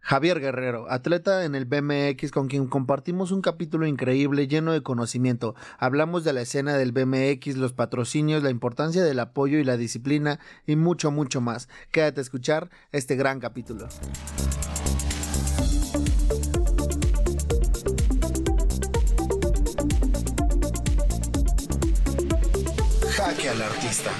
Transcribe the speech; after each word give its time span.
Javier 0.00 0.40
Guerrero, 0.40 0.90
atleta 0.90 1.44
en 1.44 1.54
el 1.54 1.66
BMX 1.66 2.30
con 2.30 2.48
quien 2.48 2.66
compartimos 2.66 3.32
un 3.32 3.42
capítulo 3.42 3.86
increíble 3.86 4.48
lleno 4.48 4.72
de 4.72 4.82
conocimiento. 4.82 5.54
Hablamos 5.78 6.24
de 6.24 6.32
la 6.32 6.40
escena 6.40 6.76
del 6.76 6.92
BMX, 6.92 7.56
los 7.56 7.72
patrocinios, 7.72 8.42
la 8.42 8.50
importancia 8.50 9.04
del 9.04 9.20
apoyo 9.20 9.58
y 9.58 9.64
la 9.64 9.76
disciplina 9.76 10.40
y 10.66 10.76
mucho, 10.76 11.10
mucho 11.10 11.40
más. 11.40 11.68
Quédate 11.92 12.20
a 12.20 12.22
escuchar 12.22 12.70
este 12.92 13.14
gran 13.14 13.40
capítulo. 13.40 13.88
Jaque 23.10 23.48
al 23.50 23.62
artista. 23.62 24.10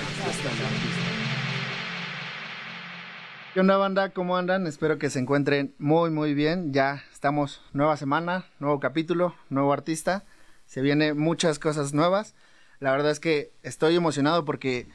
¿Qué 3.53 3.59
onda 3.59 3.77
banda? 3.77 4.11
¿Cómo 4.11 4.37
andan? 4.37 4.69
Espero 4.69 5.01
que 5.01 5.11
se 5.11 5.19
encuentren 5.19 5.75
muy 5.81 6.11
muy 6.11 6.35
bien. 6.35 6.73
Ya 6.73 7.03
estamos 7.13 7.61
nueva 7.73 7.97
semana, 7.97 8.45
nuevo 8.61 8.79
capítulo, 8.79 9.35
nuevo 9.49 9.73
artista. 9.73 10.23
Se 10.67 10.83
vienen 10.83 11.19
muchas 11.19 11.59
cosas 11.59 11.93
nuevas. 11.93 12.37
La 12.79 12.93
verdad 12.93 13.11
es 13.11 13.19
que 13.19 13.51
estoy 13.65 13.97
emocionado 13.97 14.45
porque 14.45 14.87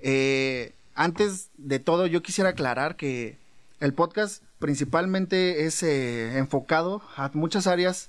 eh, 0.00 0.72
antes 0.94 1.50
de 1.58 1.80
todo 1.80 2.06
yo 2.06 2.22
quisiera 2.22 2.50
aclarar 2.50 2.96
que 2.96 3.36
el 3.78 3.92
podcast 3.92 4.42
principalmente 4.58 5.66
es 5.66 5.82
eh, 5.82 6.38
enfocado 6.38 7.02
a 7.14 7.30
muchas 7.34 7.66
áreas 7.66 8.08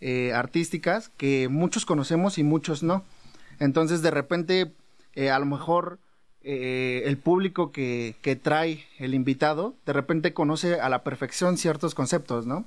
eh, 0.00 0.32
artísticas 0.32 1.12
que 1.16 1.48
muchos 1.48 1.86
conocemos 1.86 2.38
y 2.38 2.42
muchos 2.42 2.82
no. 2.82 3.04
Entonces 3.60 4.02
de 4.02 4.10
repente 4.10 4.72
a 5.30 5.38
lo 5.38 5.46
mejor 5.46 6.00
eh, 6.48 7.02
el 7.06 7.18
público 7.18 7.72
que, 7.72 8.14
que, 8.22 8.36
trae 8.36 8.86
el 9.00 9.14
invitado 9.14 9.74
de 9.84 9.92
repente 9.92 10.32
conoce 10.32 10.80
a 10.80 10.88
la 10.88 11.02
perfección 11.02 11.58
ciertos 11.58 11.96
conceptos, 11.96 12.46
¿no? 12.46 12.64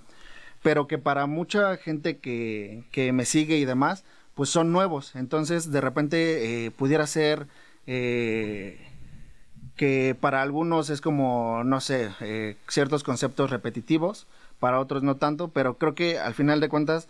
Pero 0.61 0.85
que 0.85 0.97
para 0.97 1.27
mucha 1.27 1.77
gente 1.77 2.17
que, 2.17 2.83
que 2.91 3.13
me 3.13 3.23
sigue 3.23 3.57
y 3.57 3.63
demás, 3.63 4.03
pues 4.35 4.50
son 4.50 4.73
nuevos. 4.73 5.16
Entonces, 5.16 5.72
de 5.72 5.80
repente 5.80 6.66
eh, 6.66 6.72
pudiera 6.72 7.07
ser 7.07 7.47
eh, 7.88 8.85
que 9.77 10.13
para 10.19 10.41
algunos 10.41 10.89
es 10.89 11.00
como, 11.00 11.63
no 11.63 11.80
sé, 11.80 12.09
ciertos 12.67 13.05
conceptos 13.05 13.50
repetitivos, 13.50 14.27
para 14.59 14.81
otros 14.81 15.03
no 15.03 15.16
tanto, 15.16 15.47
pero 15.52 15.77
creo 15.77 15.95
que 15.95 16.19
al 16.19 16.33
final 16.33 16.59
de 16.59 16.67
cuentas, 16.67 17.07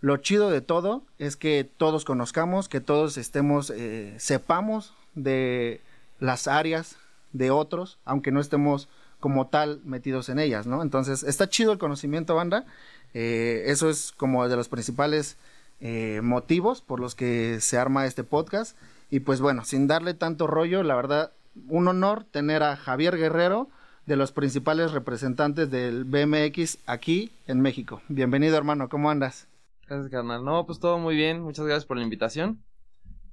lo 0.00 0.18
chido 0.18 0.50
de 0.50 0.60
todo 0.60 1.02
es 1.18 1.36
que 1.36 1.68
todos 1.76 2.04
conozcamos, 2.04 2.68
que 2.68 2.80
todos 2.80 3.16
estemos, 3.16 3.72
sepamos 4.18 4.94
de 5.16 5.80
las 6.22 6.46
áreas 6.46 6.96
de 7.32 7.50
otros, 7.50 7.98
aunque 8.04 8.30
no 8.30 8.40
estemos 8.40 8.88
como 9.18 9.48
tal 9.48 9.80
metidos 9.84 10.28
en 10.28 10.38
ellas, 10.38 10.66
¿no? 10.66 10.82
Entonces, 10.82 11.22
está 11.22 11.48
chido 11.48 11.72
el 11.72 11.78
conocimiento, 11.78 12.34
banda. 12.34 12.64
Eh, 13.12 13.64
eso 13.66 13.90
es 13.90 14.12
como 14.12 14.48
de 14.48 14.56
los 14.56 14.68
principales 14.68 15.36
eh, 15.80 16.20
motivos 16.22 16.80
por 16.80 17.00
los 17.00 17.14
que 17.14 17.60
se 17.60 17.76
arma 17.76 18.06
este 18.06 18.24
podcast. 18.24 18.76
Y 19.10 19.20
pues 19.20 19.40
bueno, 19.40 19.64
sin 19.64 19.86
darle 19.86 20.14
tanto 20.14 20.46
rollo, 20.46 20.82
la 20.82 20.94
verdad, 20.94 21.32
un 21.68 21.88
honor 21.88 22.24
tener 22.24 22.62
a 22.62 22.76
Javier 22.76 23.16
Guerrero, 23.16 23.68
de 24.06 24.16
los 24.16 24.32
principales 24.32 24.90
representantes 24.92 25.70
del 25.70 26.04
BMX 26.04 26.78
aquí 26.86 27.30
en 27.46 27.60
México. 27.60 28.02
Bienvenido, 28.08 28.56
hermano, 28.56 28.88
¿cómo 28.88 29.10
andas? 29.10 29.46
Gracias, 29.86 30.10
carnal. 30.10 30.44
No, 30.44 30.66
pues 30.66 30.80
todo 30.80 30.98
muy 30.98 31.14
bien. 31.14 31.40
Muchas 31.42 31.66
gracias 31.66 31.86
por 31.86 31.96
la 31.96 32.02
invitación. 32.02 32.62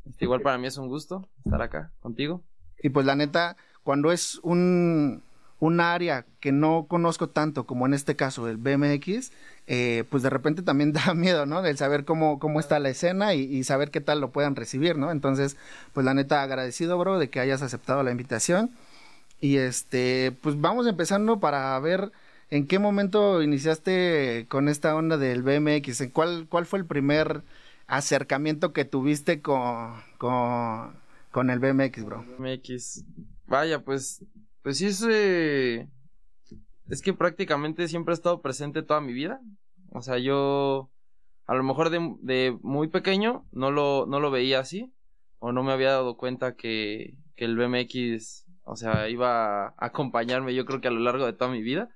Este, 0.05 0.25
igual 0.25 0.41
para 0.41 0.57
mí 0.57 0.67
es 0.67 0.77
un 0.77 0.87
gusto 0.87 1.27
estar 1.43 1.61
acá 1.61 1.91
contigo. 1.99 2.43
Y 2.81 2.89
pues 2.89 3.05
la 3.05 3.15
neta, 3.15 3.57
cuando 3.83 4.11
es 4.11 4.39
un, 4.43 5.23
un 5.59 5.79
área 5.81 6.25
que 6.39 6.51
no 6.51 6.85
conozco 6.87 7.29
tanto 7.29 7.65
como 7.65 7.85
en 7.85 7.93
este 7.93 8.15
caso 8.15 8.47
el 8.47 8.57
BMX, 8.57 9.31
eh, 9.67 10.03
pues 10.09 10.23
de 10.23 10.29
repente 10.29 10.61
también 10.61 10.93
da 10.93 11.13
miedo, 11.13 11.45
¿no? 11.45 11.63
El 11.65 11.77
saber 11.77 12.05
cómo, 12.05 12.39
cómo 12.39 12.59
está 12.59 12.79
la 12.79 12.89
escena 12.89 13.33
y, 13.33 13.41
y, 13.41 13.63
saber 13.63 13.91
qué 13.91 14.01
tal 14.01 14.21
lo 14.21 14.31
puedan 14.31 14.55
recibir, 14.55 14.97
¿no? 14.97 15.11
Entonces, 15.11 15.57
pues 15.93 16.05
la 16.05 16.13
neta 16.13 16.41
agradecido, 16.41 16.97
bro, 16.97 17.19
de 17.19 17.29
que 17.29 17.39
hayas 17.39 17.61
aceptado 17.61 18.03
la 18.03 18.11
invitación. 18.11 18.71
Y 19.41 19.57
este, 19.57 20.33
pues 20.41 20.59
vamos 20.59 20.87
empezando 20.87 21.39
para 21.39 21.79
ver 21.79 22.11
en 22.51 22.67
qué 22.67 22.79
momento 22.79 23.41
iniciaste 23.41 24.45
con 24.49 24.69
esta 24.69 24.95
onda 24.95 25.17
del 25.17 25.43
BMX, 25.43 26.01
¿En 26.01 26.09
cuál, 26.09 26.47
cuál 26.49 26.65
fue 26.65 26.79
el 26.79 26.85
primer 26.85 27.41
acercamiento 27.87 28.73
que 28.73 28.85
tuviste 28.85 29.41
con, 29.41 29.93
con 30.17 30.93
con 31.31 31.49
el 31.49 31.59
BMX, 31.59 32.03
bro. 32.03 32.25
BMX. 32.37 33.05
Vaya, 33.47 33.83
pues, 33.83 34.25
pues 34.61 34.77
sí 34.77 34.87
es, 34.87 35.01
es 35.01 37.01
que 37.01 37.13
prácticamente 37.13 37.87
siempre 37.87 38.13
he 38.13 38.15
estado 38.15 38.41
presente 38.41 38.83
toda 38.83 39.01
mi 39.01 39.13
vida. 39.13 39.39
O 39.91 40.01
sea, 40.01 40.17
yo, 40.17 40.91
a 41.45 41.55
lo 41.55 41.63
mejor 41.63 41.89
de, 41.89 42.15
de 42.21 42.57
muy 42.61 42.87
pequeño 42.87 43.45
no 43.51 43.71
lo, 43.71 44.05
no 44.07 44.19
lo 44.19 44.31
veía 44.31 44.59
así, 44.59 44.91
o 45.39 45.51
no 45.51 45.63
me 45.63 45.71
había 45.71 45.91
dado 45.91 46.17
cuenta 46.17 46.55
que, 46.55 47.15
que 47.35 47.45
el 47.45 47.57
BMX, 47.57 48.45
o 48.63 48.75
sea, 48.75 49.09
iba 49.09 49.67
a 49.67 49.73
acompañarme 49.77 50.53
yo 50.53 50.65
creo 50.65 50.81
que 50.81 50.89
a 50.89 50.91
lo 50.91 50.99
largo 50.99 51.25
de 51.25 51.33
toda 51.33 51.51
mi 51.51 51.61
vida. 51.61 51.89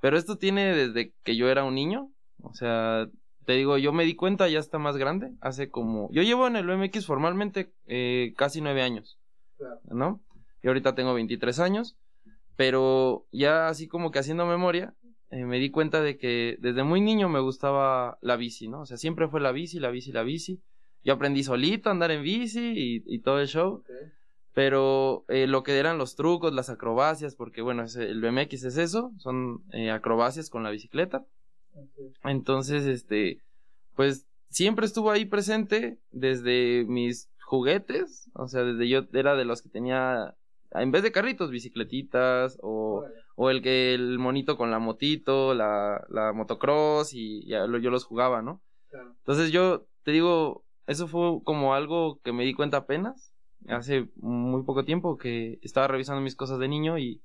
Pero 0.00 0.16
esto 0.16 0.38
tiene 0.38 0.74
desde 0.74 1.12
que 1.24 1.36
yo 1.36 1.48
era 1.48 1.64
un 1.64 1.74
niño, 1.74 2.10
o 2.40 2.54
sea, 2.54 3.08
te 3.46 3.52
digo, 3.52 3.78
yo 3.78 3.92
me 3.92 4.04
di 4.04 4.16
cuenta 4.16 4.48
ya 4.48 4.58
está 4.58 4.78
más 4.78 4.96
grande, 4.96 5.32
hace 5.40 5.70
como, 5.70 6.10
yo 6.10 6.22
llevo 6.22 6.48
en 6.48 6.56
el 6.56 6.66
BMX 6.66 7.06
formalmente 7.06 7.72
eh, 7.86 8.34
casi 8.36 8.60
nueve 8.60 8.82
años, 8.82 9.20
¿no? 9.84 10.20
Y 10.62 10.68
ahorita 10.68 10.96
tengo 10.96 11.14
23 11.14 11.60
años, 11.60 11.96
pero 12.56 13.24
ya 13.30 13.68
así 13.68 13.86
como 13.86 14.10
que 14.10 14.18
haciendo 14.18 14.46
memoria, 14.46 14.94
eh, 15.30 15.44
me 15.44 15.60
di 15.60 15.70
cuenta 15.70 16.02
de 16.02 16.18
que 16.18 16.56
desde 16.58 16.82
muy 16.82 17.00
niño 17.00 17.28
me 17.28 17.38
gustaba 17.38 18.18
la 18.20 18.34
bici, 18.34 18.66
¿no? 18.66 18.80
O 18.80 18.86
sea, 18.86 18.96
siempre 18.96 19.28
fue 19.28 19.40
la 19.40 19.52
bici, 19.52 19.78
la 19.78 19.90
bici, 19.90 20.10
la 20.10 20.24
bici. 20.24 20.60
Yo 21.04 21.12
aprendí 21.12 21.44
solito 21.44 21.88
a 21.88 21.92
andar 21.92 22.10
en 22.10 22.24
bici 22.24 22.72
y, 22.74 23.02
y 23.06 23.20
todo 23.20 23.40
el 23.40 23.46
show. 23.46 23.74
Okay. 23.74 23.96
Pero 24.54 25.24
eh, 25.28 25.46
lo 25.46 25.62
que 25.62 25.78
eran 25.78 25.98
los 25.98 26.16
trucos, 26.16 26.52
las 26.52 26.68
acrobacias, 26.68 27.36
porque 27.36 27.62
bueno, 27.62 27.84
es, 27.84 27.94
el 27.94 28.20
BMX 28.20 28.64
es 28.64 28.76
eso, 28.76 29.12
son 29.18 29.62
acrobacias 29.92 30.50
con 30.50 30.64
la 30.64 30.70
bicicleta. 30.70 31.24
Entonces, 32.24 32.86
este, 32.86 33.40
pues 33.94 34.26
siempre 34.50 34.86
estuvo 34.86 35.10
ahí 35.10 35.24
presente 35.24 35.98
desde 36.10 36.84
mis 36.86 37.30
juguetes, 37.42 38.30
o 38.34 38.48
sea, 38.48 38.62
desde 38.64 38.88
yo 38.88 39.06
era 39.12 39.36
de 39.36 39.44
los 39.44 39.62
que 39.62 39.68
tenía, 39.68 40.34
en 40.72 40.90
vez 40.90 41.02
de 41.02 41.12
carritos, 41.12 41.50
bicicletitas, 41.50 42.58
o, 42.62 43.04
o 43.36 43.50
el 43.50 43.62
que 43.62 43.94
el 43.94 44.18
monito 44.18 44.56
con 44.56 44.70
la 44.70 44.78
motito, 44.78 45.54
la, 45.54 46.04
la 46.08 46.32
motocross, 46.32 47.12
y 47.12 47.46
ya 47.46 47.66
yo 47.66 47.90
los 47.90 48.04
jugaba, 48.04 48.42
¿no? 48.42 48.60
Claro. 48.90 49.14
Entonces 49.18 49.52
yo 49.52 49.86
te 50.02 50.12
digo, 50.12 50.64
eso 50.86 51.06
fue 51.08 51.42
como 51.44 51.74
algo 51.74 52.20
que 52.22 52.32
me 52.32 52.44
di 52.44 52.54
cuenta 52.54 52.78
apenas, 52.78 53.32
hace 53.68 54.08
muy 54.16 54.62
poco 54.62 54.84
tiempo, 54.84 55.16
que 55.16 55.58
estaba 55.62 55.88
revisando 55.88 56.20
mis 56.20 56.36
cosas 56.36 56.58
de 56.58 56.68
niño 56.68 56.98
y, 56.98 57.20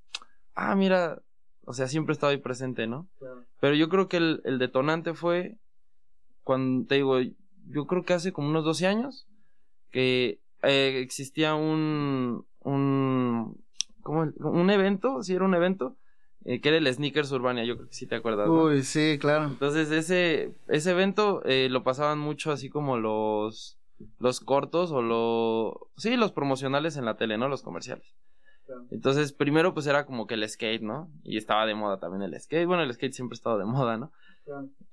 ah, 0.56 0.76
mira, 0.76 1.22
o 1.66 1.74
sea, 1.74 1.88
siempre 1.88 2.14
estaba 2.14 2.32
ahí 2.32 2.38
presente, 2.38 2.88
¿no? 2.88 3.08
Claro. 3.20 3.44
Pero 3.60 3.76
yo 3.76 3.90
creo 3.90 4.08
que 4.08 4.18
el, 4.18 4.42
el, 4.46 4.60
detonante 4.60 5.14
fue 5.14 5.58
cuando, 6.44 6.88
te 6.88 6.96
digo, 6.96 7.20
yo 7.68 7.88
creo 7.88 8.04
que 8.04 8.14
hace 8.14 8.34
como 8.34 8.50
unos 8.50 8.66
12 8.66 8.88
años 8.88 9.28
que 9.92 10.40
eh, 10.64 11.00
existía 11.02 11.56
un, 11.56 12.46
un, 12.60 13.64
¿cómo? 14.02 14.32
Un 14.38 14.70
evento, 14.70 15.22
sí 15.24 15.34
era 15.34 15.46
un 15.46 15.54
evento, 15.54 15.98
eh, 16.46 16.62
que 16.62 16.70
era 16.70 16.78
el 16.78 16.92
Sneakers 16.92 17.32
Urbania, 17.32 17.64
yo 17.64 17.76
creo 17.76 17.88
que 17.88 17.96
sí 17.96 18.08
te 18.08 18.16
acuerdas. 18.16 18.48
¿no? 18.48 18.64
Uy, 18.64 18.84
sí, 18.84 19.18
claro. 19.20 19.46
Entonces 19.46 19.92
ese, 19.92 20.56
ese 20.68 20.92
evento 20.92 21.44
eh, 21.46 21.68
lo 21.70 21.84
pasaban 21.84 22.20
mucho 22.20 22.52
así 22.52 22.70
como 22.70 22.98
los, 22.98 23.78
los 24.20 24.40
cortos 24.40 24.92
o 24.92 25.02
los, 25.02 25.76
sí, 25.98 26.16
los 26.18 26.32
promocionales 26.32 26.98
en 26.98 27.06
la 27.06 27.18
tele, 27.18 27.38
¿no? 27.38 27.48
Los 27.48 27.62
comerciales. 27.62 28.16
Entonces, 28.92 29.34
primero 29.34 29.74
pues 29.74 29.88
era 29.88 30.06
como 30.06 30.28
que 30.28 30.36
el 30.36 30.48
skate, 30.48 30.82
¿no? 30.82 31.10
Y 31.24 31.38
estaba 31.38 31.66
de 31.66 31.76
moda 31.76 31.98
también 31.98 32.22
el 32.22 32.40
skate. 32.40 32.68
Bueno, 32.68 32.84
el 32.84 32.94
skate 32.94 33.14
siempre 33.14 33.36
ha 33.36 33.38
estado 33.38 33.58
de 33.58 33.66
moda, 33.66 33.98
¿no? 33.98 34.12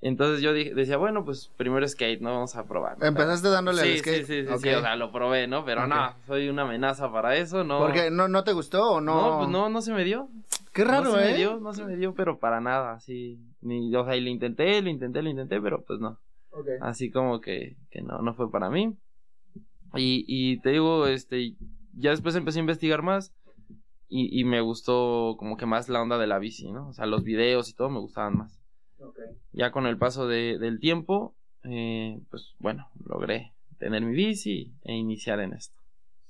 Entonces 0.01 0.41
yo 0.43 0.53
dije, 0.53 0.75
decía, 0.75 0.97
bueno, 0.97 1.25
pues 1.25 1.51
primero 1.57 1.87
skate, 1.87 2.21
¿no? 2.21 2.31
Vamos 2.31 2.55
a 2.55 2.67
probar. 2.67 2.97
¿Empezaste 3.01 3.49
dándole 3.49 3.83
sí, 3.83 3.91
al 3.91 3.99
skate? 3.99 4.27
Sí, 4.27 4.43
sí, 4.43 4.47
sí, 4.47 4.53
okay. 4.53 4.73
sí, 4.73 4.77
o 4.77 4.81
sea, 4.81 4.95
lo 4.95 5.11
probé, 5.11 5.49
¿no? 5.49 5.65
Pero 5.65 5.85
okay. 5.85 5.91
no, 5.91 6.15
soy 6.27 6.49
una 6.49 6.63
amenaza 6.63 7.11
para 7.11 7.37
eso, 7.37 7.65
¿no? 7.65 7.79
¿Por 7.79 7.93
qué? 7.93 8.11
¿No, 8.11 8.29
¿No 8.29 8.45
te 8.45 8.53
gustó 8.53 8.93
o 8.93 9.01
no? 9.01 9.31
No, 9.31 9.39
pues 9.39 9.49
no, 9.51 9.69
no 9.69 9.83
se 9.83 9.93
me 9.93 10.05
dio. 10.05 10.29
Qué 10.73 10.85
raro, 10.85 11.05
no 11.05 11.17
se 11.17 11.23
¿eh? 11.23 11.33
Me 11.33 11.37
dio, 11.37 11.59
no 11.59 11.73
se 11.73 11.85
me 11.85 11.97
dio, 11.97 12.15
pero 12.15 12.39
para 12.39 12.61
nada, 12.61 12.93
así. 12.93 13.41
Ni, 13.61 13.95
o 13.95 14.05
sea, 14.05 14.15
y 14.15 14.21
lo 14.21 14.29
intenté, 14.29 14.81
lo 14.81 14.91
intenté, 14.91 15.23
lo 15.23 15.31
intenté, 15.31 15.61
pero 15.61 15.83
pues 15.83 15.99
no. 15.99 16.19
Así 16.81 17.11
como 17.11 17.41
que, 17.41 17.77
que 17.91 18.03
no, 18.03 18.19
no 18.23 18.35
fue 18.35 18.51
para 18.51 18.71
mí. 18.71 18.97
Y, 19.95 20.25
y 20.29 20.61
te 20.61 20.71
digo, 20.71 21.07
este, 21.07 21.55
ya 21.95 22.11
después 22.11 22.37
empecé 22.37 22.59
a 22.59 22.61
investigar 22.61 23.03
más 23.03 23.33
y, 24.09 24.41
y 24.41 24.45
me 24.45 24.61
gustó 24.61 25.37
como 25.39 25.57
que 25.57 25.67
más 25.67 25.89
la 25.89 26.03
onda 26.03 26.19
de 26.19 26.27
la 26.27 26.39
bici, 26.39 26.71
¿no? 26.73 26.89
O 26.89 26.93
sea, 26.93 27.07
los 27.07 27.25
videos 27.25 27.69
y 27.69 27.75
todo 27.75 27.91
me 27.91 28.01
gustaban 28.01 28.37
más. 28.37 28.59
Ya 29.53 29.71
con 29.71 29.87
el 29.87 29.97
paso 29.97 30.27
de, 30.27 30.59
del 30.59 30.81
tiempo, 30.81 31.35
eh, 31.65 32.21
pues 32.31 32.55
bueno, 32.59 32.89
logré 33.05 33.53
tener 33.79 34.03
mi 34.03 34.15
bici 34.15 34.73
e 34.83 34.95
iniciar 34.95 35.41
en 35.41 35.53
esto. 35.53 35.77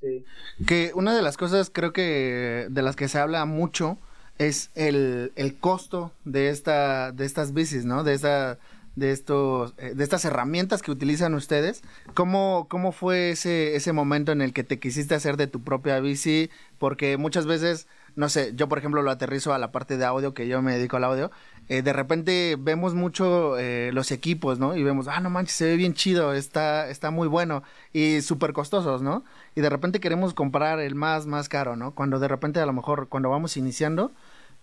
Sí. 0.00 0.24
Que 0.66 0.92
una 0.94 1.14
de 1.14 1.22
las 1.22 1.36
cosas 1.36 1.70
creo 1.70 1.92
que 1.92 2.66
de 2.70 2.82
las 2.82 2.94
que 2.94 3.08
se 3.08 3.18
habla 3.18 3.44
mucho 3.46 3.98
es 4.38 4.70
el, 4.74 5.32
el 5.34 5.58
costo 5.58 6.12
de 6.24 6.50
esta 6.50 7.12
de 7.12 7.24
estas 7.24 7.52
bicis, 7.52 7.84
¿no? 7.84 8.04
De 8.04 8.14
esta 8.14 8.58
de 8.98 9.12
estos 9.12 9.74
eh, 9.78 9.92
de 9.94 10.04
estas 10.04 10.24
herramientas 10.24 10.82
que 10.82 10.90
utilizan 10.90 11.34
ustedes. 11.34 11.82
¿Cómo, 12.14 12.66
cómo 12.68 12.92
fue 12.92 13.30
ese 13.30 13.76
ese 13.76 13.92
momento 13.92 14.32
en 14.32 14.42
el 14.42 14.52
que 14.52 14.64
te 14.64 14.78
quisiste 14.78 15.14
hacer 15.14 15.36
de 15.36 15.46
tu 15.46 15.62
propia 15.62 16.00
bici? 16.00 16.50
Porque 16.78 17.16
muchas 17.16 17.46
veces 17.46 17.86
no 18.18 18.28
sé, 18.28 18.52
yo 18.56 18.68
por 18.68 18.78
ejemplo 18.78 19.00
lo 19.02 19.12
aterrizo 19.12 19.54
a 19.54 19.58
la 19.58 19.70
parte 19.70 19.96
de 19.96 20.04
audio, 20.04 20.34
que 20.34 20.48
yo 20.48 20.60
me 20.60 20.74
dedico 20.74 20.96
al 20.96 21.04
audio, 21.04 21.30
eh, 21.68 21.82
de 21.82 21.92
repente 21.92 22.56
vemos 22.58 22.94
mucho 22.94 23.56
eh, 23.58 23.90
los 23.92 24.10
equipos, 24.10 24.58
¿no? 24.58 24.74
Y 24.74 24.82
vemos, 24.82 25.06
ah, 25.06 25.20
no 25.20 25.30
manches, 25.30 25.54
se 25.54 25.66
ve 25.66 25.76
bien 25.76 25.94
chido, 25.94 26.32
está, 26.32 26.88
está 26.88 27.12
muy 27.12 27.28
bueno 27.28 27.62
y 27.92 28.20
súper 28.22 28.52
costosos, 28.52 29.02
¿no? 29.02 29.22
Y 29.54 29.60
de 29.60 29.70
repente 29.70 30.00
queremos 30.00 30.34
comprar 30.34 30.80
el 30.80 30.96
más, 30.96 31.26
más 31.26 31.48
caro, 31.48 31.76
¿no? 31.76 31.92
Cuando 31.92 32.18
de 32.18 32.26
repente 32.26 32.58
a 32.58 32.66
lo 32.66 32.72
mejor 32.72 33.06
cuando 33.08 33.30
vamos 33.30 33.56
iniciando, 33.56 34.10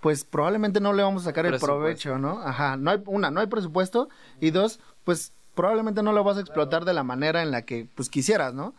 pues 0.06 0.24
probablemente 0.24 0.80
no 0.80 0.94
le 0.94 1.02
vamos 1.02 1.24
a 1.24 1.25
sacar 1.25 1.48
el 1.48 1.60
provecho, 1.60 2.19
¿no? 2.19 2.40
Ajá, 2.40 2.78
no 2.78 2.92
hay, 2.92 3.02
una, 3.07 3.31
no 3.31 3.40
hay 3.40 3.48
presupuesto 3.48 4.07
y 4.40 4.52
dos, 4.52 4.80
pues 5.04 5.34
probablemente 5.56 6.04
no 6.04 6.13
lo 6.13 6.24
vas 6.24 6.38
a 6.38 6.42
explotar 6.42 6.86
de 6.86 6.94
la 6.94 7.02
manera 7.02 7.42
en 7.42 7.50
la 7.50 7.63
que 7.63 7.90
pues 7.96 8.12
quisieras, 8.12 8.54
¿no? 8.54 8.75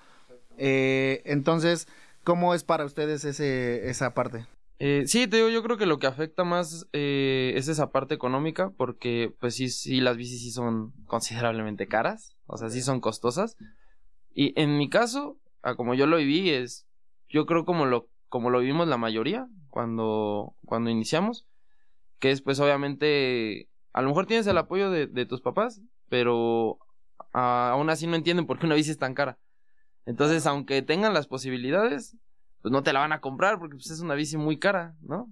Eh, 0.57 1.23
entonces, 1.25 1.89
¿cómo 2.23 2.55
es 2.55 2.63
para 2.63 2.85
ustedes 2.85 3.25
ese, 3.25 3.91
esa 3.91 4.15
parte? 4.15 4.47
Eh, 4.79 5.03
sí, 5.09 5.27
te 5.27 5.39
digo, 5.39 5.49
yo 5.49 5.65
creo 5.65 5.77
que 5.77 5.87
lo 5.87 5.99
que 5.99 6.07
afecta 6.07 6.45
más 6.45 6.87
eh, 6.93 7.55
es 7.57 7.67
esa 7.67 7.91
parte 7.91 8.15
económica, 8.15 8.71
porque 8.77 9.35
pues 9.41 9.57
sí, 9.57 9.69
sí, 9.69 10.01
las 10.01 10.17
bicis 10.17 10.41
sí 10.43 10.53
son 10.53 10.93
considerablemente 11.07 11.89
caras, 11.89 12.37
o 12.47 12.57
sea, 12.57 12.71
sí 12.71 12.83
son 12.83 13.01
costosas. 13.01 13.57
Y 14.33 14.53
en 14.55 14.79
mi 14.79 14.89
caso, 14.89 15.39
como 15.77 15.95
yo 15.95 16.07
lo 16.07 16.19
viví, 16.19 16.51
es, 16.51 16.87
yo 17.29 17.47
creo 17.47 17.65
como 17.65 17.85
lo, 17.85 18.07
como 18.29 18.49
lo 18.49 18.61
vivimos 18.61 18.87
la 18.87 18.97
mayoría 18.97 19.49
cuando, 19.77 20.55
cuando 20.65 20.89
iniciamos, 20.89 21.45
que 22.19 22.31
es 22.31 22.41
pues 22.41 22.59
obviamente, 22.61 23.69
a 23.93 24.01
lo 24.01 24.09
mejor 24.09 24.25
tienes 24.25 24.47
el 24.47 24.57
apoyo 24.57 24.89
de, 24.89 25.07
de 25.07 25.27
tus 25.27 25.43
papás, 25.43 25.83
pero 26.09 26.79
aún 27.35 27.91
así 27.91 28.07
no 28.07 28.17
entienden 28.17 28.47
por 28.47 28.59
qué 28.59 28.65
una 28.65 28.75
bici 28.75 28.91
es 28.91 28.97
tan 28.97 29.13
cara. 29.13 29.37
Entonces, 30.07 30.47
aunque 30.47 30.81
tengan 30.81 31.13
las 31.13 31.27
posibilidades, 31.27 32.17
pues 32.63 32.73
no 32.73 32.83
te 32.83 32.95
la 32.95 33.01
van 33.01 33.13
a 33.13 33.21
comprar 33.21 33.59
porque 33.59 33.75
pues, 33.75 33.91
es 33.91 34.01
una 34.01 34.15
bici 34.15 34.39
muy 34.39 34.59
cara, 34.59 34.95
¿no? 35.03 35.31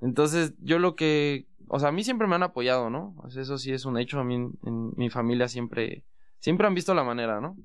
Entonces, 0.00 0.54
yo 0.60 0.78
lo 0.78 0.94
que, 0.94 1.48
o 1.66 1.80
sea, 1.80 1.88
a 1.88 1.92
mí 1.92 2.04
siempre 2.04 2.28
me 2.28 2.36
han 2.36 2.44
apoyado, 2.44 2.88
¿no? 2.88 3.16
eso 3.36 3.58
sí 3.58 3.72
es 3.72 3.84
un 3.84 3.98
hecho, 3.98 4.20
a 4.20 4.24
mí 4.24 4.36
en, 4.36 4.92
mi 4.94 5.10
familia 5.10 5.48
siempre, 5.48 6.04
siempre 6.38 6.68
han 6.68 6.74
visto 6.74 6.94
la 6.94 7.02
manera, 7.02 7.40
¿no? 7.40 7.56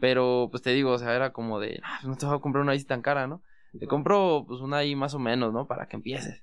Pero, 0.00 0.48
pues 0.50 0.60
te 0.60 0.70
digo, 0.70 0.90
o 0.90 0.98
sea, 0.98 1.14
era 1.14 1.32
como 1.32 1.60
de, 1.60 1.78
ah, 1.84 1.98
pues, 2.00 2.08
no 2.08 2.16
te 2.16 2.26
voy 2.26 2.34
a 2.34 2.40
comprar 2.40 2.62
una 2.62 2.72
bici 2.72 2.84
tan 2.84 3.00
cara, 3.00 3.28
¿no? 3.28 3.44
Te 3.78 3.86
compro, 3.86 4.44
pues, 4.46 4.60
una 4.60 4.78
ahí 4.78 4.94
más 4.94 5.14
o 5.14 5.18
menos, 5.18 5.52
¿no? 5.52 5.66
Para 5.66 5.86
que 5.86 5.96
empieces. 5.96 6.42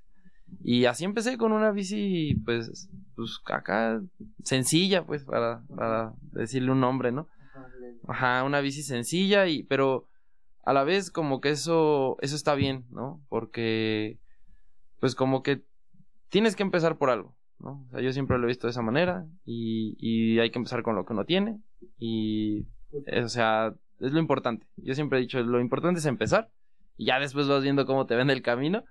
Y 0.63 0.85
así 0.85 1.05
empecé 1.05 1.37
con 1.37 1.51
una 1.51 1.71
bici, 1.71 2.35
pues, 2.43 2.89
pues, 3.15 3.39
acá, 3.45 4.01
sencilla, 4.43 5.05
pues, 5.05 5.23
para, 5.25 5.61
decirle 6.31 6.71
un 6.71 6.81
nombre, 6.81 7.11
¿no? 7.11 7.27
Ajá, 8.07 8.43
una 8.43 8.61
bici 8.61 8.81
sencilla 8.81 9.47
y, 9.47 9.63
pero 9.63 10.07
a 10.63 10.73
la 10.73 10.83
vez 10.83 11.11
como 11.11 11.41
que 11.41 11.49
eso, 11.49 12.17
eso 12.21 12.35
está 12.35 12.55
bien, 12.55 12.85
¿no? 12.89 13.21
Porque, 13.29 14.17
pues 14.99 15.15
como 15.15 15.43
que 15.43 15.63
tienes 16.29 16.55
que 16.55 16.63
empezar 16.63 16.97
por 16.97 17.09
algo, 17.11 17.35
¿no? 17.59 17.85
O 17.87 17.89
sea, 17.91 18.01
yo 18.01 18.11
siempre 18.11 18.37
lo 18.37 18.45
he 18.45 18.47
visto 18.47 18.67
de 18.67 18.71
esa 18.71 18.81
manera 18.81 19.27
y, 19.45 19.95
y 19.99 20.39
hay 20.39 20.49
que 20.49 20.59
empezar 20.59 20.81
con 20.81 20.95
lo 20.95 21.05
que 21.05 21.13
uno 21.13 21.25
tiene 21.25 21.59
y, 21.99 22.65
o 23.23 23.29
sea, 23.29 23.75
es 23.99 24.11
lo 24.11 24.19
importante. 24.19 24.65
Yo 24.77 24.95
siempre 24.95 25.19
he 25.19 25.21
dicho, 25.21 25.41
lo 25.41 25.59
importante 25.59 25.99
es 25.99 26.05
empezar 26.05 26.49
y 27.00 27.06
ya 27.06 27.19
después 27.19 27.48
vas 27.48 27.63
viendo 27.63 27.86
cómo 27.86 28.06
te 28.06 28.16
ven 28.16 28.30
el 28.30 28.42
camino. 28.42 28.84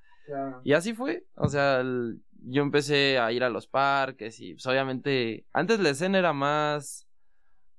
Y 0.64 0.72
así 0.72 0.94
fue, 0.94 1.24
o 1.36 1.48
sea, 1.48 1.82
yo 1.82 2.62
empecé 2.62 3.18
a 3.18 3.30
ir 3.32 3.44
a 3.44 3.50
los 3.50 3.66
parques 3.66 4.40
y 4.40 4.54
pues 4.54 4.66
obviamente 4.66 5.46
antes 5.52 5.78
la 5.78 5.90
escena 5.90 6.18
era 6.18 6.32
más 6.32 7.06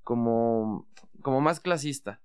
como 0.03 0.87
como 1.21 1.41
más 1.41 1.59
clasista. 1.59 2.21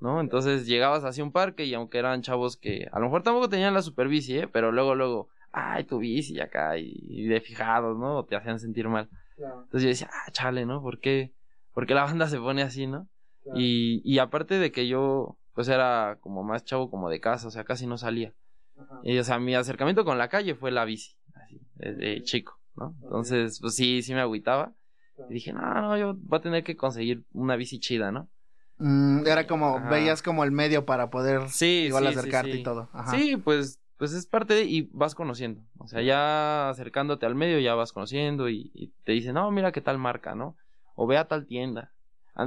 ¿no? 0.00 0.20
Entonces 0.20 0.66
llegabas 0.66 1.04
hacia 1.04 1.24
un 1.24 1.32
parque 1.32 1.64
y 1.64 1.74
aunque 1.74 1.98
eran 1.98 2.22
chavos 2.22 2.56
que 2.56 2.88
a 2.92 2.98
lo 2.98 3.06
mejor 3.06 3.22
tampoco 3.22 3.48
tenían 3.48 3.74
la 3.74 3.82
super 3.82 4.08
bici, 4.08 4.38
¿eh? 4.38 4.48
Pero 4.48 4.70
luego, 4.70 4.94
luego, 4.94 5.28
ay, 5.50 5.84
tu 5.84 5.98
bici 5.98 6.40
acá 6.40 6.78
y, 6.78 7.24
de 7.26 7.40
fijados, 7.40 7.98
¿no? 7.98 8.24
Te 8.24 8.36
hacían 8.36 8.60
sentir 8.60 8.88
mal. 8.88 9.08
Entonces 9.36 9.82
yo 9.82 9.88
decía, 9.88 10.10
ah, 10.12 10.30
chale, 10.30 10.66
¿no? 10.66 10.82
¿Por 10.82 11.00
qué, 11.00 11.32
¿Por 11.72 11.86
qué 11.86 11.94
la 11.94 12.04
banda 12.04 12.28
se 12.28 12.38
pone 12.38 12.62
así, 12.62 12.86
¿no? 12.86 13.08
Y, 13.54 14.02
y 14.04 14.18
aparte 14.18 14.58
de 14.58 14.70
que 14.70 14.88
yo, 14.88 15.37
pues 15.58 15.66
era 15.66 16.18
como 16.20 16.44
más 16.44 16.64
chavo 16.64 16.88
como 16.88 17.10
de 17.10 17.18
casa, 17.18 17.48
o 17.48 17.50
sea, 17.50 17.64
casi 17.64 17.88
no 17.88 17.98
salía. 17.98 18.32
Y, 19.02 19.18
o 19.18 19.24
sea, 19.24 19.40
mi 19.40 19.56
acercamiento 19.56 20.04
con 20.04 20.16
la 20.16 20.28
calle 20.28 20.54
fue 20.54 20.70
la 20.70 20.84
bici, 20.84 21.16
así, 21.34 21.60
desde 21.74 22.22
chico, 22.22 22.60
¿no? 22.76 22.94
Entonces, 23.02 23.58
pues 23.60 23.74
sí, 23.74 24.02
sí 24.02 24.14
me 24.14 24.20
agüitaba. 24.20 24.72
Y 25.28 25.34
dije, 25.34 25.52
no, 25.52 25.74
no, 25.74 25.98
yo 25.98 26.14
voy 26.16 26.38
a 26.38 26.42
tener 26.42 26.62
que 26.62 26.76
conseguir 26.76 27.24
una 27.32 27.56
bici 27.56 27.80
chida, 27.80 28.12
¿no? 28.12 28.28
Mm, 28.76 29.26
era 29.26 29.48
como, 29.48 29.84
veías 29.90 30.22
como 30.22 30.44
el 30.44 30.52
medio 30.52 30.86
para 30.86 31.10
poder 31.10 31.48
sí, 31.48 31.86
igual 31.88 32.06
acercarte 32.06 32.56
y 32.58 32.62
todo. 32.62 32.88
Sí, 33.10 33.36
pues, 33.36 33.80
pues 33.96 34.12
es 34.12 34.26
parte 34.26 34.54
de, 34.54 34.62
y 34.62 34.82
vas 34.92 35.16
conociendo. 35.16 35.60
O 35.78 35.88
sea, 35.88 36.02
ya 36.02 36.68
acercándote 36.68 37.26
al 37.26 37.34
medio 37.34 37.58
ya 37.58 37.74
vas 37.74 37.92
conociendo 37.92 38.48
y, 38.48 38.92
te 39.02 39.10
dicen, 39.10 39.34
no, 39.34 39.50
mira 39.50 39.72
qué 39.72 39.80
tal 39.80 39.98
marca, 39.98 40.36
¿no? 40.36 40.56
O 40.94 41.08
ve 41.08 41.18
a 41.18 41.26
tal 41.26 41.46
tienda. 41.46 41.92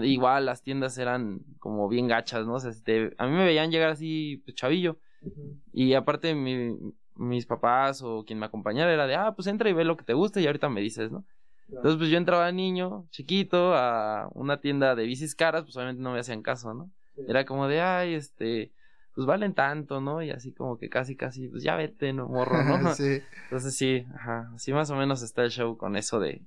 Igual 0.02 0.46
las 0.46 0.64
tiendas 0.64 0.98
eran 0.98 1.42
como 1.60 1.90
bien 1.90 2.08
gachas, 2.08 2.46
¿no? 2.46 2.54
O 2.56 2.60
sea, 2.60 2.72
este, 2.72 3.14
a 3.18 3.28
mí 3.28 3.36
me 3.36 3.46
veían 3.46 3.72
llegar 3.72 3.90
así, 3.90 4.42
pues, 4.46 4.56
chavillo. 4.56 4.98
Y 5.74 5.94
aparte 5.94 6.34
mi, 6.34 6.76
mis 7.16 7.46
papás 7.46 8.02
o 8.02 8.24
quien 8.26 8.40
me 8.40 8.46
acompañara 8.46 8.92
era 8.92 9.08
de, 9.08 9.16
ah, 9.16 9.34
pues 9.36 9.48
entra 9.48 9.70
y 9.70 9.74
ve 9.74 9.84
lo 9.84 9.98
que 9.98 10.04
te 10.04 10.14
gusta 10.14 10.40
y 10.40 10.48
ahorita 10.48 10.70
me 10.70 10.82
dices, 10.82 11.12
¿no? 11.12 11.26
Entonces, 11.68 11.98
pues 11.98 12.10
yo 12.10 12.18
entraba 12.18 12.52
niño, 12.52 13.08
chiquito, 13.12 13.74
a 13.76 14.30
una 14.34 14.60
tienda 14.60 14.94
de 14.96 15.06
bicis 15.06 15.36
caras, 15.36 15.64
pues 15.64 15.76
obviamente 15.78 16.02
no 16.02 16.12
me 16.12 16.20
hacían 16.20 16.42
caso, 16.42 16.74
¿no? 16.74 16.92
Era 17.28 17.46
como 17.46 17.68
de, 17.68 17.82
ay, 17.82 18.14
este, 18.14 18.72
pues 19.16 19.26
valen 19.26 19.54
tanto, 19.54 20.02
¿no? 20.02 20.22
Y 20.22 20.32
así 20.32 20.52
como 20.52 20.78
que 20.78 20.90
casi, 20.90 21.16
casi, 21.16 21.48
pues 21.48 21.64
ya 21.64 21.76
vete, 21.76 22.12
¿no? 22.12 22.28
Morro, 22.28 22.64
¿no? 22.64 22.94
sí. 22.96 23.22
Entonces 23.44 23.76
sí, 23.76 24.06
ajá, 24.16 24.52
así 24.56 24.74
más 24.74 24.90
o 24.92 24.96
menos 24.96 25.22
está 25.22 25.44
el 25.44 25.52
show 25.52 25.78
con 25.78 25.96
eso 25.96 26.20
de, 26.20 26.42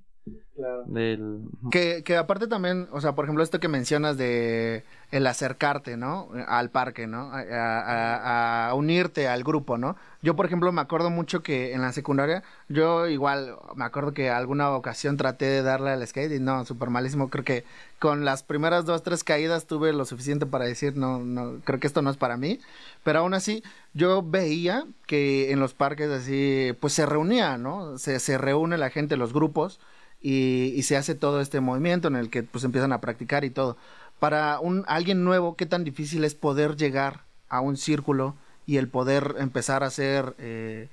Claro. 0.55 0.83
Del... 0.87 1.41
Que, 1.69 2.03
que 2.03 2.15
aparte 2.15 2.47
también, 2.47 2.87
o 2.91 3.01
sea, 3.01 3.13
por 3.13 3.25
ejemplo, 3.25 3.43
esto 3.43 3.59
que 3.59 3.67
mencionas 3.67 4.17
de 4.17 4.83
el 5.11 5.27
acercarte, 5.27 5.97
¿no? 5.97 6.29
Al 6.47 6.71
parque, 6.71 7.07
¿no? 7.07 7.29
A, 7.33 8.71
unirte 8.75 9.27
al 9.27 9.43
grupo, 9.43 9.77
¿no? 9.77 9.97
Yo, 10.21 10.35
por 10.35 10.45
ejemplo, 10.45 10.71
me 10.71 10.81
acuerdo 10.81 11.09
mucho 11.09 11.43
que 11.43 11.73
en 11.73 11.81
la 11.81 11.91
secundaria, 11.93 12.41
yo 12.69 13.07
igual, 13.07 13.55
me 13.75 13.85
acuerdo 13.85 14.13
que 14.13 14.29
alguna 14.29 14.71
ocasión 14.71 15.17
traté 15.17 15.45
de 15.45 15.61
darle 15.61 15.91
al 15.91 16.07
skate 16.07 16.31
y 16.31 16.39
no, 16.39 16.65
súper 16.65 16.89
malísimo. 16.89 17.29
Creo 17.29 17.43
que 17.43 17.63
con 17.99 18.25
las 18.25 18.41
primeras 18.43 18.85
dos, 18.85 19.03
tres 19.03 19.23
caídas 19.23 19.67
tuve 19.67 19.93
lo 19.93 20.05
suficiente 20.05 20.45
para 20.45 20.65
decir, 20.65 20.95
no, 20.97 21.19
no, 21.19 21.59
creo 21.65 21.79
que 21.79 21.87
esto 21.87 22.01
no 22.01 22.09
es 22.09 22.17
para 22.17 22.37
mí. 22.37 22.59
Pero 23.03 23.19
aún 23.19 23.33
así, 23.33 23.63
yo 23.93 24.23
veía 24.23 24.85
que 25.05 25.51
en 25.51 25.59
los 25.59 25.73
parques 25.73 26.09
así, 26.09 26.71
pues 26.79 26.93
se 26.93 27.05
reunía, 27.05 27.57
¿no? 27.57 27.97
Se, 27.97 28.19
se 28.19 28.37
reúne 28.37 28.77
la 28.77 28.89
gente, 28.89 29.17
los 29.17 29.33
grupos 29.33 29.79
y, 30.21 30.81
se 30.83 30.97
hace 30.97 31.15
todo 31.15 31.41
este 31.41 31.59
movimiento 31.59 32.07
en 32.07 32.15
el 32.15 32.29
que 32.29 32.43
pues 32.43 32.63
empiezan 32.63 32.93
a 32.93 33.01
practicar 33.01 33.45
y 33.45 33.49
todo. 33.49 33.77
Para 34.19 34.59
un 34.59 34.83
alguien 34.87 35.23
nuevo, 35.23 35.55
¿qué 35.55 35.65
tan 35.65 35.83
difícil 35.83 36.23
es 36.23 36.35
poder 36.35 36.75
llegar 36.75 37.21
a 37.49 37.61
un 37.61 37.77
círculo 37.77 38.35
y 38.65 38.77
el 38.77 38.87
poder 38.87 39.35
empezar 39.37 39.83
a 39.83 39.87
hacer 39.87 40.33
eh, 40.39 40.89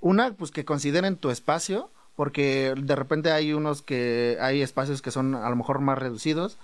una, 0.00 0.34
pues 0.34 0.50
que 0.50 0.64
consideren 0.64 1.16
tu 1.16 1.30
espacio, 1.30 1.90
porque 2.16 2.74
de 2.76 2.96
repente 2.96 3.32
hay 3.32 3.52
unos 3.52 3.82
que 3.82 4.36
hay 4.40 4.62
espacios 4.62 5.02
que 5.02 5.10
son 5.10 5.34
a 5.34 5.48
lo 5.48 5.56
mejor 5.56 5.80
más 5.80 5.98
reducidos. 5.98 6.58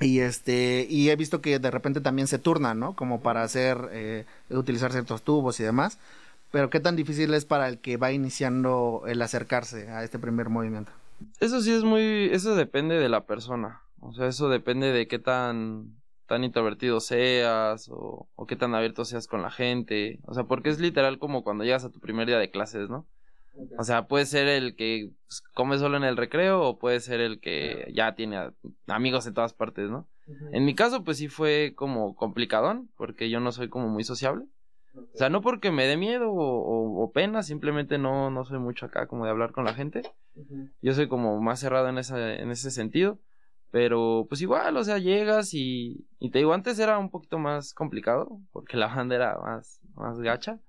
Y 0.00 0.20
este, 0.20 0.86
y 0.88 1.10
he 1.10 1.16
visto 1.16 1.42
que 1.42 1.58
de 1.58 1.70
repente 1.70 2.00
también 2.00 2.28
se 2.28 2.38
turnan, 2.38 2.78
¿no? 2.78 2.96
Como 2.96 3.20
para 3.20 3.42
hacer, 3.42 3.90
eh, 3.92 4.24
utilizar 4.48 4.90
ciertos 4.90 5.22
tubos 5.22 5.60
y 5.60 5.64
demás. 5.64 5.98
Pero 6.54 6.70
qué 6.70 6.78
tan 6.78 6.94
difícil 6.94 7.34
es 7.34 7.44
para 7.44 7.66
el 7.66 7.80
que 7.80 7.96
va 7.96 8.12
iniciando 8.12 9.02
el 9.08 9.20
acercarse 9.22 9.90
a 9.90 10.04
este 10.04 10.20
primer 10.20 10.50
movimiento. 10.50 10.92
Eso 11.40 11.60
sí 11.60 11.72
es 11.72 11.82
muy, 11.82 12.28
eso 12.30 12.54
depende 12.54 12.94
de 12.94 13.08
la 13.08 13.26
persona. 13.26 13.80
O 13.98 14.12
sea, 14.12 14.28
eso 14.28 14.48
depende 14.48 14.92
de 14.92 15.08
qué 15.08 15.18
tan, 15.18 15.96
tan 16.28 16.44
introvertido 16.44 17.00
seas 17.00 17.88
o, 17.88 18.28
o 18.36 18.46
qué 18.46 18.54
tan 18.54 18.72
abierto 18.72 19.04
seas 19.04 19.26
con 19.26 19.42
la 19.42 19.50
gente. 19.50 20.20
O 20.26 20.34
sea, 20.34 20.44
porque 20.44 20.70
es 20.70 20.78
literal 20.78 21.18
como 21.18 21.42
cuando 21.42 21.64
llegas 21.64 21.84
a 21.84 21.90
tu 21.90 21.98
primer 21.98 22.28
día 22.28 22.38
de 22.38 22.52
clases, 22.52 22.88
¿no? 22.88 23.04
O 23.76 23.82
sea, 23.82 24.06
puede 24.06 24.24
ser 24.24 24.46
el 24.46 24.76
que 24.76 25.10
pues, 25.26 25.42
come 25.54 25.78
solo 25.78 25.96
en 25.96 26.04
el 26.04 26.16
recreo 26.16 26.62
o 26.62 26.78
puede 26.78 27.00
ser 27.00 27.20
el 27.20 27.40
que 27.40 27.90
ya 27.92 28.14
tiene 28.14 28.52
amigos 28.86 29.26
en 29.26 29.34
todas 29.34 29.54
partes, 29.54 29.90
¿no? 29.90 30.06
En 30.52 30.64
mi 30.64 30.76
caso, 30.76 31.02
pues 31.02 31.18
sí 31.18 31.26
fue 31.26 31.72
como 31.74 32.14
complicadón, 32.14 32.88
porque 32.96 33.28
yo 33.28 33.40
no 33.40 33.50
soy 33.50 33.68
como 33.68 33.88
muy 33.88 34.04
sociable. 34.04 34.44
O 34.96 35.16
sea, 35.16 35.28
no 35.28 35.40
porque 35.40 35.70
me 35.70 35.86
dé 35.86 35.96
miedo 35.96 36.30
o, 36.32 37.10
pena, 37.12 37.42
simplemente 37.42 37.98
no, 37.98 38.30
no 38.30 38.44
soy 38.44 38.58
mucho 38.58 38.86
acá 38.86 39.06
como 39.06 39.24
de 39.24 39.30
hablar 39.30 39.52
con 39.52 39.64
la 39.64 39.74
gente. 39.74 40.02
Yo 40.82 40.94
soy 40.94 41.08
como 41.08 41.40
más 41.40 41.60
cerrado 41.60 41.88
en, 41.88 41.98
esa, 41.98 42.34
en 42.34 42.50
ese 42.50 42.70
sentido. 42.70 43.18
Pero 43.70 44.26
pues 44.28 44.40
igual, 44.40 44.76
o 44.76 44.84
sea, 44.84 44.98
llegas 44.98 45.52
y, 45.52 46.06
y 46.20 46.30
te 46.30 46.38
digo, 46.38 46.54
antes 46.54 46.78
era 46.78 46.96
un 46.96 47.10
poquito 47.10 47.40
más 47.40 47.74
complicado, 47.74 48.38
porque 48.52 48.76
la 48.76 48.86
banda 48.86 49.16
era 49.16 49.36
más, 49.38 49.80
más 49.96 50.20
gacha. 50.20 50.60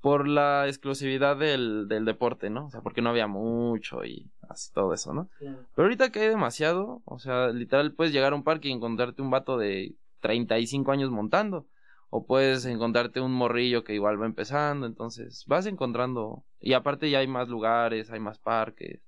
Por 0.00 0.26
la 0.26 0.66
exclusividad 0.66 1.36
del, 1.36 1.88
del 1.88 2.06
deporte, 2.06 2.48
¿no? 2.48 2.66
O 2.66 2.70
sea, 2.70 2.80
porque 2.80 3.02
no 3.02 3.10
había 3.10 3.26
mucho 3.26 4.02
y 4.04 4.30
así 4.48 4.72
todo 4.72 4.94
eso, 4.94 5.12
¿no? 5.12 5.28
Pero 5.40 5.60
ahorita 5.76 6.10
que 6.10 6.20
hay 6.20 6.28
demasiado, 6.28 7.02
o 7.04 7.18
sea, 7.18 7.48
literal 7.48 7.92
puedes 7.92 8.14
llegar 8.14 8.32
a 8.32 8.36
un 8.36 8.44
parque 8.44 8.68
y 8.68 8.72
encontrarte 8.72 9.20
un 9.20 9.30
vato 9.30 9.58
de 9.58 9.94
35 10.20 10.90
años 10.90 11.10
montando 11.10 11.66
o 12.14 12.26
puedes 12.26 12.66
encontrarte 12.66 13.22
un 13.22 13.32
morrillo 13.32 13.84
que 13.84 13.94
igual 13.94 14.20
va 14.20 14.26
empezando, 14.26 14.86
entonces 14.86 15.44
vas 15.46 15.64
encontrando, 15.64 16.44
y 16.60 16.74
aparte 16.74 17.08
ya 17.08 17.20
hay 17.20 17.26
más 17.26 17.48
lugares, 17.48 18.10
hay 18.10 18.20
más 18.20 18.38
parques, 18.38 19.00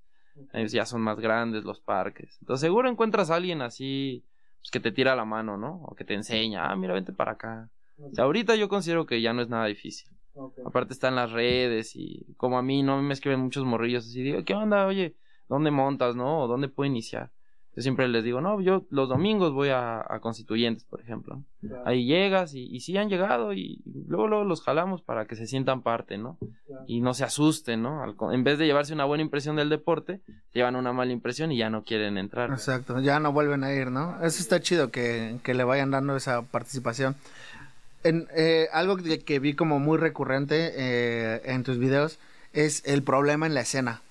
ya 0.68 0.86
son 0.86 1.02
más 1.02 1.20
grandes 1.20 1.64
los 1.64 1.80
parques, 1.80 2.38
entonces 2.40 2.62
seguro 2.62 2.88
encuentras 2.88 3.30
a 3.30 3.34
alguien 3.36 3.60
así 3.60 4.24
pues, 4.58 4.70
que 4.70 4.80
te 4.80 4.90
tira 4.90 5.14
la 5.14 5.26
mano, 5.26 5.58
¿no? 5.58 5.82
O 5.84 5.94
que 5.94 6.04
te 6.04 6.14
enseña, 6.14 6.70
ah, 6.70 6.76
mira, 6.76 6.94
vente 6.94 7.12
para 7.12 7.32
acá. 7.32 7.68
ahorita 8.16 8.56
yo 8.56 8.70
considero 8.70 9.04
que 9.04 9.20
ya 9.20 9.34
no 9.34 9.42
es 9.42 9.50
nada 9.50 9.66
difícil. 9.66 10.08
Aparte 10.64 10.94
están 10.94 11.14
las 11.14 11.30
redes 11.30 11.94
y 11.96 12.24
como 12.38 12.56
a 12.56 12.62
mí 12.62 12.82
no 12.82 13.02
me 13.02 13.12
escriben 13.12 13.40
muchos 13.40 13.66
morrillos 13.66 14.06
así, 14.06 14.22
digo, 14.22 14.42
¿qué 14.46 14.54
onda? 14.54 14.86
Oye, 14.86 15.14
¿dónde 15.46 15.70
montas, 15.70 16.16
no? 16.16 16.44
¿O 16.44 16.48
dónde 16.48 16.68
puedo 16.68 16.90
iniciar? 16.90 17.30
Yo 17.76 17.82
siempre 17.82 18.06
les 18.08 18.22
digo, 18.22 18.40
no, 18.40 18.60
yo 18.60 18.84
los 18.90 19.08
domingos 19.08 19.52
voy 19.52 19.70
a, 19.70 20.04
Constituyentes, 20.20 20.84
por 20.84 21.00
ejemplo. 21.00 21.42
Ahí 21.84 22.06
llegas 22.06 22.54
y, 22.54 22.66
y 22.66 22.80
sí 22.80 22.96
han 22.96 23.08
llegado 23.08 23.52
y 23.52 23.82
luego, 24.06 24.28
luego 24.28 24.44
los 24.44 24.62
jalamos 24.62 25.02
para 25.02 25.26
que 25.26 25.34
se 25.34 25.46
sientan 25.46 25.82
parte, 25.82 26.16
¿no? 26.16 26.38
Y 26.86 27.00
no 27.00 27.14
se 27.14 27.24
asusten, 27.24 27.82
¿no? 27.82 28.04
en 28.32 28.44
vez 28.44 28.58
de 28.58 28.66
llevarse 28.66 28.94
una 28.94 29.04
buena 29.04 29.22
impresión 29.22 29.56
del 29.56 29.68
deporte, 29.68 30.20
llevan 30.52 30.76
una 30.76 30.92
mala 30.92 31.12
impresión 31.12 31.50
y 31.52 31.58
ya 31.58 31.70
no 31.70 31.84
quieren 31.84 32.16
entrar. 32.16 32.50
Exacto, 32.50 33.00
ya 33.00 33.18
no 33.18 33.32
vuelven 33.32 33.64
a 33.64 33.72
ir, 33.72 33.90
¿no? 33.90 34.22
Eso 34.22 34.40
está 34.40 34.60
chido 34.60 34.90
que, 34.90 35.38
que 35.42 35.54
le 35.54 35.64
vayan 35.64 35.90
dando 35.90 36.16
esa 36.16 36.42
participación. 36.42 37.16
En, 38.04 38.28
eh, 38.36 38.68
algo 38.72 38.98
que, 38.98 39.38
vi 39.38 39.54
como 39.54 39.80
muy 39.80 39.96
recurrente 39.96 40.72
eh, 40.76 41.40
en 41.44 41.64
tus 41.64 41.78
videos 41.78 42.18
es 42.52 42.82
el 42.84 43.02
problema 43.02 43.46
en 43.46 43.54
la 43.54 43.62
escena. 43.62 44.02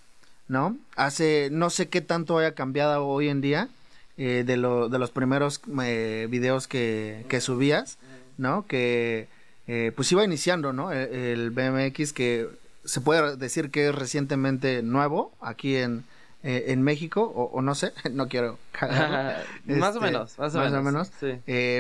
¿No? 0.47 0.77
Hace, 0.95 1.49
no 1.51 1.69
sé 1.69 1.89
qué 1.89 2.01
tanto 2.01 2.37
haya 2.37 2.53
cambiado 2.53 3.05
hoy 3.07 3.29
en 3.29 3.41
día 3.41 3.69
eh, 4.17 4.43
de, 4.45 4.57
lo, 4.57 4.89
de 4.89 4.99
los 4.99 5.09
primeros 5.09 5.59
eh, 5.81 6.27
videos 6.29 6.67
que, 6.67 7.25
que 7.29 7.41
subías, 7.41 7.97
¿no? 8.37 8.67
Que 8.67 9.27
eh, 9.67 9.91
pues 9.95 10.11
iba 10.11 10.23
iniciando, 10.23 10.71
¿no? 10.71 10.91
E, 10.91 11.33
el, 11.33 11.49
BMX 11.49 12.13
que 12.13 12.47
se 12.85 13.01
puede 13.01 13.37
decir 13.37 13.71
que 13.71 13.89
es 13.89 13.95
recientemente 13.95 14.83
nuevo 14.83 15.31
aquí 15.41 15.77
en, 15.77 16.03
en 16.43 16.83
México, 16.83 17.23
o, 17.23 17.61
no 17.61 17.73
sé, 17.73 17.93
no 18.11 18.27
quiero 18.27 18.59
más 18.81 19.95
o 19.95 19.99
este, 19.99 19.99
menos, 19.99 20.37
más 20.37 20.53
o 20.55 20.81
menos. 20.83 21.11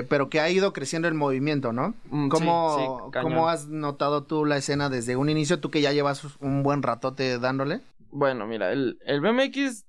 pero 0.09 0.29
que 0.29 0.39
ha 0.39 0.49
ido 0.49 0.73
creciendo 0.73 1.07
el 1.07 1.13
movimiento, 1.13 1.71
¿no? 1.71 1.93
Mm, 2.09 2.29
¿Cómo, 2.29 3.11
¿Cómo 3.21 3.47
has 3.47 3.67
notado 3.67 4.23
tú 4.23 4.45
la 4.45 4.57
escena 4.57 4.89
desde 4.89 5.17
un 5.17 5.29
inicio, 5.29 5.59
tú 5.59 5.69
que 5.69 5.81
ya 5.81 5.91
llevas 5.91 6.23
un 6.39 6.63
buen 6.63 6.81
ratote 6.81 7.37
dándole? 7.37 7.81
Bueno, 8.15 8.45
mira, 8.45 8.71
el, 8.71 8.99
el 9.05 9.21
BMX, 9.21 9.85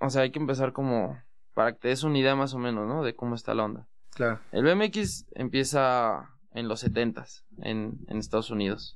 o 0.00 0.08
sea, 0.08 0.22
hay 0.22 0.30
que 0.30 0.38
empezar 0.38 0.72
como 0.72 1.18
para 1.52 1.72
que 1.72 1.80
te 1.80 1.88
des 1.88 2.04
una 2.04 2.18
idea 2.18 2.36
más 2.36 2.54
o 2.54 2.58
menos, 2.58 2.86
¿no? 2.86 3.02
De 3.02 3.16
cómo 3.16 3.34
está 3.34 3.54
la 3.54 3.64
onda. 3.64 3.88
Claro. 4.14 4.40
El 4.52 4.64
BMX 4.64 5.26
empieza 5.34 6.30
en 6.52 6.68
los 6.68 6.80
setentas 6.80 7.44
en, 7.58 7.98
en 8.06 8.18
Estados 8.18 8.50
Unidos. 8.50 8.94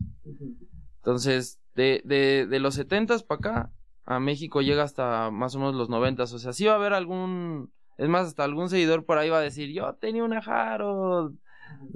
Entonces, 0.98 1.60
de, 1.74 2.00
de, 2.04 2.46
de 2.46 2.60
los 2.60 2.74
setentas 2.74 3.24
para 3.24 3.38
acá, 3.38 3.72
a 4.04 4.20
México 4.20 4.62
llega 4.62 4.84
hasta 4.84 5.30
más 5.32 5.56
o 5.56 5.58
menos 5.58 5.74
los 5.74 5.88
noventas. 5.88 6.32
O 6.32 6.38
sea, 6.38 6.52
sí 6.52 6.64
va 6.64 6.72
a 6.72 6.76
haber 6.76 6.92
algún, 6.92 7.72
es 7.96 8.08
más, 8.08 8.28
hasta 8.28 8.44
algún 8.44 8.68
seguidor 8.68 9.04
por 9.04 9.18
ahí 9.18 9.30
va 9.30 9.38
a 9.38 9.42
decir, 9.42 9.72
yo 9.72 9.92
tenía 9.94 10.22
una 10.22 10.40
Jaro 10.40 11.32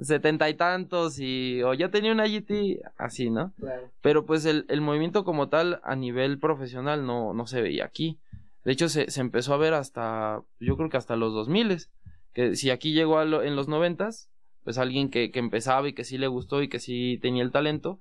setenta 0.01 0.49
y 0.49 0.55
tantos 0.55 1.19
y 1.19 1.61
o 1.63 1.73
ya 1.73 1.89
tenía 1.89 2.11
una 2.11 2.27
GT 2.27 2.81
así, 2.97 3.29
¿no? 3.29 3.53
Pero 4.01 4.25
pues 4.25 4.45
el, 4.45 4.65
el, 4.69 4.81
movimiento 4.81 5.23
como 5.23 5.49
tal 5.49 5.79
a 5.83 5.95
nivel 5.95 6.39
profesional 6.39 7.05
no, 7.05 7.33
no 7.33 7.47
se 7.47 7.61
veía 7.61 7.85
aquí. 7.85 8.19
De 8.63 8.71
hecho 8.71 8.89
se, 8.89 9.09
se 9.11 9.21
empezó 9.21 9.53
a 9.53 9.57
ver 9.57 9.73
hasta, 9.73 10.41
yo 10.59 10.77
creo 10.77 10.89
que 10.89 10.97
hasta 10.97 11.15
los 11.15 11.33
2000 11.33 11.87
que 12.33 12.55
si 12.55 12.69
aquí 12.69 12.93
llegó 12.93 13.21
en 13.21 13.55
los 13.55 13.67
noventas, 13.67 14.29
pues 14.63 14.77
alguien 14.77 15.09
que, 15.09 15.31
que, 15.31 15.39
empezaba 15.39 15.87
y 15.87 15.93
que 15.93 16.03
sí 16.03 16.17
le 16.17 16.27
gustó 16.27 16.61
y 16.61 16.67
que 16.67 16.79
sí 16.79 17.19
tenía 17.21 17.43
el 17.43 17.51
talento, 17.51 17.99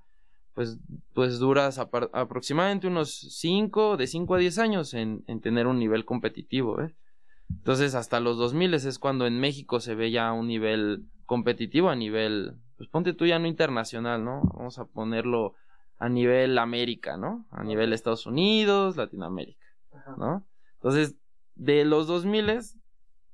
pues, 0.54 0.78
pues 1.14 1.38
duras 1.38 1.78
aproximadamente 1.78 2.86
unos 2.86 3.10
5, 3.12 3.96
de 3.96 4.06
5 4.06 4.34
a 4.34 4.38
10 4.38 4.58
años 4.58 4.94
en, 4.94 5.24
en 5.26 5.40
tener 5.40 5.66
un 5.66 5.78
nivel 5.78 6.04
competitivo, 6.04 6.80
¿eh? 6.80 6.94
Entonces 7.58 7.94
hasta 7.94 8.20
los 8.20 8.38
2000 8.38 8.74
es 8.74 8.98
cuando 8.98 9.26
en 9.26 9.38
México 9.40 9.80
se 9.80 9.94
ve 9.94 10.10
ya 10.10 10.32
un 10.32 10.48
nivel 10.48 11.04
competitivo 11.26 11.88
a 11.88 11.96
nivel, 11.96 12.56
pues 12.76 12.88
ponte 12.88 13.14
tú 13.14 13.26
ya 13.26 13.38
no 13.38 13.46
internacional, 13.46 14.24
¿no? 14.24 14.42
Vamos 14.54 14.78
a 14.78 14.84
ponerlo 14.84 15.54
a 15.98 16.08
nivel 16.08 16.58
América, 16.58 17.16
¿no? 17.16 17.46
A 17.50 17.62
nivel 17.62 17.92
Estados 17.92 18.26
Unidos, 18.26 18.96
Latinoamérica, 18.96 19.66
¿no? 20.18 20.44
Entonces, 20.74 21.14
de 21.54 21.84
los 21.84 22.06
2000 22.06 22.60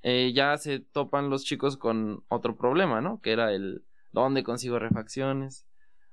eh, 0.03 0.33
ya 0.35 0.57
se 0.59 0.81
topan 0.81 1.31
los 1.31 1.45
chicos 1.45 1.77
con 1.77 2.25
otro 2.29 2.57
problema, 2.57 3.01
¿no? 3.01 3.21
Que 3.21 3.33
era 3.33 3.53
el 3.53 3.85
dónde 4.13 4.43
consigo 4.43 4.79
refacciones. 4.79 5.67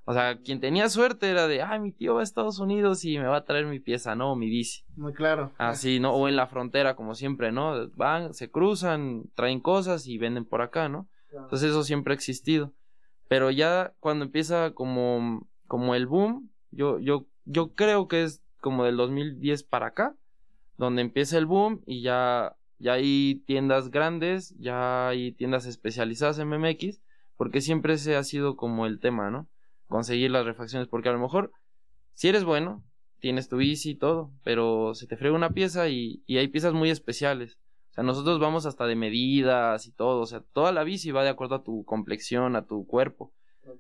O 0.07 0.13
sea, 0.13 0.37
quien 0.37 0.59
tenía 0.59 0.87
suerte 0.87 1.29
era 1.29 1.47
de, 1.47 1.63
ay, 1.63 1.79
mi 1.79 1.91
tío 1.91 2.13
va 2.13 2.19
a 2.19 2.23
Estados 2.23 2.59
Unidos 2.59 3.03
y 3.05 3.17
me 3.17 3.25
va 3.25 3.37
a 3.37 3.43
traer 3.43 3.65
mi 3.65 3.79
pieza, 3.79 4.15
¿no? 4.15 4.35
Mi 4.35 4.49
bici. 4.49 4.83
Muy 4.95 5.13
claro. 5.13 5.51
Así, 5.57 5.99
¿no? 5.99 6.13
O 6.13 6.27
en 6.27 6.35
la 6.35 6.45
frontera, 6.45 6.95
como 6.95 7.15
siempre, 7.15 7.51
¿no? 7.51 7.89
Van, 7.95 8.35
se 8.35 8.51
cruzan, 8.51 9.23
traen 9.33 9.59
cosas 9.59 10.05
y 10.05 10.19
venden 10.19 10.45
por 10.45 10.61
acá, 10.61 10.89
¿no? 10.89 11.09
Entonces 11.31 11.71
eso 11.71 11.83
siempre 11.83 12.13
ha 12.13 12.15
existido. 12.15 12.73
Pero 13.27 13.49
ya 13.49 13.93
cuando 13.99 14.25
empieza 14.25 14.71
como, 14.71 15.47
como 15.67 15.95
el 15.95 16.05
boom, 16.05 16.51
yo, 16.69 16.99
yo, 16.99 17.25
yo 17.45 17.73
creo 17.73 18.07
que 18.07 18.23
es 18.23 18.43
como 18.61 18.85
del 18.85 18.97
2010 18.97 19.63
para 19.63 19.87
acá, 19.87 20.15
donde 20.77 21.01
empieza 21.01 21.37
el 21.37 21.47
boom 21.47 21.81
y 21.85 22.03
ya, 22.03 22.55
ya 22.77 22.93
hay 22.93 23.43
tiendas 23.47 23.89
grandes, 23.89 24.55
ya 24.59 25.07
hay 25.07 25.31
tiendas 25.31 25.65
especializadas 25.65 26.37
en 26.37 26.49
MMX, 26.49 27.01
porque 27.37 27.61
siempre 27.61 27.93
ese 27.93 28.15
ha 28.15 28.23
sido 28.23 28.55
como 28.55 28.85
el 28.85 28.99
tema, 28.99 29.31
¿no? 29.31 29.47
Conseguir 29.87 30.31
las 30.31 30.45
refacciones, 30.45 30.87
porque 30.87 31.09
a 31.09 31.13
lo 31.13 31.19
mejor, 31.19 31.51
si 32.13 32.27
eres 32.27 32.43
bueno, 32.43 32.83
tienes 33.19 33.49
tu 33.49 33.57
bici 33.57 33.91
y 33.91 33.95
todo, 33.95 34.31
pero 34.43 34.93
se 34.93 35.07
te 35.07 35.17
frega 35.17 35.35
una 35.35 35.51
pieza 35.51 35.89
y, 35.89 36.23
y 36.25 36.37
hay 36.37 36.47
piezas 36.47 36.73
muy 36.73 36.89
especiales. 36.89 37.57
O 37.91 37.93
sea, 37.95 38.03
nosotros 38.03 38.39
vamos 38.39 38.65
hasta 38.65 38.85
de 38.87 38.95
medidas 38.95 39.87
y 39.87 39.91
todo, 39.91 40.21
o 40.21 40.25
sea, 40.25 40.41
toda 40.53 40.71
la 40.71 40.83
bici 40.83 41.11
va 41.11 41.23
de 41.23 41.29
acuerdo 41.29 41.55
a 41.55 41.63
tu 41.63 41.85
complexión, 41.85 42.55
a 42.55 42.65
tu 42.65 42.85
cuerpo. 42.85 43.31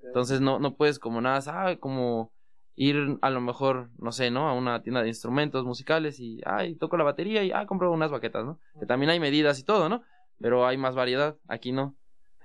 Entonces 0.03 0.41
no, 0.41 0.59
no 0.59 0.75
puedes 0.75 0.99
como 0.99 1.21
nada, 1.21 1.41
ah, 1.47 1.75
como 1.77 2.31
ir 2.75 3.17
a 3.21 3.29
lo 3.29 3.41
mejor, 3.41 3.89
no 3.97 4.11
sé, 4.11 4.31
¿no? 4.31 4.49
A 4.49 4.53
una 4.53 4.81
tienda 4.81 5.01
de 5.01 5.07
instrumentos 5.07 5.65
musicales 5.65 6.19
y, 6.19 6.41
ay, 6.45 6.75
toco 6.75 6.97
la 6.97 7.03
batería 7.03 7.43
y, 7.43 7.51
ah, 7.51 7.65
compro 7.65 7.91
unas 7.91 8.11
baquetas, 8.11 8.45
¿no? 8.45 8.59
Que 8.79 8.85
también 8.85 9.09
hay 9.09 9.19
medidas 9.19 9.59
y 9.59 9.63
todo, 9.63 9.89
¿no? 9.89 10.03
Pero 10.39 10.67
hay 10.67 10.77
más 10.77 10.95
variedad, 10.95 11.37
aquí 11.47 11.71
no. 11.71 11.95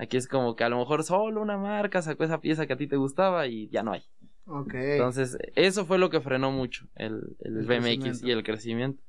Aquí 0.01 0.17
es 0.17 0.27
como 0.27 0.57
que 0.57 0.65
a 0.65 0.71
lo 0.71 0.79
mejor 0.79 1.05
solo 1.05 1.43
una 1.43 1.59
marca 1.59 2.01
sacó 2.01 2.25
esa 2.25 2.41
pieza 2.41 2.67
que 2.67 2.73
a 2.73 2.77
ti 2.79 2.87
te 2.87 2.97
gustaba 2.97 3.47
y 3.49 3.69
ya 3.69 3.83
no 3.83 3.93
hay. 3.93 4.03
Okay. 4.47 4.93
Entonces, 4.93 5.37
eso 5.57 5.85
fue 5.85 5.99
lo 5.99 6.09
que 6.09 6.23
frenó 6.23 6.51
mucho 6.51 6.87
el, 6.95 7.37
el, 7.41 7.67
BMX 7.67 8.23
y 8.23 8.31
el 8.31 8.43
crecimiento. 8.43 9.03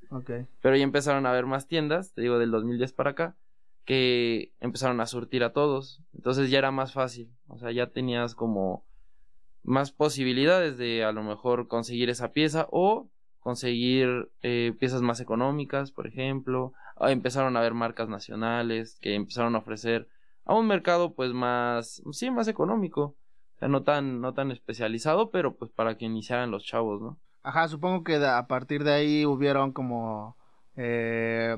Pero 0.62 0.75
ya 0.75 0.83
empezaron 0.83 1.25
a 1.25 1.29
haber 1.29 1.45
más 1.45 1.69
tiendas, 1.69 2.13
te 2.13 2.21
digo, 2.21 2.39
del 2.39 2.51
2010 2.51 2.91
para 2.91 3.12
acá, 3.12 3.38
que 3.86 4.51
empezaron 4.60 5.00
a 5.00 5.05
surtir 5.05 5.45
a 5.45 5.53
todos. 5.53 6.03
Entonces 6.13 6.51
ya 6.51 6.57
era 6.57 6.71
más 6.71 6.91
fácil. 6.91 7.31
O 7.48 7.57
sea, 7.57 7.71
ya 7.71 7.88
tenías 7.88 8.36
como 8.36 8.83
más 9.63 9.93
posibilidades 9.93 10.77
de 10.77 11.05
a 11.05 11.13
lo 11.13 11.24
mejor 11.24 11.69
conseguir 11.69 12.10
esa 12.10 12.33
pieza 12.33 12.67
o 12.69 13.07
conseguir 13.39 14.29
eh, 14.41 14.75
piezas 14.77 15.01
más 15.01 15.21
económicas, 15.21 15.93
por 15.93 16.05
ejemplo. 16.05 16.74
Ah, 16.98 17.13
empezaron 17.13 17.55
a 17.55 17.62
haber 17.62 17.75
marcas 17.75 18.10
nacionales 18.10 18.98
que 19.00 19.15
empezaron 19.15 19.55
a 19.55 19.60
ofrecer 19.60 20.10
a 20.45 20.55
un 20.55 20.67
mercado 20.67 21.13
pues 21.13 21.33
más, 21.33 22.01
sí, 22.12 22.31
más 22.31 22.48
económico. 22.48 23.15
O 23.55 23.60
sea, 23.60 23.67
no 23.67 23.83
tan, 23.83 24.21
no 24.21 24.33
tan 24.33 24.51
especializado, 24.51 25.29
pero 25.29 25.55
pues 25.55 25.71
para 25.71 25.98
que 25.98 26.05
iniciaran 26.05 26.51
los 26.51 26.63
chavos, 26.63 27.01
¿no? 27.01 27.19
Ajá, 27.43 27.67
supongo 27.67 28.03
que 28.03 28.15
a 28.15 28.48
partir 28.48 28.83
de 28.83 28.93
ahí 28.93 29.25
hubieron 29.25 29.71
como... 29.71 30.38
Eh, 30.75 31.55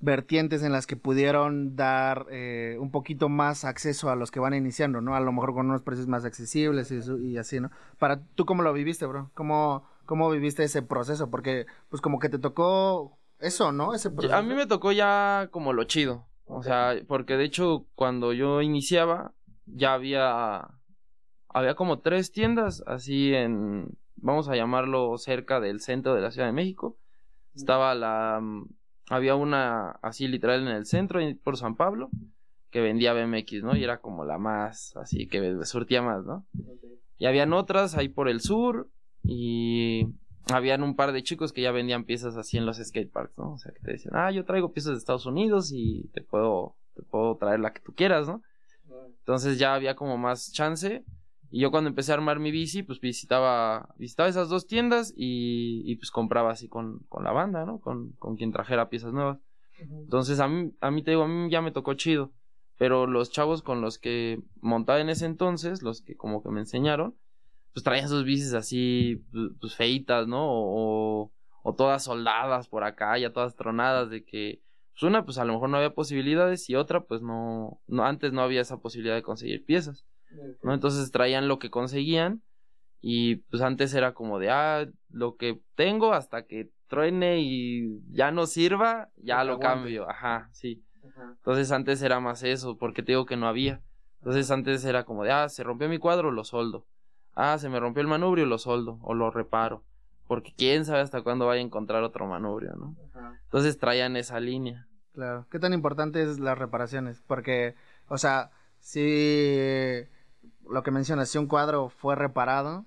vertientes 0.00 0.62
en 0.62 0.72
las 0.72 0.86
que 0.86 0.96
pudieron 0.96 1.74
dar 1.74 2.26
eh, 2.30 2.76
un 2.78 2.90
poquito 2.90 3.28
más 3.28 3.64
acceso 3.64 4.10
a 4.10 4.16
los 4.16 4.30
que 4.30 4.40
van 4.40 4.54
iniciando, 4.54 5.00
¿no? 5.00 5.16
A 5.16 5.20
lo 5.20 5.32
mejor 5.32 5.54
con 5.54 5.66
unos 5.66 5.82
precios 5.82 6.06
más 6.06 6.24
accesibles 6.24 6.90
y, 6.90 7.00
y 7.26 7.38
así, 7.38 7.60
¿no? 7.60 7.70
Para, 7.98 8.20
¿tú 8.34 8.44
cómo 8.44 8.62
lo 8.62 8.72
viviste, 8.72 9.06
bro? 9.06 9.30
¿Cómo, 9.34 9.84
¿Cómo 10.04 10.30
viviste 10.30 10.64
ese 10.64 10.82
proceso? 10.82 11.30
Porque, 11.30 11.66
pues 11.88 12.02
como 12.02 12.18
que 12.18 12.28
te 12.28 12.38
tocó 12.38 13.18
eso, 13.38 13.72
¿no? 13.72 13.94
Ese 13.94 14.10
A 14.32 14.42
mí 14.42 14.54
me 14.54 14.66
tocó 14.66 14.92
ya 14.92 15.48
como 15.50 15.72
lo 15.72 15.84
chido. 15.84 16.26
O 16.46 16.62
sea, 16.62 16.94
porque 17.06 17.36
de 17.36 17.44
hecho 17.44 17.86
cuando 17.94 18.32
yo 18.32 18.62
iniciaba 18.62 19.32
ya 19.66 19.94
había 19.94 20.68
había 21.48 21.74
como 21.74 22.00
tres 22.00 22.32
tiendas 22.32 22.82
así 22.86 23.34
en 23.34 23.96
vamos 24.16 24.48
a 24.48 24.56
llamarlo 24.56 25.16
cerca 25.18 25.60
del 25.60 25.80
centro 25.80 26.14
de 26.14 26.20
la 26.20 26.30
Ciudad 26.30 26.46
de 26.46 26.52
México. 26.52 26.96
Estaba 27.54 27.94
la 27.94 28.40
había 29.08 29.34
una 29.34 29.90
así 30.02 30.28
literal 30.28 30.62
en 30.62 30.68
el 30.68 30.86
centro 30.86 31.20
por 31.42 31.56
San 31.56 31.76
Pablo 31.76 32.10
que 32.70 32.80
vendía 32.80 33.14
BMX, 33.14 33.62
¿no? 33.62 33.76
Y 33.76 33.84
era 33.84 34.00
como 34.00 34.24
la 34.24 34.38
más 34.38 34.96
así 34.96 35.28
que 35.28 35.64
surtía 35.64 36.02
más, 36.02 36.24
¿no? 36.24 36.46
Y 37.18 37.26
habían 37.26 37.52
otras 37.52 37.96
ahí 37.96 38.08
por 38.08 38.28
el 38.28 38.40
sur 38.40 38.88
y 39.22 40.08
habían 40.52 40.82
un 40.82 40.94
par 40.94 41.12
de 41.12 41.22
chicos 41.22 41.52
que 41.52 41.62
ya 41.62 41.72
vendían 41.72 42.04
piezas 42.04 42.36
así 42.36 42.56
en 42.56 42.66
los 42.66 42.78
skateparks, 42.78 43.36
¿no? 43.38 43.54
O 43.54 43.58
sea, 43.58 43.72
que 43.72 43.80
te 43.80 43.92
decían, 43.92 44.14
ah, 44.16 44.30
yo 44.30 44.44
traigo 44.44 44.72
piezas 44.72 44.92
de 44.92 44.98
Estados 44.98 45.26
Unidos 45.26 45.70
y 45.72 46.08
te 46.12 46.22
puedo, 46.22 46.76
te 46.94 47.02
puedo 47.02 47.36
traer 47.36 47.60
la 47.60 47.72
que 47.72 47.80
tú 47.80 47.94
quieras, 47.94 48.28
¿no? 48.28 48.42
Entonces 49.18 49.58
ya 49.58 49.74
había 49.74 49.96
como 49.96 50.16
más 50.18 50.52
chance. 50.52 51.04
Y 51.50 51.60
yo 51.60 51.70
cuando 51.70 51.88
empecé 51.88 52.12
a 52.12 52.16
armar 52.16 52.38
mi 52.38 52.50
bici, 52.50 52.82
pues 52.82 53.00
visitaba, 53.00 53.94
visitaba 53.98 54.28
esas 54.28 54.48
dos 54.48 54.66
tiendas 54.66 55.12
y, 55.16 55.82
y 55.84 55.96
pues 55.96 56.10
compraba 56.10 56.50
así 56.50 56.68
con, 56.68 57.00
con 57.08 57.24
la 57.24 57.32
banda, 57.32 57.64
¿no? 57.64 57.80
Con, 57.80 58.12
con 58.18 58.36
quien 58.36 58.52
trajera 58.52 58.88
piezas 58.88 59.12
nuevas. 59.12 59.38
Entonces 59.78 60.40
a 60.40 60.48
mí, 60.48 60.72
a 60.80 60.90
mí 60.90 61.02
te 61.02 61.12
digo, 61.12 61.22
a 61.22 61.28
mí 61.28 61.50
ya 61.50 61.60
me 61.60 61.72
tocó 61.72 61.94
chido. 61.94 62.32
Pero 62.78 63.06
los 63.06 63.30
chavos 63.30 63.62
con 63.62 63.80
los 63.80 63.98
que 63.98 64.42
montaba 64.60 65.00
en 65.00 65.08
ese 65.08 65.24
entonces, 65.26 65.82
los 65.82 66.02
que 66.02 66.14
como 66.14 66.42
que 66.42 66.50
me 66.50 66.60
enseñaron, 66.60 67.16
pues 67.76 67.84
traían 67.84 68.08
sus 68.08 68.24
bicis 68.24 68.54
así, 68.54 69.22
pues 69.60 69.74
feitas, 69.74 70.26
¿no? 70.26 70.46
O, 70.48 71.30
o 71.62 71.74
todas 71.74 72.04
soldadas 72.04 72.68
por 72.68 72.84
acá, 72.84 73.18
ya 73.18 73.34
todas 73.34 73.54
tronadas, 73.54 74.08
de 74.08 74.24
que, 74.24 74.62
pues 74.94 75.02
una, 75.02 75.26
pues 75.26 75.36
a 75.36 75.44
lo 75.44 75.52
mejor 75.52 75.68
no 75.68 75.76
había 75.76 75.92
posibilidades 75.92 76.70
y 76.70 76.74
otra, 76.74 77.04
pues 77.04 77.20
no, 77.20 77.82
no 77.86 78.06
antes 78.06 78.32
no 78.32 78.40
había 78.40 78.62
esa 78.62 78.78
posibilidad 78.78 79.14
de 79.14 79.22
conseguir 79.22 79.66
piezas, 79.66 80.06
¿no? 80.62 80.72
Entonces 80.72 81.10
traían 81.10 81.48
lo 81.48 81.58
que 81.58 81.68
conseguían 81.68 82.40
y 83.02 83.36
pues 83.50 83.60
antes 83.60 83.92
era 83.92 84.14
como 84.14 84.38
de, 84.38 84.48
ah, 84.48 84.88
lo 85.10 85.36
que 85.36 85.60
tengo 85.74 86.14
hasta 86.14 86.46
que 86.46 86.70
truene 86.86 87.40
y 87.42 88.00
ya 88.10 88.30
no 88.30 88.46
sirva, 88.46 89.10
ya 89.16 89.44
lo 89.44 89.58
cambio, 89.58 90.08
ajá, 90.08 90.48
sí. 90.52 90.82
Entonces 91.36 91.70
antes 91.72 92.00
era 92.00 92.20
más 92.20 92.42
eso, 92.42 92.78
porque 92.78 93.02
te 93.02 93.12
digo 93.12 93.26
que 93.26 93.36
no 93.36 93.46
había. 93.46 93.82
Entonces 94.20 94.50
antes 94.50 94.82
era 94.86 95.04
como 95.04 95.24
de, 95.24 95.32
ah, 95.32 95.50
se 95.50 95.62
rompió 95.62 95.90
mi 95.90 95.98
cuadro, 95.98 96.30
lo 96.30 96.42
soldo 96.42 96.86
ah, 97.36 97.58
se 97.58 97.68
me 97.68 97.78
rompió 97.78 98.00
el 98.00 98.08
manubrio, 98.08 98.46
lo 98.46 98.58
soldo 98.58 98.98
o 99.02 99.14
lo 99.14 99.30
reparo. 99.30 99.84
Porque 100.26 100.52
quién 100.56 100.84
sabe 100.84 101.00
hasta 101.00 101.22
cuándo 101.22 101.46
vaya 101.46 101.60
a 101.60 101.64
encontrar 101.64 102.02
otro 102.02 102.26
manubrio, 102.26 102.74
¿no? 102.74 102.96
Entonces 103.44 103.78
traían 103.78 104.16
esa 104.16 104.40
línea. 104.40 104.88
Claro. 105.12 105.46
¿Qué 105.50 105.60
tan 105.60 105.72
importante 105.72 106.22
es 106.22 106.40
las 106.40 106.58
reparaciones? 106.58 107.22
Porque, 107.26 107.76
o 108.08 108.18
sea, 108.18 108.50
si 108.80 110.02
lo 110.68 110.82
que 110.82 110.90
mencionas, 110.90 111.28
si 111.28 111.38
un 111.38 111.46
cuadro 111.46 111.90
fue 111.90 112.16
reparado. 112.16 112.84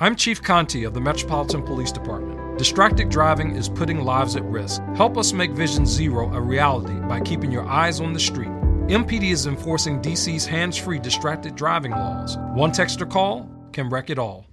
I'm 0.00 0.16
Chief 0.16 0.40
Conti 0.40 0.84
of 0.84 0.94
the 0.94 1.00
Metropolitan 1.00 1.62
Police 1.62 1.92
Department. 1.92 2.58
Distracted 2.58 3.10
driving 3.10 3.54
is 3.56 3.68
putting 3.68 4.00
lives 4.04 4.36
at 4.36 4.44
risk. 4.44 4.80
Help 4.96 5.16
us 5.16 5.32
make 5.32 5.52
Vision 5.52 5.86
Zero 5.86 6.32
a 6.32 6.40
reality 6.40 6.98
by 7.08 7.20
keeping 7.20 7.52
your 7.52 7.66
eyes 7.68 8.00
on 8.00 8.12
the 8.12 8.20
street. 8.20 8.50
MPD 8.88 9.30
is 9.30 9.46
enforcing 9.46 10.00
DC's 10.00 10.46
hands 10.46 10.76
free 10.76 10.98
distracted 10.98 11.54
driving 11.54 11.92
laws. 11.92 12.36
One 12.54 12.72
text 12.72 13.00
or 13.00 13.06
call 13.06 13.53
can 13.74 13.90
wreck 13.90 14.08
it 14.08 14.18
all. 14.18 14.46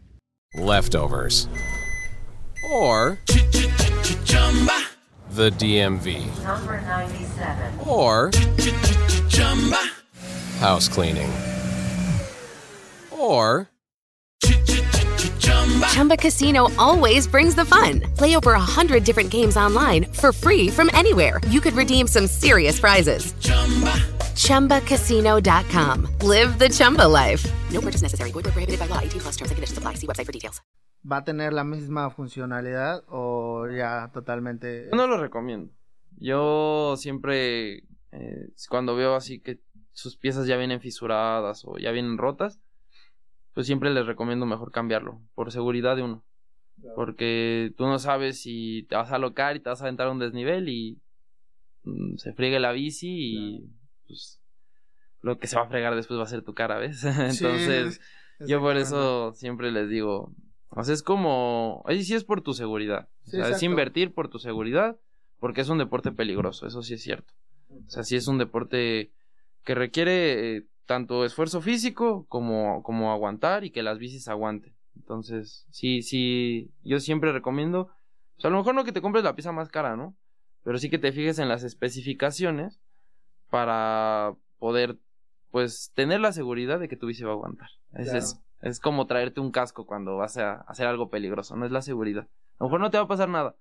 Leftovers. 0.55 1.47
Or 2.69 3.19
the 5.29 5.49
DMV. 5.51 6.43
Number 6.43 6.81
97. 6.81 7.79
Or 7.87 8.31
house 10.59 10.89
cleaning. 10.89 11.31
Or 13.11 13.69
Chumba 15.87 16.17
Casino 16.17 16.67
always 16.79 17.27
brings 17.27 17.53
the 17.53 17.65
fun. 17.65 18.01
Play 18.17 18.35
over 18.35 18.53
a 18.53 18.59
hundred 18.59 19.03
different 19.03 19.29
games 19.29 19.55
online 19.55 20.05
for 20.05 20.31
free 20.33 20.69
from 20.69 20.89
anywhere. 20.93 21.39
You 21.47 21.61
could 21.61 21.73
redeem 21.73 22.07
some 22.07 22.27
serious 22.27 22.79
prizes. 22.79 23.33
ChumbaCasino.com. 24.41 26.07
Live 26.27 26.57
the 26.57 26.69
Chumba 26.69 27.07
life. 27.07 27.47
No 27.71 27.79
purchase 27.81 28.01
necessary. 28.01 28.31
Void 28.31 28.45
prohibited 28.45 28.79
by 28.79 28.87
law. 28.87 28.99
18 28.99 29.21
plus 29.21 29.35
terms 29.37 29.51
and 29.51 29.57
conditions 29.57 29.77
apply. 29.77 29.95
See 29.95 30.07
website 30.07 30.25
for 30.25 30.33
details. 30.33 30.61
¿Va 31.03 31.17
a 31.17 31.23
tener 31.23 31.53
la 31.53 31.63
misma 31.63 32.09
funcionalidad 32.11 33.03
o 33.07 33.67
ya 33.69 34.11
totalmente...? 34.13 34.87
Yo 34.91 34.95
no 34.95 35.07
lo 35.07 35.17
recomiendo. 35.17 35.71
Yo 36.17 36.95
siempre, 36.97 37.83
eh, 38.11 38.49
cuando 38.69 38.95
veo 38.95 39.15
así 39.15 39.39
que 39.39 39.59
sus 39.93 40.17
piezas 40.17 40.45
ya 40.45 40.57
vienen 40.57 40.79
fisuradas 40.79 41.63
o 41.65 41.77
ya 41.79 41.91
vienen 41.91 42.17
rotas, 42.17 42.59
pues 43.53 43.65
siempre 43.65 43.89
les 43.91 44.05
recomiendo 44.05 44.45
mejor 44.45 44.71
cambiarlo, 44.71 45.21
por 45.33 45.51
seguridad 45.51 45.95
de 45.95 46.03
uno. 46.03 46.23
Porque 46.95 47.73
tú 47.77 47.85
no 47.85 47.99
sabes 47.99 48.41
si 48.41 48.85
te 48.89 48.95
vas 48.95 49.11
a 49.11 49.15
alocar 49.15 49.55
y 49.55 49.59
te 49.59 49.69
vas 49.69 49.81
a 49.81 49.85
aventar 49.85 50.07
un 50.09 50.19
desnivel 50.19 50.69
y 50.69 50.99
mm, 51.83 52.17
se 52.17 52.33
friegue 52.33 52.59
la 52.59 52.71
bici 52.71 53.09
y 53.09 53.69
pues 54.11 54.41
lo 55.21 55.39
que 55.39 55.47
se 55.47 55.55
va 55.55 55.63
a 55.63 55.67
fregar 55.67 55.95
después 55.95 56.19
va 56.19 56.23
a 56.23 56.27
ser 56.27 56.41
tu 56.41 56.53
cara, 56.53 56.77
¿ves? 56.77 57.03
Entonces, 57.03 58.01
yo 58.39 58.59
por 58.59 58.77
eso 58.77 59.33
siempre 59.33 59.71
les 59.71 59.89
digo, 59.89 60.33
o 60.69 60.83
sea, 60.83 60.93
es 60.93 61.03
como, 61.03 61.83
ahí 61.85 62.03
sí 62.03 62.13
es 62.13 62.23
por 62.23 62.41
tu 62.41 62.53
seguridad, 62.53 63.07
o 63.27 63.29
sea, 63.29 63.49
es 63.49 63.63
invertir 63.63 64.13
por 64.13 64.29
tu 64.29 64.39
seguridad, 64.39 64.99
porque 65.39 65.61
es 65.61 65.69
un 65.69 65.77
deporte 65.77 66.11
peligroso, 66.11 66.67
eso 66.67 66.83
sí 66.83 66.95
es 66.95 67.01
cierto. 67.01 67.33
O 67.69 67.89
sea, 67.89 68.03
sí 68.03 68.15
es 68.17 68.27
un 68.27 68.37
deporte 68.37 69.11
que 69.63 69.75
requiere 69.75 70.57
eh, 70.57 70.67
tanto 70.85 71.23
esfuerzo 71.23 71.61
físico 71.61 72.25
como, 72.27 72.83
como 72.83 73.11
aguantar 73.11 73.63
y 73.63 73.71
que 73.71 73.81
las 73.81 73.97
bicis 73.97 74.27
aguanten. 74.27 74.75
Entonces, 74.95 75.65
sí, 75.69 76.01
sí, 76.01 76.69
yo 76.83 76.99
siempre 76.99 77.31
recomiendo, 77.31 77.89
o 78.37 78.41
sea, 78.41 78.49
a 78.49 78.51
lo 78.51 78.57
mejor 78.57 78.75
no 78.75 78.83
que 78.83 78.91
te 78.91 79.01
compres 79.01 79.23
la 79.23 79.35
pieza 79.35 79.53
más 79.53 79.69
cara, 79.69 79.95
¿no? 79.95 80.15
Pero 80.63 80.77
sí 80.77 80.89
que 80.89 80.99
te 80.99 81.11
fijes 81.11 81.39
en 81.39 81.47
las 81.47 81.63
especificaciones 81.63 82.80
para 83.51 84.33
poder, 84.57 84.97
pues, 85.51 85.91
tener 85.93 86.19
la 86.19 86.31
seguridad 86.31 86.79
de 86.79 86.87
que 86.87 86.97
tu 86.97 87.05
bici 87.05 87.23
va 87.23 87.31
a 87.31 87.33
aguantar. 87.33 87.69
Es, 87.93 88.41
es, 88.61 88.79
como 88.79 89.05
traerte 89.05 89.41
un 89.41 89.51
casco 89.51 89.85
cuando 89.85 90.17
vas 90.17 90.37
a 90.37 90.61
hacer 90.61 90.87
algo 90.87 91.09
peligroso, 91.11 91.55
no 91.55 91.65
es 91.65 91.71
la 91.71 91.83
seguridad. 91.83 92.27
A 92.57 92.63
lo 92.63 92.67
mejor 92.67 92.79
no 92.79 92.89
te 92.89 92.97
va 92.97 93.03
a 93.03 93.07
pasar 93.07 93.29
nada, 93.29 93.55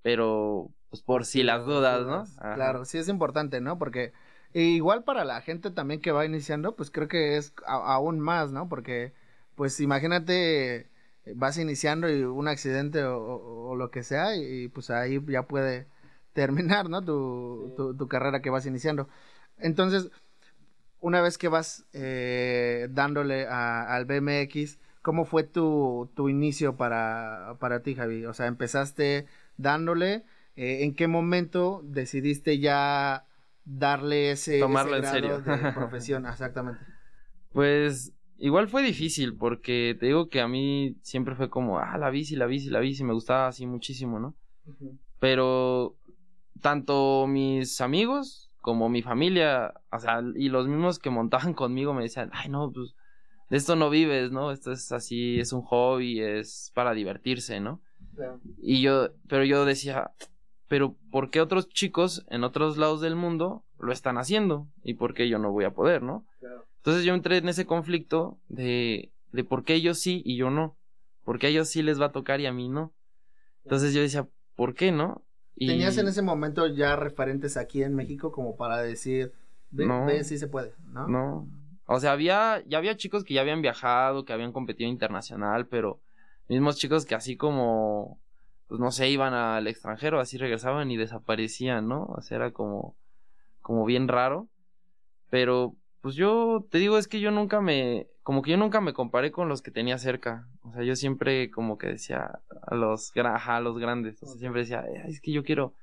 pero, 0.00 0.70
pues, 0.88 1.02
por 1.02 1.26
si 1.26 1.42
las 1.42 1.66
dudas, 1.66 2.06
¿no? 2.06 2.24
Claro, 2.54 2.86
sí 2.86 2.96
es 2.96 3.08
importante, 3.08 3.60
¿no? 3.60 3.78
Porque 3.78 4.12
igual 4.54 5.04
para 5.04 5.24
la 5.24 5.40
gente 5.40 5.70
también 5.70 6.00
que 6.00 6.12
va 6.12 6.24
iniciando, 6.24 6.76
pues 6.76 6.90
creo 6.90 7.08
que 7.08 7.36
es 7.36 7.52
aún 7.66 8.20
más, 8.20 8.52
¿no? 8.52 8.68
Porque, 8.68 9.12
pues 9.56 9.80
imagínate, 9.80 10.88
vas 11.34 11.58
iniciando 11.58 12.08
y 12.08 12.22
un 12.22 12.48
accidente 12.48 13.04
o, 13.04 13.74
lo 13.76 13.90
que 13.90 14.02
sea, 14.02 14.36
y, 14.36 14.68
pues 14.68 14.90
ahí 14.90 15.20
ya 15.26 15.44
puede 15.44 15.88
terminar, 16.32 16.88
¿no? 16.88 17.02
Tu, 17.04 17.94
tu, 17.98 18.08
carrera 18.08 18.42
que 18.42 18.50
vas 18.50 18.66
iniciando. 18.66 19.08
Entonces, 19.62 20.10
una 21.00 21.20
vez 21.20 21.38
que 21.38 21.48
vas 21.48 21.84
eh, 21.92 22.88
dándole 22.90 23.46
al 23.46 24.04
BMX, 24.04 24.78
¿cómo 25.02 25.24
fue 25.24 25.42
tu, 25.42 26.10
tu 26.14 26.28
inicio 26.28 26.76
para, 26.76 27.56
para 27.58 27.82
ti, 27.82 27.94
Javi? 27.94 28.24
O 28.24 28.32
sea, 28.32 28.46
empezaste 28.46 29.26
dándole, 29.56 30.24
eh, 30.56 30.84
¿en 30.84 30.94
qué 30.94 31.08
momento 31.08 31.82
decidiste 31.84 32.58
ya 32.58 33.26
darle 33.64 34.30
ese, 34.30 34.60
Tomarlo 34.60 34.96
en 34.96 35.04
serio. 35.04 35.40
de 35.40 35.72
profesión, 35.74 36.26
exactamente. 36.26 36.80
Pues 37.52 38.12
igual 38.38 38.68
fue 38.68 38.82
difícil 38.82 39.36
porque 39.36 39.96
te 39.98 40.06
digo 40.06 40.28
que 40.28 40.40
a 40.40 40.48
mí 40.48 40.96
siempre 41.02 41.34
fue 41.34 41.50
como, 41.50 41.78
ah, 41.78 41.98
la 41.98 42.10
bici, 42.10 42.36
la 42.36 42.46
bici, 42.46 42.70
la 42.70 42.80
bici, 42.80 43.04
me 43.04 43.12
gustaba 43.12 43.48
así 43.48 43.66
muchísimo, 43.66 44.18
¿no? 44.18 44.34
Pero 45.18 45.96
tanto 46.60 47.26
mis 47.26 47.80
amigos 47.80 48.51
como 48.62 48.88
mi 48.88 49.02
familia, 49.02 49.74
o 49.90 49.98
sea, 49.98 50.22
y 50.34 50.48
los 50.48 50.66
mismos 50.68 50.98
que 50.98 51.10
montaban 51.10 51.52
conmigo 51.54 51.92
me 51.92 52.04
decían, 52.04 52.30
ay, 52.32 52.48
no, 52.48 52.72
pues 52.72 52.94
de 53.50 53.58
esto 53.58 53.76
no 53.76 53.90
vives, 53.90 54.32
¿no? 54.32 54.50
Esto 54.50 54.72
es 54.72 54.90
así, 54.92 55.38
es 55.38 55.52
un 55.52 55.60
hobby, 55.60 56.22
es 56.22 56.72
para 56.74 56.94
divertirse, 56.94 57.60
¿no? 57.60 57.82
Y 58.62 58.80
yo, 58.80 59.10
pero 59.28 59.44
yo 59.44 59.66
decía, 59.66 60.12
pero 60.68 60.96
¿por 61.10 61.28
qué 61.28 61.42
otros 61.42 61.68
chicos 61.68 62.24
en 62.30 62.44
otros 62.44 62.78
lados 62.78 63.02
del 63.02 63.14
mundo 63.14 63.62
lo 63.78 63.92
están 63.92 64.16
haciendo? 64.16 64.68
¿Y 64.82 64.94
por 64.94 65.12
qué 65.12 65.28
yo 65.28 65.38
no 65.38 65.52
voy 65.52 65.64
a 65.64 65.74
poder, 65.74 66.02
no? 66.02 66.24
Entonces 66.78 67.04
yo 67.04 67.12
entré 67.14 67.36
en 67.36 67.48
ese 67.48 67.66
conflicto 67.66 68.38
de, 68.48 69.12
de 69.32 69.44
por 69.44 69.64
qué 69.64 69.74
ellos 69.74 69.98
sí 69.98 70.22
y 70.24 70.36
yo 70.36 70.50
no. 70.50 70.76
¿Por 71.24 71.38
qué 71.38 71.48
a 71.48 71.50
ellos 71.50 71.68
sí 71.68 71.82
les 71.82 72.00
va 72.00 72.06
a 72.06 72.12
tocar 72.12 72.40
y 72.40 72.46
a 72.46 72.52
mí 72.52 72.68
no? 72.68 72.92
Entonces 73.64 73.92
yo 73.92 74.00
decía, 74.00 74.26
¿por 74.56 74.74
qué 74.74 74.92
no? 74.92 75.22
Y- 75.56 75.66
¿Tenías 75.66 75.96
en 75.98 76.08
ese 76.08 76.22
momento 76.22 76.66
ya 76.66 76.96
referentes 76.96 77.56
aquí 77.56 77.82
en 77.82 77.94
México 77.94 78.32
como 78.32 78.56
para 78.56 78.78
decir, 78.78 79.32
ve, 79.70 79.86
No. 79.86 80.06
ve, 80.06 80.24
sí 80.24 80.38
se 80.38 80.48
puede, 80.48 80.72
¿no? 80.86 81.06
No. 81.08 81.48
O 81.86 82.00
sea, 82.00 82.12
había, 82.12 82.62
ya 82.66 82.78
había 82.78 82.96
chicos 82.96 83.22
que 83.24 83.34
ya 83.34 83.42
habían 83.42 83.60
viajado, 83.62 84.24
que 84.24 84.32
habían 84.32 84.52
competido 84.52 84.88
internacional, 84.88 85.66
pero 85.66 86.00
mismos 86.48 86.76
chicos 86.78 87.04
que 87.04 87.14
así 87.14 87.36
como, 87.36 88.18
pues 88.68 88.80
no 88.80 88.90
sé, 88.92 89.10
iban 89.10 89.34
al 89.34 89.66
extranjero, 89.66 90.20
así 90.20 90.38
regresaban 90.38 90.90
y 90.90 90.96
desaparecían, 90.96 91.88
¿no? 91.88 92.04
O 92.06 92.22
sea, 92.22 92.36
era 92.36 92.50
como, 92.52 92.96
como 93.60 93.84
bien 93.84 94.08
raro. 94.08 94.48
Pero, 95.28 95.74
pues 96.02 96.16
yo 96.16 96.66
te 96.70 96.78
digo, 96.78 96.98
es 96.98 97.08
que 97.08 97.20
yo 97.20 97.30
nunca 97.30 97.60
me, 97.60 98.08
como 98.22 98.42
que 98.42 98.50
yo 98.50 98.56
nunca 98.56 98.80
me 98.80 98.92
comparé 98.92 99.30
con 99.30 99.48
los 99.48 99.62
que 99.62 99.70
tenía 99.70 99.98
cerca. 99.98 100.48
O 100.62 100.72
sea, 100.72 100.82
yo 100.82 100.96
siempre 100.96 101.50
como 101.50 101.78
que 101.78 101.86
decía 101.86 102.40
a 102.66 102.74
los, 102.74 103.12
ajá, 103.16 103.56
a 103.56 103.60
los 103.60 103.78
grandes. 103.78 104.22
O 104.22 104.26
sea, 104.26 104.36
siempre 104.36 104.62
decía, 104.62 104.84
"Ay, 104.84 105.10
es 105.10 105.20
que 105.20 105.32
yo 105.32 105.44
quiero, 105.44 105.74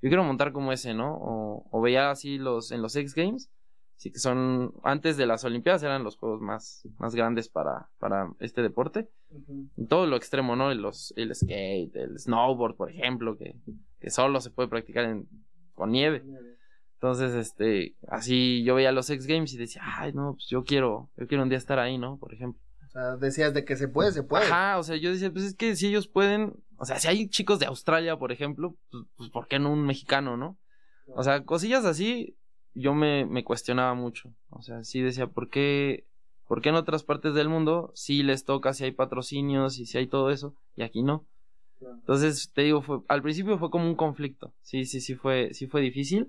yo 0.00 0.08
quiero 0.08 0.22
montar 0.24 0.52
como 0.52 0.72
ese, 0.72 0.94
¿no? 0.94 1.16
O, 1.16 1.66
o 1.70 1.80
veía 1.80 2.10
así 2.10 2.38
los, 2.38 2.70
en 2.70 2.82
los 2.82 2.94
X 2.94 3.14
Games. 3.14 3.50
Sí 3.96 4.10
que 4.10 4.18
son, 4.18 4.74
antes 4.82 5.16
de 5.16 5.26
las 5.26 5.44
Olimpiadas 5.44 5.82
eran 5.82 6.04
los 6.04 6.16
juegos 6.16 6.40
más, 6.40 6.86
más 6.98 7.14
grandes 7.14 7.48
para, 7.48 7.88
para 7.98 8.32
este 8.40 8.62
deporte. 8.62 9.08
Todo 9.88 10.06
lo 10.06 10.16
extremo, 10.16 10.56
¿no? 10.56 10.72
Los, 10.74 11.12
el 11.16 11.34
skate, 11.34 11.94
el 11.96 12.18
snowboard, 12.18 12.76
por 12.76 12.90
ejemplo, 12.90 13.36
que, 13.36 13.56
que 14.00 14.10
solo 14.10 14.40
se 14.40 14.50
puede 14.50 14.68
practicar 14.68 15.04
en, 15.04 15.28
con 15.74 15.90
nieve. 15.90 16.22
Entonces, 17.04 17.34
este, 17.34 17.96
así 18.08 18.64
yo 18.64 18.76
veía 18.76 18.90
los 18.90 19.10
X 19.10 19.26
Games 19.26 19.52
y 19.52 19.58
decía, 19.58 19.82
ay, 19.84 20.14
no, 20.14 20.36
pues 20.36 20.46
yo 20.46 20.64
quiero, 20.64 21.10
yo 21.18 21.26
quiero 21.26 21.42
un 21.42 21.50
día 21.50 21.58
estar 21.58 21.78
ahí, 21.78 21.98
¿no? 21.98 22.16
Por 22.16 22.32
ejemplo. 22.32 22.58
O 22.82 22.88
sea, 22.88 23.16
decías 23.16 23.52
de 23.52 23.66
que 23.66 23.76
se 23.76 23.88
puede, 23.88 24.10
se 24.10 24.22
puede. 24.22 24.46
Ajá, 24.46 24.78
o 24.78 24.82
sea, 24.82 24.96
yo 24.96 25.12
decía, 25.12 25.30
pues 25.30 25.44
es 25.44 25.54
que 25.54 25.76
si 25.76 25.88
ellos 25.88 26.08
pueden, 26.08 26.54
o 26.78 26.86
sea, 26.86 26.98
si 26.98 27.08
hay 27.08 27.28
chicos 27.28 27.58
de 27.58 27.66
Australia, 27.66 28.16
por 28.16 28.32
ejemplo, 28.32 28.74
pues, 28.90 29.04
pues 29.18 29.28
¿por 29.28 29.48
qué 29.48 29.58
no 29.58 29.70
un 29.70 29.84
mexicano, 29.84 30.38
no? 30.38 30.56
O 31.08 31.22
sea, 31.22 31.44
cosillas 31.44 31.84
así, 31.84 32.38
yo 32.72 32.94
me, 32.94 33.26
me 33.26 33.44
cuestionaba 33.44 33.92
mucho. 33.92 34.32
O 34.48 34.62
sea, 34.62 34.82
sí 34.82 35.02
decía, 35.02 35.26
¿por 35.26 35.50
qué, 35.50 36.06
¿por 36.48 36.62
qué 36.62 36.70
en 36.70 36.76
otras 36.76 37.04
partes 37.04 37.34
del 37.34 37.50
mundo 37.50 37.92
sí 37.94 38.22
les 38.22 38.46
toca, 38.46 38.72
si 38.72 38.84
hay 38.84 38.92
patrocinios 38.92 39.78
y 39.78 39.84
si 39.84 39.98
hay 39.98 40.06
todo 40.06 40.30
eso, 40.30 40.54
y 40.74 40.84
aquí 40.84 41.02
no? 41.02 41.26
Entonces, 41.82 42.50
te 42.54 42.62
digo, 42.62 42.80
fue, 42.80 43.00
al 43.08 43.20
principio 43.20 43.58
fue 43.58 43.68
como 43.68 43.86
un 43.86 43.94
conflicto. 43.94 44.54
Sí, 44.62 44.86
sí, 44.86 45.02
sí 45.02 45.14
fue, 45.14 45.52
sí 45.52 45.66
fue 45.66 45.82
difícil. 45.82 46.28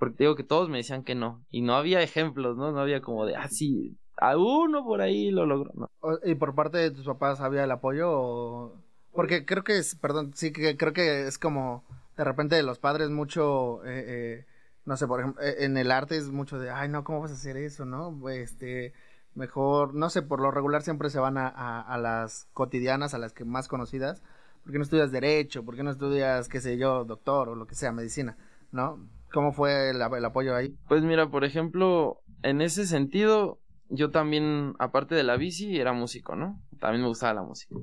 Porque 0.00 0.24
digo 0.24 0.34
que 0.34 0.44
todos 0.44 0.70
me 0.70 0.78
decían 0.78 1.04
que 1.04 1.14
no. 1.14 1.44
Y 1.50 1.60
no 1.60 1.74
había 1.74 2.00
ejemplos, 2.00 2.56
¿no? 2.56 2.72
No 2.72 2.80
había 2.80 3.02
como 3.02 3.26
de, 3.26 3.36
ah, 3.36 3.48
sí, 3.48 3.98
a 4.16 4.38
uno 4.38 4.82
por 4.82 5.02
ahí 5.02 5.30
lo 5.30 5.44
logró. 5.44 5.72
No. 5.74 5.90
¿Y 6.24 6.36
por 6.36 6.54
parte 6.54 6.78
de 6.78 6.90
tus 6.90 7.04
papás 7.04 7.40
había 7.42 7.64
el 7.64 7.70
apoyo 7.70 8.10
o...? 8.10 8.82
Porque 9.12 9.44
creo 9.44 9.62
que 9.62 9.76
es, 9.76 9.96
perdón, 9.96 10.32
sí 10.34 10.52
que 10.52 10.78
creo 10.78 10.94
que 10.94 11.26
es 11.26 11.36
como, 11.36 11.84
de 12.16 12.24
repente 12.24 12.56
de 12.56 12.62
los 12.62 12.78
padres 12.78 13.10
mucho, 13.10 13.84
eh, 13.84 14.04
eh, 14.06 14.46
no 14.86 14.96
sé, 14.96 15.06
por 15.06 15.20
ejemplo, 15.20 15.42
eh, 15.42 15.64
en 15.64 15.76
el 15.76 15.90
arte 15.90 16.16
es 16.16 16.30
mucho 16.30 16.58
de, 16.58 16.70
ay, 16.70 16.88
no, 16.88 17.04
¿cómo 17.04 17.20
vas 17.20 17.32
a 17.32 17.34
hacer 17.34 17.58
eso, 17.58 17.84
no? 17.84 18.26
Este, 18.30 18.94
mejor, 19.34 19.94
no 19.94 20.08
sé, 20.08 20.22
por 20.22 20.40
lo 20.40 20.50
regular 20.50 20.80
siempre 20.80 21.10
se 21.10 21.18
van 21.18 21.36
a, 21.36 21.46
a, 21.48 21.82
a 21.82 21.98
las 21.98 22.48
cotidianas, 22.54 23.12
a 23.12 23.18
las 23.18 23.34
que 23.34 23.44
más 23.44 23.68
conocidas. 23.68 24.22
¿Por 24.62 24.72
qué 24.72 24.78
no 24.78 24.84
estudias 24.84 25.12
derecho? 25.12 25.62
¿Por 25.62 25.76
qué 25.76 25.82
no 25.82 25.90
estudias, 25.90 26.48
qué 26.48 26.62
sé 26.62 26.78
yo, 26.78 27.04
doctor 27.04 27.50
o 27.50 27.54
lo 27.54 27.66
que 27.66 27.74
sea, 27.74 27.92
medicina? 27.92 28.38
¿No? 28.72 28.98
¿Cómo 29.32 29.52
fue 29.52 29.90
el, 29.90 29.96
el 29.96 30.24
apoyo 30.24 30.54
ahí? 30.56 30.74
Pues 30.88 31.02
mira, 31.02 31.28
por 31.30 31.44
ejemplo, 31.44 32.20
en 32.42 32.60
ese 32.60 32.86
sentido, 32.86 33.60
yo 33.88 34.10
también, 34.10 34.74
aparte 34.78 35.14
de 35.14 35.22
la 35.22 35.36
bici, 35.36 35.78
era 35.78 35.92
músico, 35.92 36.36
¿no? 36.36 36.60
También 36.80 37.02
me 37.02 37.08
gustaba 37.08 37.34
la 37.34 37.42
música. 37.42 37.74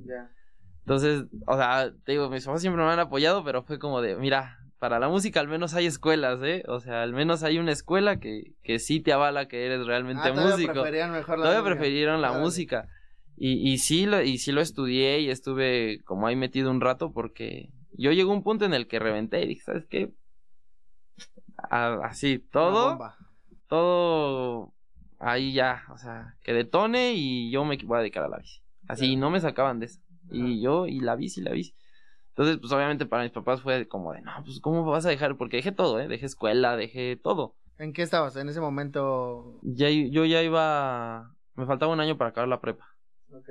Entonces, 0.82 1.26
o 1.46 1.58
sea, 1.58 1.92
te 2.06 2.14
digo, 2.14 2.30
mis 2.30 2.46
papás 2.46 2.62
siempre 2.62 2.84
me 2.84 2.90
han 2.90 3.00
apoyado, 3.00 3.44
pero 3.44 3.64
fue 3.64 3.78
como 3.78 4.02
de, 4.02 4.16
mira, 4.16 4.58
para 4.80 5.00
la 5.00 5.10
música 5.10 5.40
al 5.40 5.48
menos 5.48 5.74
hay 5.74 5.86
escuelas, 5.86 6.40
¿eh? 6.44 6.64
O 6.68 6.80
sea, 6.80 7.02
al 7.04 7.12
menos 7.14 7.44
hay 7.44 7.60
una 7.60 7.72
escuela 7.72 8.20
que, 8.20 8.54
que 8.64 8.80
sí 8.80 9.00
te 9.02 9.12
avala 9.12 9.48
que 9.48 9.66
eres 9.66 9.86
realmente 9.86 10.22
Ah, 10.26 10.32
todavía 10.34 10.52
músico. 10.56 10.74
preferían 10.74 11.12
mejor 11.12 11.40
la 11.40 11.44
Todavía 11.46 11.62
música. 11.64 11.80
prefirieron 11.80 12.22
la 12.22 12.32
música. 12.34 12.88
Y, 13.36 13.70
y 13.72 13.78
sí 13.80 14.06
lo, 14.06 14.22
y 14.24 14.38
sí 14.38 14.52
lo 14.52 14.62
estudié 14.62 15.20
y 15.20 15.30
estuve 15.30 16.02
como 16.06 16.26
ahí 16.28 16.36
metido 16.36 16.72
un 16.72 16.82
rato 16.82 17.12
porque 17.12 17.70
yo 17.92 18.12
llegó 18.12 18.32
un 18.32 18.44
punto 18.44 18.66
en 18.66 18.74
el 18.74 18.88
que 18.88 19.00
reventé 19.00 19.44
y 19.44 19.48
dije, 19.48 19.62
¿sabes 19.64 19.86
qué? 19.90 20.12
A- 21.70 22.00
así, 22.06 22.40
todo, 22.40 22.98
todo 23.68 24.74
ahí 25.20 25.54
ya, 25.54 25.84
o 25.92 25.98
sea, 25.98 26.36
que 26.44 26.54
detone 26.54 27.14
y 27.14 27.50
yo 27.52 27.66
me 27.66 27.78
voy 27.84 27.98
a 27.98 28.02
dedicar 28.02 28.24
a 28.24 28.28
la 28.30 28.38
bici. 28.38 28.62
Así, 28.88 29.08
Claro. 29.08 29.20
no 29.22 29.30
me 29.32 29.40
sacaban 29.40 29.80
de 29.80 29.88
eso. 29.88 30.00
Y 30.30 30.62
yo, 30.62 30.88
y 30.88 31.00
la 31.00 31.16
bici, 31.16 31.42
la 31.42 31.52
bici. 31.52 31.74
Entonces, 32.30 32.58
pues 32.58 32.72
obviamente 32.72 33.06
para 33.06 33.24
mis 33.24 33.32
papás 33.32 33.62
fue 33.62 33.88
como 33.88 34.14
de, 34.14 34.22
no, 34.22 34.32
pues 34.46 34.60
¿cómo 34.60 34.84
vas 34.86 35.06
a 35.06 35.10
dejar? 35.10 35.38
Porque 35.38 35.58
dejé 35.58 35.72
todo, 35.72 36.00
¿eh? 36.00 36.08
Dejé 36.08 36.26
escuela, 36.28 36.76
dejé 36.78 37.16
todo. 37.16 37.56
¿En 37.80 37.94
qué 37.94 38.02
estabas? 38.04 38.36
En 38.36 38.48
ese 38.50 38.62
momento. 38.62 39.60
Ya, 39.64 39.90
yo 39.90 40.26
ya 40.26 40.42
iba, 40.44 41.34
me 41.56 41.66
faltaba 41.66 41.92
un 41.94 42.00
año 42.00 42.18
para 42.18 42.30
acabar 42.32 42.48
la 42.48 42.62
prepa. 42.62 42.88
Ok. 43.32 43.50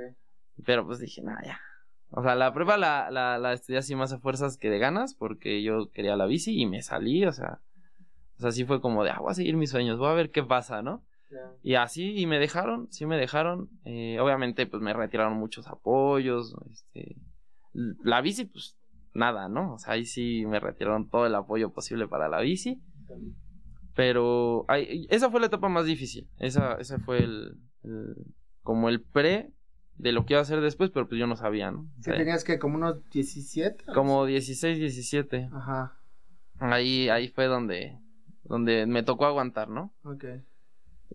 Pero 0.64 0.86
pues 0.86 0.98
dije, 1.00 1.20
nada, 1.22 1.40
ya. 1.44 1.60
O 2.10 2.22
sea, 2.22 2.34
la 2.36 2.52
prepa 2.54 2.76
la, 2.76 3.10
la, 3.10 3.38
la 3.38 3.52
estudié 3.52 3.78
así 3.78 3.94
más 3.96 4.12
a 4.12 4.18
fuerzas 4.18 4.56
que 4.56 4.70
de 4.70 4.78
ganas, 4.78 5.14
porque 5.14 5.62
yo 5.62 5.90
quería 5.90 6.16
la 6.16 6.26
bici 6.26 6.60
y 6.60 6.66
me 6.66 6.82
salí, 6.82 7.24
o 7.26 7.32
sea. 7.32 7.60
O 8.38 8.40
sea, 8.40 8.52
sí 8.52 8.64
fue 8.64 8.80
como 8.80 9.02
de, 9.04 9.10
ah, 9.10 9.18
voy 9.20 9.30
a 9.30 9.34
seguir 9.34 9.56
mis 9.56 9.70
sueños, 9.70 9.98
voy 9.98 10.08
a 10.08 10.12
ver 10.14 10.30
qué 10.30 10.42
pasa, 10.42 10.82
¿no? 10.82 11.02
Y 11.62 11.74
así, 11.74 12.16
y 12.18 12.26
me 12.26 12.38
dejaron, 12.38 12.86
sí 12.92 13.06
me 13.06 13.16
dejaron. 13.16 13.68
Eh, 13.84 14.18
obviamente, 14.20 14.66
pues 14.66 14.82
me 14.82 14.92
retiraron 14.92 15.34
muchos 15.38 15.66
apoyos. 15.66 16.54
Este, 16.70 17.16
la 17.72 18.20
bici, 18.20 18.44
pues 18.44 18.76
nada, 19.14 19.48
¿no? 19.48 19.74
O 19.74 19.78
sea, 19.78 19.94
ahí 19.94 20.04
sí 20.04 20.44
me 20.46 20.60
retiraron 20.60 21.08
todo 21.08 21.26
el 21.26 21.34
apoyo 21.34 21.72
posible 21.72 22.06
para 22.08 22.28
la 22.28 22.40
bici. 22.40 22.80
Pero 23.94 24.64
ahí- 24.68 25.06
esa 25.10 25.30
fue 25.30 25.40
la 25.40 25.46
etapa 25.46 25.68
más 25.68 25.86
difícil. 25.86 26.28
Esa, 26.38 26.74
ese 26.74 26.98
fue 26.98 27.18
el, 27.20 27.56
el- 27.82 28.14
como 28.62 28.88
el 28.88 29.00
pre 29.02 29.52
de 29.96 30.12
lo 30.12 30.26
que 30.26 30.34
iba 30.34 30.40
a 30.40 30.42
hacer 30.42 30.60
después, 30.60 30.90
pero 30.90 31.08
pues 31.08 31.18
yo 31.18 31.26
no 31.26 31.36
sabía, 31.36 31.70
¿no? 31.70 31.88
O 31.98 32.02
sea, 32.02 32.14
tenías 32.16 32.44
que 32.44 32.58
como 32.58 32.76
unos 32.76 33.08
17. 33.10 33.84
como 33.94 34.26
16, 34.26 34.78
17. 34.78 35.48
Ajá. 35.52 35.98
Ahí, 36.58 37.08
ahí 37.08 37.28
fue 37.28 37.46
donde, 37.46 37.98
donde 38.48 38.86
me 38.86 39.02
tocó 39.02 39.26
aguantar, 39.26 39.68
¿no? 39.68 39.92
Ok. 40.04 40.24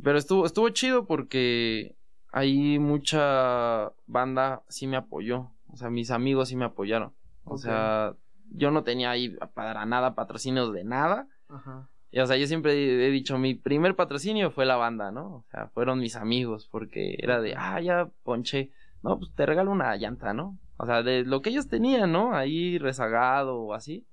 Pero 0.04 0.18
estuvo, 0.18 0.46
estuvo 0.46 0.70
chido 0.70 1.06
porque 1.06 1.96
ahí 2.32 2.80
mucha 2.80 3.92
banda 4.08 4.64
sí 4.68 4.88
me 4.88 4.98
apoyó. 4.98 5.52
O 5.68 5.78
sea, 5.78 5.90
mis 5.90 6.12
amigos 6.12 6.50
sí 6.50 6.56
me 6.56 6.66
apoyaron. 6.66 7.14
O 7.44 7.58
sea, 7.58 8.16
yo 8.52 8.72
no 8.72 8.84
tenía 8.84 9.12
ahí 9.12 9.36
para 9.54 9.86
nada 9.86 10.16
patrocinios 10.16 10.74
de 10.74 10.84
nada. 10.84 11.28
Ajá. 11.50 11.90
Y, 12.12 12.20
o 12.20 12.28
sea, 12.28 12.36
yo 12.36 12.46
siempre 12.46 12.74
he 12.74 13.10
dicho, 13.10 13.38
mi 13.38 13.56
primer 13.56 13.96
patrocinio 13.96 14.52
fue 14.52 14.66
la 14.66 14.76
banda, 14.76 15.12
¿no? 15.12 15.28
O 15.28 15.46
sea, 15.50 15.68
fueron 15.68 16.00
mis 16.00 16.18
amigos, 16.18 16.68
porque 16.70 17.16
era 17.20 17.40
de, 17.40 17.56
ah, 17.56 17.80
ya 17.80 18.10
ponché, 18.24 18.72
no, 19.02 19.18
pues 19.18 19.34
te 19.34 19.46
regalo 19.46 19.72
una 19.72 19.96
llanta, 19.96 20.34
¿no? 20.34 20.58
O 20.76 20.86
sea, 20.86 21.04
de 21.04 21.24
lo 21.24 21.42
que 21.42 21.52
ellos 21.52 21.70
tenían, 21.70 22.12
¿no? 22.12 22.36
Ahí 22.36 22.78
rezagado 22.78 23.60
o 23.62 23.74
así. 23.74 24.06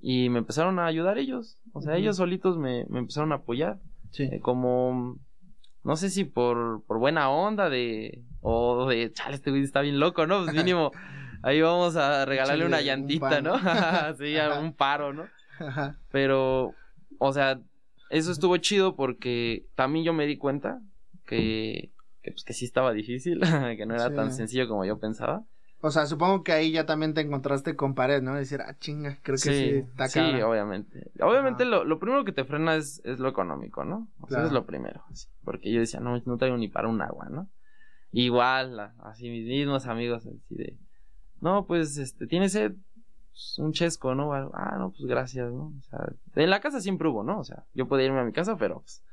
Y 0.00 0.28
me 0.28 0.38
empezaron 0.38 0.78
a 0.78 0.86
ayudar 0.86 1.18
ellos. 1.18 1.58
O 1.72 1.80
sea, 1.80 1.96
ellos 1.96 2.16
solitos 2.16 2.58
me, 2.58 2.84
me 2.88 2.98
empezaron 3.00 3.32
a 3.32 3.36
apoyar. 3.36 3.78
Sí. 4.10 4.24
Eh, 4.24 4.40
como, 4.40 5.18
no 5.84 5.96
sé 5.96 6.10
si 6.10 6.24
por, 6.24 6.84
por 6.86 6.98
buena 6.98 7.30
onda 7.30 7.68
de, 7.70 8.22
o 8.40 8.86
de, 8.88 9.12
chale, 9.12 9.36
este 9.36 9.50
güey 9.50 9.62
está 9.62 9.80
bien 9.80 9.98
loco, 9.98 10.26
¿no? 10.26 10.44
Pues 10.44 10.54
mínimo, 10.54 10.92
ahí 11.42 11.60
vamos 11.60 11.96
a 11.96 12.24
regalarle 12.24 12.66
una 12.66 12.78
un 12.78 12.84
llantita. 12.84 13.40
¿no? 13.40 13.56
sí, 14.18 14.36
Ajá. 14.36 14.60
un 14.60 14.74
paro, 14.74 15.12
¿no? 15.12 15.26
Ajá. 15.58 15.98
Pero, 16.10 16.74
o 17.18 17.32
sea, 17.32 17.60
eso 18.10 18.30
estuvo 18.32 18.56
chido 18.58 18.94
porque 18.96 19.66
también 19.74 20.04
yo 20.04 20.12
me 20.12 20.26
di 20.26 20.36
cuenta 20.36 20.80
que, 21.26 21.90
que, 22.22 22.30
pues, 22.30 22.44
que 22.44 22.52
sí 22.52 22.64
estaba 22.64 22.92
difícil, 22.92 23.40
que 23.76 23.86
no 23.86 23.94
era 23.94 24.10
Sí. 24.10 24.14
tan 24.14 24.32
sencillo 24.32 24.68
como 24.68 24.84
yo 24.84 24.98
pensaba. 24.98 25.42
O 25.80 25.90
sea, 25.90 26.06
supongo 26.06 26.42
que 26.42 26.52
ahí 26.52 26.72
ya 26.72 26.86
también 26.86 27.12
te 27.14 27.20
encontraste 27.20 27.76
con 27.76 27.94
pared, 27.94 28.22
¿no? 28.22 28.34
Decir, 28.34 28.60
ah, 28.62 28.76
chinga, 28.78 29.18
creo 29.22 29.34
que 29.34 29.38
sí, 29.38 29.68
está 29.88 30.08
sí, 30.08 30.20
obviamente. 30.20 31.10
Obviamente 31.20 31.64
lo, 31.64 31.84
lo 31.84 31.98
primero 31.98 32.24
que 32.24 32.32
te 32.32 32.44
frena 32.44 32.76
es, 32.76 33.02
es 33.04 33.18
lo 33.18 33.28
económico, 33.28 33.84
¿no? 33.84 34.08
O 34.20 34.26
sea, 34.26 34.36
Claro. 34.38 34.46
Es 34.46 34.52
lo 34.52 34.64
primero. 34.66 35.04
así, 35.10 35.28
porque 35.44 35.70
yo 35.70 35.80
decía, 35.80 36.00
no, 36.00 36.20
no 36.24 36.38
traigo 36.38 36.56
ni 36.56 36.68
para 36.68 36.88
un 36.88 37.02
agua, 37.02 37.28
¿no? 37.30 37.48
Igual, 38.10 38.80
así 39.02 39.28
mis 39.28 39.46
mismos 39.46 39.86
amigos, 39.86 40.26
así 40.26 40.54
de, 40.54 40.78
no, 41.40 41.66
pues, 41.66 41.98
este, 41.98 42.26
¿tienes 42.26 42.52
sed? 42.52 42.72
Pues, 43.30 43.58
un 43.58 43.72
chesco, 43.72 44.14
¿no? 44.14 44.32
Ah, 44.32 44.76
no, 44.78 44.90
pues 44.92 45.04
gracias, 45.04 45.52
¿no? 45.52 45.74
O 45.78 45.82
sea, 45.82 46.00
en 46.36 46.50
la 46.50 46.60
casa 46.60 46.80
siempre 46.80 47.08
hubo, 47.08 47.22
¿no? 47.22 47.38
O 47.38 47.44
sea, 47.44 47.64
yo 47.74 47.86
podía 47.86 48.06
irme 48.06 48.20
a 48.20 48.24
mi 48.24 48.32
casa, 48.32 48.56
pero 48.56 48.80
pues, 48.80 49.04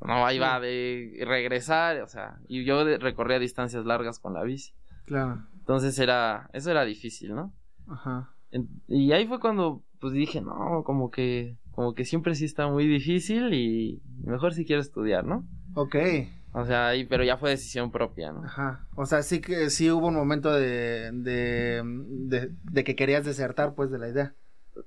no, 0.00 0.24
ahí 0.24 0.38
va 0.38 0.60
de 0.60 1.24
regresar, 1.26 2.00
o 2.02 2.06
sea, 2.06 2.38
y 2.46 2.64
yo 2.64 2.84
recorría 2.98 3.40
distancias 3.40 3.84
largas 3.84 4.20
con 4.20 4.34
la 4.34 4.44
bici. 4.44 4.72
Claro. 5.06 5.44
Entonces 5.66 5.98
era, 5.98 6.48
eso 6.52 6.70
era 6.70 6.84
difícil, 6.84 7.34
¿no? 7.34 7.52
Ajá. 7.88 8.30
Y 8.86 9.10
ahí 9.10 9.26
fue 9.26 9.40
cuando 9.40 9.82
pues 9.98 10.12
dije, 10.12 10.40
no, 10.40 10.84
como 10.84 11.10
que 11.10 11.56
como 11.72 11.92
que 11.92 12.04
siempre 12.04 12.36
sí 12.36 12.44
está 12.44 12.68
muy 12.68 12.86
difícil 12.86 13.52
y 13.52 14.00
mejor 14.22 14.54
si 14.54 14.64
quiero 14.64 14.80
estudiar, 14.80 15.24
¿no? 15.24 15.44
Ok. 15.74 15.96
O 16.52 16.64
sea, 16.64 16.86
ahí, 16.86 17.04
pero 17.04 17.24
ya 17.24 17.36
fue 17.36 17.50
decisión 17.50 17.90
propia, 17.90 18.30
¿no? 18.30 18.44
Ajá. 18.44 18.86
O 18.94 19.06
sea, 19.06 19.24
sí 19.24 19.40
que 19.40 19.68
sí 19.68 19.90
hubo 19.90 20.06
un 20.06 20.14
momento 20.14 20.52
de, 20.52 21.10
de, 21.12 21.82
de, 21.84 22.52
de 22.62 22.84
que 22.84 22.94
querías 22.94 23.24
desertar, 23.24 23.74
pues, 23.74 23.90
de 23.90 23.98
la 23.98 24.08
idea. 24.08 24.34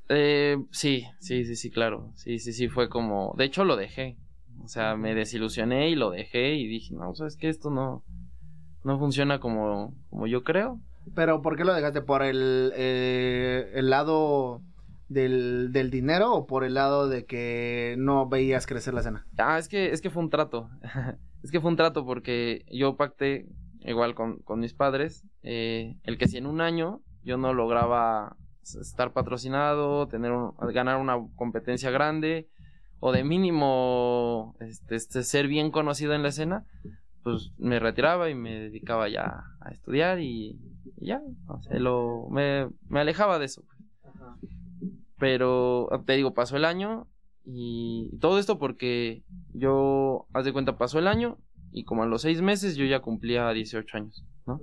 Eh, 0.07 0.57
sí, 0.71 1.05
sí, 1.19 1.43
sí, 1.43 1.57
sí, 1.57 1.69
claro. 1.69 2.13
Sí, 2.15 2.39
sí, 2.39 2.53
sí, 2.53 2.69
fue 2.69 2.87
como... 2.89 3.35
De 3.37 3.43
hecho, 3.43 3.65
lo 3.65 3.75
dejé. 3.75 4.17
O 4.63 4.67
sea, 4.67 4.95
me 4.95 5.13
desilusioné 5.13 5.89
y 5.89 5.95
lo 5.95 6.09
dejé 6.09 6.55
y 6.55 6.67
dije, 6.67 6.95
no, 6.95 7.13
sabes 7.13 7.37
que 7.37 7.49
esto 7.49 7.69
no, 7.69 8.03
no 8.83 8.97
funciona 8.99 9.39
como, 9.39 9.93
como 10.09 10.27
yo 10.27 10.43
creo. 10.43 10.79
Pero 11.15 11.41
¿por 11.41 11.55
qué 11.57 11.63
lo 11.65 11.73
dejaste? 11.73 12.01
¿Por 12.01 12.21
el, 12.23 12.71
eh, 12.75 13.71
el 13.75 13.89
lado 13.89 14.61
del, 15.07 15.71
del 15.71 15.89
dinero 15.89 16.33
o 16.33 16.45
por 16.45 16.63
el 16.63 16.75
lado 16.75 17.07
de 17.09 17.25
que 17.25 17.95
no 17.97 18.27
veías 18.27 18.67
crecer 18.67 18.93
la 18.93 18.99
escena? 19.01 19.25
Ah, 19.37 19.57
es 19.57 19.67
que, 19.69 19.91
es 19.91 20.01
que 20.01 20.09
fue 20.09 20.21
un 20.23 20.29
trato. 20.29 20.69
es 21.43 21.51
que 21.51 21.59
fue 21.61 21.71
un 21.71 21.77
trato 21.77 22.05
porque 22.05 22.63
yo 22.71 22.95
pacté 22.95 23.47
igual 23.81 24.13
con, 24.13 24.39
con 24.39 24.59
mis 24.59 24.73
padres, 24.73 25.23
eh, 25.41 25.95
el 26.03 26.17
que 26.17 26.27
si 26.27 26.37
en 26.37 26.45
un 26.45 26.59
año 26.61 27.01
yo 27.23 27.37
no 27.37 27.53
lograba 27.53 28.35
estar 28.61 29.13
patrocinado, 29.13 30.07
tener 30.07 30.31
un- 30.31 30.53
ganar 30.73 30.97
una 30.97 31.17
competencia 31.35 31.89
grande 31.89 32.47
o 32.99 33.11
de 33.13 33.23
mínimo 33.23 34.55
este, 34.59 34.95
este, 34.95 35.23
ser 35.23 35.47
bien 35.47 35.71
conocido 35.71 36.13
en 36.13 36.21
la 36.23 36.29
escena, 36.29 36.65
pues 37.31 37.51
me 37.57 37.79
retiraba 37.79 38.29
y 38.29 38.35
me 38.35 38.59
dedicaba 38.59 39.09
ya 39.09 39.43
a 39.61 39.69
estudiar 39.71 40.19
y, 40.19 40.59
y 40.97 41.07
ya, 41.07 41.21
o 41.47 41.61
sea, 41.61 41.77
lo, 41.79 42.27
me, 42.29 42.69
me 42.87 42.99
alejaba 42.99 43.39
de 43.39 43.45
eso. 43.45 43.63
Pero 45.17 45.89
te 46.05 46.13
digo, 46.13 46.33
pasó 46.33 46.55
el 46.57 46.65
año 46.65 47.07
y 47.45 48.17
todo 48.19 48.39
esto 48.39 48.57
porque 48.57 49.23
yo, 49.53 50.27
haz 50.33 50.45
de 50.45 50.53
cuenta, 50.53 50.77
pasó 50.77 50.99
el 50.99 51.07
año 51.07 51.37
y 51.71 51.83
como 51.83 52.03
a 52.03 52.05
los 52.05 52.21
seis 52.21 52.41
meses 52.41 52.75
yo 52.75 52.85
ya 52.85 53.01
cumplía 53.01 53.49
18 53.51 53.97
años, 53.97 54.25
¿no? 54.45 54.61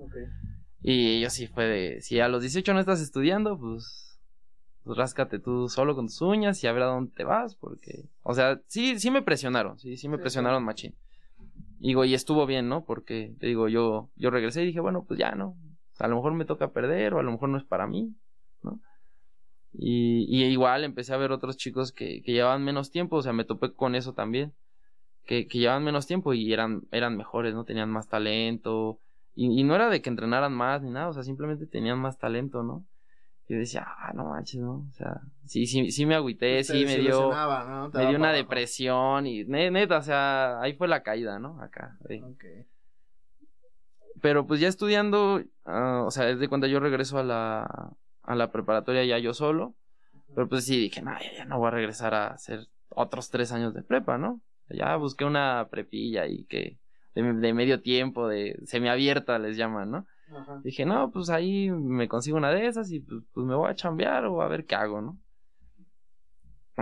Y 0.82 1.20
yo 1.20 1.30
sí 1.30 1.46
fue 1.46 1.64
de, 1.64 2.00
si 2.00 2.20
a 2.20 2.28
los 2.28 2.42
18 2.42 2.72
no 2.72 2.80
estás 2.80 3.00
estudiando, 3.00 3.58
pues, 3.58 4.20
pues 4.84 4.96
ráscate 4.96 5.38
tú 5.38 5.68
solo 5.68 5.94
con 5.94 6.06
tus 6.06 6.22
uñas 6.22 6.62
y 6.62 6.66
a 6.66 6.72
ver 6.72 6.84
a 6.84 6.86
dónde 6.86 7.12
te 7.12 7.24
vas, 7.24 7.56
porque, 7.56 8.08
o 8.22 8.34
sea, 8.34 8.60
sí, 8.66 8.98
sí 8.98 9.10
me 9.10 9.22
presionaron, 9.22 9.78
sí, 9.78 9.96
sí 9.96 10.08
me 10.08 10.18
presionaron 10.18 10.64
machín. 10.64 10.94
Y 11.78 11.88
digo, 11.88 12.04
y 12.04 12.14
estuvo 12.14 12.46
bien, 12.46 12.68
¿no? 12.68 12.84
Porque, 12.84 13.34
te 13.38 13.46
digo, 13.46 13.68
yo, 13.68 14.10
yo 14.16 14.30
regresé 14.30 14.62
y 14.62 14.66
dije, 14.66 14.80
bueno, 14.80 15.04
pues 15.04 15.18
ya, 15.18 15.32
¿no? 15.32 15.56
A 15.98 16.08
lo 16.08 16.16
mejor 16.16 16.32
me 16.34 16.44
toca 16.44 16.72
perder 16.72 17.14
o 17.14 17.18
a 17.18 17.22
lo 17.22 17.32
mejor 17.32 17.48
no 17.48 17.58
es 17.58 17.64
para 17.64 17.86
mí, 17.86 18.14
¿no? 18.62 18.80
Y, 19.72 20.44
igual 20.44 20.84
empecé 20.84 21.12
a 21.12 21.18
ver 21.18 21.32
otros 21.32 21.56
chicos 21.56 21.92
que, 21.92 22.22
que 22.22 22.32
llevaban 22.32 22.64
menos 22.64 22.90
tiempo, 22.90 23.16
o 23.16 23.22
sea, 23.22 23.32
me 23.32 23.44
topé 23.44 23.74
con 23.74 23.94
eso 23.94 24.14
también, 24.14 24.54
que, 25.26 25.46
que 25.48 25.58
llevaban 25.58 25.84
menos 25.84 26.06
tiempo 26.06 26.32
y 26.34 26.52
eran, 26.52 26.82
eran 26.92 27.16
mejores, 27.16 27.54
¿no? 27.54 27.64
Tenían 27.64 27.90
más 27.90 28.08
talento, 28.08 28.98
y, 29.34 29.60
y 29.60 29.64
no 29.64 29.74
era 29.74 29.90
de 29.90 30.00
que 30.00 30.08
entrenaran 30.08 30.54
más 30.54 30.82
ni 30.82 30.90
nada, 30.90 31.08
o 31.08 31.12
sea, 31.12 31.22
simplemente 31.22 31.66
tenían 31.66 31.98
más 31.98 32.18
talento, 32.18 32.62
¿no? 32.62 32.86
Y 33.48 33.52
yo 33.54 33.58
decía, 33.60 33.84
ah, 33.86 34.12
no 34.14 34.24
manches, 34.30 34.60
¿no? 34.60 34.86
O 34.88 34.92
sea, 34.92 35.20
sí, 35.44 35.66
sí, 35.66 35.90
sí 35.92 36.04
me 36.06 36.14
agüité, 36.16 36.56
Te 36.58 36.64
sí 36.64 36.84
me 36.84 36.98
dio, 36.98 37.28
me 37.30 38.00
dio 38.06 38.16
una 38.16 38.28
abajo. 38.30 38.32
depresión 38.36 39.26
y 39.26 39.44
ne- 39.44 39.70
neta, 39.70 39.98
o 39.98 40.02
sea, 40.02 40.60
ahí 40.60 40.74
fue 40.74 40.88
la 40.88 41.02
caída, 41.02 41.38
¿no? 41.38 41.60
Acá. 41.62 41.96
ahí. 42.08 42.22
Pero 44.20 44.46
pues 44.46 44.60
ya 44.60 44.68
estudiando, 44.68 45.42
ah, 45.64 46.02
o 46.06 46.10
sea, 46.10 46.24
desde 46.24 46.48
cuando 46.48 46.66
yo 46.66 46.80
regreso 46.80 47.18
a 47.18 47.22
la, 47.22 47.92
a 48.22 48.34
la 48.34 48.50
preparatoria 48.50 49.04
ya 49.04 49.18
yo 49.18 49.34
solo, 49.34 49.74
pero 50.34 50.48
pues 50.48 50.64
sí 50.64 50.76
dije, 50.78 51.02
no, 51.02 51.12
ya, 51.12 51.32
ya 51.36 51.44
no 51.44 51.58
voy 51.58 51.68
a 51.68 51.72
regresar 51.72 52.14
a 52.14 52.28
hacer 52.28 52.66
otros 52.88 53.30
tres 53.30 53.52
años 53.52 53.74
de 53.74 53.82
prepa, 53.82 54.18
¿no? 54.18 54.40
Ya 54.70 54.96
busqué 54.96 55.24
una 55.24 55.68
prepilla 55.70 56.26
y 56.26 56.44
que 56.44 56.78
de, 57.14 57.22
de 57.34 57.54
medio 57.54 57.80
tiempo, 57.82 58.26
de 58.26 58.58
semiabierta 58.64 59.38
les 59.38 59.56
llaman, 59.56 59.90
¿no? 59.90 60.06
Dije, 60.64 60.84
no, 60.84 61.10
pues 61.10 61.30
ahí 61.30 61.70
me 61.70 62.08
consigo 62.08 62.36
una 62.36 62.50
de 62.50 62.66
esas 62.66 62.90
y 62.90 63.00
pues, 63.00 63.22
pues 63.32 63.46
me 63.46 63.54
voy 63.54 63.70
a 63.70 63.74
chambear 63.74 64.24
o 64.26 64.42
a 64.42 64.48
ver 64.48 64.66
qué 64.66 64.74
hago, 64.74 65.00
¿no? 65.00 65.18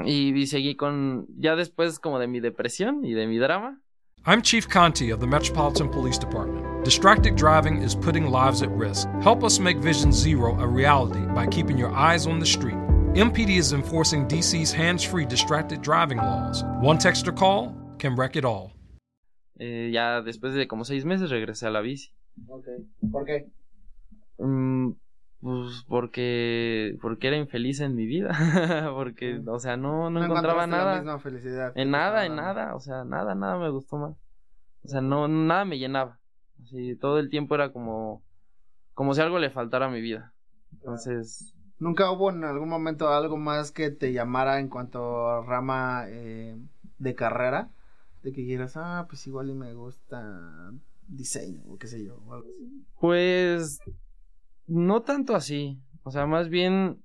Y, 0.04 0.34
y 0.34 0.46
seguí 0.46 0.74
con, 0.74 1.26
ya 1.38 1.54
después 1.54 1.98
como 1.98 2.18
de 2.18 2.26
mi 2.26 2.40
depresión 2.40 3.04
y 3.04 3.12
de 3.12 3.26
mi 3.26 3.38
drama, 3.38 3.80
I'm 4.26 4.40
Chief 4.40 4.66
Conti 4.66 5.10
of 5.12 5.20
the 5.20 5.26
Metropolitan 5.26 5.90
Police 5.90 6.18
Department. 6.18 6.82
Distracted 6.84 7.36
driving 7.36 7.82
is 7.82 7.94
putting 7.94 8.26
lives 8.30 8.62
at 8.62 8.70
risk. 8.70 9.06
Help 9.22 9.44
us 9.44 9.60
make 9.60 9.78
Vision 9.78 10.10
Zero 10.10 10.58
a 10.58 10.66
reality 10.66 11.20
by 11.34 11.46
keeping 11.46 11.76
your 11.76 11.90
eyes 11.94 12.26
on 12.26 12.38
the 12.38 12.46
street. 12.46 12.78
MPD 13.14 13.58
is 13.58 13.74
enforcing 13.74 14.26
DC's 14.26 14.72
hands 14.72 15.04
free 15.04 15.26
distracted 15.26 15.82
driving 15.82 16.16
laws. 16.18 16.64
One 16.80 16.96
text 16.96 17.28
or 17.28 17.32
call 17.32 17.74
can 17.98 18.16
wreck 18.16 18.34
it 18.36 18.44
all. 18.46 18.72
eh, 19.58 19.90
ya 19.92 20.20
después 20.22 20.54
de 20.54 20.66
como 20.66 20.84
seis 20.84 21.04
meses 21.04 21.30
regresé 21.30 21.66
a 21.66 21.70
la 21.70 21.80
bici. 21.80 22.10
Ok. 22.48 22.66
¿Por 23.10 23.24
qué? 23.24 23.48
Mm, 24.38 24.92
pues 25.40 25.84
porque, 25.88 26.96
porque 27.00 27.28
era 27.28 27.36
infeliz 27.36 27.80
en 27.80 27.94
mi 27.94 28.06
vida, 28.06 28.30
porque, 28.94 29.40
o 29.46 29.58
sea, 29.58 29.76
no, 29.76 30.10
no, 30.10 30.24
encontraba 30.24 30.62
la 30.62 30.66
nada. 30.66 30.96
misma 30.96 31.18
felicidad 31.18 31.72
En 31.76 31.90
nada, 31.90 32.26
en 32.26 32.36
nada, 32.36 32.74
o 32.74 32.80
sea, 32.80 33.04
nada, 33.04 33.34
nada 33.34 33.58
me 33.58 33.70
gustó 33.70 33.96
más. 33.96 34.16
O 34.84 34.88
sea, 34.88 35.00
no, 35.00 35.28
nada 35.28 35.64
me 35.64 35.78
llenaba. 35.78 36.18
Así, 36.62 36.96
todo 36.96 37.18
el 37.18 37.30
tiempo 37.30 37.54
era 37.54 37.72
como, 37.72 38.22
como 38.94 39.14
si 39.14 39.20
algo 39.20 39.38
le 39.38 39.50
faltara 39.50 39.86
a 39.86 39.90
mi 39.90 40.00
vida. 40.00 40.32
Entonces, 40.72 41.54
¿Nunca 41.78 42.10
hubo 42.10 42.30
en 42.30 42.44
algún 42.44 42.68
momento 42.68 43.08
algo 43.08 43.36
más 43.36 43.72
que 43.72 43.90
te 43.90 44.12
llamara 44.12 44.60
en 44.60 44.68
cuanto 44.68 45.28
a 45.28 45.42
rama 45.44 46.04
eh, 46.08 46.56
de 46.98 47.14
carrera? 47.14 47.68
De 48.22 48.32
que 48.32 48.44
quieras, 48.44 48.76
ah, 48.76 49.06
pues 49.08 49.26
igual 49.26 49.50
y 49.50 49.54
me 49.54 49.74
gusta 49.74 50.72
diseño 51.08 51.62
o 51.66 51.76
qué 51.78 51.86
sé 51.86 52.04
yo. 52.04 52.16
o 52.16 52.34
algo 52.34 52.48
así. 52.48 52.86
pues, 53.00 53.78
no 54.66 55.02
tanto 55.02 55.34
así. 55.34 55.80
O 56.02 56.10
sea, 56.10 56.26
más 56.26 56.48
bien, 56.48 57.02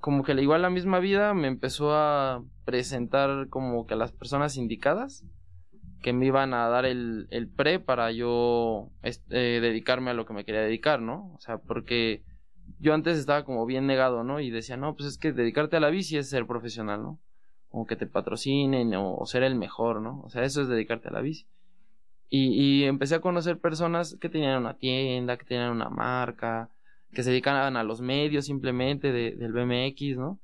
como 0.00 0.22
que 0.22 0.32
igual 0.34 0.62
la 0.62 0.70
misma 0.70 1.00
vida 1.00 1.34
me 1.34 1.48
empezó 1.48 1.92
a 1.94 2.44
presentar 2.64 3.48
como 3.48 3.86
que 3.86 3.94
a 3.94 3.96
las 3.96 4.12
personas 4.12 4.56
indicadas 4.56 5.24
que 6.02 6.12
me 6.12 6.26
iban 6.26 6.54
a 6.54 6.68
dar 6.68 6.84
el, 6.84 7.26
el 7.30 7.48
pre 7.48 7.80
para 7.80 8.12
yo 8.12 8.90
eh, 9.02 9.58
dedicarme 9.60 10.10
a 10.10 10.14
lo 10.14 10.26
que 10.26 10.32
me 10.32 10.44
quería 10.44 10.60
dedicar, 10.60 11.00
¿no? 11.00 11.32
O 11.34 11.40
sea, 11.40 11.58
porque 11.58 12.22
yo 12.78 12.94
antes 12.94 13.18
estaba 13.18 13.44
como 13.44 13.66
bien 13.66 13.86
negado, 13.86 14.22
¿no? 14.22 14.38
Y 14.40 14.50
decía, 14.50 14.76
no, 14.76 14.94
pues 14.94 15.08
es 15.08 15.18
que 15.18 15.32
dedicarte 15.32 15.76
a 15.76 15.80
la 15.80 15.90
bici 15.90 16.16
es 16.16 16.30
ser 16.30 16.46
profesional, 16.46 17.02
¿no? 17.02 17.18
O 17.70 17.86
que 17.86 17.96
te 17.96 18.06
patrocinen 18.06 18.94
o, 18.94 19.16
o 19.16 19.26
ser 19.26 19.42
el 19.42 19.56
mejor, 19.56 20.00
¿no? 20.00 20.20
O 20.22 20.30
sea, 20.30 20.44
eso 20.44 20.62
es 20.62 20.68
dedicarte 20.68 21.08
a 21.08 21.12
la 21.12 21.20
bici. 21.20 21.46
Y, 22.30 22.82
y 22.82 22.84
empecé 22.84 23.14
a 23.16 23.20
conocer 23.20 23.58
personas 23.58 24.16
que 24.20 24.28
tenían 24.28 24.58
una 24.60 24.74
tienda, 24.76 25.36
que 25.38 25.44
tenían 25.46 25.70
una 25.72 25.88
marca, 25.88 26.68
que 27.12 27.22
se 27.22 27.30
dedicaban 27.30 27.76
a 27.76 27.84
los 27.84 28.00
medios 28.00 28.44
simplemente 28.46 29.12
de- 29.12 29.32
del 29.36 29.52
BMX, 29.52 30.16
¿no? 30.18 30.38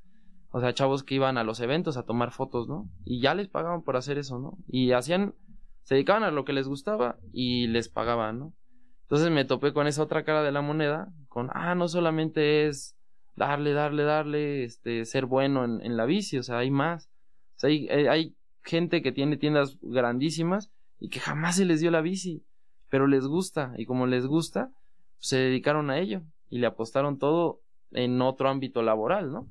O 0.51 0.61
sea, 0.61 0.73
chavos 0.73 1.03
que 1.03 1.17
iban 1.17 1.37
a 1.37 1.45
los 1.45 1.61
eventos 1.61 1.97
a 1.97 2.05
tomar 2.05 2.31
fotos, 2.31 2.69
¿no? 2.69 2.89
Y 3.05 3.21
ya 3.21 3.35
les 3.35 3.49
pagaban 3.49 3.83
por 3.83 3.97
hacer 3.97 4.19
eso, 4.19 4.39
¿no? 4.39 4.57
Y 4.69 4.93
hacían, 4.93 5.35
se 5.83 5.95
dedicaban 5.97 6.23
a 6.23 6.31
lo 6.31 6.45
que 6.45 6.53
les 6.55 6.69
gustaba 6.69 7.19
y 7.33 7.67
les 7.67 7.89
pagaban, 7.89 8.39
¿no? 8.39 8.55
Entonces 9.03 9.31
me 9.31 9.45
topé 9.45 9.73
con 9.75 9.87
esa 9.87 10.03
otra 10.03 10.25
cara 10.25 10.43
de 10.43 10.53
la 10.53 10.63
moneda, 10.63 11.09
con, 11.29 11.51
ah, 11.53 11.75
no 11.75 11.89
solamente 11.89 12.67
es 12.67 12.97
darle, 13.37 13.73
darle, 13.73 14.05
darle, 14.05 14.65
este, 14.65 15.05
ser 15.05 15.27
bueno 15.27 15.65
en, 15.65 15.83
en 15.83 15.97
la 15.97 16.07
bici, 16.07 16.39
o 16.39 16.43
sea, 16.43 16.59
hay 16.59 16.71
más. 16.71 17.11
O 17.57 17.59
sea, 17.59 17.69
hay, 17.71 17.89
hay- 17.89 18.07
hay 18.07 18.37
gente 18.63 19.03
que 19.03 19.13
tiene 19.13 19.37
tiendas 19.37 19.77
grandísimas 19.83 20.71
y 21.01 21.09
que 21.09 21.21
jamás 21.21 21.57
se 21.57 21.65
les 21.65 21.81
dio 21.81 21.91
la 21.91 22.01
bici, 22.01 22.45
pero 22.91 23.07
les 23.07 23.27
gusta, 23.27 23.73
y 23.77 23.87
como 23.87 24.07
les 24.07 24.27
gusta, 24.27 24.71
se 25.19 25.37
dedicaron 25.37 25.91
a 25.91 25.99
ello 25.99 26.23
y 26.51 26.59
le 26.59 26.67
apostaron 26.67 27.19
todo 27.19 27.61
en 27.93 28.21
otro 28.23 28.49
ámbito 28.49 28.83
laboral, 28.83 29.33
¿no? 29.33 29.49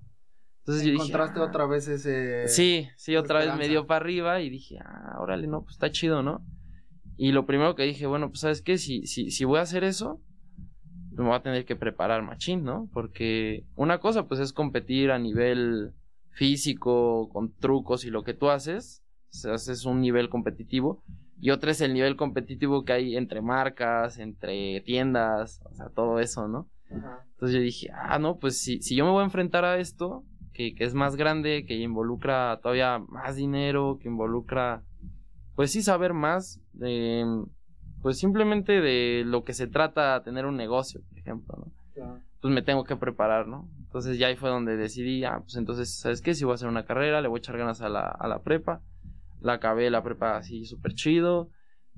Entonces 0.60 0.86
yo 0.86 0.92
dije, 0.92 1.04
Encontraste 1.04 1.40
"Ah". 1.40 1.44
otra 1.44 1.66
vez 1.66 1.88
ese... 1.88 2.48
Sí, 2.48 2.88
sí, 2.96 3.16
otra 3.18 3.40
vez 3.40 3.56
me 3.58 3.68
dio 3.68 3.86
para 3.86 4.04
arriba 4.04 4.40
y 4.42 4.50
dije, 4.50 4.80
ah, 4.80 5.18
órale, 5.20 5.48
no, 5.48 5.64
pues 5.64 5.76
está 5.76 5.92
chido, 5.92 6.24
¿no? 6.24 6.42
Y 7.18 7.32
lo 7.32 7.46
primero 7.46 7.76
que 7.76 7.84
dije, 7.84 8.08
bueno, 8.08 8.30
pues 8.30 8.40
sabes 8.42 8.62
qué, 8.62 8.78
si, 8.78 9.06
si, 9.06 9.30
si 9.30 9.46
voy 9.46 9.60
a 9.60 9.64
hacer 9.64 9.84
eso, 9.84 10.22
me 11.12 11.26
voy 11.26 11.36
a 11.36 11.42
tener 11.44 11.66
que 11.66 11.76
preparar 11.76 12.24
machín, 12.24 12.64
¿no? 12.64 12.90
Porque 12.94 13.66
una 13.76 14.00
cosa, 14.00 14.28
pues 14.28 14.40
es 14.40 14.54
competir 14.54 15.12
a 15.12 15.20
nivel 15.20 15.94
físico, 16.32 17.30
con 17.30 17.54
trucos 17.54 18.06
y 18.06 18.10
lo 18.10 18.24
que 18.24 18.34
tú 18.34 18.50
haces, 18.50 19.04
o 19.30 19.38
sea, 19.38 19.56
es 19.56 19.86
un 19.86 20.02
nivel 20.02 20.30
competitivo. 20.30 21.04
Y 21.44 21.52
otra 21.52 21.72
es 21.72 21.82
el 21.82 21.94
nivel 21.94 22.16
competitivo 22.16 22.86
que 22.86 22.94
hay 22.94 23.18
entre 23.18 23.42
marcas, 23.42 24.18
entre 24.18 24.80
tiendas, 24.80 25.60
o 25.66 25.76
sea, 25.76 25.90
todo 25.90 26.22
eso, 26.22 26.48
¿no? 26.48 26.70
Ajá. 26.90 27.26
Entonces 27.32 27.58
yo 27.58 27.62
dije, 27.62 27.90
ah, 27.94 28.18
no, 28.18 28.38
pues 28.40 28.62
si, 28.62 28.82
si 28.82 28.96
yo 28.96 29.04
me 29.04 29.12
voy 29.12 29.24
a 29.24 29.26
enfrentar 29.26 29.66
a 29.66 29.78
esto, 29.78 30.24
que, 30.54 30.74
que 30.74 30.86
es 30.86 30.94
más 30.94 31.18
grande, 31.18 31.66
que 31.68 31.76
involucra 31.76 32.58
todavía 32.62 33.00
más 33.10 33.36
dinero, 33.36 34.00
que 34.02 34.08
involucra, 34.08 34.84
pues 35.54 35.70
sí, 35.74 35.82
saber 35.82 36.14
más 36.14 36.62
de, 36.72 37.26
pues 38.02 38.18
simplemente 38.20 38.80
de 38.80 39.24
lo 39.26 39.44
que 39.44 39.52
se 39.52 39.68
trata 39.68 40.24
tener 40.24 40.46
un 40.46 40.56
negocio, 40.56 41.02
por 41.10 41.20
ejemplo, 41.20 41.58
¿no? 41.58 41.74
Claro. 41.94 42.22
Pues 42.40 42.54
me 42.54 42.62
tengo 42.62 42.86
que 42.86 42.96
preparar, 42.96 43.48
¿no? 43.50 43.68
Entonces 43.80 44.18
ya 44.18 44.28
ahí 44.28 44.38
fue 44.38 44.50
donde 44.50 44.78
decidí, 44.78 45.26
ah, 45.26 45.42
pues 45.42 45.58
entonces, 45.58 45.94
¿sabes 45.94 46.22
qué? 46.22 46.36
Si 46.36 46.46
voy 46.46 46.54
a 46.54 46.56
hacer 46.56 46.70
una 46.70 46.86
carrera, 46.86 47.20
le 47.20 47.28
voy 47.28 47.40
a 47.40 47.40
echar 47.40 47.58
ganas 47.58 47.82
a 47.82 47.90
la, 47.90 48.08
a 48.08 48.30
la 48.30 48.40
prepa. 48.40 48.80
La 49.44 49.54
acabé 49.54 49.90
la 49.90 50.04
prepa 50.04 50.38
así 50.38 50.66
súper 50.66 50.94
chido. 50.96 51.50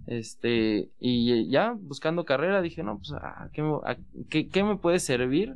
Este, 0.07 0.91
y 0.99 1.49
ya 1.49 1.73
buscando 1.77 2.25
carrera 2.25 2.61
dije, 2.61 2.83
no, 2.83 2.97
pues, 2.97 3.13
ah, 3.13 3.49
¿qué, 3.53 3.63
me, 3.63 3.75
a- 3.85 3.97
qué- 4.29 4.49
qué 4.49 4.63
me 4.63 4.77
puede 4.77 4.99
servir 4.99 5.55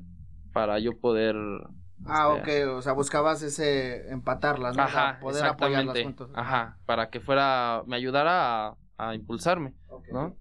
para 0.54 0.80
yo 0.80 0.98
poder 0.98 1.36
Ah, 2.06 2.34
Este, 2.34 2.64
ok, 2.72 2.78
o 2.78 2.82
sea, 2.82 2.94
buscabas 2.94 3.42
ese 3.44 4.10
empatarlas, 4.10 4.76
¿no? 4.76 4.84
Ajá, 4.84 5.20
poder 5.22 5.46
apoyarlas 5.46 6.02
juntos. 6.02 6.32
Ajá, 6.34 6.78
para 6.86 7.10
que 7.10 7.20
fuera, 7.20 7.84
me 7.86 7.96
ayudara 7.96 8.68
a, 8.70 8.78
a 8.98 9.16
impulsarme. 9.16 9.74
¿no? 10.12 10.36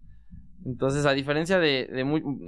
Entonces, 0.65 1.07
a 1.07 1.13
diferencia 1.13 1.59
de, 1.59 1.87
de 1.87 2.01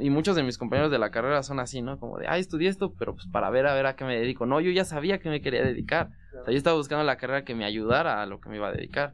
y 0.05 0.11
muchos 0.11 0.37
de 0.37 0.43
mis 0.43 0.59
compañeros 0.59 0.91
de 0.91 0.99
la 0.99 1.11
carrera 1.11 1.43
son 1.43 1.61
así, 1.61 1.81
¿no? 1.83 1.99
Como 1.99 2.19
de, 2.19 2.27
ay, 2.29 2.41
estudié 2.41 2.69
esto, 2.69 2.95
pero 2.99 3.15
pues 3.15 3.27
para 3.29 3.51
ver 3.51 3.67
a 3.67 3.75
ver 3.75 3.87
a 3.87 3.97
qué 3.97 4.05
me 4.05 4.19
dedico. 4.19 4.47
No, 4.47 4.61
yo 4.61 4.71
ya 4.71 4.85
sabía 4.85 5.19
que 5.21 5.31
me 5.31 5.41
quería 5.41 5.63
dedicar. 5.65 6.11
O 6.41 6.45
sea, 6.45 6.53
yo 6.53 6.59
estaba 6.59 6.77
buscando 6.77 7.05
la 7.05 7.17
carrera 7.17 7.45
que 7.45 7.55
me 7.55 7.65
ayudara 7.65 8.23
a 8.23 8.27
lo 8.27 8.41
que 8.41 8.49
me 8.49 8.57
iba 8.57 8.69
a 8.69 8.73
dedicar. 8.73 9.13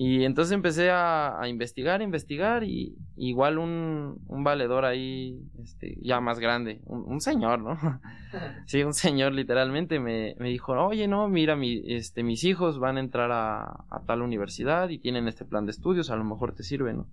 Y 0.00 0.22
entonces 0.22 0.52
empecé 0.52 0.90
a, 0.90 1.40
a 1.40 1.48
investigar, 1.48 2.02
investigar 2.02 2.62
y 2.62 2.96
igual 3.16 3.58
un, 3.58 4.20
un 4.28 4.44
valedor 4.44 4.84
ahí, 4.84 5.42
este, 5.60 5.98
ya 6.00 6.20
más 6.20 6.38
grande, 6.38 6.80
un, 6.84 7.02
un 7.02 7.20
señor, 7.20 7.60
¿no? 7.60 7.76
sí, 8.66 8.84
un 8.84 8.94
señor 8.94 9.32
literalmente 9.32 9.98
me, 9.98 10.36
me 10.38 10.50
dijo, 10.50 10.74
oye, 10.74 11.08
no, 11.08 11.26
mira, 11.26 11.56
mi, 11.56 11.82
este, 11.92 12.22
mis 12.22 12.44
hijos 12.44 12.78
van 12.78 12.96
a 12.96 13.00
entrar 13.00 13.32
a, 13.32 13.64
a 13.90 14.04
tal 14.06 14.22
universidad 14.22 14.88
y 14.88 15.00
tienen 15.00 15.26
este 15.26 15.44
plan 15.44 15.66
de 15.66 15.72
estudios, 15.72 16.10
a 16.10 16.16
lo 16.16 16.22
mejor 16.22 16.54
te 16.54 16.62
sirve, 16.62 16.92
¿no? 16.92 17.08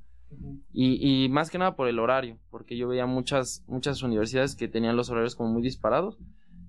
Y, 0.71 1.23
y 1.25 1.29
más 1.29 1.49
que 1.49 1.57
nada 1.57 1.75
por 1.75 1.87
el 1.87 1.97
horario, 1.97 2.37
porque 2.51 2.77
yo 2.77 2.87
veía 2.87 3.07
muchas, 3.07 3.63
muchas 3.67 4.03
universidades 4.03 4.55
que 4.55 4.67
tenían 4.67 4.95
los 4.95 5.09
horarios 5.09 5.35
como 5.35 5.51
muy 5.51 5.63
disparados 5.63 6.19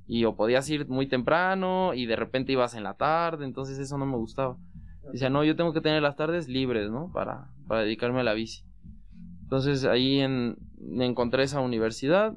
y 0.07 0.25
o 0.25 0.37
podías 0.37 0.69
ir 0.71 0.89
muy 0.89 1.07
temprano 1.07 1.95
y 1.95 2.07
de 2.07 2.17
repente 2.17 2.53
ibas 2.53 2.75
en 2.75 2.85
la 2.85 2.95
tarde, 2.95 3.45
entonces 3.45 3.79
eso 3.79 3.99
no 3.99 4.07
me 4.07 4.17
gustaba. 4.17 4.57
Decía, 5.13 5.31
no, 5.31 5.45
yo 5.45 5.57
tengo 5.57 5.73
que 5.73 5.81
tener 5.81 6.03
las 6.03 6.17
tardes 6.17 6.49
libres, 6.49 6.91
¿no? 6.91 7.11
Para, 7.13 7.51
para 7.69 7.83
dedicarme 7.83 8.21
a 8.21 8.25
la 8.25 8.35
bici. 8.35 8.65
Entonces 9.43 9.85
ahí 9.85 10.19
en, 10.21 10.57
encontré 10.99 11.45
esa 11.45 11.61
universidad 11.61 12.37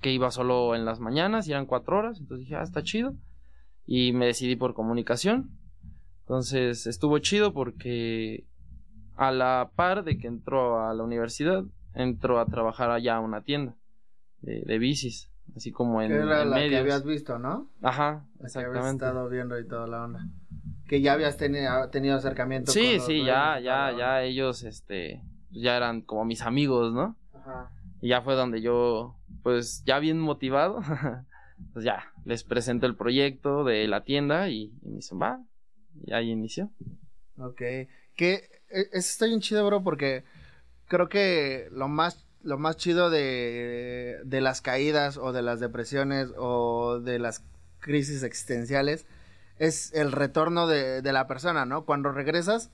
que 0.00 0.12
iba 0.12 0.30
solo 0.30 0.74
en 0.74 0.84
las 0.84 1.00
mañanas 1.00 1.48
y 1.48 1.52
eran 1.52 1.66
cuatro 1.66 1.98
horas. 1.98 2.20
Entonces 2.20 2.46
dije, 2.46 2.56
ah, 2.56 2.62
está 2.62 2.82
chido. 2.82 3.14
Y 3.86 4.12
me 4.12 4.26
decidí 4.26 4.56
por 4.56 4.74
comunicación. 4.74 5.50
Entonces 6.20 6.86
estuvo 6.86 7.18
chido 7.18 7.54
porque 7.54 8.44
a 9.16 9.30
la 9.30 9.70
par 9.74 10.04
de 10.04 10.18
que 10.18 10.26
entró 10.26 10.86
a 10.86 10.92
la 10.94 11.02
universidad, 11.02 11.64
entró 11.94 12.40
a 12.40 12.46
trabajar 12.46 12.90
allá 12.90 13.16
a 13.16 13.20
una 13.20 13.42
tienda 13.42 13.74
de, 14.42 14.62
de 14.62 14.78
bicis. 14.78 15.31
Así 15.56 15.70
como 15.70 16.00
en, 16.00 16.12
era 16.12 16.42
en 16.42 16.50
la 16.50 16.56
que 16.68 16.76
habías 16.78 17.04
visto, 17.04 17.38
¿no? 17.38 17.68
Ajá, 17.82 18.04
La 18.04 18.12
que 18.12 18.24
habías 18.38 18.56
exactamente. 18.56 19.04
estado 19.04 19.28
viendo 19.28 19.58
y 19.58 19.66
toda 19.66 19.86
la 19.86 20.04
onda. 20.04 20.26
Que 20.88 21.00
ya 21.00 21.12
habías 21.12 21.36
tenido, 21.36 21.88
tenido 21.90 22.16
acercamiento 22.16 22.72
Sí, 22.72 22.80
con 22.80 22.92
los 22.94 23.06
sí, 23.06 23.12
dueños 23.18 23.26
ya, 23.26 23.60
ya, 23.60 23.96
ya 23.96 24.22
ellos, 24.22 24.62
este, 24.62 25.22
ya 25.50 25.76
eran 25.76 26.02
como 26.02 26.24
mis 26.24 26.42
amigos, 26.42 26.92
¿no? 26.92 27.16
Ajá. 27.34 27.70
Y 28.00 28.08
ya 28.08 28.22
fue 28.22 28.34
donde 28.34 28.60
yo, 28.62 29.16
pues, 29.42 29.82
ya 29.84 29.98
bien 29.98 30.18
motivado, 30.18 30.80
pues 31.72 31.84
ya, 31.84 32.12
les 32.24 32.44
presento 32.44 32.86
el 32.86 32.96
proyecto 32.96 33.64
de 33.64 33.86
la 33.88 34.04
tienda 34.04 34.48
y, 34.48 34.72
y 34.82 34.88
me 34.88 34.96
dicen, 34.96 35.20
va, 35.20 35.40
y 36.04 36.12
ahí 36.12 36.30
inició. 36.30 36.70
Ok. 37.36 37.60
Que 38.16 38.34
eh, 38.70 38.88
eso 38.92 38.98
está 38.98 39.26
bien 39.26 39.40
chido, 39.40 39.64
bro, 39.66 39.82
porque 39.82 40.24
creo 40.88 41.08
que 41.08 41.68
lo 41.72 41.88
más 41.88 42.21
lo 42.42 42.58
más 42.58 42.76
chido 42.76 43.10
de, 43.10 44.20
de 44.24 44.40
las 44.40 44.60
caídas 44.60 45.16
o 45.16 45.32
de 45.32 45.42
las 45.42 45.60
depresiones 45.60 46.32
o 46.36 47.00
de 47.00 47.18
las 47.18 47.44
crisis 47.80 48.22
existenciales 48.22 49.06
es 49.58 49.92
el 49.94 50.12
retorno 50.12 50.66
de, 50.66 51.02
de 51.02 51.12
la 51.12 51.26
persona, 51.26 51.64
¿no? 51.64 51.84
Cuando 51.84 52.10
regresas, 52.10 52.70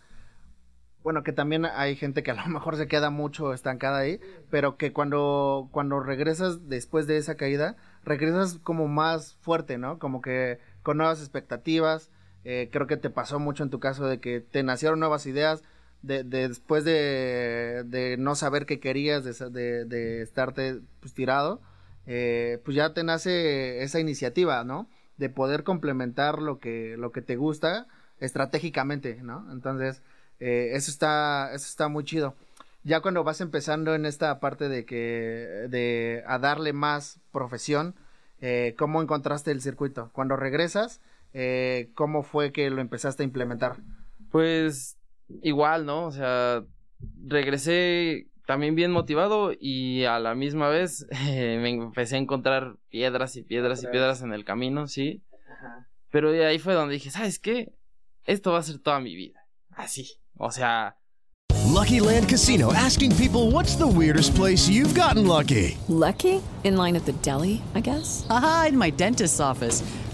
bueno, 1.02 1.22
que 1.22 1.32
también 1.32 1.66
hay 1.66 1.96
gente 1.96 2.22
que 2.22 2.30
a 2.30 2.34
lo 2.34 2.46
mejor 2.46 2.76
se 2.76 2.88
queda 2.88 3.10
mucho 3.10 3.52
estancada 3.52 3.98
ahí, 3.98 4.20
pero 4.50 4.76
que 4.76 4.92
cuando, 4.92 5.68
cuando 5.72 6.00
regresas 6.00 6.68
después 6.68 7.06
de 7.06 7.18
esa 7.18 7.36
caída, 7.36 7.76
regresas 8.04 8.58
como 8.62 8.88
más 8.88 9.36
fuerte, 9.40 9.78
¿no? 9.78 9.98
Como 9.98 10.22
que 10.22 10.60
con 10.82 10.96
nuevas 10.96 11.20
expectativas. 11.20 12.10
Eh, 12.44 12.70
creo 12.72 12.86
que 12.86 12.96
te 12.96 13.10
pasó 13.10 13.38
mucho 13.38 13.62
en 13.64 13.70
tu 13.70 13.80
caso 13.80 14.06
de 14.06 14.20
que 14.20 14.40
te 14.40 14.62
nacieron 14.62 15.00
nuevas 15.00 15.26
ideas 15.26 15.62
de, 16.02 16.24
de 16.24 16.48
después 16.48 16.84
de, 16.84 18.16
no 18.18 18.34
saber 18.34 18.66
qué 18.66 18.80
querías, 18.80 19.24
de, 19.24 19.84
de, 19.84 20.22
estarte 20.22 20.80
pues, 21.00 21.14
tirado, 21.14 21.60
eh, 22.06 22.60
pues 22.64 22.76
ya 22.76 22.94
te 22.94 23.04
nace 23.04 23.82
esa 23.82 24.00
iniciativa, 24.00 24.64
¿no? 24.64 24.88
De 25.16 25.28
poder 25.28 25.64
complementar 25.64 26.40
lo 26.40 26.58
que, 26.58 26.96
te 27.26 27.36
gusta 27.36 27.86
estratégicamente, 28.20 29.20
¿no? 29.22 29.46
Entonces, 29.52 30.02
eh, 30.40 30.70
eso 30.74 30.90
está, 30.90 31.50
eso 31.52 31.66
está 31.66 31.88
muy 31.88 32.04
chido. 32.04 32.34
Ya 32.84 33.00
cuando 33.00 33.24
vas 33.24 33.40
empezando 33.40 33.94
en 33.94 34.06
esta 34.06 34.40
parte 34.40 34.68
de 34.68 34.84
que, 34.84 35.66
de 35.68 36.22
a 36.26 36.38
darle 36.38 36.72
más 36.72 37.20
profesión, 37.32 37.94
eh, 38.40 38.74
¿cómo 38.78 39.02
encontraste 39.02 39.50
el 39.50 39.60
circuito? 39.60 40.10
Cuando 40.12 40.36
regresas, 40.36 41.00
¿cómo 41.94 42.22
fue 42.22 42.52
que 42.52 42.70
lo 42.70 42.80
empezaste 42.80 43.22
a 43.22 43.26
implementar? 43.26 43.76
Pues, 44.30 44.97
igual, 45.42 45.86
¿no? 45.86 46.06
O 46.06 46.10
sea, 46.10 46.64
regresé 47.26 48.28
también 48.46 48.74
bien 48.74 48.90
motivado 48.90 49.52
y 49.58 50.04
a 50.04 50.18
la 50.18 50.34
misma 50.34 50.68
vez 50.68 51.06
eh, 51.28 51.58
me 51.60 51.70
empecé 51.70 52.16
a 52.16 52.18
encontrar 52.18 52.76
piedras 52.88 53.36
y 53.36 53.42
piedras 53.42 53.82
y 53.82 53.88
piedras 53.88 54.22
en 54.22 54.32
el 54.32 54.44
camino, 54.44 54.86
sí. 54.86 55.22
Pero 56.10 56.32
de 56.32 56.46
ahí 56.46 56.58
fue 56.58 56.72
donde 56.72 56.94
dije, 56.94 57.10
¿sabes 57.10 57.38
qué? 57.38 57.74
Esto 58.24 58.52
va 58.52 58.58
a 58.58 58.62
ser 58.62 58.78
toda 58.78 59.00
mi 59.00 59.14
vida. 59.14 59.40
Así. 59.76 60.08
O 60.38 60.50
sea, 60.50 60.96
Lucky 61.68 62.00
Land 62.00 62.28
Casino 62.28 62.72
asking 62.72 63.14
people 63.16 63.50
what's 63.50 63.76
the 63.76 63.86
weirdest 63.86 64.34
place 64.34 64.68
you've 64.68 64.94
gotten 64.94 65.26
lucky? 65.26 65.76
Lucky? 65.88 66.42
In 66.64 66.76
line 66.76 66.96
at 66.96 67.04
the 67.04 67.12
deli, 67.22 67.62
I 67.74 67.80
guess? 67.80 68.26
Aha, 68.30 68.66
in 68.70 68.78
my 68.78 68.90
dentist's 68.90 69.38
office. 69.38 69.82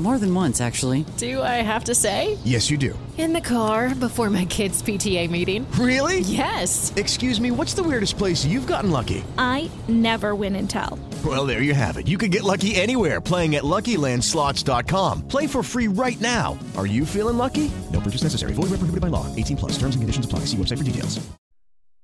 More 0.00 0.18
than 0.18 0.34
once, 0.34 0.62
actually. 0.62 1.04
Do 1.18 1.42
I 1.42 1.60
have 1.60 1.84
to 1.84 1.94
say? 1.94 2.38
Yes, 2.42 2.70
you 2.70 2.78
do. 2.78 2.98
In 3.18 3.34
the 3.34 3.40
car 3.42 3.94
before 3.94 4.30
my 4.30 4.46
kids' 4.46 4.82
PTA 4.82 5.28
meeting. 5.28 5.70
Really? 5.72 6.20
Yes. 6.20 6.90
Excuse 6.96 7.38
me, 7.38 7.50
what's 7.50 7.74
the 7.74 7.82
weirdest 7.82 8.16
place 8.16 8.42
you've 8.42 8.66
gotten 8.66 8.90
lucky? 8.90 9.22
I 9.36 9.70
never 9.88 10.34
win 10.34 10.56
and 10.56 10.70
tell. 10.70 10.98
Well, 11.22 11.44
there 11.44 11.60
you 11.60 11.74
have 11.74 11.98
it. 11.98 12.08
You 12.08 12.16
can 12.16 12.30
get 12.30 12.44
lucky 12.44 12.76
anywhere 12.76 13.20
playing 13.20 13.56
at 13.56 13.62
LuckyLandSlots.com. 13.62 15.28
Play 15.28 15.46
for 15.46 15.62
free 15.62 15.88
right 15.88 16.18
now. 16.18 16.58
Are 16.78 16.86
you 16.86 17.04
feeling 17.04 17.36
lucky? 17.36 17.70
No 17.92 18.00
purchase 18.00 18.22
necessary. 18.22 18.54
Void 18.54 18.70
where 18.70 18.80
prohibited 18.80 19.02
by 19.02 19.08
law. 19.08 19.26
18 19.36 19.58
plus. 19.58 19.72
Terms 19.72 19.96
and 19.96 20.00
conditions 20.00 20.24
apply. 20.24 20.46
See 20.46 20.56
website 20.56 20.78
for 20.78 20.84
details. 20.84 21.20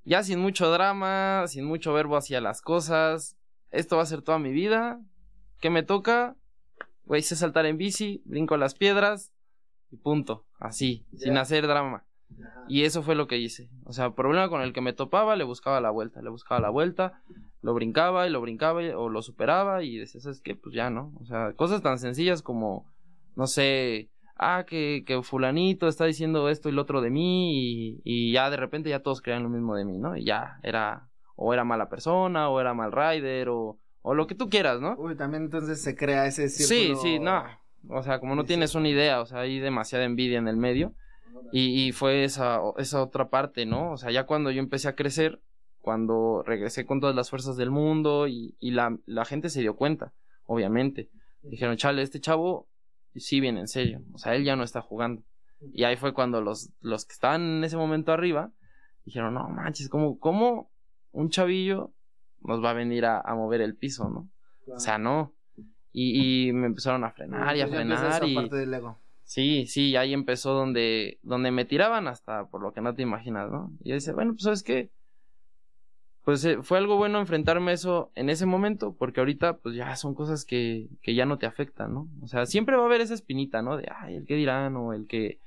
ya 0.05 0.21
sin 0.23 0.39
mucho 0.39 0.71
drama, 0.71 1.45
sin 1.47 1.65
mucho 1.65 1.93
verbo 1.93 2.15
hacia 2.15 2.39
las 2.41 2.61
cosas. 2.61 3.35
Esto 3.71 3.97
va 3.97 4.03
a 4.03 4.05
ser 4.05 4.21
toda 4.21 4.37
mi 4.39 4.51
vida. 4.51 4.99
¿Qué 5.59 5.69
me 5.71 5.81
toca? 5.83 6.35
Güey, 7.07 7.21
sé 7.21 7.35
saltar 7.35 7.65
en 7.65 7.77
bici, 7.77 8.21
brinco 8.25 8.57
las 8.57 8.75
piedras 8.75 9.33
y 9.91 9.97
punto. 9.97 10.45
Así, 10.59 11.05
sin 11.15 11.37
hacer 11.37 11.65
drama. 11.67 12.05
Y 12.67 12.83
eso 12.83 13.01
fue 13.01 13.15
lo 13.15 13.27
que 13.27 13.37
hice. 13.37 13.69
O 13.85 13.93
sea, 13.93 14.11
problema 14.11 14.49
con 14.49 14.61
el 14.61 14.73
que 14.73 14.81
me 14.81 14.91
topaba, 14.93 15.35
le 15.37 15.45
buscaba 15.45 15.79
la 15.79 15.89
vuelta, 15.89 16.21
le 16.21 16.29
buscaba 16.29 16.59
la 16.59 16.69
vuelta, 16.69 17.21
lo 17.61 17.73
brincaba 17.73 18.27
y 18.27 18.29
lo 18.29 18.41
brincaba 18.41 18.83
y- 18.83 18.89
o 18.89 19.07
lo 19.09 19.21
superaba 19.21 19.83
y 19.83 19.97
decía, 19.97 20.19
¿sabes 20.19 20.41
qué? 20.41 20.55
Pues 20.55 20.75
ya, 20.75 20.89
¿no? 20.89 21.13
O 21.21 21.25
sea, 21.25 21.53
cosas 21.53 21.81
tan 21.81 21.97
sencillas 21.97 22.41
como, 22.41 22.91
no 23.37 23.47
sé, 23.47 24.09
ah, 24.35 24.65
que, 24.67 25.03
que 25.07 25.21
fulanito 25.23 25.87
está 25.87 26.03
diciendo 26.05 26.49
esto 26.49 26.67
y 26.67 26.73
lo 26.73 26.81
otro 26.81 26.99
de 27.01 27.09
mí 27.09 27.53
y, 27.95 28.01
y 28.03 28.33
ya 28.33 28.49
de 28.49 28.57
repente 28.57 28.89
ya 28.89 28.99
todos 29.01 29.21
creían 29.21 29.43
lo 29.43 29.49
mismo 29.49 29.75
de 29.75 29.85
mí, 29.85 29.97
¿no? 29.97 30.17
Y 30.17 30.25
ya 30.25 30.59
era, 30.63 31.07
o 31.37 31.53
era 31.53 31.63
mala 31.63 31.87
persona, 31.87 32.49
o 32.49 32.59
era 32.59 32.73
mal 32.73 32.91
rider, 32.91 33.47
o, 33.49 33.79
o 34.07 34.15
lo 34.15 34.25
que 34.27 34.35
tú 34.35 34.49
quieras, 34.49 34.79
¿no? 34.79 34.95
Uy, 34.97 35.15
también 35.15 35.43
entonces 35.43 35.81
se 35.81 35.95
crea 35.95 36.25
ese 36.25 36.49
Sí, 36.49 36.63
círculo. 36.63 37.01
sí, 37.01 37.19
no. 37.19 37.43
O 37.89 38.03
sea, 38.03 38.19
como 38.19 38.35
no 38.35 38.45
tienes 38.45 38.75
una 38.75 38.89
idea, 38.89 39.21
o 39.21 39.25
sea, 39.25 39.39
hay 39.41 39.59
demasiada 39.59 40.05
envidia 40.05 40.37
en 40.39 40.47
el 40.47 40.57
medio. 40.57 40.93
Y, 41.51 41.87
y 41.87 41.91
fue 41.91 42.23
esa, 42.23 42.59
esa 42.77 43.01
otra 43.03 43.29
parte, 43.29 43.65
¿no? 43.65 43.91
O 43.91 43.97
sea, 43.97 44.11
ya 44.11 44.25
cuando 44.25 44.51
yo 44.51 44.59
empecé 44.59 44.87
a 44.89 44.95
crecer, 44.95 45.39
cuando 45.81 46.43
regresé 46.45 46.85
con 46.85 46.99
todas 46.99 47.15
las 47.15 47.29
fuerzas 47.29 47.55
del 47.57 47.69
mundo 47.71 48.27
y, 48.27 48.55
y 48.59 48.71
la, 48.71 48.97
la 49.05 49.23
gente 49.23 49.49
se 49.49 49.61
dio 49.61 49.75
cuenta, 49.75 50.13
obviamente. 50.45 51.09
Dijeron, 51.43 51.77
chale, 51.77 52.01
este 52.01 52.19
chavo 52.19 52.67
sí 53.15 53.39
viene 53.39 53.59
en 53.61 53.67
serio. 53.67 54.01
O 54.13 54.17
sea, 54.17 54.35
él 54.35 54.43
ya 54.43 54.55
no 54.55 54.63
está 54.63 54.81
jugando. 54.81 55.23
Y 55.73 55.83
ahí 55.85 55.95
fue 55.95 56.13
cuando 56.13 56.41
los, 56.41 56.69
los 56.81 57.05
que 57.05 57.13
estaban 57.13 57.41
en 57.57 57.63
ese 57.63 57.77
momento 57.77 58.11
arriba 58.11 58.51
dijeron, 59.05 59.33
no 59.33 59.47
manches, 59.49 59.89
¿cómo, 59.89 60.19
cómo 60.19 60.69
un 61.11 61.29
chavillo 61.29 61.91
nos 62.43 62.63
va 62.63 62.71
a 62.71 62.73
venir 62.73 63.05
a, 63.05 63.19
a 63.19 63.35
mover 63.35 63.61
el 63.61 63.75
piso, 63.75 64.09
no? 64.09 64.29
O 64.73 64.79
sea, 64.79 64.97
no. 64.97 65.33
Y, 65.93 66.47
y 66.49 66.53
me 66.53 66.67
empezaron 66.67 67.03
a 67.03 67.11
frenar 67.11 67.55
y 67.55 67.61
a 67.61 67.65
Pues 67.65 67.75
frenar 67.77 68.11
esa 68.11 68.25
y... 68.25 68.35
parte 68.35 68.55
del 68.55 68.73
ego. 68.73 68.99
Sí, 69.23 69.65
sí, 69.65 69.95
ahí 69.95 70.13
empezó 70.13 70.53
donde, 70.53 71.19
donde 71.21 71.51
me 71.51 71.65
tiraban 71.65 72.07
hasta 72.07 72.45
por 72.45 72.61
lo 72.61 72.71
que 72.71 72.81
no 72.81 72.93
te 72.93 73.01
imaginas, 73.01 73.51
¿no? 73.51 73.71
Y 73.83 73.89
yo 73.89 73.95
decía, 73.95 74.13
bueno, 74.13 74.31
pues 74.31 74.43
sabes 74.43 74.63
qué, 74.63 74.89
pues 76.23 76.43
eh, 76.45 76.59
fue 76.61 76.77
algo 76.77 76.97
bueno 76.97 77.19
enfrentarme 77.19 77.71
a 77.71 77.73
eso 77.73 78.11
en 78.15 78.29
ese 78.29 78.45
momento, 78.45 78.95
porque 78.97 79.19
ahorita 79.21 79.57
pues 79.57 79.75
ya 79.75 79.95
son 79.95 80.13
cosas 80.13 80.45
que, 80.45 80.87
que 81.01 81.15
ya 81.15 81.25
no 81.25 81.37
te 81.37 81.45
afectan, 81.45 81.93
¿no? 81.93 82.07
O 82.21 82.27
sea, 82.27 82.45
siempre 82.45 82.75
va 82.75 82.83
a 82.83 82.85
haber 82.85 83.01
esa 83.01 83.13
espinita, 83.13 83.61
¿no? 83.61 83.77
De, 83.77 83.89
ay, 83.93 84.15
el 84.15 84.25
que 84.25 84.35
dirán, 84.35 84.75
o 84.75 84.93
el 84.93 85.07
que, 85.07 85.39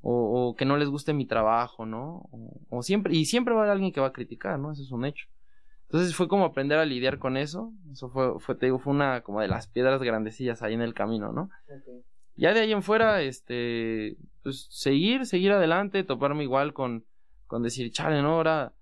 o, 0.00 0.48
o 0.50 0.54
que 0.56 0.64
no 0.64 0.76
les 0.76 0.88
guste 0.88 1.12
mi 1.14 1.26
trabajo, 1.26 1.84
¿no? 1.84 2.28
O, 2.30 2.60
o 2.68 2.82
siempre, 2.82 3.14
y 3.14 3.24
siempre 3.26 3.54
va 3.54 3.60
a 3.60 3.62
haber 3.64 3.72
alguien 3.72 3.92
que 3.92 4.00
va 4.00 4.08
a 4.08 4.12
criticar, 4.12 4.58
¿no? 4.58 4.72
Eso 4.72 4.82
es 4.82 4.92
un 4.92 5.04
hecho. 5.04 5.26
Entonces 5.88 6.14
fue 6.16 6.28
como 6.28 6.44
aprender 6.44 6.78
a 6.78 6.84
lidiar 6.84 7.18
con 7.18 7.36
eso, 7.36 7.72
eso 7.92 8.08
fue, 8.08 8.38
fue, 8.40 8.54
te 8.56 8.66
digo, 8.66 8.78
fue 8.78 8.92
una 8.92 9.20
como 9.20 9.40
de 9.40 9.48
las 9.48 9.68
piedras 9.68 10.02
grandecillas 10.02 10.62
ahí 10.62 10.74
en 10.74 10.82
el 10.82 10.94
camino, 10.94 11.32
¿no? 11.32 11.50
Ya 12.36 12.52
de 12.52 12.60
ahí 12.60 12.72
en 12.72 12.82
fuera, 12.82 13.22
este, 13.22 14.16
pues 14.42 14.66
seguir, 14.70 15.24
seguir 15.26 15.52
adelante, 15.52 16.02
toparme 16.02 16.42
igual 16.42 16.72
con, 16.72 17.04
con 17.46 17.62
decir, 17.62 17.92
chale, 17.92 18.22
no, 18.22 18.34
ahora 18.34 18.72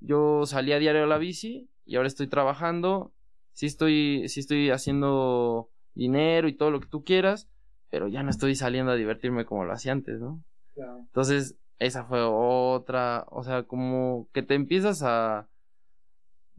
yo 0.00 0.46
salí 0.46 0.72
a 0.72 0.78
diario 0.78 1.04
a 1.04 1.06
la 1.06 1.18
bici 1.18 1.68
y 1.84 1.96
ahora 1.96 2.08
estoy 2.08 2.26
trabajando, 2.26 3.12
sí 3.52 3.66
estoy, 3.66 4.28
sí 4.28 4.40
estoy 4.40 4.70
haciendo 4.70 5.68
dinero 5.94 6.48
y 6.48 6.54
todo 6.54 6.70
lo 6.70 6.80
que 6.80 6.88
tú 6.88 7.04
quieras, 7.04 7.48
pero 7.90 8.08
ya 8.08 8.22
no 8.22 8.30
estoy 8.30 8.54
saliendo 8.54 8.92
a 8.92 8.96
divertirme 8.96 9.44
como 9.44 9.64
lo 9.64 9.72
hacía 9.72 9.92
antes, 9.92 10.20
¿no? 10.20 10.42
Entonces, 10.74 11.58
esa 11.78 12.04
fue 12.04 12.22
otra, 12.22 13.26
o 13.30 13.42
sea, 13.42 13.64
como 13.64 14.28
que 14.32 14.42
te 14.42 14.54
empiezas 14.54 15.02
a, 15.02 15.48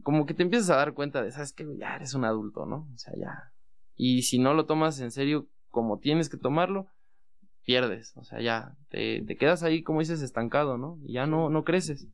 como 0.04 0.26
que 0.26 0.34
te 0.34 0.44
empiezas 0.44 0.70
a 0.70 0.76
dar 0.76 0.94
cuenta 0.94 1.22
de, 1.22 1.32
sabes 1.32 1.52
que 1.52 1.66
ya 1.76 1.96
eres 1.96 2.14
un 2.14 2.24
adulto, 2.24 2.66
¿no? 2.66 2.86
O 2.94 2.98
sea, 2.98 3.14
ya. 3.16 3.52
Y 3.96 4.22
si 4.22 4.38
no 4.38 4.54
lo 4.54 4.66
tomas 4.66 5.00
en 5.00 5.10
serio 5.10 5.48
como 5.70 5.98
tienes 5.98 6.28
que 6.28 6.36
tomarlo, 6.36 6.86
pierdes, 7.64 8.16
o 8.16 8.24
sea, 8.24 8.40
ya, 8.40 8.76
te, 8.90 9.22
te 9.22 9.36
quedas 9.36 9.62
ahí, 9.62 9.82
como 9.82 10.00
dices, 10.00 10.22
estancado, 10.22 10.78
¿no? 10.78 10.98
Y 11.04 11.14
ya 11.14 11.26
no, 11.26 11.48
no 11.48 11.64
creces. 11.64 12.06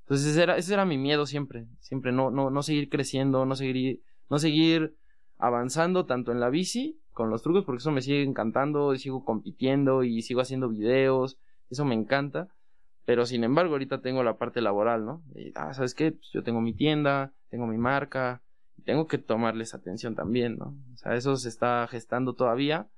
Entonces 0.00 0.28
ese 0.28 0.42
era, 0.42 0.56
ese 0.56 0.74
era 0.74 0.84
mi 0.84 0.98
miedo 0.98 1.26
siempre, 1.26 1.66
siempre 1.80 2.12
no, 2.12 2.30
no, 2.30 2.50
no 2.50 2.62
seguir 2.62 2.88
creciendo, 2.88 3.46
no 3.46 3.54
seguir, 3.54 4.02
no 4.30 4.38
seguir 4.38 4.96
avanzando 5.38 6.06
tanto 6.06 6.32
en 6.32 6.40
la 6.40 6.50
bici 6.50 6.98
con 7.12 7.30
los 7.30 7.42
trucos, 7.42 7.64
porque 7.64 7.78
eso 7.78 7.90
me 7.90 8.02
sigue 8.02 8.22
encantando, 8.22 8.94
y 8.94 8.98
sigo 8.98 9.24
compitiendo 9.24 10.02
y 10.02 10.22
sigo 10.22 10.40
haciendo 10.40 10.68
videos, 10.68 11.38
eso 11.70 11.84
me 11.84 11.94
encanta, 11.94 12.48
pero 13.04 13.26
sin 13.26 13.44
embargo 13.44 13.72
ahorita 13.72 14.00
tengo 14.00 14.22
la 14.22 14.38
parte 14.38 14.60
laboral, 14.60 15.04
¿no? 15.04 15.22
Y, 15.34 15.52
ah, 15.54 15.74
¿sabes 15.74 15.94
qué? 15.94 16.12
Pues 16.12 16.30
yo 16.32 16.42
tengo 16.42 16.60
mi 16.60 16.74
tienda, 16.74 17.32
tengo 17.50 17.66
mi 17.66 17.78
marca, 17.78 18.42
tengo 18.84 19.06
que 19.06 19.18
tomarles 19.18 19.74
atención 19.74 20.14
también, 20.14 20.56
¿no? 20.56 20.76
O 20.92 20.96
sea, 20.96 21.14
eso 21.14 21.36
se 21.36 21.48
está 21.48 21.86
gestando 21.88 22.34
todavía 22.34 22.88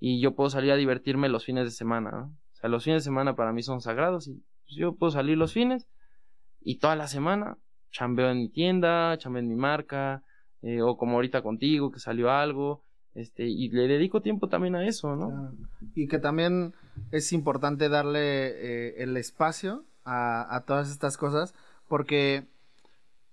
y 0.00 0.20
yo 0.20 0.34
puedo 0.34 0.50
salir 0.50 0.72
a 0.72 0.76
divertirme 0.76 1.28
los 1.28 1.44
fines 1.44 1.64
de 1.64 1.70
semana, 1.70 2.10
¿no? 2.10 2.24
O 2.52 2.56
sea, 2.56 2.68
los 2.68 2.84
fines 2.84 3.02
de 3.02 3.04
semana 3.04 3.36
para 3.36 3.52
mí 3.52 3.62
son 3.62 3.80
sagrados 3.80 4.28
y 4.28 4.42
pues, 4.64 4.76
yo 4.76 4.94
puedo 4.96 5.10
salir 5.10 5.36
los 5.38 5.52
fines 5.52 5.88
y 6.60 6.78
toda 6.78 6.96
la 6.96 7.06
semana 7.06 7.58
chambeo 7.90 8.30
en 8.30 8.38
mi 8.38 8.48
tienda, 8.48 9.16
chambeo 9.18 9.40
en 9.40 9.48
mi 9.48 9.54
marca, 9.54 10.22
eh, 10.62 10.82
o 10.82 10.96
como 10.96 11.14
ahorita 11.14 11.42
contigo 11.42 11.92
que 11.92 12.00
salió 12.00 12.30
algo, 12.30 12.82
este, 13.14 13.44
y 13.44 13.68
le 13.68 13.86
dedico 13.86 14.20
tiempo 14.20 14.48
también 14.48 14.74
a 14.74 14.84
eso, 14.86 15.14
¿no? 15.14 15.52
Y 15.94 16.08
que 16.08 16.18
también 16.18 16.74
es 17.10 17.32
importante 17.32 17.88
darle 17.88 18.48
eh, 18.48 18.94
el 19.02 19.16
espacio 19.16 19.84
a, 20.04 20.54
a, 20.54 20.64
todas 20.64 20.90
estas 20.90 21.16
cosas, 21.16 21.54
porque, 21.88 22.44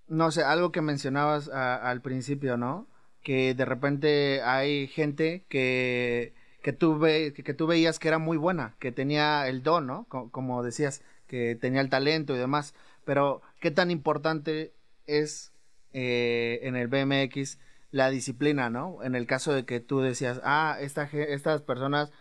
no 0.08 0.32
sé, 0.32 0.44
algo 0.44 0.72
que 0.72 0.82
mencionabas 0.82 1.50
al 1.50 2.02
principio, 2.02 2.58
¿no? 2.58 2.88
Que 3.24 3.54
de 3.54 3.66
repente 3.66 4.42
hay 4.44 4.88
gente 4.88 5.46
que, 5.50 6.34
que, 6.64 6.74
tú 6.74 6.98
ve, 6.98 7.34
que, 7.36 7.44
que, 7.44 7.54
tú 7.54 7.68
veías 7.68 8.00
que 8.00 8.08
era 8.08 8.20
muy 8.20 8.38
buena, 8.38 8.76
que 8.80 8.92
tenía 8.92 9.48
el 9.48 9.64
don, 9.64 9.88
¿no? 9.88 10.06
Como, 10.10 10.32
como 10.32 10.64
decías, 10.64 11.02
que 11.28 11.56
tenía 11.56 11.82
el 11.82 11.90
talento 11.90 12.36
y 12.36 12.40
demás, 12.40 12.74
pero 13.06 13.42
qué 13.60 13.72
tan 13.72 13.92
importante 13.92 14.74
es 15.08 15.52
eh, 15.94 16.60
en 16.64 16.76
el 16.76 16.88
BMX 16.88 17.58
la 17.92 18.10
disciplina, 18.10 18.70
¿no? 18.70 19.04
En 19.04 19.16
el 19.16 19.28
caso 19.28 19.54
de 19.54 19.66
que 19.66 19.80
tú 19.80 20.00
decías, 20.00 20.40
ah, 20.44 20.78
esta, 20.80 21.04
estas 21.04 21.62
personas, 21.62 22.12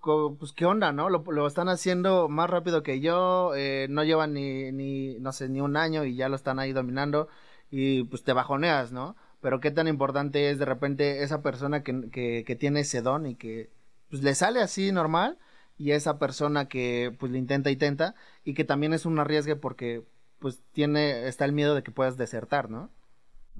pues 0.00 0.52
qué 0.52 0.64
onda, 0.64 0.92
¿no? 0.92 1.10
Lo, 1.10 1.24
lo 1.30 1.46
están 1.46 1.68
haciendo 1.68 2.28
más 2.28 2.48
rápido 2.48 2.82
que 2.82 3.00
yo, 3.00 3.54
eh, 3.54 3.86
no 3.90 4.04
llevan 4.04 4.34
ni, 4.34 4.72
ni, 4.72 5.18
no 5.18 5.32
sé, 5.32 5.48
ni 5.48 5.60
un 5.60 5.76
año 5.76 6.04
y 6.04 6.16
ya 6.16 6.28
lo 6.28 6.36
están 6.36 6.58
ahí 6.58 6.72
dominando 6.72 7.28
y 7.70 8.04
pues 8.04 8.24
te 8.24 8.32
bajoneas, 8.32 8.92
¿no? 8.92 9.16
Pero 9.40 9.60
qué 9.60 9.70
tan 9.70 9.88
importante 9.88 10.50
es 10.50 10.58
de 10.58 10.64
repente 10.64 11.22
esa 11.22 11.42
persona 11.42 11.82
que, 11.82 12.10
que, 12.10 12.44
que 12.46 12.56
tiene 12.56 12.80
ese 12.80 13.02
don 13.02 13.26
y 13.26 13.34
que 13.34 13.70
pues 14.10 14.22
le 14.22 14.34
sale 14.34 14.60
así 14.60 14.92
normal 14.92 15.38
y 15.76 15.92
esa 15.92 16.18
persona 16.18 16.68
que 16.68 17.14
pues 17.18 17.30
le 17.30 17.38
intenta 17.38 17.70
y 17.70 17.76
tenta 17.76 18.14
y 18.44 18.54
que 18.54 18.64
también 18.64 18.92
es 18.92 19.06
un 19.06 19.18
arriesgue 19.18 19.56
porque 19.56 20.02
pues 20.38 20.62
tiene, 20.72 21.26
está 21.26 21.44
el 21.44 21.52
miedo 21.52 21.74
de 21.74 21.82
que 21.82 21.90
puedas 21.90 22.16
desertar, 22.16 22.70
¿no? 22.70 22.90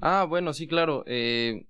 Ah, 0.01 0.25
bueno, 0.29 0.53
sí, 0.53 0.69
claro. 0.69 1.05
Eh, 1.07 1.67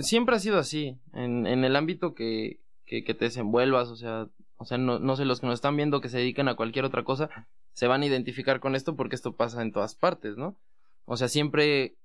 siempre 0.00 0.36
ha 0.36 0.40
sido 0.40 0.58
así, 0.58 0.98
en, 1.12 1.46
en 1.46 1.64
el 1.64 1.76
ámbito 1.76 2.14
que, 2.14 2.60
que, 2.86 3.04
que, 3.04 3.14
te 3.14 3.26
desenvuelvas, 3.26 3.88
o 3.88 3.96
sea, 3.96 4.28
o 4.56 4.64
sea, 4.64 4.78
no, 4.78 4.98
no 4.98 5.16
sé, 5.16 5.24
los 5.24 5.40
que 5.40 5.46
nos 5.46 5.54
están 5.54 5.76
viendo 5.76 6.00
que 6.00 6.08
se 6.08 6.18
dedican 6.18 6.48
a 6.48 6.54
cualquier 6.54 6.84
otra 6.84 7.04
cosa, 7.04 7.28
se 7.72 7.86
van 7.86 8.02
a 8.02 8.06
identificar 8.06 8.60
con 8.60 8.74
esto 8.74 8.96
porque 8.96 9.16
esto 9.16 9.36
pasa 9.36 9.62
en 9.62 9.72
todas 9.72 9.94
partes, 9.94 10.36
¿no? 10.36 10.56
O 11.04 11.16
sea, 11.16 11.28
siempre, 11.28 11.96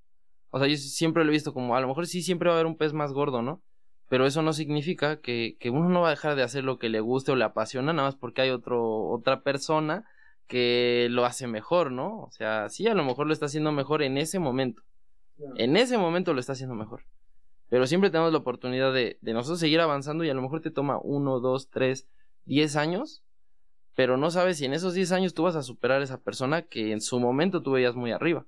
o 0.49 0.59
sea, 0.59 0.67
yo 0.67 0.75
siempre 0.77 1.23
lo 1.23 1.31
he 1.31 1.33
visto 1.33 1.53
como, 1.53 1.75
a 1.75 1.81
lo 1.81 1.87
mejor 1.87 2.07
sí 2.07 2.21
siempre 2.21 2.49
va 2.49 2.55
a 2.55 2.57
haber 2.57 2.67
un 2.67 2.77
pez 2.77 2.93
más 2.93 3.13
gordo, 3.13 3.41
¿no? 3.41 3.61
Pero 4.09 4.25
eso 4.25 4.41
no 4.41 4.51
significa 4.51 5.21
que, 5.21 5.55
que 5.59 5.69
uno 5.69 5.87
no 5.87 6.01
va 6.01 6.07
a 6.07 6.11
dejar 6.11 6.35
de 6.35 6.43
hacer 6.43 6.65
lo 6.65 6.77
que 6.77 6.89
le 6.89 6.99
guste 6.99 7.31
o 7.31 7.35
le 7.35 7.45
apasiona, 7.45 7.93
nada 7.93 8.09
más 8.09 8.15
porque 8.15 8.41
hay 8.41 8.49
otro, 8.49 9.07
otra 9.07 9.41
persona 9.41 10.05
que 10.47 11.07
lo 11.09 11.23
hace 11.23 11.47
mejor, 11.47 11.93
¿no? 11.93 12.19
O 12.23 12.31
sea, 12.31 12.67
sí, 12.67 12.85
a 12.87 12.93
lo 12.93 13.05
mejor 13.05 13.27
lo 13.27 13.31
está 13.31 13.45
haciendo 13.45 13.71
mejor 13.71 14.03
en 14.03 14.17
ese 14.17 14.37
momento. 14.37 14.81
En 15.55 15.77
ese 15.77 15.97
momento 15.97 16.33
lo 16.33 16.41
está 16.41 16.51
haciendo 16.51 16.75
mejor. 16.75 17.03
Pero 17.71 17.87
siempre 17.87 18.09
tenemos 18.09 18.33
la 18.33 18.39
oportunidad 18.39 18.93
de, 18.93 19.17
nosotros 19.21 19.61
seguir 19.61 19.79
avanzando 19.79 20.25
y 20.25 20.29
a 20.29 20.33
lo 20.33 20.41
mejor 20.41 20.59
te 20.59 20.71
toma 20.71 20.99
uno, 21.01 21.39
dos, 21.39 21.69
tres, 21.69 22.05
diez 22.43 22.75
años, 22.75 23.23
pero 23.95 24.17
no 24.17 24.29
sabes 24.29 24.57
si 24.57 24.65
en 24.65 24.73
esos 24.73 24.93
diez 24.93 25.13
años 25.13 25.33
tú 25.33 25.43
vas 25.43 25.55
a 25.55 25.63
superar 25.63 26.01
a 26.01 26.03
esa 26.03 26.19
persona 26.19 26.63
que 26.63 26.91
en 26.91 26.99
su 26.99 27.17
momento 27.21 27.63
tú 27.63 27.71
veías 27.71 27.95
muy 27.95 28.11
arriba. 28.11 28.45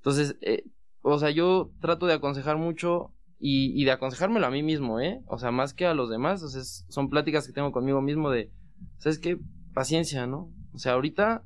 Entonces, 0.00 0.36
eh, 0.42 0.64
o 1.00 1.18
sea, 1.18 1.30
yo 1.30 1.70
trato 1.80 2.04
de 2.04 2.12
aconsejar 2.12 2.58
mucho 2.58 3.14
y, 3.38 3.72
y, 3.80 3.86
de 3.86 3.92
aconsejármelo 3.92 4.46
a 4.46 4.50
mí 4.50 4.62
mismo, 4.62 5.00
¿eh? 5.00 5.22
O 5.26 5.38
sea, 5.38 5.50
más 5.50 5.72
que 5.72 5.86
a 5.86 5.94
los 5.94 6.10
demás, 6.10 6.42
o 6.42 6.48
sea, 6.48 6.62
son 6.62 7.08
pláticas 7.08 7.46
que 7.46 7.54
tengo 7.54 7.72
conmigo 7.72 8.02
mismo 8.02 8.28
de, 8.28 8.50
¿sabes 8.98 9.18
qué? 9.18 9.38
Paciencia, 9.72 10.26
¿no? 10.26 10.52
O 10.74 10.78
sea, 10.78 10.92
ahorita 10.92 11.44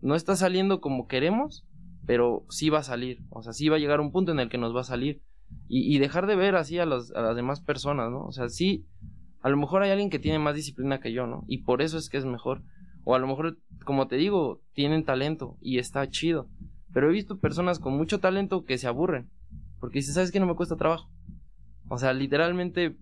no 0.00 0.14
está 0.14 0.36
saliendo 0.36 0.80
como 0.80 1.06
queremos, 1.06 1.66
pero 2.06 2.46
sí 2.48 2.70
va 2.70 2.78
a 2.78 2.82
salir. 2.82 3.26
O 3.28 3.42
sea, 3.42 3.52
sí 3.52 3.68
va 3.68 3.76
a 3.76 3.78
llegar 3.78 4.00
un 4.00 4.10
punto 4.10 4.32
en 4.32 4.40
el 4.40 4.48
que 4.48 4.56
nos 4.56 4.74
va 4.74 4.80
a 4.80 4.84
salir. 4.84 5.20
Y, 5.68 5.98
dejar 5.98 6.26
de 6.26 6.36
ver 6.36 6.54
así 6.54 6.78
a, 6.78 6.86
las 6.86 7.12
demás 7.34 7.60
personas, 7.60 8.10
¿no? 8.10 8.24
O 8.24 8.32
sea, 8.32 8.48
sí, 8.48 8.86
a 9.42 9.48
lo 9.48 9.56
mejor 9.56 9.82
hay 9.82 9.90
alguien 9.90 10.10
que 10.10 10.20
tiene 10.20 10.38
más 10.38 10.54
disciplina 10.54 11.00
que 11.00 11.12
yo, 11.12 11.26
¿no? 11.26 11.44
Y 11.48 11.58
por 11.58 11.82
eso 11.82 11.98
es 11.98 12.08
que 12.08 12.18
es 12.18 12.24
mejor. 12.24 12.62
O 13.04 13.14
a 13.14 13.18
lo 13.18 13.26
mejor, 13.26 13.58
como 13.84 14.06
te 14.06 14.16
digo, 14.16 14.60
tienen 14.74 15.04
talento 15.04 15.56
y 15.60 15.78
está 15.78 16.08
chido. 16.08 16.48
Pero 16.92 17.08
he 17.08 17.12
visto 17.12 17.38
personas 17.38 17.78
con 17.78 17.96
mucho 17.96 18.20
talento 18.20 18.64
que 18.64 18.78
se 18.78 18.86
aburren. 18.86 19.28
Porque 19.80 19.98
dicen, 19.98 20.14
¿sabes 20.14 20.30
qué? 20.30 20.40
No 20.40 20.46
me 20.46 20.54
cuesta 20.54 20.76
trabajo. 20.76 21.10
O 21.88 21.98
sea, 21.98 22.12
literalmente 22.12 22.96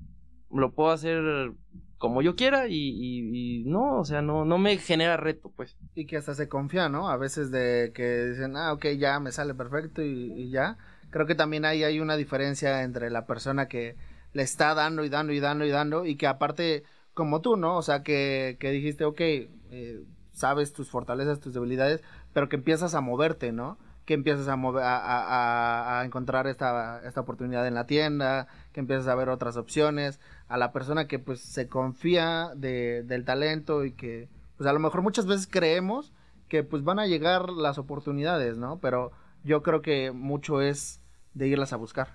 lo 0.51 0.73
puedo 0.73 0.91
hacer 0.91 1.53
como 1.99 2.23
yo 2.23 2.35
quiera 2.35 2.67
y, 2.69 3.63
no, 3.67 4.01
o 4.01 4.05
sea, 4.05 4.21
no, 4.21 4.45
no 4.45 4.59
me 4.59 4.77
genera 4.79 5.17
reto, 5.17 5.53
pues. 5.55 5.77
Y 5.95 6.07
que 6.07 6.17
hasta 6.17 6.35
se 6.35 6.49
confía, 6.49 6.89
¿no? 6.89 7.09
A 7.09 7.17
veces 7.17 7.51
de 7.51 7.93
que 7.95 8.27
dicen, 8.27 8.57
ah, 8.57 8.73
ok, 8.73 8.87
ya 8.99 9.21
me 9.21 9.33
sale 9.33 9.55
perfecto 9.55 10.03
y 10.03 10.51
ya. 10.51 10.79
Creo 11.15 11.27
que 11.27 11.37
también 11.37 11.65
ahí 11.65 11.85
hay 11.85 12.01
una 12.01 12.17
diferencia 12.17 12.83
entre 12.83 13.09
la 13.09 13.25
persona 13.25 13.69
que 13.69 13.95
le 14.33 14.43
está 14.43 14.75
dando 14.75 15.05
y 15.05 15.09
dando 15.09 15.33
y 15.33 15.39
dando 15.39 15.65
y 15.65 15.71
dando 15.71 16.07
y 16.07 16.17
que 16.17 16.27
aparte, 16.27 16.83
como 17.15 17.41
tú, 17.41 17.57
¿no? 17.57 17.77
O 17.77 17.83
sea, 17.83 18.03
que, 18.03 18.57
que 18.59 18.73
dijiste, 18.73 19.05
ok, 19.05 19.21
eh, 19.21 20.03
sabes 20.33 20.73
tus 20.73 20.91
fortalezas, 20.91 21.39
tus 21.39 21.55
debilidades, 21.55 22.03
pero 22.33 22.49
que 22.49 22.57
empiezas 22.57 22.97
a 22.97 23.01
moverte, 23.01 23.53
¿no? 23.53 23.79
que 24.07 24.15
empiezas 24.15 24.49
a, 24.49 24.57
mover, 24.57 24.83
a, 24.83 24.97
a, 24.97 26.01
a, 26.01 26.05
encontrar 26.05 26.49
esta, 26.49 27.01
esta 27.07 27.21
oportunidad 27.21 27.65
en 27.69 27.75
la 27.75 27.87
tienda, 27.87 28.49
que 28.73 28.81
empiezas 28.81 29.07
a 29.07 29.15
ver 29.15 29.29
otras 29.29 29.57
opciones, 29.57 30.19
a 30.49 30.59
la 30.59 30.73
persona 30.73 31.07
que 31.07 31.21
pues 31.21 31.39
se 31.39 31.69
confía 31.69 32.51
de, 32.57 33.05
del 33.05 33.25
talento 33.25 33.85
y 33.85 33.93
que 33.93 34.29
pues 34.57 34.69
a 34.69 34.73
lo 34.73 34.81
mejor 34.81 35.03
muchas 35.03 35.27
veces 35.27 35.47
creemos 35.47 36.13
que 36.49 36.65
pues 36.65 36.83
van 36.83 36.99
a 36.99 37.07
llegar 37.07 37.51
las 37.51 37.79
oportunidades, 37.79 38.57
¿no? 38.59 38.81
Pero 38.81 39.13
yo 39.45 39.63
creo 39.63 39.81
que 39.81 40.11
mucho 40.11 40.61
es 40.61 41.01
de 41.35 41.49
irlas 41.49 41.73
a 41.73 41.77
buscar. 41.77 42.15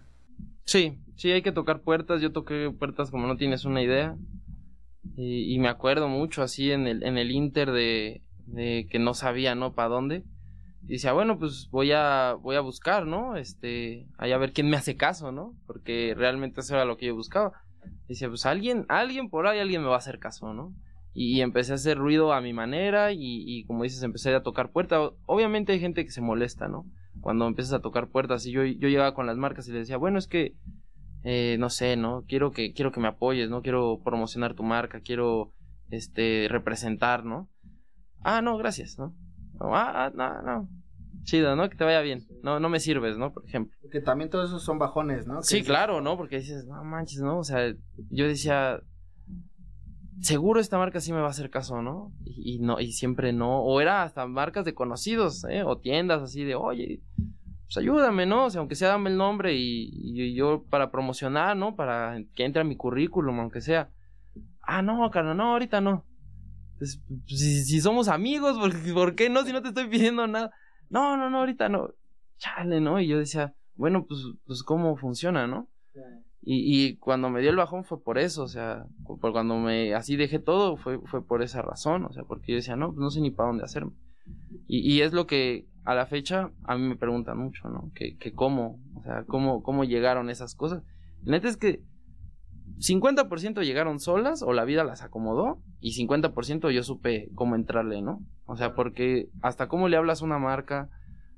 Sí, 0.66 1.00
sí, 1.16 1.32
hay 1.32 1.42
que 1.42 1.52
tocar 1.52 1.82
puertas, 1.82 2.22
yo 2.22 2.32
toqué 2.32 2.72
puertas 2.78 3.12
como 3.12 3.28
no 3.28 3.38
tienes 3.38 3.66
una 3.66 3.82
idea 3.82 4.16
y, 5.16 5.58
me 5.60 5.68
acuerdo 5.68 6.08
mucho 6.08 6.44
así 6.44 6.72
en 6.72 6.88
el, 6.88 7.04
en 7.04 7.18
el 7.18 7.32
Inter 7.32 7.72
de, 7.72 8.22
de 8.46 8.88
que 8.90 9.00
no 9.00 9.14
sabía, 9.14 9.56
¿no? 9.56 9.74
¿Para 9.74 9.90
dónde? 9.90 10.24
Y 10.84 10.94
decía, 10.94 11.12
bueno, 11.12 11.38
pues 11.38 11.70
voy 11.72 11.92
a, 11.92 12.36
voy 12.42 12.56
a 12.56 12.62
buscar, 12.62 13.06
¿no? 13.06 13.36
Este, 13.36 14.08
ahí 14.18 14.32
a 14.32 14.38
ver 14.38 14.54
quién 14.54 14.70
me 14.70 14.78
hace 14.78 14.96
caso, 14.96 15.32
¿no? 15.32 15.56
Porque 15.68 16.14
realmente 16.16 16.62
eso 16.62 16.76
era 16.76 16.86
lo 16.86 16.98
que 16.98 17.08
yo 17.08 17.16
buscaba. 17.16 17.52
Decía, 18.08 18.30
pues 18.30 18.46
alguien, 18.46 18.86
alguien 18.88 19.30
por 19.30 19.48
ahí, 19.48 19.60
alguien 19.60 19.82
me 19.82 19.90
va 19.90 19.96
a 19.96 20.00
hacer 20.00 20.20
caso, 20.20 20.54
¿no? 20.54 20.74
Y, 21.14 21.42
empecé 21.42 21.74
a 21.74 21.76
hacer 21.76 21.98
ruido 21.98 22.32
a 22.32 22.40
mi 22.40 22.54
manera 22.54 23.12
y, 23.12 23.18
y, 23.20 23.66
como 23.66 23.84
dices, 23.84 24.04
empecé 24.04 24.34
a 24.34 24.44
tocar 24.44 24.72
puertas. 24.72 25.12
Obviamente 25.26 25.74
hay 25.74 25.80
gente 25.80 26.06
que 26.06 26.12
se 26.12 26.22
molesta, 26.22 26.70
¿no? 26.70 26.86
Cuando 27.22 27.48
empiezas 27.48 27.74
a 27.74 27.82
tocar 27.82 28.10
puertas 28.10 28.46
y 28.46 28.52
yo, 28.52 28.64
yo 28.64 28.88
llegaba 28.88 29.14
con 29.14 29.26
las 29.26 29.38
marcas 29.38 29.68
y 29.68 29.72
les 29.72 29.82
decía, 29.82 29.98
bueno, 29.98 30.18
es 30.18 30.28
que, 30.28 30.56
eh, 31.24 31.58
no 31.60 31.70
sé, 31.70 31.98
¿no? 31.98 32.24
Quiero 32.28 32.52
que, 32.52 32.74
quiero 32.74 32.92
que 32.92 33.00
me 33.00 33.08
apoyes, 33.08 33.50
¿no? 33.50 33.62
Quiero 33.62 34.02
promocionar 34.04 34.54
tu 34.54 34.64
marca, 34.64 35.02
quiero, 35.02 35.54
este, 35.90 36.48
representar, 36.50 37.26
¿no? 37.26 37.50
Ah, 38.22 38.42
no, 38.42 38.58
gracias, 38.58 38.98
¿no? 38.98 39.16
Ah, 39.60 40.06
ah, 40.06 40.12
no, 40.14 40.42
no. 40.42 40.70
Chido, 41.24 41.56
¿no? 41.56 41.70
Que 41.70 41.76
te 41.76 41.84
vaya 41.84 42.02
bien. 42.02 42.26
No, 42.44 42.60
no 42.60 42.70
me 42.70 42.80
sirves, 42.80 43.18
¿no? 43.18 43.34
Por 43.34 43.46
ejemplo. 43.46 43.78
Que 43.92 44.02
también 44.02 44.30
todos 44.30 44.50
esos 44.50 44.64
son 44.64 44.80
bajones, 44.80 45.28
¿no? 45.28 45.42
Sí, 45.42 45.64
claro, 45.64 46.02
¿no? 46.02 46.18
Porque 46.18 46.38
dices, 46.38 46.66
no 46.66 46.84
manches, 46.84 47.22
¿no? 47.22 47.40
O 47.40 47.44
sea, 47.44 47.74
yo 48.10 48.28
decía, 48.28 48.82
seguro 50.22 50.60
esta 50.60 50.78
marca 50.78 51.00
sí 51.00 51.14
me 51.14 51.20
va 51.20 51.28
a 51.28 51.32
hacer 51.32 51.50
caso, 51.50 51.82
¿no? 51.82 52.12
Y, 52.26 52.60
no, 52.60 52.80
y 52.80 52.92
siempre 52.92 53.34
no. 53.34 53.62
O 53.62 53.82
era 53.82 54.04
hasta 54.04 54.26
marcas 54.26 54.66
de 54.66 54.74
conocidos, 54.74 55.44
¿eh? 55.46 55.64
O 55.64 55.78
tiendas 55.78 56.22
así 56.22 56.44
de, 56.44 56.56
oye, 56.56 57.02
pues 57.66 57.78
ayúdame, 57.78 58.26
¿no? 58.26 58.46
O 58.46 58.50
sea, 58.50 58.60
aunque 58.60 58.76
sea 58.76 58.90
dame 58.90 59.10
el 59.10 59.18
nombre 59.18 59.56
y, 59.56 60.34
yo 60.34 60.64
para 60.70 60.92
promocionar, 60.92 61.56
¿no? 61.56 61.76
Para 61.76 62.22
que 62.36 62.46
entre 62.46 62.62
a 62.62 62.66
mi 62.66 62.76
currículum, 62.76 63.40
aunque 63.40 63.62
sea. 63.62 63.90
Ah, 64.62 64.82
no, 64.82 65.10
carnal, 65.10 65.38
no, 65.38 65.52
ahorita 65.54 65.82
no. 65.82 66.06
Pues, 66.78 67.02
si, 67.28 67.82
somos 67.82 68.08
amigos, 68.08 68.58
¿por, 68.94 69.16
qué 69.16 69.30
no? 69.30 69.44
Si 69.44 69.52
no 69.52 69.62
te 69.62 69.70
estoy 69.70 69.88
pidiendo 69.88 70.28
nada. 70.28 70.52
No, 70.90 71.18
no, 71.18 71.30
no, 71.30 71.40
ahorita 71.40 71.70
no. 71.70 71.94
Chale, 72.38 72.80
¿no? 72.80 73.00
Y 73.00 73.08
yo 73.08 73.20
decía, 73.20 73.54
bueno, 73.76 74.06
pues, 74.08 74.22
pues 74.46 74.64
cómo 74.64 74.96
funciona, 74.96 75.46
¿no? 75.46 75.68
Y, 76.42 76.96
cuando 76.98 77.30
me 77.30 77.42
dio 77.42 77.50
el 77.50 77.58
bajón 77.58 77.84
fue 77.84 78.02
por 78.02 78.18
eso, 78.18 78.44
o 78.44 78.48
sea, 78.48 78.86
por 79.06 79.32
cuando 79.34 79.58
me 79.58 79.94
así 79.94 80.16
dejé 80.16 80.40
todo 80.40 80.78
fue, 80.78 81.00
fue 81.00 81.24
por 81.24 81.44
esa 81.44 81.62
razón, 81.62 82.06
o 82.06 82.14
sea, 82.14 82.24
porque 82.24 82.54
yo 82.54 82.56
decía, 82.56 82.76
no, 82.76 82.88
pues 82.88 83.00
no 83.00 83.12
sé 83.12 83.22
ni 83.22 83.30
para 83.30 83.50
dónde 83.50 83.66
hacerme. 83.66 83.92
Y, 84.68 84.80
y 84.80 85.02
es 85.02 85.14
lo 85.14 85.28
que 85.28 85.68
a 85.84 85.94
la 85.96 86.06
fecha 86.06 86.52
a 86.64 86.78
mí 86.78 86.88
me 86.88 86.96
preguntan 86.96 87.38
mucho, 87.38 87.70
¿no? 87.70 87.92
Que, 87.94 88.16
que 88.18 88.32
cómo, 88.32 88.80
o 88.96 89.04
sea, 89.04 89.26
cómo, 89.26 89.64
cómo 89.64 89.84
llegaron 89.84 90.30
esas 90.30 90.56
cosas. 90.56 90.84
La 91.24 91.34
neta 91.34 91.50
es 91.50 91.58
que 91.58 91.84
50% 92.78 93.64
llegaron 93.64 94.00
solas 94.00 94.42
o 94.42 94.54
la 94.54 94.64
vida 94.64 94.84
las 94.84 95.02
acomodó 95.02 95.62
y 95.82 95.92
50% 95.92 96.72
yo 96.72 96.84
supe 96.84 97.30
cómo 97.36 97.56
entrarle, 97.56 98.02
¿no? 98.02 98.22
O 98.46 98.56
sea, 98.56 98.74
porque 98.74 99.30
hasta 99.42 99.68
cómo 99.68 99.90
le 99.90 99.98
hablas 99.98 100.22
a 100.22 100.26
una 100.26 100.40
marca, 100.40 100.90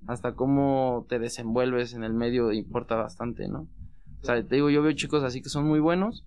hasta 0.07 0.35
cómo 0.35 1.05
te 1.09 1.17
desenvuelves 1.17 1.93
en 1.93 2.03
el 2.03 2.13
medio 2.13 2.51
importa 2.51 2.95
bastante, 2.95 3.47
¿no? 3.47 3.67
O 4.21 4.25
sea, 4.25 4.35
te 4.43 4.55
digo, 4.55 4.69
yo 4.69 4.81
veo 4.81 4.91
chicos 4.93 5.23
así 5.23 5.41
que 5.41 5.49
son 5.49 5.65
muy 5.65 5.79
buenos, 5.79 6.25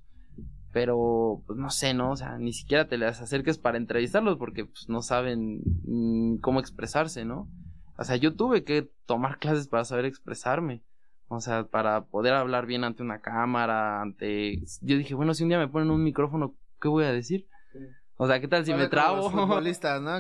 pero 0.73 1.43
pues 1.47 1.59
no 1.59 1.71
sé, 1.71 1.95
¿no? 1.95 2.11
O 2.11 2.17
sea, 2.17 2.37
ni 2.39 2.53
siquiera 2.53 2.89
te 2.89 2.99
les 2.99 3.21
acerques 3.21 3.59
para 3.59 3.79
entrevistarlos 3.79 4.37
porque 4.39 4.65
pues 4.65 4.89
no 4.89 5.03
saben 5.03 5.63
mm, 5.85 6.39
cómo 6.39 6.61
expresarse, 6.61 7.25
¿no? 7.25 7.49
O 7.97 8.05
sea, 8.05 8.17
yo 8.17 8.35
tuve 8.35 8.65
que 8.65 8.91
tomar 9.07 9.39
clases 9.39 9.69
para 9.69 9.85
saber 9.85 10.05
expresarme. 10.05 10.83
O 11.29 11.41
sea, 11.41 11.65
para 11.65 12.05
poder 12.05 12.35
hablar 12.35 12.67
bien 12.67 12.85
ante 12.85 13.03
una 13.03 13.21
cámara, 13.21 14.03
ante... 14.03 14.61
Yo 14.83 14.99
dije, 14.99 15.15
bueno, 15.15 15.33
si 15.35 15.43
un 15.43 15.49
día 15.49 15.59
me 15.59 15.69
ponen 15.69 15.91
un 15.91 16.03
micrófono, 16.03 16.55
¿qué 16.81 16.89
voy 16.89 17.05
a 17.05 17.13
decir? 17.13 17.47
O 18.17 18.27
sea, 18.27 18.41
¿qué 18.41 18.49
tal 18.49 18.65
si 18.65 18.75
me 18.75 18.89
trabo? 18.89 19.31
Los 19.31 19.33
futbolistas, 19.33 20.01
¿no? 20.03 20.11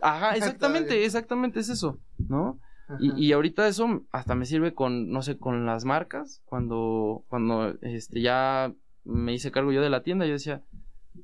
Ajá, 0.00 0.34
exactamente, 0.36 1.04
exactamente 1.04 1.60
es 1.60 1.68
eso, 1.68 1.98
¿no? 2.18 2.58
Y, 2.98 3.26
y, 3.26 3.32
ahorita 3.32 3.68
eso 3.68 4.02
hasta 4.10 4.34
me 4.34 4.46
sirve 4.46 4.74
con, 4.74 5.10
no 5.10 5.22
sé, 5.22 5.38
con 5.38 5.66
las 5.66 5.84
marcas, 5.84 6.42
cuando, 6.44 7.24
cuando 7.28 7.74
este, 7.82 8.20
ya 8.20 8.72
me 9.04 9.32
hice 9.32 9.50
cargo 9.50 9.72
yo 9.72 9.82
de 9.82 9.90
la 9.90 10.02
tienda, 10.02 10.26
yo 10.26 10.32
decía, 10.32 10.62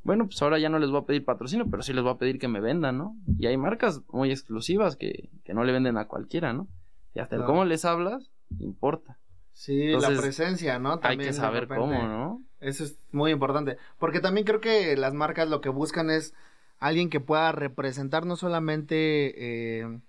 bueno, 0.04 0.26
pues 0.26 0.40
ahora 0.42 0.58
ya 0.58 0.68
no 0.68 0.78
les 0.78 0.90
voy 0.90 1.00
a 1.00 1.06
pedir 1.06 1.24
patrocinio, 1.24 1.66
pero 1.70 1.82
sí 1.82 1.92
les 1.92 2.04
voy 2.04 2.12
a 2.12 2.18
pedir 2.18 2.38
que 2.38 2.48
me 2.48 2.60
vendan, 2.60 2.98
¿no? 2.98 3.16
Y 3.38 3.46
hay 3.46 3.56
marcas 3.56 4.02
muy 4.08 4.30
exclusivas 4.30 4.96
que, 4.96 5.30
que 5.44 5.54
no 5.54 5.64
le 5.64 5.72
venden 5.72 5.96
a 5.96 6.06
cualquiera, 6.06 6.52
¿no? 6.52 6.68
Y 7.14 7.20
hasta 7.20 7.36
el 7.36 7.44
cómo 7.44 7.64
les 7.64 7.84
hablas, 7.84 8.30
importa. 8.58 9.18
Sí, 9.52 9.88
la 9.92 10.08
presencia, 10.08 10.78
¿no? 10.78 10.98
También 10.98 11.20
hay 11.20 11.26
que 11.28 11.32
saber 11.32 11.66
cómo, 11.66 12.02
¿no? 12.02 12.42
Eso 12.60 12.84
es 12.84 12.98
muy 13.10 13.30
importante. 13.30 13.78
Porque 13.98 14.20
también 14.20 14.44
creo 14.44 14.60
que 14.60 14.96
las 14.96 15.14
marcas 15.14 15.48
lo 15.48 15.62
que 15.62 15.70
buscan 15.70 16.10
es 16.10 16.34
alguien 16.78 17.08
que 17.08 17.20
pueda 17.20 17.52
representar 17.52 18.26
no 18.26 18.36
solamente 18.36 19.80
eh, 19.80 20.00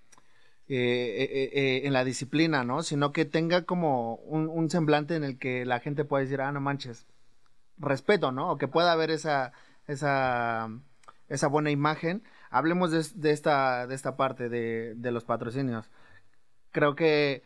eh, 0.69 1.49
eh, 1.53 1.81
en 1.85 1.93
la 1.93 2.03
disciplina, 2.03 2.63
¿no? 2.63 2.83
Sino 2.83 3.11
que 3.11 3.25
tenga 3.25 3.63
como 3.63 4.15
un, 4.15 4.69
semblante 4.69 5.15
en 5.15 5.23
el 5.23 5.39
que 5.39 5.65
la 5.65 5.79
gente 5.79 6.05
pueda 6.05 6.23
decir, 6.23 6.41
ah, 6.41 6.51
no 6.51 6.61
manches, 6.61 7.07
respeto, 7.77 8.31
¿no? 8.31 8.51
O 8.51 8.57
que 8.57 8.67
pueda 8.67 8.91
haber 8.91 9.11
esa, 9.11 9.53
esa, 9.87 10.69
esa 11.29 11.47
buena 11.47 11.71
imagen. 11.71 12.23
Hablemos 12.49 12.91
de, 12.91 13.31
esta, 13.31 13.87
de 13.87 13.95
esta 13.95 14.17
parte 14.17 14.49
de, 14.49 15.11
los 15.11 15.23
patrocinios. 15.25 15.89
Creo 16.71 16.95
que 16.95 17.43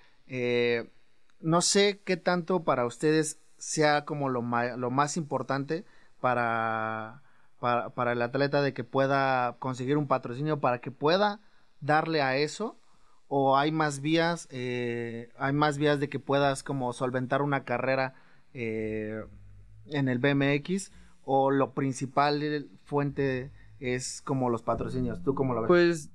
no 1.39 1.61
sé 1.61 2.01
qué 2.03 2.17
tanto 2.17 2.63
para 2.63 2.85
ustedes 2.85 3.39
sea 3.57 4.05
como 4.05 4.29
lo, 4.29 4.41
lo 4.41 4.91
más 4.91 5.17
importante 5.17 5.85
para, 6.19 7.21
para, 7.59 8.11
el 8.11 8.21
atleta 8.21 8.61
de 8.61 8.73
que 8.73 8.83
pueda 8.83 9.57
conseguir 9.59 9.97
un 9.97 10.07
patrocinio, 10.07 10.59
para 10.59 10.79
que 10.79 10.91
pueda 10.91 11.39
darle 11.79 12.21
a 12.21 12.37
eso, 12.37 12.79
o 13.33 13.55
hay 13.55 13.71
más 13.71 14.01
vías, 14.01 14.49
eh, 14.51 15.29
hay 15.37 15.53
más 15.53 15.77
vías 15.77 16.01
de 16.01 16.09
que 16.09 16.19
puedas 16.19 16.63
como 16.63 16.91
solventar 16.91 17.41
una 17.41 17.63
carrera 17.63 18.13
eh, 18.53 19.21
en 19.85 20.09
el 20.09 20.19
BMX, 20.19 20.91
o 21.23 21.49
lo 21.49 21.73
principal 21.73 22.67
fuente 22.83 23.53
es 23.79 24.21
como 24.21 24.49
los 24.49 24.63
patrocinios. 24.63 25.23
¿Tú 25.23 25.33
cómo 25.33 25.53
lo 25.53 25.61
ves? 25.61 25.67
Pues 25.69 26.11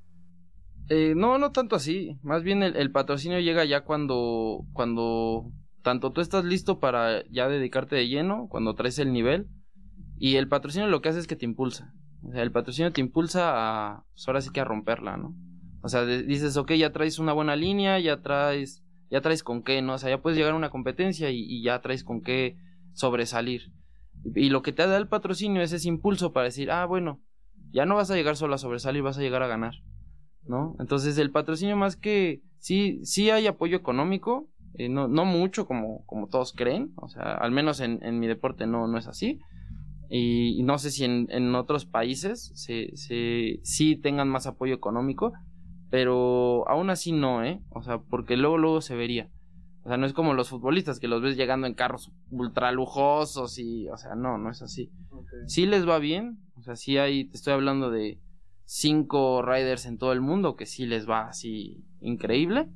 eh, 0.90 1.14
no, 1.16 1.38
no 1.38 1.52
tanto 1.52 1.74
así. 1.74 2.18
Más 2.22 2.42
bien 2.42 2.62
el, 2.62 2.92
patrocinio 2.92 3.40
llega 3.40 3.64
ya 3.64 3.80
cuando, 3.80 4.66
cuando 4.74 5.50
tanto 5.80 6.12
tú 6.12 6.20
estás 6.20 6.44
listo 6.44 6.80
para 6.80 7.26
ya 7.30 7.48
dedicarte 7.48 7.96
de 7.96 8.08
lleno, 8.08 8.46
cuando 8.50 8.74
traes 8.74 8.98
el 8.98 9.14
nivel, 9.14 9.48
y 10.18 10.36
el 10.36 10.48
patrocinio 10.48 10.86
lo 10.86 11.00
que 11.00 11.08
hace 11.08 11.20
es 11.20 11.26
que 11.26 11.36
te 11.36 11.46
impulsa. 11.46 11.94
O 12.28 12.32
sea, 12.32 12.42
el 12.42 12.52
patrocinio 12.52 12.92
te 12.92 13.00
impulsa 13.00 13.52
a, 13.54 14.04
pues 14.12 14.28
ahora 14.28 14.42
sí 14.42 14.50
que 14.50 14.60
a 14.60 14.64
romperla, 14.64 15.16
¿no? 15.16 15.34
O 15.82 15.88
sea, 15.88 16.04
dices, 16.04 16.56
ok, 16.56 16.72
ya 16.72 16.92
traes 16.92 17.18
una 17.18 17.32
buena 17.32 17.56
línea, 17.56 17.98
ya 17.98 18.22
traes, 18.22 18.82
ya 19.10 19.20
traes 19.20 19.42
con 19.42 19.62
qué, 19.62 19.82
¿no? 19.82 19.94
O 19.94 19.98
sea, 19.98 20.10
ya 20.10 20.20
puedes 20.20 20.36
llegar 20.36 20.52
a 20.52 20.56
una 20.56 20.70
competencia 20.70 21.30
y, 21.30 21.62
ya 21.62 21.80
traes 21.80 22.02
con 22.02 22.22
qué 22.22 22.56
sobresalir. 22.94 23.72
Y 24.34 24.48
lo 24.50 24.62
que 24.62 24.72
te 24.72 24.86
da 24.86 24.96
el 24.96 25.08
patrocinio 25.08 25.62
es 25.62 25.72
ese 25.72 25.88
impulso 25.88 26.32
para 26.32 26.44
decir, 26.44 26.70
ah, 26.70 26.86
bueno, 26.86 27.20
ya 27.70 27.86
no 27.86 27.94
vas 27.94 28.10
a 28.10 28.16
llegar 28.16 28.36
solo 28.36 28.54
a 28.54 28.58
sobresalir, 28.58 29.02
vas 29.02 29.18
a 29.18 29.22
llegar 29.22 29.42
a 29.42 29.48
ganar. 29.48 29.74
¿no? 30.48 30.76
Entonces 30.78 31.18
el 31.18 31.30
patrocinio 31.30 31.76
más 31.76 31.96
que 31.96 32.42
sí, 32.58 33.00
sí 33.04 33.30
hay 33.30 33.46
apoyo 33.46 33.76
económico, 33.76 34.48
eh, 34.74 34.88
no, 34.88 35.08
no 35.08 35.24
mucho 35.24 35.66
como, 35.66 36.04
como 36.06 36.28
todos 36.28 36.52
creen, 36.52 36.92
o 36.96 37.08
sea, 37.08 37.34
al 37.34 37.50
menos 37.50 37.80
en, 37.80 38.02
en 38.02 38.18
mi 38.18 38.26
deporte 38.26 38.66
no, 38.66 38.86
no 38.86 38.98
es 38.98 39.06
así. 39.06 39.40
Y, 40.08 40.62
no 40.62 40.78
sé 40.78 40.92
si 40.92 41.04
en, 41.04 41.26
en 41.30 41.52
otros 41.56 41.84
países 41.84 42.52
se, 42.54 42.96
se, 42.96 43.58
sí 43.64 43.96
tengan 43.96 44.28
más 44.28 44.46
apoyo 44.46 44.74
económico, 44.74 45.32
pero 45.90 46.68
aún 46.68 46.90
así 46.90 47.12
no, 47.12 47.44
¿eh? 47.44 47.60
O 47.70 47.82
sea, 47.82 47.98
porque 47.98 48.36
luego, 48.36 48.58
luego 48.58 48.80
se 48.80 48.96
vería. 48.96 49.30
O 49.84 49.88
sea, 49.88 49.96
no 49.96 50.06
es 50.06 50.12
como 50.12 50.34
los 50.34 50.48
futbolistas 50.48 50.98
que 50.98 51.06
los 51.06 51.22
ves 51.22 51.36
llegando 51.36 51.68
en 51.68 51.74
carros 51.74 52.10
ultra 52.30 52.72
lujosos 52.72 53.56
y, 53.58 53.88
o 53.88 53.96
sea, 53.96 54.16
no, 54.16 54.36
no 54.36 54.50
es 54.50 54.60
así. 54.60 54.90
Sí 55.46 55.64
les 55.66 55.88
va 55.88 56.00
bien, 56.00 56.38
o 56.56 56.62
sea, 56.62 56.74
sí 56.74 56.98
hay, 56.98 57.28
te 57.28 57.36
estoy 57.36 57.52
hablando 57.52 57.90
de 57.90 58.18
cinco 58.64 59.42
riders 59.42 59.86
en 59.86 59.96
todo 59.96 60.12
el 60.12 60.20
mundo 60.20 60.56
que 60.56 60.66
sí 60.66 60.86
les 60.86 61.08
va 61.08 61.28
así 61.28 61.84
increíble. 62.00 62.68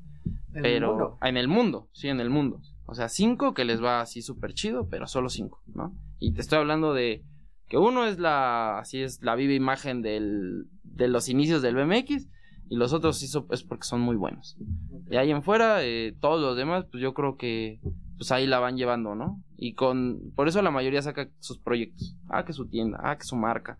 pero 0.52 1.18
en 1.22 1.36
el 1.36 1.48
mundo, 1.48 1.88
sí, 1.92 2.06
en 2.08 2.20
el 2.20 2.30
mundo. 2.30 2.60
O 2.86 2.94
sea, 2.94 3.08
cinco 3.08 3.54
que 3.54 3.64
les 3.64 3.82
va 3.82 4.00
así 4.00 4.22
súper 4.22 4.54
chido, 4.54 4.88
pero 4.88 5.08
solo 5.08 5.28
cinco, 5.28 5.62
¿no? 5.66 5.96
Y 6.20 6.32
te 6.32 6.40
estoy 6.40 6.58
hablando 6.58 6.94
de 6.94 7.24
que 7.66 7.76
uno 7.76 8.06
es 8.06 8.20
la, 8.20 8.78
así 8.78 9.00
es 9.00 9.20
la 9.22 9.34
viva 9.34 9.54
imagen 9.54 10.02
del, 10.02 10.66
de 10.84 11.08
los 11.08 11.28
inicios 11.28 11.62
del 11.62 11.74
BMX 11.74 12.28
y 12.70 12.76
los 12.76 12.92
otros 12.92 13.18
sí 13.18 13.26
es 13.50 13.62
porque 13.64 13.82
son 13.82 14.00
muy 14.00 14.14
buenos. 14.14 14.56
Y 15.10 15.16
ahí 15.16 15.32
en 15.32 15.42
fuera, 15.42 15.84
eh, 15.84 16.16
todos 16.20 16.40
los 16.40 16.56
demás, 16.56 16.86
pues 16.88 17.02
yo 17.02 17.12
creo 17.14 17.36
que 17.36 17.80
pues 18.16 18.30
ahí 18.30 18.46
la 18.46 18.60
van 18.60 18.76
llevando, 18.76 19.16
¿no? 19.16 19.42
Y 19.56 19.74
con, 19.74 20.32
por 20.36 20.46
eso 20.46 20.62
la 20.62 20.70
mayoría 20.70 21.02
saca 21.02 21.28
sus 21.40 21.58
proyectos. 21.58 22.16
Ah, 22.28 22.44
que 22.44 22.52
su 22.52 22.68
tienda, 22.68 23.00
ah, 23.02 23.18
que 23.18 23.24
su 23.24 23.34
marca, 23.34 23.78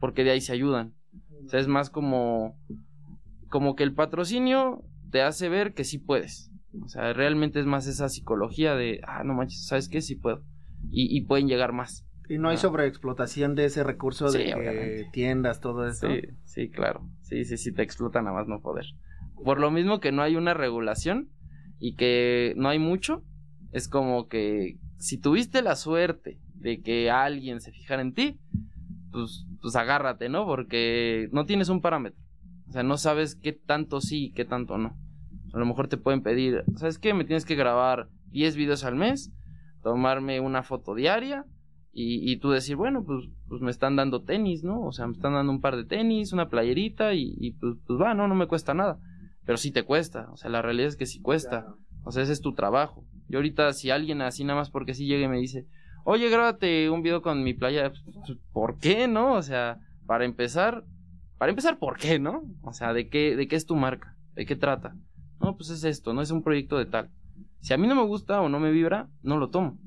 porque 0.00 0.24
de 0.24 0.30
ahí 0.30 0.40
se 0.40 0.54
ayudan. 0.54 0.94
O 1.44 1.50
sea, 1.50 1.60
es 1.60 1.68
más 1.68 1.90
como, 1.90 2.56
como 3.50 3.76
que 3.76 3.82
el 3.82 3.94
patrocinio 3.94 4.84
te 5.10 5.20
hace 5.20 5.50
ver 5.50 5.74
que 5.74 5.84
sí 5.84 5.98
puedes. 5.98 6.50
O 6.82 6.88
sea, 6.88 7.12
realmente 7.12 7.60
es 7.60 7.66
más 7.66 7.86
esa 7.86 8.08
psicología 8.08 8.74
de, 8.74 9.02
ah, 9.06 9.22
no 9.22 9.34
manches, 9.34 9.66
¿sabes 9.66 9.90
qué? 9.90 10.00
Sí 10.00 10.14
puedo. 10.14 10.42
Y, 10.90 11.20
pueden 11.26 11.46
llegar 11.46 11.74
más. 11.74 12.06
Y 12.30 12.38
no 12.38 12.48
hay 12.48 12.58
sobreexplotación 12.58 13.56
de 13.56 13.64
ese 13.64 13.82
recurso 13.82 14.30
de 14.30 15.08
tiendas, 15.12 15.60
todo 15.60 15.88
eso. 15.88 16.06
Sí, 16.06 16.20
sí, 16.44 16.70
claro. 16.70 17.04
Sí, 17.22 17.44
sí, 17.44 17.56
sí, 17.56 17.72
te 17.72 17.82
explotan 17.82 18.28
a 18.28 18.32
más 18.32 18.46
no 18.46 18.60
poder. 18.60 18.86
por 19.44 19.58
lo 19.58 19.72
mismo 19.72 19.98
que 19.98 20.12
no 20.12 20.22
hay 20.22 20.36
una 20.36 20.54
regulación 20.54 21.28
y 21.80 21.96
que 21.96 22.54
no 22.56 22.68
hay 22.68 22.78
mucho, 22.78 23.24
es 23.72 23.88
como 23.88 24.28
que 24.28 24.78
si 24.98 25.18
tuviste 25.18 25.60
la 25.60 25.74
suerte 25.74 26.38
de 26.54 26.82
que 26.82 27.10
alguien 27.10 27.60
se 27.60 27.72
fijara 27.72 28.00
en 28.00 28.14
ti, 28.14 28.38
pues, 29.10 29.44
pues 29.60 29.74
agárrate, 29.74 30.28
¿no? 30.28 30.46
Porque 30.46 31.28
no 31.32 31.46
tienes 31.46 31.68
un 31.68 31.80
parámetro. 31.80 32.22
O 32.68 32.72
sea, 32.72 32.84
no 32.84 32.96
sabes 32.96 33.34
qué 33.34 33.52
tanto 33.52 34.00
sí 34.00 34.26
y 34.26 34.32
qué 34.32 34.44
tanto 34.44 34.78
no. 34.78 34.96
A 35.52 35.58
lo 35.58 35.66
mejor 35.66 35.88
te 35.88 35.96
pueden 35.96 36.22
pedir, 36.22 36.62
¿sabes 36.76 37.00
qué? 37.00 37.12
Me 37.12 37.24
tienes 37.24 37.44
que 37.44 37.56
grabar 37.56 38.08
10 38.26 38.54
videos 38.54 38.84
al 38.84 38.94
mes, 38.94 39.32
tomarme 39.82 40.38
una 40.38 40.62
foto 40.62 40.94
diaria 40.94 41.44
y, 41.92 42.30
y 42.30 42.36
tú 42.38 42.50
decir, 42.50 42.76
bueno, 42.76 43.04
pues, 43.04 43.26
pues 43.48 43.60
me 43.60 43.70
están 43.70 43.96
dando 43.96 44.22
tenis, 44.22 44.62
¿no? 44.62 44.80
O 44.82 44.92
sea, 44.92 45.06
me 45.06 45.12
están 45.12 45.32
dando 45.32 45.52
un 45.52 45.60
par 45.60 45.76
de 45.76 45.84
tenis, 45.84 46.32
una 46.32 46.48
playerita 46.48 47.14
y, 47.14 47.34
y 47.38 47.52
pues, 47.52 47.76
pues 47.86 48.00
va, 48.00 48.14
no, 48.14 48.28
no 48.28 48.34
me 48.34 48.46
cuesta 48.46 48.74
nada. 48.74 48.98
Pero 49.44 49.58
sí 49.58 49.72
te 49.72 49.82
cuesta, 49.82 50.28
o 50.32 50.36
sea, 50.36 50.50
la 50.50 50.62
realidad 50.62 50.88
es 50.88 50.96
que 50.96 51.06
sí 51.06 51.20
cuesta. 51.20 51.66
O 52.04 52.12
sea, 52.12 52.22
ese 52.22 52.32
es 52.32 52.40
tu 52.40 52.54
trabajo. 52.54 53.04
Y 53.28 53.36
ahorita 53.36 53.72
si 53.72 53.90
alguien 53.90 54.22
así 54.22 54.44
nada 54.44 54.58
más 54.58 54.70
porque 54.70 54.94
sí 54.94 55.06
llega 55.06 55.24
y 55.24 55.28
me 55.28 55.38
dice, 55.38 55.66
oye, 56.04 56.28
grábate 56.28 56.90
un 56.90 57.02
video 57.02 57.22
con 57.22 57.42
mi 57.42 57.54
playa, 57.54 57.90
pues, 57.90 58.38
¿por 58.52 58.78
qué, 58.78 59.08
no? 59.08 59.34
O 59.34 59.42
sea, 59.42 59.78
para 60.06 60.24
empezar, 60.24 60.84
para 61.38 61.50
empezar, 61.50 61.78
¿por 61.78 61.98
qué, 61.98 62.18
no? 62.18 62.42
O 62.62 62.72
sea, 62.72 62.92
¿de 62.92 63.08
qué, 63.08 63.36
de 63.36 63.48
qué 63.48 63.56
es 63.56 63.66
tu 63.66 63.76
marca? 63.76 64.16
¿De 64.34 64.46
qué 64.46 64.56
trata? 64.56 64.94
No, 65.40 65.56
pues 65.56 65.70
es 65.70 65.84
esto, 65.84 66.12
no 66.12 66.22
es 66.22 66.30
un 66.30 66.42
proyecto 66.42 66.78
de 66.78 66.86
tal. 66.86 67.10
Si 67.60 67.72
a 67.72 67.78
mí 67.78 67.86
no 67.86 67.94
me 67.94 68.04
gusta 68.04 68.40
o 68.40 68.48
no 68.48 68.60
me 68.60 68.70
vibra, 68.70 69.08
no 69.22 69.38
lo 69.38 69.50
tomo. 69.50 69.78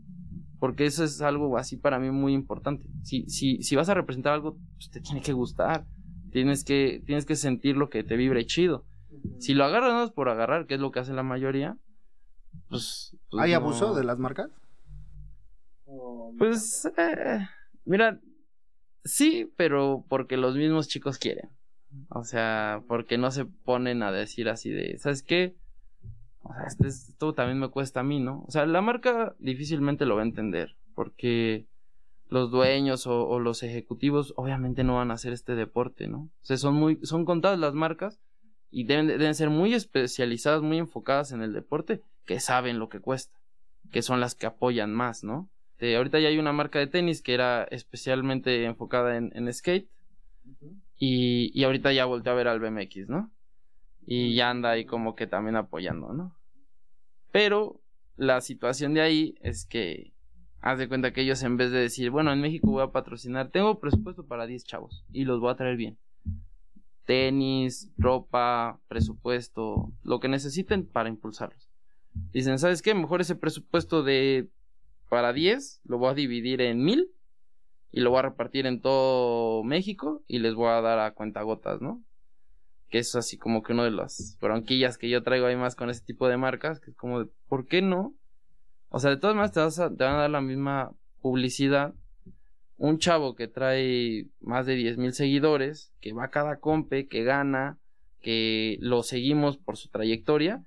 Porque 0.63 0.85
eso 0.85 1.03
es 1.03 1.21
algo 1.21 1.57
así 1.57 1.75
para 1.75 1.99
mí 1.99 2.09
muy 2.09 2.33
importante. 2.33 2.87
Si, 3.03 3.27
si, 3.27 3.61
si 3.63 3.75
vas 3.75 3.89
a 3.89 3.95
representar 3.95 4.31
algo, 4.31 4.57
pues 4.77 4.89
te 4.91 5.01
tiene 5.01 5.21
que 5.21 5.33
gustar. 5.33 5.85
Tienes 6.31 6.63
que, 6.63 7.03
tienes 7.05 7.25
que 7.25 7.35
sentir 7.35 7.75
lo 7.75 7.89
que 7.89 8.05
te 8.05 8.15
vibre 8.15 8.45
chido. 8.45 8.85
Si 9.39 9.55
lo 9.55 9.65
agarras 9.65 9.91
no 9.91 10.05
es 10.05 10.11
por 10.11 10.29
agarrar, 10.29 10.65
que 10.65 10.75
es 10.75 10.79
lo 10.79 10.91
que 10.91 11.01
hace 11.01 11.11
la 11.11 11.21
mayoría, 11.21 11.77
pues... 12.69 13.13
pues 13.29 13.43
¿Hay 13.43 13.51
no. 13.51 13.57
abuso 13.57 13.93
de 13.93 14.05
las 14.05 14.19
marcas? 14.19 14.51
Pues, 16.37 16.89
eh, 16.97 17.45
mira, 17.83 18.21
sí, 19.03 19.51
pero 19.57 20.05
porque 20.07 20.37
los 20.37 20.55
mismos 20.55 20.87
chicos 20.87 21.17
quieren. 21.17 21.49
O 22.07 22.23
sea, 22.23 22.85
porque 22.87 23.17
no 23.17 23.31
se 23.31 23.43
ponen 23.43 24.01
a 24.01 24.13
decir 24.13 24.47
así 24.47 24.69
de, 24.69 24.97
¿sabes 24.97 25.23
qué? 25.23 25.57
O 26.43 26.53
sea, 26.53 26.63
este 26.67 26.87
es- 26.87 27.09
esto 27.09 27.33
también 27.33 27.59
me 27.59 27.69
cuesta 27.69 28.01
a 28.01 28.03
mí, 28.03 28.19
¿no? 28.19 28.43
O 28.47 28.51
sea, 28.51 28.65
la 28.65 28.81
marca 28.81 29.35
difícilmente 29.39 30.05
lo 30.05 30.15
va 30.15 30.21
a 30.21 30.25
entender, 30.25 30.75
porque 30.95 31.65
los 32.29 32.51
dueños 32.51 33.07
o, 33.07 33.27
o 33.27 33.39
los 33.39 33.63
ejecutivos 33.63 34.33
obviamente 34.37 34.83
no 34.83 34.95
van 34.95 35.11
a 35.11 35.15
hacer 35.15 35.33
este 35.33 35.55
deporte, 35.55 36.07
¿no? 36.07 36.19
O 36.19 36.45
sea, 36.45 36.57
son 36.57 36.75
muy, 36.75 36.99
son 37.03 37.25
contadas 37.25 37.59
las 37.59 37.73
marcas 37.73 38.19
y 38.71 38.85
deben, 38.85 39.07
de- 39.07 39.17
deben 39.17 39.35
ser 39.35 39.49
muy 39.49 39.73
especializadas, 39.73 40.61
muy 40.61 40.77
enfocadas 40.79 41.31
en 41.31 41.41
el 41.43 41.53
deporte, 41.53 42.01
que 42.25 42.39
saben 42.39 42.79
lo 42.79 42.89
que 42.89 42.99
cuesta, 42.99 43.39
que 43.91 44.01
son 44.01 44.19
las 44.19 44.35
que 44.35 44.47
apoyan 44.47 44.93
más, 44.93 45.23
¿no? 45.23 45.49
Eh, 45.79 45.95
ahorita 45.97 46.19
ya 46.19 46.29
hay 46.29 46.39
una 46.39 46.53
marca 46.53 46.79
de 46.79 46.87
tenis 46.87 47.21
que 47.21 47.33
era 47.33 47.63
especialmente 47.65 48.63
enfocada 48.65 49.17
en, 49.17 49.31
en 49.35 49.51
skate 49.53 49.89
y, 50.97 51.51
y 51.59 51.63
ahorita 51.63 51.91
ya 51.93 52.05
volteó 52.05 52.31
a 52.33 52.35
ver 52.35 52.47
al 52.47 52.59
BMX, 52.59 53.09
¿no? 53.09 53.31
Y 54.05 54.35
ya 54.35 54.49
anda 54.49 54.71
ahí 54.71 54.85
como 54.85 55.15
que 55.15 55.27
también 55.27 55.55
apoyando, 55.55 56.13
¿no? 56.13 56.35
Pero 57.31 57.81
la 58.15 58.41
situación 58.41 58.93
de 58.93 59.01
ahí 59.01 59.35
es 59.41 59.65
que 59.65 60.13
haz 60.61 60.77
de 60.77 60.87
cuenta 60.87 61.11
que 61.11 61.21
ellos 61.21 61.43
en 61.43 61.57
vez 61.57 61.71
de 61.71 61.79
decir, 61.79 62.09
bueno, 62.09 62.31
en 62.31 62.41
México 62.41 62.71
voy 62.71 62.83
a 62.83 62.91
patrocinar, 62.91 63.49
tengo 63.49 63.79
presupuesto 63.79 64.25
para 64.25 64.45
10 64.45 64.63
chavos 64.63 65.05
y 65.11 65.25
los 65.25 65.39
voy 65.39 65.51
a 65.51 65.55
traer 65.55 65.77
bien. 65.77 65.97
Tenis, 67.05 67.91
ropa, 67.97 68.79
presupuesto, 68.87 69.91
lo 70.03 70.19
que 70.19 70.29
necesiten 70.29 70.85
para 70.85 71.09
impulsarlos. 71.09 71.69
Dicen, 72.31 72.59
¿sabes 72.59 72.81
qué? 72.81 72.93
Mejor 72.93 73.19
ese 73.19 73.35
presupuesto 73.35 74.03
de 74.03 74.47
para 75.09 75.33
10 75.33 75.81
lo 75.83 75.97
voy 75.97 76.11
a 76.11 76.13
dividir 76.13 76.61
en 76.61 76.83
mil 76.83 77.11
y 77.91 78.01
lo 78.01 78.11
voy 78.11 78.19
a 78.19 78.23
repartir 78.23 78.65
en 78.65 78.79
todo 78.79 79.63
México 79.63 80.23
y 80.27 80.39
les 80.39 80.55
voy 80.55 80.69
a 80.69 80.81
dar 80.81 80.99
a 80.99 81.13
cuentagotas, 81.13 81.81
¿no? 81.81 82.01
Que 82.89 82.99
es 82.99 83.15
así 83.15 83.37
como 83.37 83.63
que 83.63 83.73
una 83.73 83.83
de 83.83 83.91
las 83.91 84.37
bronquillas 84.39 84.97
que 84.97 85.09
yo 85.09 85.23
traigo 85.23 85.47
ahí 85.47 85.55
más 85.55 85.75
con 85.75 85.89
ese 85.89 86.03
tipo 86.03 86.27
de 86.27 86.37
marcas, 86.37 86.79
que 86.79 86.91
es 86.91 86.97
como, 86.97 87.23
de, 87.23 87.29
¿por 87.47 87.65
qué 87.65 87.81
no? 87.81 88.13
O 88.89 88.99
sea, 88.99 89.09
de 89.09 89.17
todas 89.17 89.35
maneras 89.35 89.75
te 89.75 90.03
van 90.03 90.15
a 90.15 90.19
dar 90.19 90.29
la 90.29 90.41
misma 90.41 90.91
publicidad. 91.21 91.95
Un 92.77 92.99
chavo 92.99 93.35
que 93.35 93.47
trae 93.47 94.27
más 94.39 94.65
de 94.65 94.75
10 94.75 94.97
mil 94.97 95.13
seguidores, 95.13 95.93
que 96.01 96.13
va 96.13 96.25
a 96.25 96.29
cada 96.29 96.59
compe, 96.59 97.07
que 97.07 97.23
gana, 97.23 97.79
que 98.21 98.77
lo 98.81 99.03
seguimos 99.03 99.57
por 99.57 99.77
su 99.77 99.89
trayectoria, 99.89 100.63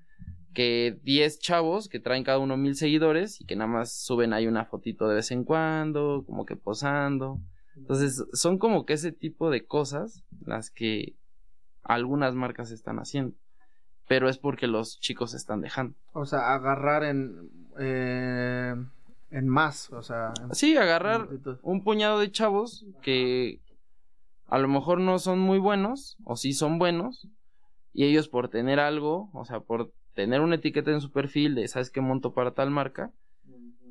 que 0.54 0.98
10 1.02 1.38
chavos 1.38 1.88
que 1.88 2.00
traen 2.00 2.24
cada 2.24 2.38
uno 2.38 2.56
mil 2.56 2.76
seguidores 2.76 3.40
y 3.40 3.44
que 3.44 3.56
nada 3.56 3.70
más 3.70 3.92
suben 3.92 4.32
ahí 4.32 4.46
una 4.46 4.64
fotito 4.64 5.06
de 5.06 5.16
vez 5.16 5.30
en 5.30 5.44
cuando, 5.44 6.24
como 6.26 6.46
que 6.46 6.56
posando. 6.56 7.40
Entonces, 7.76 8.24
son 8.32 8.58
como 8.58 8.86
que 8.86 8.94
ese 8.94 9.12
tipo 9.12 9.50
de 9.50 9.66
cosas 9.66 10.24
las 10.44 10.70
que 10.70 11.14
algunas 11.88 12.34
marcas 12.34 12.70
están 12.70 12.98
haciendo. 12.98 13.34
Pero 14.08 14.28
es 14.28 14.38
porque 14.38 14.66
los 14.68 15.00
chicos 15.00 15.32
se 15.32 15.36
están 15.36 15.60
dejando. 15.60 15.94
O 16.12 16.26
sea, 16.26 16.54
agarrar 16.54 17.02
en, 17.04 17.50
eh, 17.78 18.74
en 19.30 19.48
más, 19.48 19.90
o 19.92 20.02
sea... 20.02 20.32
en- 20.40 20.54
Sí, 20.54 20.76
agarrar 20.76 21.28
un 21.62 21.82
puñado 21.82 22.20
de 22.20 22.30
chavos 22.30 22.84
que 23.02 23.60
a 24.46 24.58
lo 24.58 24.68
mejor 24.68 25.00
no 25.00 25.18
son 25.18 25.40
muy 25.40 25.58
buenos, 25.58 26.16
o 26.24 26.36
sí 26.36 26.52
son 26.52 26.78
buenos, 26.78 27.26
y 27.92 28.04
ellos 28.04 28.28
por 28.28 28.48
tener 28.48 28.78
algo, 28.78 29.28
o 29.32 29.44
sea, 29.44 29.58
por 29.60 29.92
tener 30.14 30.40
una 30.40 30.54
etiqueta 30.54 30.92
en 30.92 31.00
su 31.00 31.10
perfil 31.10 31.54
de 31.56 31.66
sabes 31.66 31.90
qué 31.90 32.00
monto 32.00 32.32
para 32.32 32.52
tal 32.52 32.70
marca, 32.70 33.10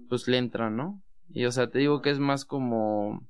pues 0.07 0.27
le 0.29 0.37
entran, 0.37 0.77
¿no? 0.77 1.01
Y 1.29 1.43
o 1.45 1.51
sea, 1.51 1.69
te 1.69 1.79
digo 1.79 2.01
que 2.01 2.11
es 2.11 2.19
más 2.19 2.45
como, 2.45 3.21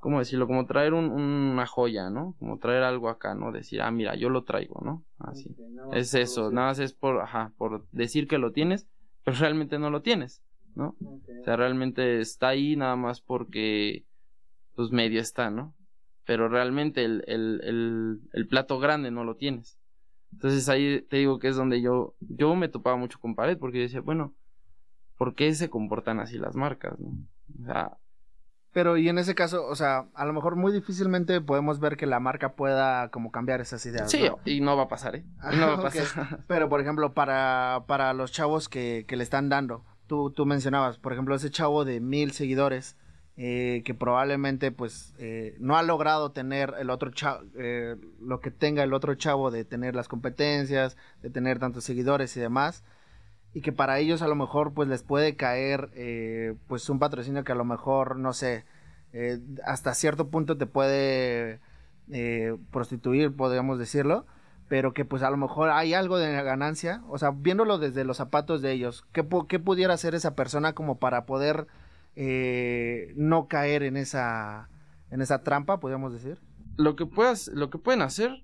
¿cómo 0.00 0.18
decirlo? 0.18 0.46
Como 0.46 0.66
traer 0.66 0.94
un- 0.94 1.10
una 1.12 1.66
joya, 1.66 2.10
¿no? 2.10 2.34
Como 2.38 2.58
traer 2.58 2.82
algo 2.82 3.08
acá, 3.08 3.34
¿no? 3.34 3.52
Decir, 3.52 3.82
ah, 3.82 3.90
mira, 3.90 4.16
yo 4.16 4.28
lo 4.30 4.44
traigo, 4.44 4.80
¿no? 4.84 5.04
Así. 5.18 5.54
Es 5.92 6.14
eso, 6.14 6.50
nada 6.50 6.68
más 6.68 6.78
es 6.80 6.92
por, 6.94 7.20
ajá, 7.20 7.52
por 7.58 7.86
decir 7.92 8.26
que 8.28 8.38
lo 8.38 8.52
tienes, 8.52 8.86
pero 9.24 9.36
realmente 9.38 9.78
no 9.78 9.90
lo 9.90 10.02
tienes, 10.02 10.42
¿no? 10.74 10.96
O 11.40 11.44
sea, 11.44 11.56
realmente 11.56 12.20
está 12.20 12.48
ahí 12.48 12.76
nada 12.76 12.96
más 12.96 13.20
porque, 13.20 14.04
pues 14.74 14.90
medio 14.92 15.20
está, 15.20 15.50
¿no? 15.50 15.74
Pero 16.24 16.48
realmente 16.48 17.04
el, 17.04 17.24
el, 17.26 17.60
el, 17.64 18.20
el 18.32 18.46
plato 18.48 18.78
grande 18.78 19.10
no 19.10 19.24
lo 19.24 19.36
tienes. 19.36 19.78
Entonces 20.32 20.68
ahí 20.68 21.02
te 21.02 21.16
digo 21.18 21.38
que 21.38 21.48
es 21.48 21.56
donde 21.56 21.80
yo, 21.82 22.14
yo 22.20 22.54
me 22.54 22.68
topaba 22.68 22.96
mucho 22.96 23.18
con 23.20 23.34
pared 23.34 23.58
porque 23.58 23.78
yo 23.78 23.82
decía, 23.84 24.00
bueno, 24.00 24.34
¿por 25.16 25.34
qué 25.34 25.52
se 25.54 25.70
comportan 25.70 26.20
así 26.20 26.38
las 26.38 26.56
marcas, 26.56 26.98
no? 27.00 27.10
O 27.62 27.64
sea, 27.66 27.98
Pero 28.72 28.96
y 28.96 29.08
en 29.08 29.18
ese 29.18 29.34
caso, 29.34 29.66
o 29.66 29.74
sea, 29.74 30.06
a 30.14 30.24
lo 30.24 30.32
mejor 30.32 30.54
muy 30.54 30.72
difícilmente 30.72 31.40
podemos 31.40 31.80
ver 31.80 31.96
que 31.96 32.06
la 32.06 32.20
marca 32.20 32.52
pueda 32.52 33.10
como 33.10 33.32
cambiar 33.32 33.60
esas 33.60 33.84
ideas. 33.84 34.10
sí, 34.10 34.28
¿no? 34.28 34.38
y 34.44 34.60
no 34.60 34.76
va 34.76 34.84
a 34.84 34.88
pasar, 34.88 35.16
¿eh? 35.16 35.24
Y 35.52 35.56
no 35.56 35.66
va 35.66 35.74
a 35.74 35.82
pasar. 35.82 36.44
Pero, 36.46 36.68
por 36.68 36.80
ejemplo, 36.80 37.12
para, 37.12 37.84
para 37.86 38.12
los 38.14 38.30
chavos 38.30 38.68
que, 38.68 39.04
que 39.08 39.16
le 39.16 39.24
están 39.24 39.48
dando, 39.48 39.84
tú, 40.06 40.30
tú 40.30 40.46
mencionabas, 40.46 40.98
por 40.98 41.12
ejemplo, 41.12 41.34
ese 41.34 41.50
chavo 41.50 41.84
de 41.84 42.00
mil 42.00 42.30
seguidores 42.32 42.96
eh, 43.42 43.82
que 43.86 43.94
probablemente 43.94 44.70
pues 44.70 45.14
eh, 45.18 45.56
no 45.58 45.78
ha 45.78 45.82
logrado 45.82 46.30
tener 46.30 46.74
el 46.78 46.90
otro 46.90 47.10
chavo, 47.10 47.40
lo 48.20 48.40
que 48.40 48.50
tenga 48.50 48.82
el 48.82 48.92
otro 48.92 49.14
chavo 49.14 49.50
de 49.50 49.64
tener 49.64 49.94
las 49.94 50.08
competencias, 50.08 50.98
de 51.22 51.30
tener 51.30 51.58
tantos 51.58 51.84
seguidores 51.84 52.36
y 52.36 52.40
demás, 52.40 52.84
y 53.52 53.62
que 53.62 53.72
para 53.72 53.98
ellos 53.98 54.22
a 54.22 54.28
lo 54.28 54.34
mejor 54.34 54.72
pues 54.74 54.88
les 54.88 55.02
puede 55.02 55.36
caer 55.36 55.90
eh, 55.94 56.54
pues 56.68 56.88
un 56.88 56.98
patrocinio 56.98 57.44
que 57.44 57.52
a 57.52 57.56
lo 57.56 57.64
mejor, 57.64 58.16
no 58.16 58.32
sé, 58.32 58.64
eh, 59.12 59.40
hasta 59.64 59.94
cierto 59.94 60.28
punto 60.28 60.56
te 60.56 60.66
puede 60.66 61.60
eh, 62.12 62.56
prostituir, 62.70 63.34
podríamos 63.34 63.78
decirlo, 63.78 64.26
pero 64.68 64.92
que 64.94 65.04
pues 65.04 65.22
a 65.22 65.30
lo 65.30 65.36
mejor 65.36 65.70
hay 65.70 65.94
algo 65.94 66.18
de 66.18 66.32
ganancia, 66.42 67.02
o 67.08 67.18
sea, 67.18 67.30
viéndolo 67.30 67.78
desde 67.78 68.04
los 68.04 68.18
zapatos 68.18 68.62
de 68.62 68.72
ellos, 68.72 69.04
¿qué, 69.12 69.26
qué 69.48 69.58
pudiera 69.58 69.94
hacer 69.94 70.14
esa 70.14 70.34
persona 70.34 70.74
como 70.74 70.98
para 70.98 71.26
poder 71.26 71.66
eh, 72.16 73.12
no 73.16 73.48
caer 73.48 73.82
en 73.82 73.96
esa, 73.96 74.68
en 75.10 75.22
esa 75.22 75.42
trampa, 75.42 75.80
podríamos 75.80 76.12
decir? 76.12 76.38
lo 76.80 76.96
que 76.96 77.06
lo 77.52 77.70
que 77.70 77.78
pueden 77.78 78.02
hacer 78.02 78.42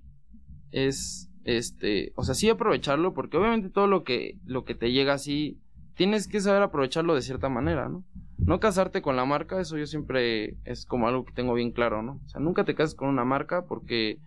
es, 0.71 1.26
este, 1.47 2.11
o 2.15 2.23
sea, 2.23 2.35
sí 2.35 2.49
aprovecharlo, 2.49 3.13
porque 3.13 3.37
obviamente 3.37 3.69
todo 3.69 3.87
lo 3.87 4.03
que, 4.03 4.37
lo 4.45 4.65
que 4.65 4.75
te 4.75 4.91
llega 4.91 5.13
así, 5.13 5.57
tienes 5.95 6.27
que 6.27 6.41
saber 6.41 6.61
aprovecharlo 6.61 7.15
de 7.15 7.21
cierta 7.21 7.47
manera, 7.47 7.87
¿no? 7.87 8.03
No 8.37 8.59
casarte 8.59 9.01
con 9.01 9.15
la 9.15 9.23
marca, 9.23 9.59
eso 9.61 9.77
yo 9.77 9.85
siempre 9.85 10.57
es 10.65 10.85
como 10.85 11.07
algo 11.07 11.23
que 11.23 11.31
tengo 11.31 11.53
bien 11.53 11.71
claro, 11.71 12.03
¿no? 12.03 12.19
O 12.25 12.27
sea, 12.27 12.41
nunca 12.41 12.65
te 12.65 12.75
cases 12.75 12.95
con 12.95 13.07
una 13.07 13.23
marca 13.23 13.65
porque, 13.65 14.19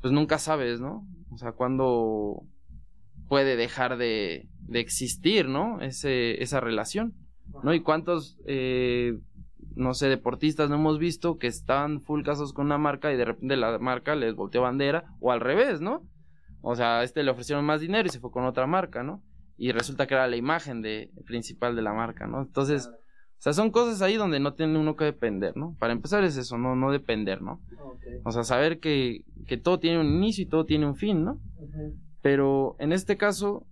pues 0.00 0.14
nunca 0.14 0.38
sabes, 0.38 0.80
¿no? 0.80 1.06
O 1.30 1.36
sea, 1.36 1.52
cuándo 1.52 2.42
puede 3.28 3.56
dejar 3.56 3.98
de, 3.98 4.48
de 4.60 4.80
existir, 4.80 5.48
¿no? 5.48 5.82
Ese, 5.82 6.42
esa 6.42 6.60
relación, 6.60 7.12
¿no? 7.62 7.74
Y 7.74 7.80
cuántos, 7.80 8.38
eh, 8.46 9.18
no 9.74 9.92
sé, 9.92 10.08
deportistas 10.08 10.70
no 10.70 10.76
hemos 10.76 10.98
visto 10.98 11.36
que 11.36 11.48
están 11.48 12.00
full 12.00 12.22
casos 12.22 12.54
con 12.54 12.64
una 12.64 12.78
marca 12.78 13.12
y 13.12 13.18
de 13.18 13.26
repente 13.26 13.56
la 13.56 13.78
marca 13.78 14.14
les 14.14 14.34
volteó 14.34 14.62
bandera, 14.62 15.04
o 15.20 15.32
al 15.32 15.40
revés, 15.40 15.82
¿no? 15.82 16.02
O 16.68 16.74
sea, 16.74 16.98
a 16.98 17.04
este 17.04 17.22
le 17.22 17.30
ofrecieron 17.30 17.64
más 17.64 17.80
dinero 17.80 18.08
y 18.08 18.10
se 18.10 18.18
fue 18.18 18.32
con 18.32 18.44
otra 18.44 18.66
marca, 18.66 19.04
¿no? 19.04 19.22
Y 19.56 19.70
resulta 19.70 20.08
que 20.08 20.14
era 20.14 20.26
la 20.26 20.34
imagen 20.34 20.82
de, 20.82 21.12
principal 21.24 21.76
de 21.76 21.82
la 21.82 21.92
marca, 21.92 22.26
¿no? 22.26 22.42
Entonces, 22.42 22.88
o 22.88 23.38
sea, 23.38 23.52
son 23.52 23.70
cosas 23.70 24.02
ahí 24.02 24.16
donde 24.16 24.40
no 24.40 24.54
tiene 24.54 24.76
uno 24.76 24.96
que 24.96 25.04
depender, 25.04 25.56
¿no? 25.56 25.76
Para 25.78 25.92
empezar 25.92 26.24
es 26.24 26.36
eso, 26.36 26.58
no, 26.58 26.74
no 26.74 26.90
depender, 26.90 27.40
¿no? 27.40 27.62
O 28.24 28.32
sea, 28.32 28.42
saber 28.42 28.80
que, 28.80 29.24
que 29.46 29.58
todo 29.58 29.78
tiene 29.78 30.00
un 30.00 30.08
inicio 30.08 30.42
y 30.42 30.48
todo 30.48 30.66
tiene 30.66 30.86
un 30.86 30.96
fin, 30.96 31.24
¿no? 31.24 31.40
Pero 32.20 32.74
en 32.80 32.92
este 32.92 33.16
caso, 33.16 33.64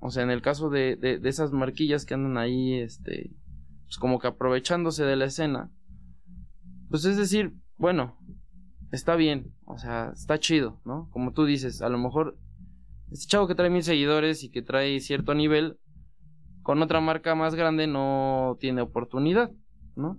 o 0.00 0.10
sea, 0.10 0.22
en 0.22 0.30
el 0.30 0.42
caso 0.42 0.68
de, 0.68 0.96
de, 0.96 1.18
de 1.18 1.28
esas 1.30 1.50
marquillas 1.50 2.04
que 2.04 2.12
andan 2.12 2.36
ahí, 2.36 2.74
este, 2.74 3.30
pues 3.86 3.96
como 3.96 4.18
que 4.18 4.26
aprovechándose 4.26 5.04
de 5.04 5.16
la 5.16 5.24
escena, 5.24 5.70
pues 6.90 7.06
es 7.06 7.16
decir, 7.16 7.54
bueno, 7.78 8.18
está 8.94 9.16
bien, 9.16 9.52
o 9.64 9.78
sea, 9.78 10.12
está 10.14 10.38
chido, 10.38 10.80
¿no? 10.84 11.08
Como 11.10 11.32
tú 11.32 11.44
dices, 11.44 11.82
a 11.82 11.88
lo 11.88 11.98
mejor 11.98 12.38
este 13.10 13.26
chavo 13.26 13.46
que 13.46 13.54
trae 13.54 13.70
mil 13.70 13.82
seguidores 13.82 14.42
y 14.44 14.50
que 14.50 14.62
trae 14.62 15.00
cierto 15.00 15.34
nivel, 15.34 15.78
con 16.62 16.80
otra 16.82 17.00
marca 17.00 17.34
más 17.34 17.54
grande 17.54 17.86
no 17.86 18.56
tiene 18.60 18.80
oportunidad, 18.80 19.50
¿no? 19.96 20.18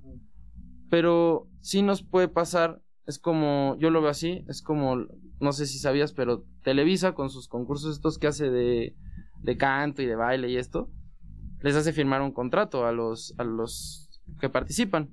Pero 0.89 1.47
sí 1.61 1.82
nos 1.82 2.03
puede 2.03 2.28
pasar, 2.28 2.82
es 3.07 3.17
como, 3.17 3.76
yo 3.80 3.89
lo 3.89 4.01
veo 4.01 4.11
así, 4.11 4.45
es 4.47 4.61
como, 4.61 4.97
no 5.39 5.51
sé 5.51 5.65
si 5.65 5.80
sabías, 5.80 6.13
pero 6.13 6.43
Televisa 6.63 7.13
con 7.13 7.30
sus 7.30 7.47
concursos 7.47 7.95
estos 7.95 8.19
que 8.19 8.28
hace 8.28 8.49
de, 8.49 8.95
de 9.41 9.57
canto 9.57 10.01
y 10.01 10.05
de 10.05 10.15
baile 10.15 10.49
y 10.49 10.57
esto, 10.57 10.89
les 11.61 11.76
hace 11.76 11.93
firmar 11.93 12.21
un 12.21 12.32
contrato 12.32 12.86
a 12.86 12.91
los, 12.91 13.34
a 13.38 13.43
los 13.43 14.21
que 14.39 14.49
participan. 14.49 15.09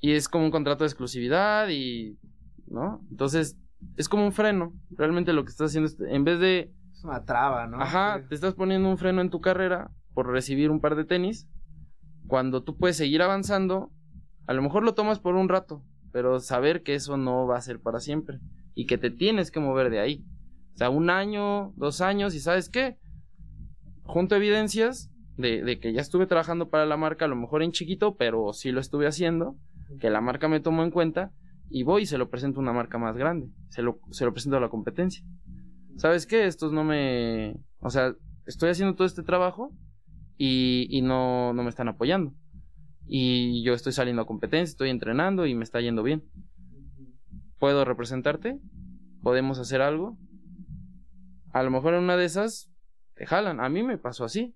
Y 0.00 0.12
es 0.12 0.28
como 0.28 0.44
un 0.44 0.50
contrato 0.50 0.84
de 0.84 0.88
exclusividad 0.88 1.68
y 1.70 2.18
¿no? 2.66 3.04
Entonces, 3.10 3.58
es 3.96 4.08
como 4.08 4.24
un 4.24 4.32
freno. 4.32 4.72
Realmente 4.90 5.32
lo 5.32 5.44
que 5.44 5.50
estás 5.50 5.70
haciendo 5.70 5.88
es, 5.88 5.98
en 6.00 6.24
vez 6.24 6.38
de... 6.38 6.72
Es 6.92 7.04
una 7.04 7.24
traba, 7.24 7.66
¿no? 7.66 7.80
Ajá, 7.80 8.24
te 8.28 8.34
estás 8.34 8.54
poniendo 8.54 8.88
un 8.88 8.98
freno 8.98 9.20
en 9.20 9.30
tu 9.30 9.40
carrera 9.40 9.90
por 10.14 10.30
recibir 10.30 10.70
un 10.70 10.80
par 10.80 10.94
de 10.96 11.04
tenis. 11.04 11.48
Cuando 12.26 12.62
tú 12.62 12.76
puedes 12.76 12.96
seguir 12.96 13.22
avanzando, 13.22 13.90
a 14.46 14.54
lo 14.54 14.62
mejor 14.62 14.84
lo 14.84 14.94
tomas 14.94 15.18
por 15.18 15.34
un 15.34 15.48
rato, 15.48 15.82
pero 16.12 16.40
saber 16.40 16.82
que 16.82 16.94
eso 16.94 17.16
no 17.16 17.46
va 17.46 17.58
a 17.58 17.62
ser 17.62 17.80
para 17.80 18.00
siempre 18.00 18.40
y 18.74 18.86
que 18.86 18.98
te 18.98 19.10
tienes 19.10 19.50
que 19.50 19.60
mover 19.60 19.90
de 19.90 20.00
ahí. 20.00 20.24
O 20.74 20.76
sea, 20.78 20.90
un 20.90 21.10
año, 21.10 21.72
dos 21.76 22.00
años 22.00 22.34
y 22.34 22.40
sabes 22.40 22.68
qué, 22.68 22.98
junto 24.02 24.34
evidencias 24.34 25.10
de, 25.36 25.62
de, 25.62 25.78
que 25.78 25.92
ya 25.92 26.00
estuve 26.00 26.26
trabajando 26.26 26.68
para 26.68 26.86
la 26.86 26.96
marca, 26.96 27.24
a 27.24 27.28
lo 27.28 27.36
mejor 27.36 27.62
en 27.62 27.72
chiquito, 27.72 28.16
pero 28.16 28.52
sí 28.52 28.72
lo 28.72 28.80
estuve 28.80 29.06
haciendo, 29.06 29.56
que 30.00 30.10
la 30.10 30.20
marca 30.20 30.48
me 30.48 30.60
tomó 30.60 30.82
en 30.82 30.90
cuenta 30.90 31.32
y 31.70 31.82
voy 31.82 32.02
y 32.02 32.06
se 32.06 32.18
lo 32.18 32.30
presento 32.30 32.60
a 32.60 32.62
una 32.62 32.72
marca 32.72 32.98
más 32.98 33.16
grande, 33.16 33.48
se 33.68 33.82
lo, 33.82 34.00
se 34.10 34.24
lo 34.24 34.32
presento 34.32 34.56
a 34.56 34.60
la 34.60 34.68
competencia. 34.68 35.24
¿Sabes 35.96 36.26
qué? 36.26 36.46
Estos 36.46 36.72
no 36.72 36.84
me... 36.84 37.56
O 37.80 37.90
sea, 37.90 38.14
estoy 38.46 38.70
haciendo 38.70 38.94
todo 38.94 39.06
este 39.06 39.22
trabajo 39.22 39.72
y, 40.36 40.86
y 40.90 41.02
no, 41.02 41.52
no 41.52 41.62
me 41.62 41.68
están 41.68 41.88
apoyando. 41.88 42.34
Y 43.06 43.62
yo 43.64 43.74
estoy 43.74 43.92
saliendo 43.92 44.22
a 44.22 44.26
competencia, 44.26 44.72
estoy 44.72 44.90
entrenando 44.90 45.46
y 45.46 45.54
me 45.54 45.64
está 45.64 45.80
yendo 45.80 46.02
bien. 46.02 46.24
¿Puedo 47.58 47.84
representarte? 47.84 48.58
¿Podemos 49.22 49.58
hacer 49.58 49.82
algo? 49.82 50.18
A 51.52 51.62
lo 51.62 51.70
mejor 51.70 51.94
en 51.94 52.02
una 52.02 52.16
de 52.16 52.24
esas 52.24 52.70
te 53.14 53.26
jalan. 53.26 53.60
A 53.60 53.68
mí 53.68 53.82
me 53.82 53.98
pasó 53.98 54.24
así. 54.24 54.54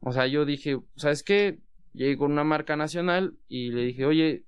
O 0.00 0.12
sea, 0.12 0.26
yo 0.26 0.44
dije, 0.44 0.78
¿sabes 0.96 1.22
qué? 1.22 1.60
Llegué 1.92 2.16
con 2.16 2.30
una 2.30 2.44
marca 2.44 2.76
nacional 2.76 3.36
y 3.48 3.70
le 3.70 3.82
dije, 3.82 4.06
oye, 4.06 4.44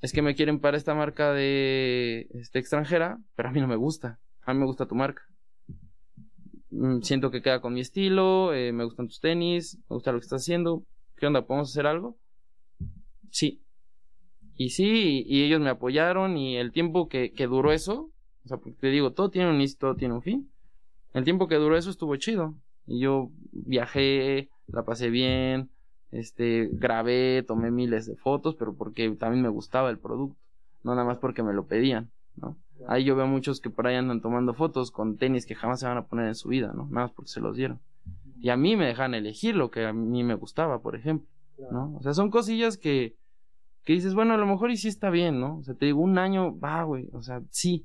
es 0.00 0.12
que 0.12 0.22
me 0.22 0.34
quieren 0.34 0.60
para 0.60 0.76
esta 0.76 0.94
marca 0.94 1.32
de 1.32 2.28
este, 2.34 2.58
extranjera, 2.58 3.18
pero 3.36 3.48
a 3.48 3.52
mí 3.52 3.60
no 3.60 3.68
me 3.68 3.76
gusta. 3.76 4.18
A 4.42 4.54
mí 4.54 4.60
me 4.60 4.66
gusta 4.66 4.86
tu 4.86 4.94
marca. 4.94 5.22
Mm, 6.70 7.00
siento 7.02 7.30
que 7.30 7.42
queda 7.42 7.60
con 7.60 7.74
mi 7.74 7.80
estilo, 7.80 8.54
eh, 8.54 8.72
me 8.72 8.84
gustan 8.84 9.08
tus 9.08 9.20
tenis, 9.20 9.78
me 9.88 9.94
gusta 9.94 10.12
lo 10.12 10.18
que 10.18 10.24
estás 10.24 10.42
haciendo. 10.42 10.84
¿Qué 11.16 11.26
onda? 11.26 11.46
¿Podemos 11.46 11.70
hacer 11.70 11.86
algo? 11.86 12.16
Sí. 13.30 13.62
Y 14.56 14.70
sí, 14.70 15.22
y, 15.26 15.44
ellos 15.44 15.60
me 15.60 15.70
apoyaron 15.70 16.36
y 16.36 16.56
el 16.56 16.72
tiempo 16.72 17.08
que, 17.08 17.32
que 17.32 17.46
duró 17.46 17.72
eso, 17.72 18.10
o 18.44 18.48
sea, 18.48 18.58
porque 18.58 18.72
te 18.72 18.88
digo, 18.88 19.12
todo 19.12 19.30
tiene 19.30 19.48
un 19.48 19.56
inicio, 19.56 19.78
todo 19.78 19.96
tiene 19.96 20.14
un 20.14 20.22
fin. 20.22 20.50
El 21.12 21.24
tiempo 21.24 21.48
que 21.48 21.56
duró 21.56 21.76
eso 21.76 21.90
estuvo 21.90 22.16
chido. 22.16 22.54
Y 22.86 23.00
yo 23.00 23.30
viajé, 23.52 24.48
la 24.66 24.84
pasé 24.84 25.10
bien, 25.10 25.70
este, 26.12 26.68
grabé, 26.72 27.44
tomé 27.46 27.70
miles 27.70 28.06
de 28.06 28.16
fotos, 28.16 28.56
pero 28.56 28.74
porque 28.74 29.08
también 29.12 29.42
me 29.42 29.48
gustaba 29.48 29.90
el 29.90 29.98
producto, 29.98 30.36
no 30.82 30.94
nada 30.94 31.06
más 31.06 31.18
porque 31.18 31.42
me 31.42 31.52
lo 31.52 31.66
pedían, 31.66 32.10
¿no? 32.36 32.56
Ahí 32.88 33.04
yo 33.04 33.14
veo 33.14 33.26
muchos 33.26 33.60
que 33.60 33.68
por 33.68 33.86
ahí 33.86 33.96
andan 33.96 34.22
tomando 34.22 34.54
fotos 34.54 34.90
con 34.90 35.18
tenis 35.18 35.44
que 35.44 35.54
jamás 35.54 35.80
se 35.80 35.86
van 35.86 35.98
a 35.98 36.06
poner 36.06 36.28
en 36.28 36.34
su 36.34 36.48
vida, 36.48 36.72
¿no? 36.74 36.84
Nada 36.84 37.06
más 37.06 37.12
porque 37.12 37.30
se 37.30 37.40
los 37.40 37.56
dieron. 37.56 37.78
Y 38.40 38.48
a 38.48 38.56
mí 38.56 38.74
me 38.74 38.86
dejan 38.86 39.14
elegir 39.14 39.54
lo 39.54 39.70
que 39.70 39.84
a 39.84 39.92
mí 39.92 40.24
me 40.24 40.34
gustaba, 40.34 40.80
por 40.80 40.96
ejemplo, 40.96 41.28
¿no? 41.70 41.94
O 41.96 42.02
sea, 42.02 42.14
son 42.14 42.30
cosillas 42.30 42.78
que, 42.78 43.16
que 43.84 43.92
dices, 43.92 44.14
bueno, 44.14 44.32
a 44.32 44.38
lo 44.38 44.46
mejor 44.46 44.70
y 44.70 44.78
sí 44.78 44.88
está 44.88 45.10
bien, 45.10 45.40
¿no? 45.40 45.58
O 45.58 45.62
sea, 45.62 45.74
te 45.74 45.86
digo, 45.86 46.00
un 46.00 46.16
año, 46.16 46.58
va, 46.58 46.82
güey, 46.84 47.10
o 47.12 47.22
sea, 47.22 47.42
sí, 47.50 47.84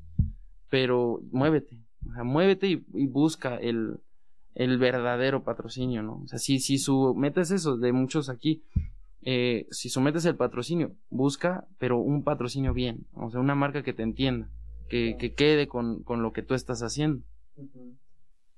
pero 0.69 1.19
muévete, 1.31 1.77
o 2.09 2.13
sea, 2.13 2.23
muévete 2.23 2.67
y 2.93 3.07
busca 3.07 3.57
el, 3.57 3.99
el 4.55 4.77
verdadero 4.77 5.43
patrocinio, 5.43 6.01
¿no? 6.01 6.21
O 6.23 6.27
sea, 6.27 6.39
si, 6.39 6.59
si 6.59 6.77
su 6.77 7.13
meta 7.13 7.41
es 7.41 7.51
eso, 7.51 7.77
de 7.77 7.91
muchos 7.91 8.29
aquí, 8.29 8.63
eh, 9.21 9.67
si 9.69 9.89
su 9.89 10.01
meta 10.01 10.17
es 10.17 10.25
el 10.25 10.35
patrocinio, 10.35 10.93
busca, 11.09 11.67
pero 11.77 11.99
un 11.99 12.23
patrocinio 12.23 12.73
bien, 12.73 13.05
o 13.13 13.29
sea, 13.29 13.41
una 13.41 13.55
marca 13.55 13.83
que 13.83 13.93
te 13.93 14.03
entienda, 14.03 14.49
que, 14.89 15.17
que 15.19 15.33
quede 15.33 15.67
con, 15.67 16.03
con 16.03 16.23
lo 16.23 16.31
que 16.31 16.41
tú 16.41 16.53
estás 16.53 16.81
haciendo. 16.81 17.23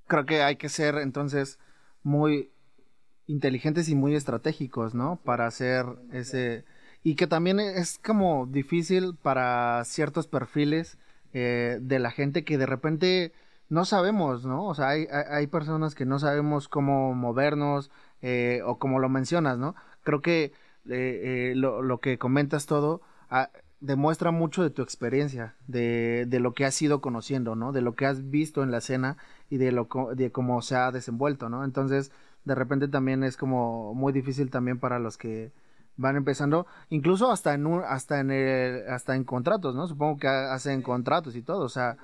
Creo 0.06 0.26
que 0.26 0.42
hay 0.42 0.56
que 0.56 0.70
ser 0.70 0.96
entonces 0.96 1.60
muy 2.04 2.52
inteligentes 3.26 3.90
y 3.90 3.96
muy 3.96 4.16
estratégicos, 4.16 4.94
¿no? 4.94 5.20
Para 5.24 5.48
hacer 5.48 5.86
ese... 6.14 6.64
Y 7.04 7.16
que 7.16 7.28
también 7.28 7.60
es 7.60 8.00
como 8.00 8.48
difícil 8.48 9.16
para 9.22 9.84
ciertos 9.86 10.28
perfiles 10.28 10.98
eh, 11.34 11.78
de 11.82 12.00
la 12.00 12.12
gente 12.12 12.44
que 12.44 12.58
de 12.58 12.66
repente 12.66 13.34
no 13.70 13.86
sabemos, 13.86 14.46
¿no? 14.46 14.66
O 14.66 14.76
sea, 14.76 14.90
hay, 14.90 15.08
hay 15.12 15.48
personas 15.48 15.96
que 15.96 16.06
no 16.06 16.20
sabemos 16.20 16.68
cómo 16.68 17.14
movernos 17.14 17.92
eh, 18.22 18.62
o 18.66 18.80
como 18.80 19.00
lo 19.00 19.10
mencionas, 19.10 19.58
¿no? 19.58 19.76
Creo 20.04 20.22
que 20.22 20.46
eh, 20.46 20.52
eh, 21.52 21.54
lo, 21.56 21.82
lo, 21.82 22.00
que 22.00 22.18
comentas 22.18 22.66
todo 22.66 23.02
ah, 23.30 23.50
demuestra 23.82 24.32
mucho 24.32 24.64
de 24.64 24.70
tu 24.70 24.82
experiencia, 24.82 25.56
de, 25.68 26.26
de, 26.28 26.40
lo 26.40 26.54
que 26.54 26.66
has 26.66 26.82
ido 26.82 27.02
conociendo, 27.02 27.56
¿no? 27.56 27.72
De 27.74 27.82
lo 27.82 27.96
que 27.96 28.06
has 28.06 28.30
visto 28.30 28.64
en 28.64 28.72
la 28.72 28.78
escena 28.78 29.18
y 29.50 29.58
de, 29.58 29.72
lo, 29.72 29.88
de 30.16 30.32
cómo 30.32 30.62
se 30.62 30.76
ha 30.76 30.92
desenvuelto, 30.92 31.50
¿no? 31.50 31.64
Entonces, 31.64 32.12
de 32.46 32.56
repente 32.56 32.88
también 32.88 33.24
es 33.24 33.38
como 33.38 33.94
muy 33.94 34.14
difícil 34.14 34.50
también 34.50 34.80
para 34.80 35.00
los 35.00 35.18
que 35.18 35.52
van 35.98 36.16
empezando, 36.16 36.68
incluso 36.90 37.32
hasta 37.32 37.54
en 37.54 37.66
un, 37.66 37.84
hasta 37.84 38.20
en 38.20 38.32
el, 38.32 38.88
hasta 38.90 39.16
en 39.16 39.24
contratos, 39.26 39.76
¿no? 39.76 39.88
Supongo 39.88 40.18
que 40.18 40.28
hacen 40.28 40.82
contratos 40.82 41.36
y 41.36 41.42
todo, 41.42 41.66
o 41.66 41.70
sea, 41.70 41.98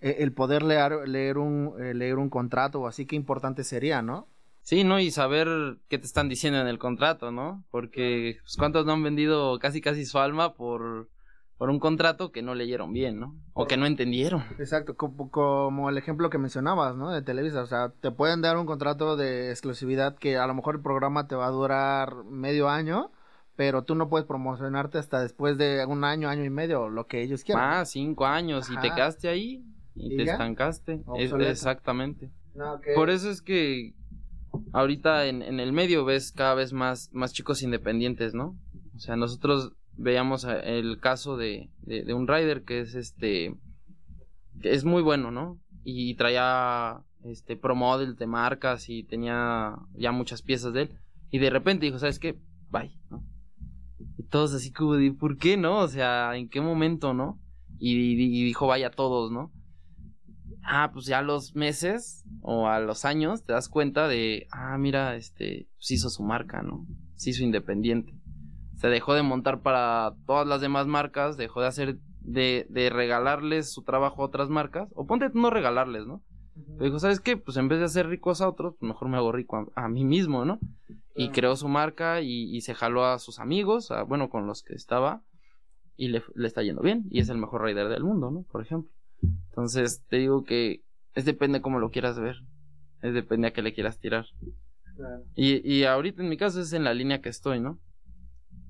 e, 0.00 0.16
el 0.20 0.32
poder 0.32 0.62
leer, 0.62 1.08
leer, 1.08 1.38
un, 1.38 1.74
eh, 1.80 1.94
leer 1.94 2.18
un 2.18 2.30
contrato 2.30 2.80
o 2.80 2.86
así, 2.86 3.06
qué 3.06 3.16
importante 3.16 3.64
sería, 3.64 4.02
¿no? 4.02 4.28
Sí, 4.62 4.82
¿no? 4.82 4.98
Y 4.98 5.12
saber 5.12 5.78
qué 5.88 5.98
te 5.98 6.06
están 6.06 6.28
diciendo 6.28 6.60
en 6.60 6.66
el 6.66 6.78
contrato, 6.78 7.30
¿no? 7.30 7.64
Porque 7.70 8.38
pues, 8.42 8.56
cuántos 8.56 8.84
no 8.84 8.94
han 8.94 9.02
vendido 9.02 9.58
casi 9.60 9.80
casi 9.80 10.04
su 10.04 10.18
alma 10.18 10.54
por, 10.54 11.08
por 11.56 11.70
un 11.70 11.78
contrato 11.78 12.32
que 12.32 12.42
no 12.42 12.54
leyeron 12.54 12.92
bien, 12.92 13.20
¿no? 13.20 13.36
O 13.54 13.66
que 13.66 13.76
no 13.76 13.86
entendieron. 13.86 14.42
Exacto, 14.58 14.96
como, 14.96 15.30
como, 15.30 15.88
el 15.88 15.96
ejemplo 15.98 16.30
que 16.30 16.38
mencionabas, 16.38 16.96
¿no? 16.96 17.12
De 17.12 17.22
Televisa, 17.22 17.62
o 17.62 17.66
sea, 17.66 17.90
te 18.00 18.10
pueden 18.10 18.42
dar 18.42 18.56
un 18.56 18.66
contrato 18.66 19.16
de 19.16 19.50
exclusividad 19.50 20.16
que 20.16 20.36
a 20.36 20.46
lo 20.48 20.54
mejor 20.54 20.74
el 20.74 20.82
programa 20.82 21.28
te 21.28 21.36
va 21.36 21.46
a 21.46 21.50
durar 21.50 22.24
medio 22.24 22.68
año, 22.68 23.12
pero 23.54 23.84
tú 23.84 23.94
no 23.94 24.08
puedes 24.08 24.26
promocionarte 24.26 24.98
hasta 24.98 25.20
después 25.20 25.56
de 25.56 25.86
un 25.86 26.02
año, 26.04 26.28
año 26.28 26.44
y 26.44 26.50
medio, 26.50 26.88
lo 26.88 27.06
que 27.06 27.22
ellos 27.22 27.44
quieran. 27.44 27.72
Ah, 27.72 27.84
cinco 27.84 28.26
años, 28.26 28.68
y 28.68 28.76
te 28.78 28.90
quedaste 28.90 29.28
ahí, 29.28 29.64
y, 29.96 30.16
te 30.16 30.24
estancaste. 30.24 31.02
exactamente. 31.40 32.30
Por 32.94 33.10
eso 33.10 33.30
es 33.30 33.42
que 33.42 33.94
ahorita 34.72 35.26
en, 35.26 35.42
en, 35.42 35.60
el 35.60 35.72
medio 35.72 36.04
ves 36.04 36.32
cada 36.32 36.54
vez 36.54 36.72
más, 36.72 37.10
más 37.12 37.32
chicos 37.32 37.62
independientes, 37.62 38.34
¿no? 38.34 38.56
O 38.94 38.98
sea, 38.98 39.16
nosotros 39.16 39.72
veíamos 39.96 40.44
el 40.44 40.98
caso 41.00 41.36
de, 41.36 41.70
de, 41.82 42.12
un 42.14 42.28
rider 42.28 42.64
que 42.64 42.80
es 42.80 42.94
este, 42.94 43.54
que 44.60 44.72
es 44.72 44.84
muy 44.84 45.02
bueno, 45.02 45.30
¿no? 45.30 45.58
Y 45.84 46.14
traía 46.14 47.00
este 47.24 47.56
pro 47.56 47.74
model 47.74 48.16
de 48.16 48.26
marcas 48.26 48.88
y 48.88 49.02
tenía 49.02 49.76
ya 49.94 50.12
muchas 50.12 50.42
piezas 50.42 50.72
de 50.72 50.82
él. 50.82 50.90
Y 51.30 51.38
de 51.38 51.50
repente 51.50 51.86
dijo, 51.86 51.98
¿sabes 51.98 52.18
qué? 52.18 52.38
Bye, 52.70 52.96
¿no? 53.10 53.24
Y 54.18 54.22
todos 54.24 54.54
así 54.54 54.72
como 54.72 54.94
¿por 55.18 55.38
qué 55.38 55.56
no? 55.56 55.78
O 55.80 55.88
sea, 55.88 56.36
¿en 56.36 56.48
qué 56.48 56.60
momento, 56.60 57.14
no? 57.14 57.38
Y, 57.78 57.94
y 57.94 58.44
dijo, 58.44 58.66
vaya 58.66 58.90
todos, 58.90 59.30
¿no? 59.30 59.52
Ah, 60.66 60.90
pues 60.92 61.06
ya 61.06 61.18
a 61.18 61.22
los 61.22 61.54
meses 61.54 62.24
o 62.42 62.68
a 62.68 62.80
los 62.80 63.04
años 63.04 63.44
te 63.44 63.52
das 63.52 63.68
cuenta 63.68 64.08
de, 64.08 64.46
ah, 64.50 64.76
mira, 64.78 65.16
este, 65.16 65.68
pues 65.76 65.90
hizo 65.92 66.10
su 66.10 66.22
marca, 66.22 66.62
¿no? 66.62 66.86
Se 67.14 67.30
hizo 67.30 67.44
independiente. 67.44 68.12
Se 68.74 68.88
dejó 68.88 69.14
de 69.14 69.22
montar 69.22 69.62
para 69.62 70.14
todas 70.26 70.46
las 70.46 70.60
demás 70.60 70.86
marcas, 70.86 71.36
dejó 71.36 71.62
de 71.62 71.66
hacer 71.66 71.98
de, 72.20 72.66
de 72.68 72.90
regalarles 72.90 73.72
su 73.72 73.82
trabajo 73.82 74.22
a 74.22 74.26
otras 74.26 74.50
marcas, 74.50 74.90
o 74.94 75.06
ponte 75.06 75.30
no 75.32 75.50
regalarles, 75.50 76.06
¿no? 76.06 76.22
Pero 76.54 76.86
dijo, 76.86 76.98
¿sabes 76.98 77.20
qué? 77.20 77.36
Pues 77.36 77.56
en 77.56 77.68
vez 77.68 77.78
de 77.78 77.84
hacer 77.84 78.08
ricos 78.08 78.40
a 78.40 78.48
otros, 78.48 78.74
pues 78.78 78.88
mejor 78.88 79.08
me 79.08 79.16
hago 79.16 79.32
rico 79.32 79.72
a, 79.76 79.84
a 79.84 79.88
mí 79.88 80.04
mismo, 80.04 80.44
¿no? 80.44 80.58
Y 81.14 81.30
creó 81.30 81.56
su 81.56 81.68
marca 81.68 82.20
y, 82.20 82.54
y 82.54 82.60
se 82.60 82.74
jaló 82.74 83.04
a 83.06 83.18
sus 83.18 83.38
amigos, 83.38 83.90
a, 83.90 84.02
bueno, 84.02 84.28
con 84.28 84.46
los 84.46 84.62
que 84.62 84.74
estaba, 84.74 85.22
y 85.96 86.08
le, 86.08 86.22
le 86.34 86.46
está 86.46 86.62
yendo 86.62 86.82
bien, 86.82 87.06
y 87.10 87.20
es 87.20 87.28
el 87.28 87.38
mejor 87.38 87.62
rider 87.62 87.88
del 87.88 88.04
mundo, 88.04 88.30
¿no? 88.30 88.42
Por 88.50 88.62
ejemplo. 88.62 88.90
Entonces, 89.50 90.04
te 90.08 90.16
digo 90.16 90.44
que 90.44 90.82
es 91.14 91.24
depende 91.24 91.60
cómo 91.62 91.78
lo 91.78 91.90
quieras 91.90 92.18
ver, 92.18 92.36
es 93.02 93.14
depende 93.14 93.48
a 93.48 93.52
qué 93.52 93.62
le 93.62 93.72
quieras 93.72 93.98
tirar. 93.98 94.26
Y, 95.34 95.66
y 95.70 95.84
ahorita 95.84 96.22
en 96.22 96.28
mi 96.28 96.36
caso 96.36 96.60
es 96.60 96.72
en 96.72 96.84
la 96.84 96.94
línea 96.94 97.20
que 97.20 97.28
estoy, 97.28 97.60
¿no? 97.60 97.78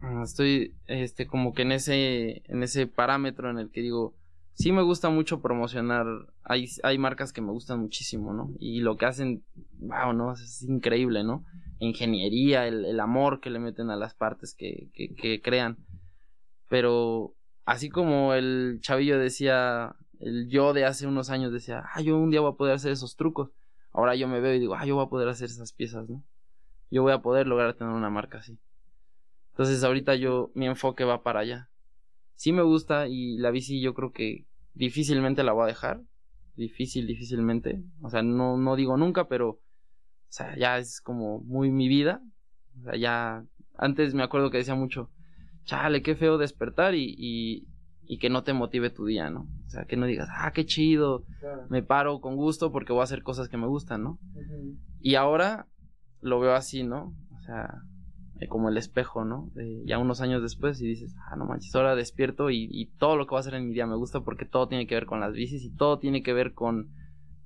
Ah, 0.01 0.23
Estoy, 0.25 0.75
este, 0.87 1.27
como 1.27 1.53
que 1.53 1.63
en 1.63 1.73
ese, 1.73 2.43
en 2.47 2.63
ese 2.63 2.87
parámetro 2.87 3.51
en 3.51 3.59
el 3.59 3.71
que 3.71 3.81
digo, 3.81 4.15
sí 4.55 4.73
me 4.73 4.83
gusta 4.83 5.09
mucho 5.11 5.41
promocionar, 5.41 6.07
hay, 6.43 6.69
hay 6.83 6.99
marcas 6.99 7.33
que 7.33 7.41
me 7.41 7.53
gustan 7.53 7.81
muchísimo, 7.81 8.33
¿no? 8.33 8.51
Y 8.59 8.81
lo 8.81 8.97
que 8.97 9.07
hacen, 9.07 9.45
wow, 9.79 10.13
¿no? 10.13 10.33
Es 10.33 10.63
increíble, 10.63 11.25
¿no? 11.25 11.45
Ingeniería, 11.79 12.67
el, 12.67 12.85
el 12.85 13.01
amor 13.01 13.41
que 13.41 13.51
le 13.51 13.59
meten 13.59 13.91
a 13.91 13.97
las 13.97 14.15
partes 14.15 14.55
que, 14.57 14.89
que, 14.95 15.15
que 15.15 15.41
crean. 15.41 15.79
Pero 16.69 17.35
así 17.65 17.89
como 17.89 18.35
el 18.35 18.79
chavillo 18.81 19.19
decía, 19.19 19.95
el 20.21 20.49
yo 20.49 20.73
de 20.73 20.85
hace 20.85 21.07
unos 21.07 21.31
años 21.31 21.53
decía, 21.53 21.85
ah, 21.93 22.01
yo 22.01 22.17
un 22.19 22.31
día 22.31 22.41
voy 22.41 22.53
a 22.53 22.57
poder 22.57 22.75
hacer 22.75 22.93
esos 22.93 23.17
trucos. 23.17 23.51
Ahora 23.93 24.15
yo 24.15 24.29
me 24.29 24.41
veo 24.41 24.55
y 24.55 24.61
digo, 24.61 24.75
ah, 24.75 24.85
yo 24.85 24.97
voy 24.97 25.07
a 25.07 25.09
poder 25.09 25.29
hacer 25.29 25.47
esas 25.47 25.73
piezas, 25.73 26.09
¿no? 26.09 26.23
Yo 26.91 27.03
voy 27.03 27.13
a 27.13 27.23
poder 27.23 27.47
lograr 27.47 27.75
tener 27.75 27.93
una 27.93 28.11
marca 28.11 28.39
así. 28.39 28.59
Entonces 29.51 29.83
ahorita 29.83 30.15
yo, 30.15 30.51
mi 30.55 30.67
enfoque 30.67 31.05
va 31.05 31.23
para 31.23 31.41
allá. 31.41 31.71
Sí 32.35 32.53
me 32.53 32.63
gusta 32.63 33.09
y 33.09 33.39
la 33.39 33.51
bici 33.51 33.81
yo 33.81 33.95
creo 33.95 34.13
que 34.13 34.47
difícilmente 34.75 35.43
la 35.43 35.53
voy 35.53 35.65
a 35.65 35.69
dejar. 35.69 36.03
Difícil, 36.57 37.07
difícilmente. 37.07 37.83
O 38.03 38.11
sea, 38.11 38.23
no, 38.23 38.57
no 38.57 38.77
digo 38.77 38.97
nunca, 38.97 39.29
pero, 39.29 39.49
o 39.49 39.61
sea, 40.29 40.57
ya 40.57 40.79
es 40.79 41.01
como 41.01 41.41
muy 41.41 41.71
mi 41.71 41.89
vida. 41.89 42.23
O 42.81 42.83
sea, 42.83 42.97
ya, 42.97 43.45
antes 43.77 44.15
me 44.15 44.23
acuerdo 44.23 44.51
que 44.51 44.59
decía 44.59 44.75
mucho, 44.75 45.11
chale, 45.65 46.03
qué 46.03 46.15
feo 46.17 46.39
despertar 46.39 46.95
y, 46.95 47.15
y, 47.19 47.67
y 48.07 48.19
que 48.19 48.31
no 48.31 48.43
te 48.43 48.53
motive 48.53 48.91
tu 48.91 49.05
día, 49.07 49.31
¿no? 49.31 49.47
O 49.67 49.71
sea, 49.71 49.85
que 49.85 49.97
no 49.97 50.07
digas, 50.07 50.29
ah, 50.33 50.53
qué 50.53 50.65
chido, 50.65 51.25
me 51.69 51.83
paro 51.83 52.21
con 52.21 52.37
gusto 52.37 52.73
porque 52.73 52.93
voy 52.93 53.01
a 53.01 53.05
hacer 53.05 53.23
cosas 53.23 53.49
que 53.49 53.57
me 53.57 53.67
gustan, 53.67 54.03
¿no? 54.03 54.19
Y 55.01 55.15
ahora 55.15 55.67
lo 56.21 56.41
veo 56.41 56.55
así, 56.55 56.83
¿no? 56.83 57.15
O 57.37 57.41
sea, 57.43 57.83
eh, 58.41 58.49
como 58.49 58.69
el 58.69 58.77
espejo, 58.77 59.25
¿no? 59.25 59.51
De 59.55 59.83
ya 59.87 59.99
unos 59.99 60.21
años 60.21 60.43
después 60.43 60.81
y 60.81 60.87
dices, 60.87 61.15
ah, 61.31 61.37
no 61.37 61.47
manches, 61.47 61.75
ahora 61.75 61.95
despierto 61.95 62.51
y, 62.51 62.69
y 62.71 62.87
todo 62.99 63.17
lo 63.17 63.27
que 63.27 63.31
voy 63.31 63.39
a 63.39 63.41
hacer 63.41 63.55
en 63.55 63.67
mi 63.67 63.75
día 63.75 63.87
me 63.87 63.97
gusta 63.97 64.21
porque 64.21 64.45
todo 64.45 64.69
tiene 64.69 64.87
que 64.87 64.95
ver 64.95 65.07
con 65.07 65.21
las 65.21 65.33
bicis 65.33 65.65
y 65.65 65.71
todo 65.71 65.99
tiene 65.99 66.23
que 66.23 66.33
ver 66.33 66.55
con, 66.55 66.91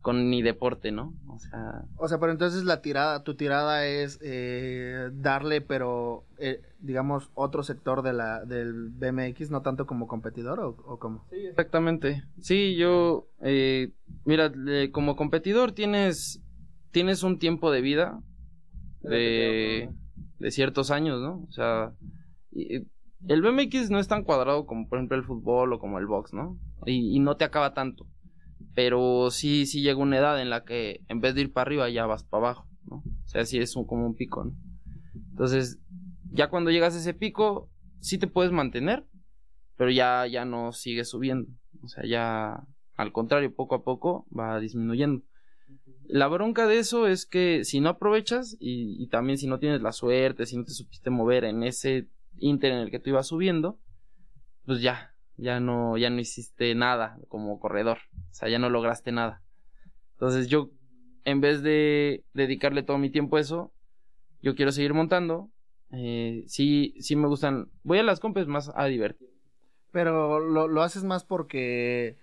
con 0.01 0.29
mi 0.31 0.41
deporte, 0.43 0.93
¿no? 0.93 1.15
O 1.29 1.39
sea, 1.39 1.85
O 1.97 2.09
sea, 2.09 2.19
pero 2.19 2.33
entonces 2.33 2.65
la 2.65 2.81
tirada, 2.81 3.23
tu 3.23 3.35
tirada 3.35 3.87
es 3.87 4.19
eh, 4.23 5.11
darle, 5.13 5.61
pero 5.61 6.25
eh, 6.39 6.63
digamos, 6.81 7.31
otro 7.35 7.63
sector 7.63 8.03
de 8.03 8.13
la, 8.15 8.45
del 8.45 8.89
BMX, 8.91 9.51
no 9.51 9.61
tanto 9.63 9.87
como 9.87 10.07
competidor 10.07 10.61
o, 10.61 10.71
o 10.87 10.99
cómo. 10.99 11.27
Exactamente. 11.31 12.25
Sí, 12.41 12.77
yo, 12.77 13.29
eh, 13.43 13.93
mira, 14.25 14.51
como 14.93 15.17
competidor 15.17 15.73
tienes, 15.73 16.41
tienes 16.93 17.23
un 17.23 17.39
tiempo 17.39 17.71
de 17.71 17.81
vida 17.83 18.21
de, 19.03 19.91
de 20.39 20.51
ciertos 20.51 20.91
años, 20.91 21.21
¿no? 21.21 21.45
O 21.49 21.53
sea, 21.53 21.93
y- 22.53 22.79
y 22.79 22.87
el 23.29 23.43
BMX 23.43 23.91
no 23.91 23.99
es 23.99 24.09
tan 24.09 24.25
cuadrado 24.25 24.65
como 24.67 24.89
por 24.89 24.99
ejemplo 24.99 25.17
el 25.19 25.25
fútbol 25.25 25.73
o 25.75 25.79
como 25.79 25.99
el 25.99 26.07
box, 26.07 26.33
¿no? 26.33 26.59
Y, 26.87 27.15
y 27.15 27.21
no 27.21 27.37
te 27.37 27.45
acaba 27.45 27.75
tanto. 27.75 28.07
Pero 28.83 29.31
sí, 29.31 29.67
sí 29.67 29.83
llega 29.83 29.99
una 29.99 30.17
edad 30.17 30.41
en 30.41 30.49
la 30.49 30.65
que 30.65 31.05
en 31.09 31.21
vez 31.21 31.35
de 31.35 31.43
ir 31.43 31.53
para 31.53 31.69
arriba 31.69 31.91
ya 31.91 32.07
vas 32.07 32.25
para 32.25 32.47
abajo, 32.47 32.67
¿no? 32.89 32.97
O 32.97 33.29
sea, 33.29 33.45
sí 33.45 33.59
es 33.59 33.77
un- 33.77 33.87
como 33.87 34.07
un 34.07 34.15
pico, 34.15 34.43
¿no? 34.43 34.53
Entonces, 35.33 35.79
ya 36.33 36.49
cuando 36.49 36.71
llegas 36.71 36.95
a 36.95 36.99
ese 36.99 37.13
pico, 37.13 37.69
sí 38.01 38.17
te 38.17 38.27
puedes 38.27 38.53
mantener, 38.53 39.05
pero 39.77 39.91
ya, 39.91 40.27
ya 40.27 40.47
no 40.47 40.73
sigue 40.73 41.05
subiendo. 41.05 41.53
O 41.83 41.89
sea, 41.89 42.07
ya 42.07 42.67
al 42.97 43.13
contrario, 43.13 43.55
poco 43.55 43.75
a 43.75 43.85
poco 43.85 44.27
va 44.35 44.59
disminuyendo. 44.61 45.25
La 46.07 46.27
bronca 46.29 46.67
de 46.67 46.79
eso 46.79 47.07
es 47.07 47.27
que 47.27 47.65
si 47.65 47.81
no 47.81 47.91
aprovechas 47.91 48.57
y, 48.61 48.97
y 49.03 49.09
también 49.09 49.37
si 49.37 49.47
no 49.47 49.59
tienes 49.59 49.83
la 49.83 49.93
suerte, 49.93 50.47
si 50.47 50.57
no 50.57 50.65
te 50.65 50.73
supiste 50.73 51.11
mover 51.11 51.45
en 51.45 51.65
ese 51.65 52.09
inter 52.39 52.73
en 52.73 52.79
el 52.79 52.91
que 52.91 52.99
tú 52.99 53.11
ibas 53.11 53.27
subiendo, 53.27 53.79
pues 54.65 54.81
ya, 54.81 55.10
ya 55.41 55.61
no, 55.61 55.97
ya 55.97 56.11
no 56.11 56.21
hiciste 56.21 56.75
nada 56.75 57.19
como 57.29 57.59
corredor. 57.59 57.99
O 58.31 58.35
sea, 58.35 58.49
ya 58.49 58.59
no 58.59 58.69
lograste 58.71 59.13
nada. 59.13 59.43
Entonces 60.13 60.49
yo, 60.49 60.71
en 61.25 61.41
vez 61.41 61.63
de 61.63 62.25
dedicarle 62.35 62.83
todo 62.83 62.99
mi 62.99 63.11
tiempo 63.11 63.37
a 63.37 63.41
eso, 63.41 63.73
yo 64.43 64.55
quiero 64.55 64.73
seguir 64.73 64.95
montando. 64.95 65.51
Eh, 65.93 66.45
sí, 66.47 66.95
sí 67.01 67.17
me 67.17 67.27
gustan. 67.27 67.69
Voy 67.83 67.99
a 67.99 68.03
las 68.03 68.21
compes 68.21 68.47
más 68.47 68.71
a 68.75 68.85
divertir. 68.87 69.29
Pero 69.93 70.39
lo, 70.39 70.69
lo 70.69 70.83
haces 70.83 71.03
más 71.05 71.25
porque 71.25 72.17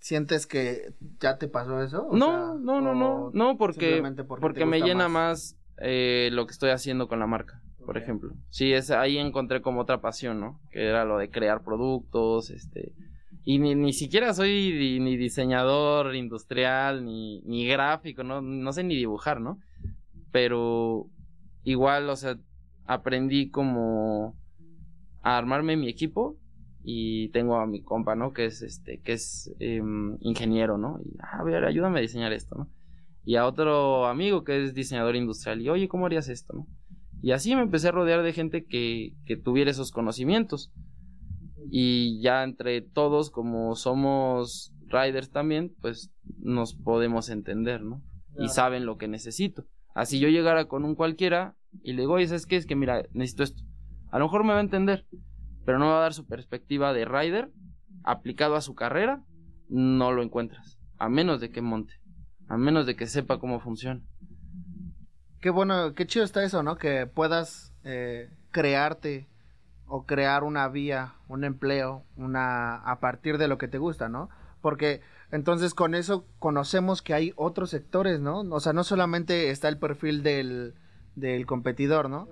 sientes 0.00 0.46
que 0.48 0.92
ya 1.20 1.38
te 1.38 1.46
pasó 1.46 1.80
eso. 1.82 2.08
O 2.08 2.16
No, 2.16 2.26
sea, 2.26 2.36
no, 2.60 2.80
no, 2.80 2.94
no, 2.94 3.30
no, 3.32 3.56
porque, 3.56 4.02
porque, 4.40 4.66
me 4.66 4.80
llena 4.80 5.08
más. 5.08 5.54
más, 5.54 5.58
eh, 5.78 6.30
lo 6.32 6.46
que 6.46 6.52
estoy 6.52 6.70
haciendo 6.70 7.06
con 7.06 7.20
la 7.20 7.28
marca, 7.28 7.61
por 7.84 7.98
ejemplo. 7.98 8.32
Sí, 8.50 8.72
es, 8.72 8.90
ahí 8.90 9.18
encontré 9.18 9.60
como 9.60 9.80
otra 9.80 10.00
pasión, 10.00 10.40
¿no? 10.40 10.60
Que 10.70 10.86
era 10.86 11.04
lo 11.04 11.18
de 11.18 11.30
crear 11.30 11.62
productos, 11.62 12.50
este... 12.50 12.92
Y 13.44 13.58
ni, 13.58 13.74
ni 13.74 13.92
siquiera 13.92 14.32
soy 14.34 14.98
ni 15.00 15.16
diseñador 15.16 16.14
industrial, 16.14 17.04
ni, 17.04 17.40
ni 17.42 17.66
gráfico, 17.66 18.22
¿no? 18.22 18.40
No 18.40 18.72
sé 18.72 18.84
ni 18.84 18.94
dibujar, 18.94 19.40
¿no? 19.40 19.58
Pero 20.30 21.06
igual, 21.64 22.08
o 22.08 22.16
sea, 22.16 22.36
aprendí 22.86 23.50
como 23.50 24.36
a 25.22 25.38
armarme 25.38 25.76
mi 25.76 25.88
equipo 25.88 26.36
y 26.84 27.28
tengo 27.30 27.56
a 27.56 27.66
mi 27.66 27.82
compa, 27.82 28.14
¿no? 28.14 28.32
Que 28.32 28.46
es 28.46 28.62
este, 28.62 29.00
que 29.00 29.14
es 29.14 29.52
em, 29.58 30.16
ingeniero, 30.20 30.78
¿no? 30.78 31.00
Y 31.04 31.16
"Ah, 31.20 31.38
a 31.40 31.44
ver, 31.44 31.64
ayúdame 31.64 31.98
a 31.98 32.02
diseñar 32.02 32.32
esto, 32.32 32.56
¿no? 32.56 32.68
Y 33.24 33.36
a 33.36 33.46
otro 33.46 34.06
amigo 34.06 34.42
que 34.44 34.64
es 34.64 34.74
diseñador 34.74 35.14
industrial 35.16 35.60
y 35.60 35.68
oye, 35.68 35.88
¿cómo 35.88 36.06
harías 36.06 36.28
esto, 36.28 36.52
no? 36.54 36.66
Y 37.22 37.30
así 37.30 37.54
me 37.54 37.62
empecé 37.62 37.88
a 37.88 37.92
rodear 37.92 38.22
de 38.22 38.32
gente 38.32 38.64
que, 38.64 39.14
que 39.24 39.36
tuviera 39.36 39.70
esos 39.70 39.92
conocimientos. 39.92 40.72
Y 41.70 42.20
ya 42.20 42.42
entre 42.42 42.82
todos, 42.82 43.30
como 43.30 43.76
somos 43.76 44.74
riders 44.88 45.30
también, 45.30 45.72
pues 45.80 46.12
nos 46.40 46.74
podemos 46.74 47.30
entender, 47.30 47.82
¿no? 47.82 48.02
Y 48.38 48.48
saben 48.48 48.84
lo 48.84 48.98
que 48.98 49.08
necesito. 49.08 49.64
Así 49.94 50.18
yo 50.18 50.28
llegara 50.28 50.66
con 50.66 50.84
un 50.84 50.96
cualquiera 50.96 51.56
y 51.82 51.92
le 51.92 52.02
digo, 52.02 52.14
oye, 52.14 52.26
¿sabes 52.26 52.46
qué? 52.46 52.56
Es 52.56 52.66
que 52.66 52.76
mira, 52.76 53.04
necesito 53.12 53.44
esto. 53.44 53.62
A 54.10 54.18
lo 54.18 54.24
mejor 54.24 54.42
me 54.44 54.52
va 54.52 54.58
a 54.58 54.62
entender, 54.62 55.06
pero 55.64 55.78
no 55.78 55.86
va 55.86 55.98
a 55.98 56.02
dar 56.02 56.14
su 56.14 56.26
perspectiva 56.26 56.92
de 56.92 57.04
rider 57.04 57.50
aplicado 58.04 58.56
a 58.56 58.60
su 58.60 58.74
carrera, 58.74 59.24
no 59.68 60.12
lo 60.12 60.22
encuentras. 60.22 60.78
A 60.98 61.08
menos 61.08 61.40
de 61.40 61.50
que 61.50 61.62
monte, 61.62 61.94
a 62.48 62.56
menos 62.56 62.86
de 62.86 62.96
que 62.96 63.06
sepa 63.06 63.38
cómo 63.38 63.60
funciona. 63.60 64.02
Qué 65.42 65.50
bueno, 65.50 65.92
qué 65.94 66.06
chido 66.06 66.24
está 66.24 66.44
eso, 66.44 66.62
¿no? 66.62 66.76
Que 66.76 67.08
puedas 67.08 67.72
eh, 67.82 68.30
crearte 68.52 69.26
o 69.88 70.06
crear 70.06 70.44
una 70.44 70.68
vía, 70.68 71.14
un 71.26 71.42
empleo, 71.42 72.04
una 72.16 72.76
a 72.76 73.00
partir 73.00 73.38
de 73.38 73.48
lo 73.48 73.58
que 73.58 73.66
te 73.66 73.78
gusta, 73.78 74.08
¿no? 74.08 74.30
Porque 74.60 75.00
entonces 75.32 75.74
con 75.74 75.96
eso 75.96 76.24
conocemos 76.38 77.02
que 77.02 77.12
hay 77.12 77.32
otros 77.34 77.70
sectores, 77.70 78.20
¿no? 78.20 78.42
O 78.42 78.60
sea, 78.60 78.72
no 78.72 78.84
solamente 78.84 79.50
está 79.50 79.68
el 79.68 79.78
perfil 79.78 80.22
del, 80.22 80.76
del 81.16 81.44
competidor, 81.44 82.08
¿no? 82.08 82.28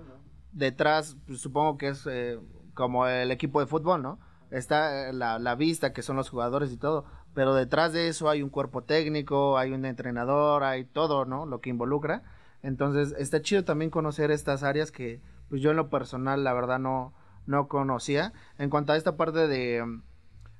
Detrás, 0.53 1.17
pues, 1.27 1.41
supongo 1.41 1.77
que 1.77 1.89
es 1.89 2.07
eh, 2.09 2.39
como 2.75 3.07
el 3.07 3.29
equipo 3.31 3.59
de 3.59 3.67
fútbol, 3.67 4.01
¿no? 4.01 4.19
Está 4.51 5.09
eh, 5.09 5.13
la, 5.13 5.37
la 5.37 5.55
vista, 5.55 5.91
que 5.91 6.01
son 6.01 6.15
los 6.15 6.29
jugadores 6.29 6.71
y 6.71 6.77
todo, 6.77 7.03
pero 7.33 7.55
detrás 7.55 7.91
de 7.91 8.07
eso 8.07 8.29
hay 8.29 8.41
un 8.41 8.49
cuerpo 8.49 8.83
técnico, 8.83 9.57
hay 9.57 9.73
un 9.73 9.83
entrenador, 9.83 10.63
hay 10.63 10.85
todo, 10.85 11.25
¿no? 11.25 11.45
Lo 11.45 11.59
que 11.59 11.69
involucra. 11.69 12.23
Entonces, 12.63 13.15
está 13.17 13.41
chido 13.41 13.63
también 13.63 13.91
conocer 13.91 14.31
estas 14.31 14.63
áreas 14.63 14.91
que, 14.91 15.21
pues 15.49 15.61
yo 15.61 15.71
en 15.71 15.77
lo 15.77 15.89
personal, 15.89 16.43
la 16.43 16.53
verdad, 16.53 16.79
no, 16.79 17.13
no 17.45 17.67
conocía. 17.67 18.33
En 18.57 18.69
cuanto 18.69 18.93
a 18.93 18.97
esta 18.97 19.17
parte 19.17 19.47
de, 19.47 19.83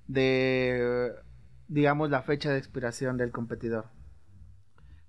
de, 0.07 1.13
digamos, 1.67 2.09
la 2.09 2.21
fecha 2.21 2.51
de 2.51 2.57
expiración 2.57 3.17
del 3.17 3.31
competidor. 3.31 3.85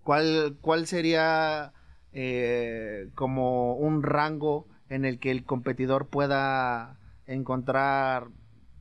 ¿Cuál, 0.03 0.59
cuál 0.61 0.87
sería 0.87 1.73
eh, 2.13 3.11
como 3.15 3.75
un 3.77 4.03
rango 4.03 4.69
en 4.89 5.05
el 5.05 5.19
que 5.19 5.31
el 5.31 5.45
competidor 5.45 6.09
pueda 6.09 6.99
encontrar, 7.27 8.29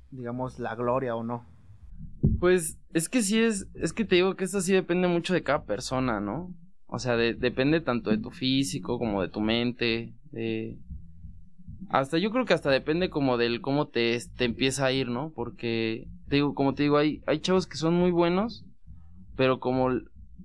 digamos, 0.10 0.60
la 0.60 0.76
gloria 0.76 1.16
o 1.16 1.24
no? 1.24 1.46
Pues 2.40 2.78
es 2.94 3.08
que 3.08 3.22
sí 3.22 3.42
es, 3.42 3.68
es 3.76 3.94
que 3.94 4.04
te 4.04 4.16
digo 4.16 4.36
que 4.36 4.44
esto 4.44 4.62
sí 4.62 4.74
depende 4.74 5.08
mucho 5.08 5.34
de 5.34 5.44
cada 5.44 5.64
persona, 5.64 6.20
¿no? 6.20 6.54
O 6.92 7.00
sea, 7.00 7.16
de- 7.18 7.34
depende 7.34 7.82
tanto 7.82 8.12
de 8.12 8.20
tu 8.20 8.30
físico 8.32 9.00
como 9.00 9.22
de 9.24 9.30
tu 9.30 9.42
mente, 9.42 10.14
de, 10.32 10.78
hasta 11.90 12.18
yo 12.18 12.32
creo 12.32 12.46
que 12.46 12.54
hasta 12.54 12.70
depende 12.70 13.10
como 13.10 13.38
del 13.38 13.62
cómo 13.62 13.88
te, 13.88 14.18
te 14.38 14.46
empieza 14.46 14.86
a 14.86 14.92
ir, 14.92 15.10
¿no? 15.10 15.32
Porque, 15.36 16.08
te 16.30 16.38
digo, 16.38 16.54
como 16.54 16.74
te 16.74 16.84
digo, 16.84 16.98
hay, 16.98 17.22
hay 17.28 17.40
chavos 17.40 17.68
que 17.68 17.78
son 17.78 17.96
muy 17.96 18.12
buenos, 18.12 18.66
pero 19.36 19.60
como, 19.60 19.90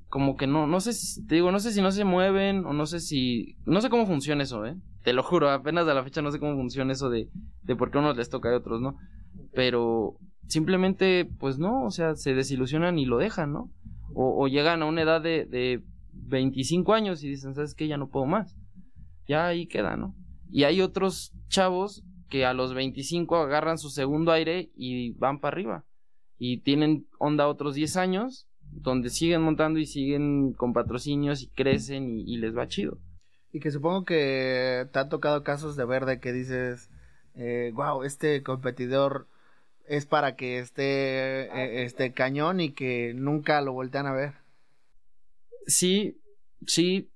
como 0.08 0.36
que 0.36 0.46
no, 0.46 0.66
no 0.66 0.80
sé 0.80 0.92
si, 0.92 1.24
te 1.26 1.36
digo, 1.36 1.52
no 1.52 1.60
sé 1.60 1.72
si 1.72 1.82
no 1.82 1.92
se 1.92 2.04
mueven 2.04 2.64
o 2.66 2.72
no 2.72 2.86
sé 2.86 3.00
si, 3.00 3.56
no 3.66 3.80
sé 3.80 3.90
cómo 3.90 4.06
funciona 4.06 4.42
eso, 4.42 4.64
¿eh? 4.66 4.76
Te 5.04 5.12
lo 5.12 5.22
juro, 5.22 5.50
apenas 5.50 5.86
a 5.86 5.94
la 5.94 6.02
fecha 6.02 6.22
no 6.22 6.32
sé 6.32 6.40
cómo 6.40 6.56
funciona 6.56 6.92
eso 6.92 7.10
de, 7.10 7.28
de 7.62 7.76
por 7.76 7.90
qué 7.90 7.98
a 7.98 8.00
unos 8.00 8.16
les 8.16 8.28
toca 8.30 8.50
y 8.50 8.54
a 8.54 8.58
otros 8.58 8.80
no. 8.80 8.96
Pero 9.54 10.16
simplemente, 10.48 11.28
pues 11.38 11.58
no, 11.58 11.84
o 11.84 11.90
sea, 11.92 12.16
se 12.16 12.34
desilusionan 12.34 12.98
y 12.98 13.06
lo 13.06 13.18
dejan, 13.18 13.52
¿no? 13.52 13.70
O, 14.14 14.42
o 14.44 14.48
llegan 14.48 14.82
a 14.82 14.86
una 14.86 15.02
edad 15.02 15.20
de, 15.20 15.44
de 15.44 15.82
25 16.22 16.94
años 16.94 17.22
y 17.22 17.28
dicen, 17.28 17.54
¿sabes 17.54 17.74
qué? 17.74 17.88
Ya 17.88 17.96
no 17.96 18.08
puedo 18.08 18.26
más. 18.26 18.56
Ya 19.26 19.46
ahí 19.46 19.66
queda, 19.66 19.96
¿no? 19.96 20.14
Y 20.50 20.64
hay 20.64 20.80
otros 20.80 21.32
chavos 21.48 22.04
que 22.28 22.44
a 22.44 22.54
los 22.54 22.74
25 22.74 23.36
agarran 23.36 23.78
su 23.78 23.90
segundo 23.90 24.32
aire 24.32 24.70
y 24.76 25.12
van 25.12 25.40
para 25.40 25.54
arriba. 25.54 25.84
Y 26.38 26.58
tienen 26.58 27.06
onda 27.18 27.48
otros 27.48 27.74
10 27.74 27.96
años, 27.96 28.46
donde 28.60 29.10
siguen 29.10 29.42
montando 29.42 29.78
y 29.78 29.86
siguen 29.86 30.52
con 30.52 30.72
patrocinios 30.72 31.42
y 31.42 31.48
crecen 31.48 32.18
y, 32.18 32.36
les 32.38 32.56
va 32.56 32.68
chido. 32.68 32.98
Y 33.52 33.60
que 33.60 33.70
supongo 33.70 34.04
que 34.04 34.86
te 34.92 34.98
ha 34.98 35.08
tocado 35.08 35.42
casos 35.42 35.76
de 35.76 35.84
ver 35.84 36.04
de 36.04 36.20
que 36.20 36.32
dices, 36.32 36.90
eh, 37.34 37.70
wow, 37.74 38.02
este 38.02 38.42
competidor 38.42 39.28
es 39.86 40.04
para 40.04 40.36
que 40.36 40.58
esté 40.58 41.44
eh, 41.44 41.84
este 41.84 42.12
cañón 42.12 42.60
y 42.60 42.72
que 42.72 43.14
nunca 43.14 43.60
lo 43.62 43.72
voltean 43.72 44.06
a 44.06 44.12
ver. 44.12 44.45
Sí, 45.66 46.20
sí, 46.66 47.10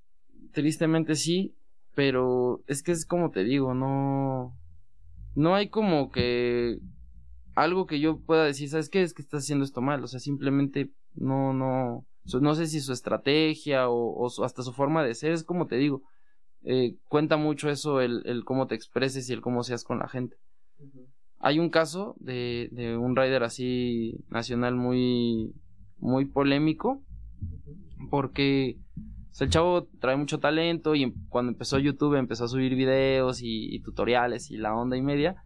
tristemente 0.53 1.15
sí, 1.15 1.55
pero 1.95 2.63
es 2.67 2.83
que 2.83 2.93
es 2.93 3.07
como 3.07 3.31
te 3.31 3.45
digo, 3.45 3.75
no 3.75 4.57
no 5.35 5.55
hay 5.55 5.69
como 5.69 6.11
que 6.11 6.79
algo 7.55 7.87
que 7.87 8.01
yo 8.01 8.19
pueda 8.21 8.45
decir, 8.45 8.69
¿sabes 8.69 8.89
qué? 8.89 9.03
Es 9.03 9.15
que 9.15 9.23
estás 9.23 9.45
haciendo 9.45 9.65
esto 9.65 9.81
mal, 9.81 10.03
o 10.03 10.07
sea, 10.07 10.21
simplemente 10.21 10.91
no 11.15 11.53
no 11.53 12.05
no 12.41 12.55
sé 12.55 12.67
si 12.67 12.81
su 12.81 12.93
estrategia 12.93 13.89
o, 13.89 14.27
hasta 14.45 14.63
su 14.63 14.73
forma 14.73 15.05
de 15.05 15.15
ser, 15.15 15.33
es 15.33 15.45
como 15.45 15.67
te 15.67 15.77
digo, 15.77 16.03
eh, 16.63 16.97
cuenta 17.09 17.37
mucho 17.37 17.71
eso 17.71 18.01
el, 18.01 18.23
el, 18.27 18.45
cómo 18.45 18.67
te 18.67 18.75
expreses 18.75 19.29
y 19.29 19.33
el 19.33 19.41
cómo 19.41 19.63
seas 19.63 19.85
con 19.85 19.99
la 19.99 20.09
gente. 20.09 20.37
Uh 20.79 20.85
-huh. 20.85 21.07
Hay 21.39 21.59
un 21.59 21.71
caso 21.71 22.17
de, 22.21 22.69
de, 22.73 22.97
un 22.99 23.17
rider 23.17 23.43
así 23.43 24.23
nacional 24.29 24.77
muy, 24.77 25.55
muy 25.99 26.27
polémico, 26.27 27.03
porque 28.09 28.79
o 29.31 29.35
sea, 29.35 29.45
el 29.45 29.51
chavo 29.51 29.89
trae 30.01 30.17
mucho 30.17 30.41
talento 30.41 30.95
y 30.95 31.13
cuando 31.29 31.53
empezó 31.53 31.79
YouTube 31.79 32.17
empezó 32.17 32.45
a 32.45 32.49
subir 32.49 32.75
videos 32.75 33.43
y, 33.43 33.75
y, 33.75 33.81
tutoriales 33.81 34.51
y 34.51 34.57
la 34.57 34.75
onda 34.75 34.97
y 34.97 35.03
media, 35.03 35.37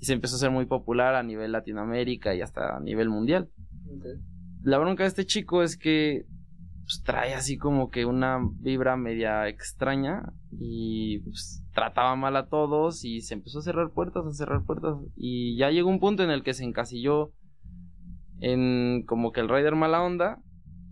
y 0.00 0.06
se 0.06 0.14
empezó 0.14 0.36
a 0.36 0.38
ser 0.38 0.50
muy 0.50 0.66
popular 0.66 1.14
a 1.14 1.22
nivel 1.22 1.52
Latinoamérica 1.52 2.34
y 2.34 2.40
hasta 2.40 2.76
a 2.76 2.80
nivel 2.80 3.08
mundial. 3.08 3.50
Okay. 3.98 4.12
La 4.62 4.78
bronca 4.78 5.04
de 5.04 5.08
este 5.08 5.26
chico 5.26 5.62
es 5.62 5.76
que 5.76 6.24
pues, 6.88 7.02
trae 7.04 7.34
así 7.34 7.58
como 7.58 7.90
que 7.90 8.06
una 8.06 8.38
vibra 8.60 8.96
media 8.96 9.46
extraña 9.46 10.32
y 10.58 11.18
pues, 11.20 11.62
trataba 11.74 12.16
mal 12.16 12.34
a 12.34 12.48
todos 12.48 13.04
y 13.04 13.20
se 13.20 13.34
empezó 13.34 13.58
a 13.58 13.62
cerrar 13.62 13.90
puertas, 13.90 14.24
a 14.24 14.32
cerrar 14.32 14.64
puertas 14.64 14.96
y 15.16 15.56
ya 15.58 15.70
llegó 15.70 15.90
un 15.90 16.00
punto 16.00 16.22
en 16.22 16.30
el 16.30 16.42
que 16.42 16.54
se 16.54 16.64
encasilló 16.64 17.32
en 18.40 19.04
como 19.06 19.32
que 19.32 19.40
el 19.40 19.48
Raider 19.48 19.74
mala 19.74 20.02
onda 20.02 20.38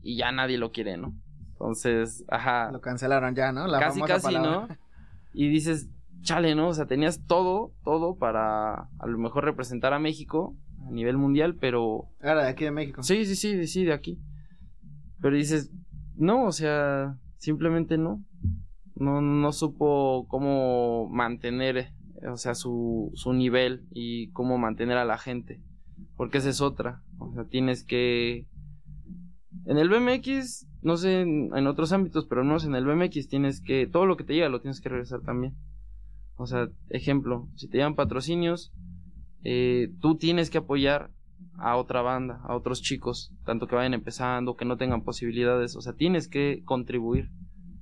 y 0.06 0.16
ya 0.16 0.30
nadie 0.30 0.56
lo 0.56 0.70
quiere, 0.70 0.96
¿no? 0.96 1.14
Entonces, 1.52 2.24
ajá. 2.28 2.70
Lo 2.70 2.80
cancelaron 2.80 3.34
ya, 3.34 3.50
¿no? 3.50 3.66
La 3.66 3.80
casi, 3.80 4.00
casi, 4.02 4.26
palabra. 4.26 4.66
¿no? 4.68 4.68
Y 5.32 5.50
dices, 5.50 5.90
chale, 6.22 6.54
¿no? 6.54 6.68
O 6.68 6.74
sea, 6.74 6.86
tenías 6.86 7.26
todo, 7.26 7.74
todo 7.84 8.16
para 8.16 8.88
a 8.98 9.06
lo 9.06 9.18
mejor 9.18 9.44
representar 9.44 9.92
a 9.92 9.98
México 9.98 10.56
a 10.86 10.90
nivel 10.90 11.18
mundial, 11.18 11.56
pero... 11.56 12.08
Era 12.22 12.44
de 12.44 12.48
aquí 12.48 12.64
de 12.64 12.70
México. 12.70 13.02
Sí, 13.02 13.26
sí, 13.26 13.36
sí, 13.36 13.66
sí, 13.66 13.84
de 13.84 13.92
aquí. 13.92 14.18
Pero 15.20 15.36
dices, 15.36 15.70
no, 16.14 16.44
o 16.44 16.52
sea, 16.52 17.18
simplemente 17.36 17.98
no. 17.98 18.24
No, 18.94 19.20
no 19.20 19.52
supo 19.52 20.26
cómo 20.28 21.08
mantener, 21.10 21.92
o 22.26 22.38
sea, 22.38 22.54
su, 22.54 23.10
su 23.14 23.34
nivel 23.34 23.86
y 23.90 24.30
cómo 24.30 24.56
mantener 24.56 24.96
a 24.96 25.04
la 25.04 25.18
gente. 25.18 25.60
Porque 26.16 26.38
esa 26.38 26.48
es 26.48 26.62
otra. 26.62 27.02
O 27.18 27.32
sea, 27.34 27.44
tienes 27.44 27.84
que... 27.84 28.46
En 29.66 29.78
el 29.78 29.88
BMX, 29.88 30.66
no 30.82 30.96
sé 30.96 31.20
en, 31.20 31.66
otros 31.66 31.92
ámbitos, 31.92 32.26
pero 32.26 32.44
no 32.44 32.56
en 32.58 32.74
el 32.74 32.86
BMX 32.86 33.28
tienes 33.28 33.60
que... 33.60 33.86
Todo 33.86 34.06
lo 34.06 34.16
que 34.16 34.24
te 34.24 34.34
llega 34.34 34.48
lo 34.48 34.60
tienes 34.60 34.80
que 34.80 34.88
regresar 34.88 35.20
también. 35.22 35.54
O 36.36 36.46
sea, 36.46 36.68
ejemplo, 36.88 37.48
si 37.56 37.68
te 37.68 37.78
llevan 37.78 37.96
patrocinios, 37.96 38.72
eh, 39.42 39.92
tú 40.00 40.16
tienes 40.16 40.50
que 40.50 40.58
apoyar 40.58 41.10
a 41.58 41.76
otra 41.76 42.02
banda, 42.02 42.40
a 42.44 42.54
otros 42.54 42.82
chicos, 42.82 43.32
tanto 43.44 43.66
que 43.66 43.74
vayan 43.74 43.94
empezando, 43.94 44.56
que 44.56 44.64
no 44.64 44.76
tengan 44.76 45.02
posibilidades, 45.02 45.74
o 45.76 45.80
sea, 45.80 45.94
tienes 45.94 46.28
que 46.28 46.62
contribuir. 46.64 47.30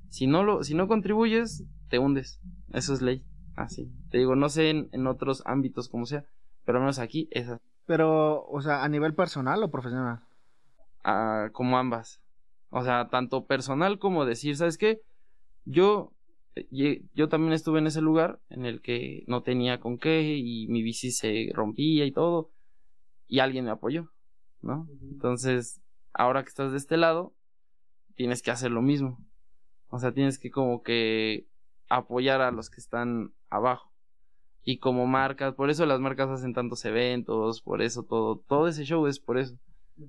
Si 0.08 0.26
no 0.26 0.44
lo, 0.44 0.62
si 0.62 0.74
no 0.74 0.86
contribuyes, 0.88 1.64
te 1.88 1.98
hundes. 1.98 2.40
Eso 2.72 2.94
es 2.94 3.02
ley. 3.02 3.24
Así. 3.56 3.92
Te 4.10 4.18
digo, 4.18 4.36
no 4.36 4.48
sé 4.48 4.70
en, 4.70 5.06
otros 5.06 5.42
ámbitos 5.44 5.88
como 5.88 6.06
sea, 6.06 6.24
pero 6.64 6.78
al 6.78 6.82
menos 6.82 6.98
aquí 6.98 7.28
es. 7.30 7.48
Pero, 7.86 8.44
o 8.46 8.60
sea, 8.60 8.84
a 8.84 8.88
nivel 8.88 9.14
personal 9.14 9.62
o 9.62 9.70
profesional? 9.70 10.20
Como 11.52 11.78
ambas. 11.78 12.20
O 12.70 12.82
sea, 12.82 13.08
tanto 13.08 13.46
personal 13.46 13.98
como 13.98 14.24
decir, 14.24 14.56
¿sabes 14.56 14.78
qué? 14.78 15.00
Yo 15.64 16.12
yo 17.12 17.28
también 17.28 17.52
estuve 17.52 17.80
en 17.80 17.88
ese 17.88 18.00
lugar 18.00 18.40
en 18.48 18.64
el 18.64 18.80
que 18.80 19.24
no 19.26 19.42
tenía 19.42 19.80
con 19.80 19.98
qué 19.98 20.36
y 20.36 20.68
mi 20.68 20.82
bici 20.82 21.10
se 21.10 21.50
rompía 21.52 22.04
y 22.04 22.12
todo 22.12 22.50
y 23.26 23.40
alguien 23.40 23.64
me 23.64 23.72
apoyó, 23.72 24.12
¿no? 24.62 24.88
Entonces, 25.02 25.80
ahora 26.12 26.42
que 26.42 26.50
estás 26.50 26.70
de 26.70 26.78
este 26.78 26.96
lado, 26.96 27.34
tienes 28.14 28.42
que 28.42 28.50
hacer 28.50 28.70
lo 28.70 28.82
mismo. 28.82 29.18
O 29.88 29.98
sea, 29.98 30.12
tienes 30.12 30.38
que 30.38 30.50
como 30.50 30.82
que 30.82 31.46
apoyar 31.88 32.40
a 32.40 32.50
los 32.52 32.70
que 32.70 32.80
están 32.80 33.32
abajo. 33.50 33.90
Y 34.62 34.78
como 34.78 35.06
marcas, 35.06 35.54
por 35.54 35.70
eso 35.70 35.86
las 35.86 36.00
marcas 36.00 36.30
hacen 36.30 36.54
tantos 36.54 36.84
eventos, 36.84 37.60
por 37.62 37.82
eso 37.82 38.04
todo, 38.04 38.38
todo 38.46 38.68
ese 38.68 38.84
show 38.84 39.06
es 39.06 39.18
por 39.18 39.38
eso. 39.38 39.58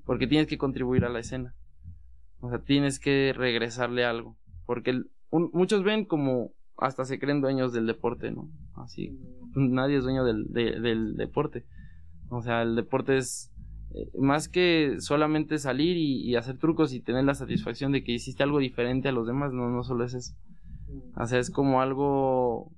Porque 0.05 0.27
tienes 0.27 0.47
que 0.47 0.57
contribuir 0.57 1.05
a 1.05 1.09
la 1.09 1.19
escena. 1.19 1.53
O 2.39 2.49
sea, 2.49 2.59
tienes 2.59 2.99
que 2.99 3.33
regresarle 3.35 4.05
algo. 4.05 4.37
Porque 4.65 4.91
el, 4.91 5.09
un, 5.29 5.49
muchos 5.53 5.83
ven 5.83 6.05
como 6.05 6.51
hasta 6.77 7.05
se 7.05 7.19
creen 7.19 7.41
dueños 7.41 7.73
del 7.73 7.87
deporte, 7.87 8.31
¿no? 8.31 8.49
Así, 8.75 9.17
nadie 9.55 9.97
es 9.97 10.03
dueño 10.03 10.25
del, 10.25 10.51
de, 10.51 10.79
del 10.79 11.15
deporte. 11.15 11.65
O 12.29 12.41
sea, 12.41 12.63
el 12.63 12.75
deporte 12.75 13.17
es 13.17 13.51
eh, 13.93 14.09
más 14.17 14.49
que 14.49 14.97
solamente 14.99 15.57
salir 15.57 15.97
y, 15.97 16.21
y, 16.21 16.35
hacer 16.35 16.57
trucos 16.57 16.93
y 16.93 16.99
tener 16.99 17.23
la 17.23 17.35
satisfacción 17.35 17.91
de 17.91 18.03
que 18.03 18.11
hiciste 18.11 18.43
algo 18.43 18.59
diferente 18.59 19.07
a 19.07 19.13
los 19.13 19.27
demás, 19.27 19.53
no, 19.53 19.69
no 19.69 19.83
solo 19.83 20.03
es 20.03 20.13
eso. 20.13 20.35
O 21.15 21.25
sea, 21.25 21.39
es 21.39 21.49
como 21.49 21.81
algo... 21.81 22.71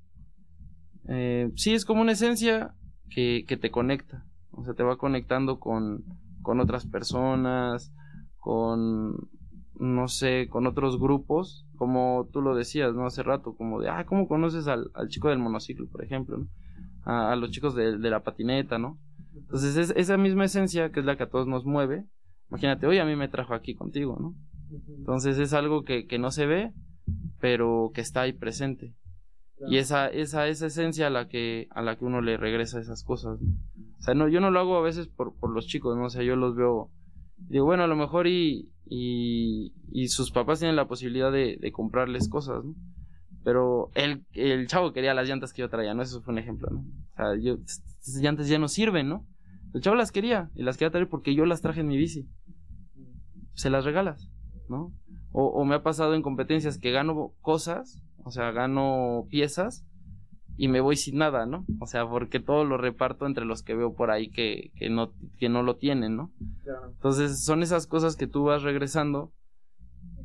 Eh, 1.07 1.51
sí, 1.55 1.73
es 1.73 1.85
como 1.85 2.01
una 2.01 2.11
esencia 2.11 2.73
que, 3.09 3.45
que 3.47 3.57
te 3.57 3.71
conecta. 3.71 4.25
O 4.51 4.63
sea, 4.63 4.73
te 4.73 4.83
va 4.83 4.97
conectando 4.97 5.59
con, 5.59 6.03
con 6.47 6.61
otras 6.61 6.85
personas, 6.85 7.91
con, 8.37 9.17
no 9.77 10.07
sé, 10.07 10.47
con 10.49 10.65
otros 10.65 10.97
grupos, 10.97 11.67
como 11.75 12.29
tú 12.31 12.41
lo 12.41 12.55
decías, 12.55 12.95
¿no? 12.95 13.05
Hace 13.05 13.21
rato, 13.21 13.53
como 13.57 13.81
de, 13.81 13.89
ah, 13.89 14.05
¿cómo 14.05 14.29
conoces 14.29 14.65
al, 14.69 14.89
al 14.93 15.09
chico 15.09 15.27
del 15.27 15.39
monociclo, 15.39 15.89
por 15.89 16.05
ejemplo, 16.05 16.37
¿no? 16.37 16.47
A, 17.03 17.33
a 17.33 17.35
los 17.35 17.51
chicos 17.51 17.75
de, 17.75 17.97
de, 17.97 18.09
la 18.09 18.23
patineta, 18.23 18.77
¿no? 18.77 18.97
Entonces, 19.35 19.75
es 19.75 19.93
esa 19.97 20.15
misma 20.15 20.45
esencia 20.45 20.89
que 20.93 21.01
es 21.01 21.05
la 21.05 21.17
que 21.17 21.23
a 21.23 21.29
todos 21.29 21.47
nos 21.47 21.65
mueve. 21.65 22.05
Imagínate, 22.49 22.87
hoy 22.87 22.99
a 22.99 23.05
mí 23.05 23.17
me 23.17 23.27
trajo 23.27 23.53
aquí 23.53 23.75
contigo, 23.75 24.17
¿no? 24.17 24.33
Entonces, 24.87 25.37
es 25.39 25.51
algo 25.51 25.83
que, 25.83 26.07
que 26.07 26.17
no 26.17 26.31
se 26.31 26.45
ve, 26.45 26.71
pero 27.41 27.91
que 27.93 27.99
está 27.99 28.21
ahí 28.21 28.31
presente. 28.31 28.95
Claro. 29.57 29.73
Y 29.73 29.79
esa, 29.79 30.07
esa, 30.07 30.47
esa 30.47 30.67
esencia 30.67 31.07
a 31.07 31.09
la 31.09 31.27
que, 31.27 31.67
a 31.71 31.81
la 31.81 31.97
que 31.97 32.05
uno 32.05 32.21
le 32.21 32.37
regresa 32.37 32.79
esas 32.79 33.03
cosas. 33.03 33.41
¿no? 33.41 33.49
O 33.99 34.01
sea, 34.01 34.13
no, 34.13 34.27
yo 34.27 34.39
no 34.39 34.51
lo 34.51 34.59
hago 34.59 34.77
a 34.77 34.81
veces 34.81 35.07
por, 35.07 35.35
por 35.37 35.51
los 35.51 35.67
chicos, 35.67 35.97
¿no? 35.97 36.05
O 36.05 36.09
sea, 36.09 36.23
yo 36.23 36.35
los 36.35 36.55
veo, 36.55 36.91
digo, 37.37 37.65
bueno, 37.65 37.83
a 37.83 37.87
lo 37.87 37.95
mejor 37.95 38.27
y, 38.27 38.71
y, 38.85 40.07
sus 40.07 40.31
papás 40.31 40.59
tienen 40.59 40.75
la 40.75 40.87
posibilidad 40.87 41.31
de, 41.31 41.57
de 41.59 41.71
comprarles 41.71 42.29
cosas, 42.29 42.63
¿no? 42.63 42.75
Pero 43.43 43.91
el, 43.95 44.25
el 44.33 44.67
chavo 44.67 44.91
quería 44.91 45.13
las 45.13 45.27
llantas 45.27 45.53
que 45.53 45.61
yo 45.61 45.69
traía, 45.69 45.93
¿no? 45.93 46.01
Eso 46.01 46.21
fue 46.21 46.33
un 46.33 46.39
ejemplo, 46.39 46.69
¿no? 46.69 46.79
O 46.79 47.15
sea, 47.15 47.25
yo, 47.39 47.57
llantas 48.21 48.47
ya 48.47 48.59
no 48.59 48.67
sirven, 48.67 49.09
¿no? 49.09 49.25
El 49.73 49.81
chavo 49.81 49.95
las 49.95 50.11
quería, 50.11 50.49
y 50.53 50.63
las 50.63 50.77
quería 50.77 50.91
traer 50.91 51.09
porque 51.09 51.35
yo 51.35 51.45
las 51.45 51.61
traje 51.61 51.81
en 51.81 51.87
mi 51.87 51.97
bici. 51.97 52.27
Se 53.53 53.69
las 53.69 53.85
regalas, 53.85 54.29
¿no? 54.69 54.93
O, 55.31 55.45
o 55.47 55.65
me 55.65 55.75
ha 55.75 55.83
pasado 55.83 56.13
en 56.13 56.21
competencias 56.21 56.77
que 56.77 56.91
gano 56.91 57.33
cosas, 57.41 58.03
o 58.23 58.31
sea, 58.31 58.51
gano 58.51 59.25
piezas, 59.29 59.85
y 60.57 60.67
me 60.67 60.81
voy 60.81 60.95
sin 60.97 61.17
nada, 61.17 61.45
¿no? 61.45 61.65
O 61.79 61.87
sea, 61.87 62.07
porque 62.07 62.39
todo 62.39 62.65
lo 62.65 62.77
reparto 62.77 63.25
entre 63.25 63.45
los 63.45 63.63
que 63.63 63.75
veo 63.75 63.93
por 63.93 64.11
ahí 64.11 64.29
que, 64.29 64.71
que, 64.75 64.89
no, 64.89 65.11
que 65.39 65.49
no 65.49 65.63
lo 65.63 65.75
tienen, 65.77 66.15
¿no? 66.15 66.31
Entonces, 66.95 67.43
son 67.43 67.63
esas 67.63 67.87
cosas 67.87 68.15
que 68.15 68.27
tú 68.27 68.45
vas 68.45 68.63
regresando 68.63 69.31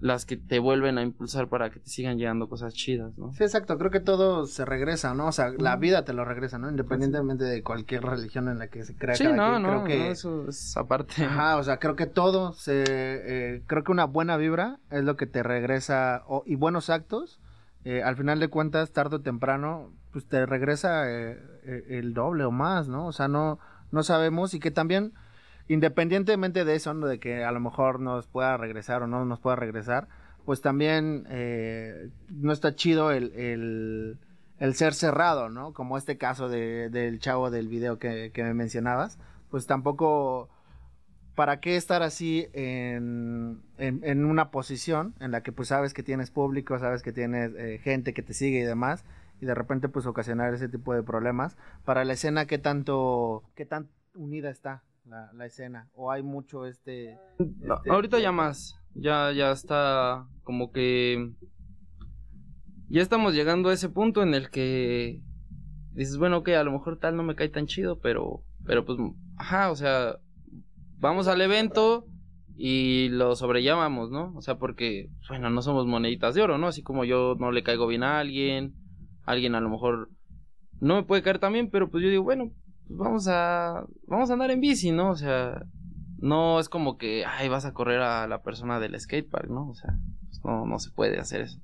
las 0.00 0.26
que 0.26 0.36
te 0.36 0.58
vuelven 0.58 0.98
a 0.98 1.02
impulsar 1.02 1.46
para 1.48 1.70
que 1.70 1.78
te 1.78 1.88
sigan 1.88 2.18
llegando 2.18 2.48
cosas 2.48 2.74
chidas, 2.74 3.16
¿no? 3.16 3.32
Sí, 3.34 3.44
exacto, 3.44 3.78
creo 3.78 3.92
que 3.92 4.00
todo 4.00 4.46
se 4.46 4.64
regresa, 4.64 5.14
¿no? 5.14 5.28
O 5.28 5.32
sea, 5.32 5.50
la 5.50 5.76
vida 5.76 6.04
te 6.04 6.12
lo 6.12 6.24
regresa, 6.24 6.58
¿no? 6.58 6.68
Independientemente 6.68 7.44
de 7.44 7.62
cualquier 7.62 8.02
religión 8.02 8.48
en 8.48 8.58
la 8.58 8.66
que 8.66 8.82
se 8.84 8.96
crea 8.96 9.14
Sí, 9.14 9.22
cada 9.22 9.36
no, 9.36 9.44
quien, 9.50 9.62
no, 9.62 9.68
creo 9.68 9.84
que... 9.84 9.98
no, 10.06 10.10
eso 10.10 10.48
es 10.48 10.76
aparte. 10.76 11.22
Ajá, 11.24 11.56
o 11.56 11.62
sea, 11.62 11.76
creo 11.78 11.94
que 11.94 12.06
todo 12.06 12.52
se... 12.54 12.82
eh, 12.84 13.62
creo 13.68 13.84
que 13.84 13.92
una 13.92 14.06
buena 14.06 14.36
vibra 14.36 14.80
es 14.90 15.04
lo 15.04 15.16
que 15.16 15.26
te 15.26 15.44
regresa, 15.44 16.24
o- 16.26 16.42
y 16.46 16.56
buenos 16.56 16.90
actos, 16.90 17.38
eh, 17.84 18.02
al 18.02 18.16
final 18.16 18.38
de 18.38 18.48
cuentas, 18.48 18.92
tarde 18.92 19.16
o 19.16 19.20
temprano, 19.20 19.92
pues 20.12 20.26
te 20.26 20.46
regresa 20.46 21.10
eh, 21.10 21.38
eh, 21.64 21.84
el 21.90 22.14
doble 22.14 22.44
o 22.44 22.52
más, 22.52 22.88
¿no? 22.88 23.06
O 23.06 23.12
sea, 23.12 23.28
no, 23.28 23.58
no 23.90 24.02
sabemos 24.04 24.54
y 24.54 24.60
que 24.60 24.70
también, 24.70 25.14
independientemente 25.68 26.64
de 26.64 26.76
eso, 26.76 26.94
¿no? 26.94 27.06
de 27.06 27.18
que 27.18 27.44
a 27.44 27.50
lo 27.50 27.60
mejor 27.60 27.98
nos 27.98 28.28
pueda 28.28 28.56
regresar 28.56 29.02
o 29.02 29.06
no 29.08 29.24
nos 29.24 29.40
pueda 29.40 29.56
regresar, 29.56 30.06
pues 30.44 30.60
también 30.60 31.24
no 32.30 32.52
está 32.52 32.74
chido 32.74 33.12
el, 33.12 33.32
el, 34.58 34.74
ser 34.74 34.92
cerrado, 34.94 35.50
¿no? 35.50 35.72
Como 35.72 35.96
este 35.96 36.18
caso 36.18 36.48
de, 36.48 36.90
del 36.90 37.20
chavo 37.20 37.50
del 37.50 37.68
video 37.68 37.98
que, 37.98 38.32
que 38.32 38.42
me 38.42 38.52
mencionabas, 38.52 39.18
pues 39.50 39.66
tampoco, 39.66 40.48
¿para 41.34 41.60
qué 41.60 41.76
estar 41.76 42.02
así 42.02 42.46
en, 42.52 43.62
en, 43.78 44.00
en 44.04 44.24
una 44.24 44.50
posición 44.50 45.14
en 45.20 45.30
la 45.30 45.42
que 45.42 45.52
pues 45.52 45.68
sabes 45.68 45.94
que 45.94 46.02
tienes 46.02 46.30
público, 46.30 46.78
sabes 46.78 47.02
que 47.02 47.12
tienes 47.12 47.52
eh, 47.56 47.78
gente 47.82 48.12
que 48.12 48.22
te 48.22 48.34
sigue 48.34 48.60
y 48.60 48.64
demás, 48.64 49.04
y 49.40 49.46
de 49.46 49.54
repente 49.54 49.88
pues 49.88 50.06
ocasionar 50.06 50.52
ese 50.54 50.68
tipo 50.68 50.94
de 50.94 51.02
problemas? 51.02 51.56
Para 51.84 52.04
la 52.04 52.12
escena, 52.12 52.46
¿qué 52.46 52.58
tanto, 52.58 53.42
qué 53.54 53.66
tan 53.66 53.88
unida 54.14 54.50
está 54.50 54.82
la, 55.06 55.32
la 55.32 55.46
escena? 55.46 55.88
¿O 55.94 56.10
hay 56.10 56.22
mucho 56.22 56.66
este... 56.66 57.18
Este- 57.38 57.90
ahorita 57.90 58.18
ya 58.20 58.32
más. 58.32 58.78
Ya, 58.94 59.32
ya 59.32 59.52
está 59.52 60.26
como 60.44 60.70
que. 60.70 61.32
Ya 62.90 63.00
estamos 63.00 63.32
llegando 63.32 63.70
a 63.70 63.72
ese 63.72 63.88
punto 63.88 64.22
en 64.22 64.34
el 64.34 64.50
que 64.50 65.22
dices, 65.92 66.18
bueno, 66.18 66.42
que 66.42 66.56
a 66.56 66.62
lo 66.62 66.72
mejor 66.72 66.98
tal 66.98 67.16
no 67.16 67.22
me 67.22 67.34
cae 67.34 67.48
tan 67.48 67.66
chido, 67.66 67.98
pero, 68.00 68.42
pero 68.66 68.84
pues, 68.84 68.98
ajá, 69.38 69.70
o 69.70 69.76
sea, 69.76 70.18
vamos 71.02 71.26
al 71.26 71.40
evento 71.40 72.06
y 72.56 73.08
lo 73.08 73.34
sobrellevamos, 73.34 74.10
¿no? 74.10 74.32
O 74.36 74.40
sea, 74.40 74.56
porque, 74.56 75.10
bueno, 75.28 75.50
no 75.50 75.60
somos 75.60 75.84
moneditas 75.84 76.34
de 76.34 76.42
oro, 76.42 76.58
¿no? 76.58 76.68
Así 76.68 76.82
como 76.82 77.04
yo 77.04 77.34
no 77.38 77.50
le 77.50 77.64
caigo 77.64 77.88
bien 77.88 78.04
a 78.04 78.20
alguien, 78.20 78.74
alguien 79.24 79.56
a 79.56 79.60
lo 79.60 79.68
mejor 79.68 80.10
no 80.80 80.94
me 80.94 81.02
puede 81.02 81.22
caer 81.22 81.40
tan 81.40 81.52
bien, 81.52 81.70
pero 81.70 81.90
pues 81.90 82.04
yo 82.04 82.08
digo, 82.08 82.22
bueno, 82.22 82.52
pues 82.86 82.98
vamos 82.98 83.26
a, 83.26 83.84
vamos 84.06 84.30
a 84.30 84.34
andar 84.34 84.52
en 84.52 84.60
bici, 84.60 84.92
¿no? 84.92 85.10
O 85.10 85.16
sea, 85.16 85.64
no 86.18 86.60
es 86.60 86.68
como 86.68 86.96
que, 86.98 87.24
ay, 87.26 87.48
vas 87.48 87.64
a 87.64 87.74
correr 87.74 88.00
a 88.00 88.28
la 88.28 88.42
persona 88.42 88.78
del 88.78 88.98
skatepark, 88.98 89.50
¿no? 89.50 89.70
O 89.70 89.74
sea, 89.74 89.98
pues 90.28 90.40
no, 90.44 90.66
no 90.66 90.78
se 90.78 90.92
puede 90.92 91.18
hacer 91.18 91.40
eso. 91.40 91.60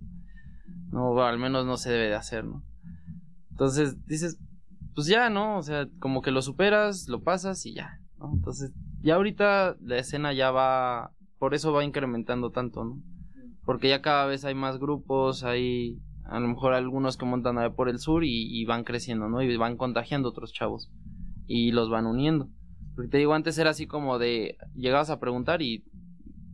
No, 0.90 1.22
al 1.22 1.38
menos 1.38 1.64
no 1.64 1.76
se 1.76 1.92
debe 1.92 2.08
de 2.08 2.16
hacer, 2.16 2.44
¿no? 2.44 2.64
Entonces 3.52 4.04
dices, 4.06 4.36
pues 4.96 5.06
ya, 5.06 5.30
¿no? 5.30 5.58
O 5.58 5.62
sea, 5.62 5.86
como 6.00 6.22
que 6.22 6.32
lo 6.32 6.42
superas, 6.42 7.06
lo 7.08 7.22
pasas 7.22 7.64
y 7.66 7.74
ya, 7.74 8.00
¿no? 8.18 8.32
Entonces, 8.34 8.72
ya 9.00 9.14
ahorita 9.14 9.76
la 9.80 9.98
escena 9.98 10.32
ya 10.32 10.50
va, 10.50 11.12
por 11.38 11.54
eso 11.54 11.72
va 11.72 11.84
incrementando 11.84 12.50
tanto, 12.50 12.84
¿no? 12.84 13.02
Porque 13.64 13.88
ya 13.88 14.02
cada 14.02 14.26
vez 14.26 14.44
hay 14.44 14.54
más 14.54 14.78
grupos, 14.78 15.44
hay 15.44 16.00
a 16.24 16.40
lo 16.40 16.48
mejor 16.48 16.74
algunos 16.74 17.16
que 17.16 17.26
montan 17.26 17.58
a 17.58 17.74
por 17.74 17.88
el 17.88 17.98
sur 17.98 18.22
y, 18.24 18.64
van 18.66 18.84
creciendo, 18.84 19.28
¿no? 19.28 19.42
Y 19.42 19.56
van 19.56 19.76
contagiando 19.76 20.28
otros 20.28 20.52
chavos 20.52 20.90
y 21.46 21.72
los 21.72 21.90
van 21.90 22.06
uniendo. 22.06 22.48
Porque 22.94 23.10
te 23.10 23.18
digo, 23.18 23.34
antes 23.34 23.56
era 23.58 23.70
así 23.70 23.86
como 23.86 24.18
de, 24.18 24.56
llegabas 24.74 25.10
a 25.10 25.20
preguntar 25.20 25.62
y 25.62 25.84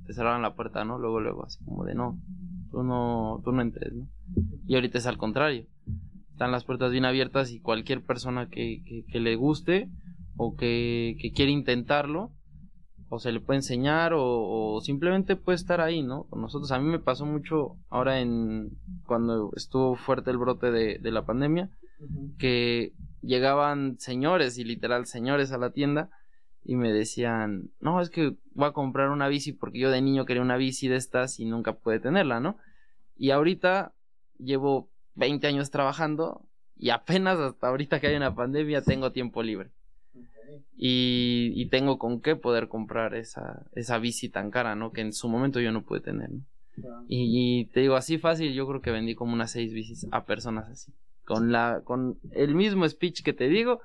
te 0.06 0.12
cerraban 0.12 0.42
la 0.42 0.54
puerta, 0.54 0.84
¿no? 0.84 0.98
Luego, 0.98 1.20
luego, 1.20 1.44
así 1.44 1.64
como 1.64 1.84
de, 1.84 1.94
no, 1.94 2.20
tú 2.70 2.82
no, 2.82 3.40
tú 3.44 3.52
no 3.52 3.62
entres, 3.62 3.92
¿no? 3.94 4.08
Y 4.66 4.74
ahorita 4.74 4.98
es 4.98 5.06
al 5.06 5.18
contrario. 5.18 5.66
Están 6.32 6.52
las 6.52 6.64
puertas 6.64 6.92
bien 6.92 7.04
abiertas 7.04 7.50
y 7.50 7.60
cualquier 7.60 8.04
persona 8.04 8.48
que, 8.48 8.82
que, 8.86 9.04
que 9.06 9.20
le 9.20 9.36
guste 9.36 9.88
o 10.36 10.56
que, 10.56 11.16
que 11.20 11.32
quiere 11.32 11.52
intentarlo, 11.52 12.32
o 13.08 13.18
se 13.18 13.32
le 13.32 13.40
puede 13.40 13.58
enseñar 13.58 14.12
o, 14.12 14.22
o 14.22 14.80
simplemente 14.80 15.36
puede 15.36 15.56
estar 15.56 15.80
ahí, 15.80 16.02
¿no? 16.02 16.24
Con 16.24 16.40
nosotros. 16.42 16.72
A 16.72 16.78
mí 16.78 16.88
me 16.88 16.98
pasó 16.98 17.26
mucho 17.26 17.76
ahora 17.88 18.20
en, 18.20 18.70
cuando 19.06 19.50
estuvo 19.56 19.94
fuerte 19.94 20.30
el 20.30 20.38
brote 20.38 20.70
de, 20.70 20.98
de 20.98 21.10
la 21.12 21.24
pandemia, 21.24 21.70
que 22.38 22.92
llegaban 23.22 23.98
señores 23.98 24.58
y 24.58 24.64
literal 24.64 25.06
señores 25.06 25.52
a 25.52 25.58
la 25.58 25.70
tienda 25.70 26.10
y 26.64 26.76
me 26.76 26.92
decían, 26.92 27.70
no, 27.80 28.00
es 28.00 28.10
que 28.10 28.36
voy 28.52 28.68
a 28.68 28.72
comprar 28.72 29.10
una 29.10 29.28
bici 29.28 29.52
porque 29.52 29.78
yo 29.78 29.90
de 29.90 30.00
niño 30.00 30.24
quería 30.24 30.42
una 30.42 30.56
bici 30.56 30.88
de 30.88 30.96
estas 30.96 31.38
y 31.38 31.44
nunca 31.44 31.74
pude 31.74 32.00
tenerla, 32.00 32.40
¿no? 32.40 32.56
Y 33.16 33.30
ahorita 33.30 33.94
llevo 34.38 34.90
20 35.14 35.46
años 35.46 35.70
trabajando 35.70 36.48
y 36.76 36.90
apenas 36.90 37.38
hasta 37.38 37.68
ahorita 37.68 38.00
que 38.00 38.08
hay 38.08 38.16
una 38.16 38.34
pandemia 38.34 38.82
tengo 38.82 39.12
tiempo 39.12 39.42
libre. 39.42 39.70
Y, 40.76 41.52
y 41.54 41.66
tengo 41.68 41.98
con 41.98 42.20
qué 42.20 42.36
poder 42.36 42.68
comprar 42.68 43.14
esa, 43.14 43.66
esa 43.72 43.98
bici 43.98 44.28
tan 44.28 44.50
cara, 44.50 44.74
¿no? 44.74 44.92
Que 44.92 45.00
en 45.00 45.12
su 45.12 45.28
momento 45.28 45.60
yo 45.60 45.72
no 45.72 45.82
pude 45.82 46.00
tener, 46.00 46.30
¿no? 46.30 46.44
Y, 47.08 47.60
y 47.60 47.64
te 47.66 47.80
digo, 47.80 47.96
así 47.96 48.18
fácil, 48.18 48.52
yo 48.52 48.66
creo 48.66 48.80
que 48.80 48.90
vendí 48.90 49.14
como 49.14 49.32
unas 49.32 49.52
seis 49.52 49.72
bicis 49.72 50.06
a 50.10 50.24
personas 50.24 50.68
así. 50.68 50.92
Con 51.24 51.52
la, 51.52 51.82
con 51.84 52.18
el 52.32 52.54
mismo 52.54 52.88
speech 52.88 53.22
que 53.22 53.32
te 53.32 53.48
digo, 53.48 53.80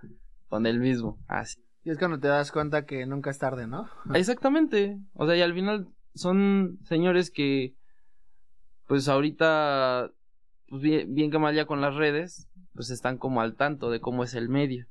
con 0.50 0.66
el 0.66 0.80
mismo, 0.80 1.18
así. 1.28 1.60
Y 1.84 1.92
es 1.92 1.98
cuando 1.98 2.20
te 2.20 2.28
das 2.28 2.52
cuenta 2.52 2.86
que 2.86 3.06
nunca 3.06 3.30
es 3.30 3.40
tarde, 3.40 3.68
¿no? 3.68 3.88
Exactamente. 4.14 5.00
O 5.14 5.26
sea, 5.26 5.36
y 5.36 5.42
al 5.42 5.54
final 5.54 5.88
son 6.14 6.80
señores 6.84 7.32
que, 7.32 7.76
pues 8.88 9.08
ahorita, 9.08 10.12
pues 10.68 10.82
bien, 10.82 11.14
bien 11.14 11.32
que 11.32 11.40
mal 11.40 11.56
ya 11.56 11.66
con 11.66 11.82
las 11.82 11.96
redes, 11.96 12.50
pues 12.74 12.90
están 12.90 13.18
como 13.18 13.42
al 13.42 13.56
tanto 13.56 13.90
de 13.90 14.02
cómo 14.02 14.24
es 14.24 14.34
el 14.34 14.50
medio. 14.50 14.88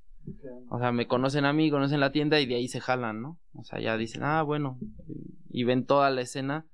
O 0.68 0.78
sea, 0.78 0.92
me 0.92 1.06
conocen 1.06 1.44
a 1.44 1.52
mí, 1.52 1.70
conocen 1.70 2.00
la 2.00 2.12
tienda 2.12 2.40
y 2.40 2.46
de 2.46 2.56
ahí 2.56 2.68
se 2.68 2.80
jalan, 2.80 3.22
¿no? 3.22 3.38
O 3.54 3.64
sea, 3.64 3.80
ya 3.80 3.96
dicen, 3.96 4.22
ah, 4.24 4.42
bueno, 4.42 4.78
y 5.48 5.64
ven 5.64 5.86
toda 5.86 6.10
la 6.10 6.20
escena, 6.20 6.66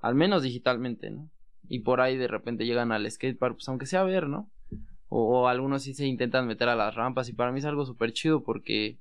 al 0.00 0.14
menos 0.14 0.42
digitalmente, 0.42 1.10
¿no? 1.10 1.30
Y 1.68 1.80
por 1.80 2.00
ahí 2.00 2.16
de 2.16 2.28
repente 2.28 2.66
llegan 2.66 2.92
al 2.92 3.10
skatepark, 3.10 3.56
pues 3.56 3.68
aunque 3.68 3.86
sea 3.86 4.00
a 4.00 4.04
ver, 4.04 4.28
¿no? 4.28 4.50
O, 5.08 5.48
algunos 5.48 5.82
sí 5.82 5.94
se 5.94 6.06
intentan 6.06 6.46
meter 6.46 6.68
a 6.68 6.74
las 6.74 6.94
rampas 6.94 7.28
y 7.28 7.32
para 7.32 7.52
mí 7.52 7.60
es 7.60 7.64
algo 7.64 7.86
súper 7.86 8.12
chido 8.12 8.42
porque 8.42 8.98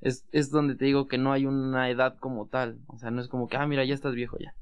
es, 0.00 0.24
es 0.30 0.50
donde 0.50 0.76
te 0.76 0.84
digo 0.84 1.08
que 1.08 1.18
no 1.18 1.32
hay 1.32 1.46
una 1.46 1.90
edad 1.90 2.16
como 2.18 2.46
tal. 2.46 2.78
O 2.86 2.98
sea, 2.98 3.10
no 3.10 3.20
es 3.20 3.28
como 3.28 3.48
que, 3.48 3.56
ah, 3.56 3.66
mira, 3.66 3.84
ya 3.84 3.94
estás 3.94 4.14
viejo 4.14 4.38
ya. 4.38 4.54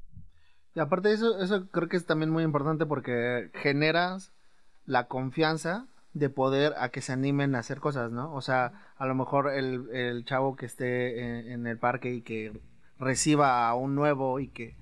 Y 0.73 0.79
aparte 0.79 1.09
de 1.09 1.15
eso, 1.15 1.39
eso 1.39 1.69
creo 1.69 1.87
que 1.87 1.97
es 1.97 2.05
también 2.05 2.31
muy 2.31 2.43
importante 2.43 2.85
porque 2.85 3.51
generas 3.53 4.33
la 4.85 5.07
confianza 5.07 5.87
de 6.17 6.29
poder 6.29 6.73
a 6.77 6.89
que 6.89 7.01
se 7.01 7.13
animen 7.13 7.55
a 7.55 7.59
hacer 7.59 7.79
cosas, 7.79 8.11
¿no? 8.11 8.33
O 8.33 8.41
sea, 8.41 8.73
a 8.97 9.05
lo 9.05 9.15
mejor 9.15 9.51
el, 9.53 9.89
el 9.91 10.25
chavo 10.25 10.55
que 10.55 10.65
esté 10.65 11.51
en, 11.51 11.67
el 11.67 11.77
parque 11.77 12.13
y 12.13 12.21
que 12.21 12.59
reciba 12.99 13.67
a 13.67 13.75
un 13.75 13.95
nuevo 13.95 14.39
y 14.39 14.47
que 14.49 14.75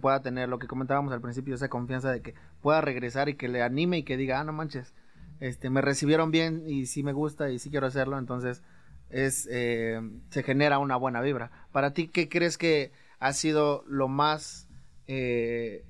pueda 0.00 0.22
tener 0.22 0.48
lo 0.48 0.58
que 0.58 0.66
comentábamos 0.66 1.12
al 1.12 1.20
principio, 1.20 1.54
esa 1.54 1.68
confianza 1.68 2.10
de 2.10 2.22
que 2.22 2.34
pueda 2.62 2.80
regresar 2.80 3.28
y 3.28 3.34
que 3.34 3.48
le 3.48 3.62
anime 3.62 3.98
y 3.98 4.02
que 4.04 4.16
diga, 4.16 4.40
ah, 4.40 4.44
no 4.44 4.52
manches, 4.52 4.94
este, 5.40 5.68
me 5.68 5.82
recibieron 5.82 6.30
bien 6.30 6.62
y 6.66 6.86
sí 6.86 7.02
me 7.02 7.12
gusta 7.12 7.50
y 7.50 7.58
sí 7.58 7.70
quiero 7.70 7.86
hacerlo, 7.86 8.18
entonces 8.18 8.62
es, 9.10 9.46
eh, 9.50 10.00
se 10.30 10.42
genera 10.42 10.78
una 10.78 10.96
buena 10.96 11.20
vibra. 11.20 11.50
Para 11.72 11.92
ti, 11.92 12.08
¿qué 12.08 12.28
crees 12.28 12.56
que 12.56 12.92
ha 13.18 13.32
sido 13.32 13.84
lo 13.86 14.08
más, 14.08 14.68
eh, 15.06 15.84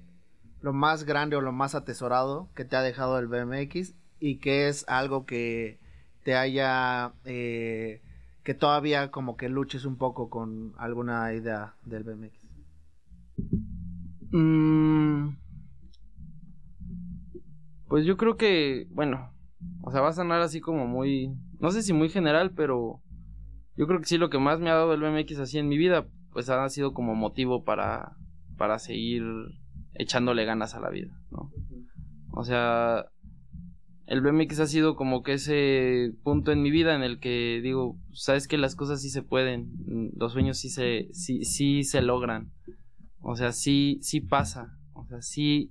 lo 0.60 0.73
más 0.73 1.05
grande 1.05 1.36
o 1.36 1.40
lo 1.40 1.52
más 1.52 1.74
atesorado 1.74 2.48
que 2.55 2.64
te 2.64 2.77
ha 2.77 2.82
dejado 2.82 3.18
el 3.18 3.28
BMX 3.28 3.94
y 4.20 4.38
que 4.38 4.68
es 4.68 4.84
algo 4.88 5.26
que 5.26 5.78
te 6.22 6.34
haya, 6.34 7.12
eh, 7.24 8.02
que 8.43 8.55
todavía 8.55 9.10
como 9.10 9.36
que 9.36 9.48
luches 9.48 9.84
un 9.84 9.97
poco 9.97 10.28
con 10.28 10.72
alguna 10.78 11.32
idea 11.32 11.76
del 11.84 12.05
BMX? 12.05 12.47
Mm, 14.32 15.36
pues 17.88 18.05
yo 18.05 18.16
creo 18.16 18.36
que, 18.36 18.86
bueno, 18.90 19.32
o 19.82 19.90
sea, 19.90 20.01
va 20.01 20.09
a 20.09 20.12
sonar 20.12 20.40
así 20.40 20.60
como 20.60 20.86
muy, 20.86 21.32
no 21.60 21.70
sé 21.70 21.82
si 21.82 21.93
muy 21.93 22.09
general, 22.09 22.52
pero 22.52 23.01
yo 23.76 23.86
creo 23.86 24.01
que 24.01 24.06
sí 24.06 24.18
lo 24.18 24.30
que 24.30 24.38
más 24.38 24.59
me 24.60 24.70
ha 24.70 24.74
dado 24.74 24.94
el 24.94 25.01
BMX 25.01 25.38
así 25.38 25.59
en 25.59 25.68
mi 25.68 25.78
vida, 25.78 26.06
pues 26.32 26.51
ha 26.51 26.68
sido 26.68 26.93
como 26.93 27.14
motivo 27.14 27.64
para, 27.64 28.16
para 28.56 28.78
seguir 28.78 29.22
echándole 29.94 30.44
ganas 30.44 30.74
a 30.74 30.80
la 30.80 30.90
vida, 30.90 31.18
¿no? 31.30 31.51
O 32.32 32.44
sea, 32.44 33.06
el 34.07 34.20
BMX 34.20 34.61
ha 34.61 34.66
sido 34.66 34.95
como 34.95 35.23
que 35.23 35.35
ese 35.35 36.12
punto 36.23 36.53
en 36.53 36.62
mi 36.62 36.70
vida 36.70 36.95
en 36.95 37.03
el 37.03 37.19
que 37.19 37.61
digo, 37.62 37.99
sabes 38.12 38.47
que 38.47 38.59
las 38.59 38.77
cosas 38.77 39.03
sí 39.03 39.11
se 39.11 39.23
pueden, 39.23 39.73
los 40.16 40.33
sueños 40.33 40.59
sí 40.59 40.70
se, 40.70 41.09
sí, 41.12 41.45
sí 41.45 41.83
se 41.83 42.03
logran, 42.03 42.53
o 43.20 43.35
sea, 43.35 43.53
sí, 43.53 43.99
sí 44.03 44.20
pasa, 44.20 44.78
o 44.93 45.05
sea, 45.07 45.23
sí, 45.23 45.70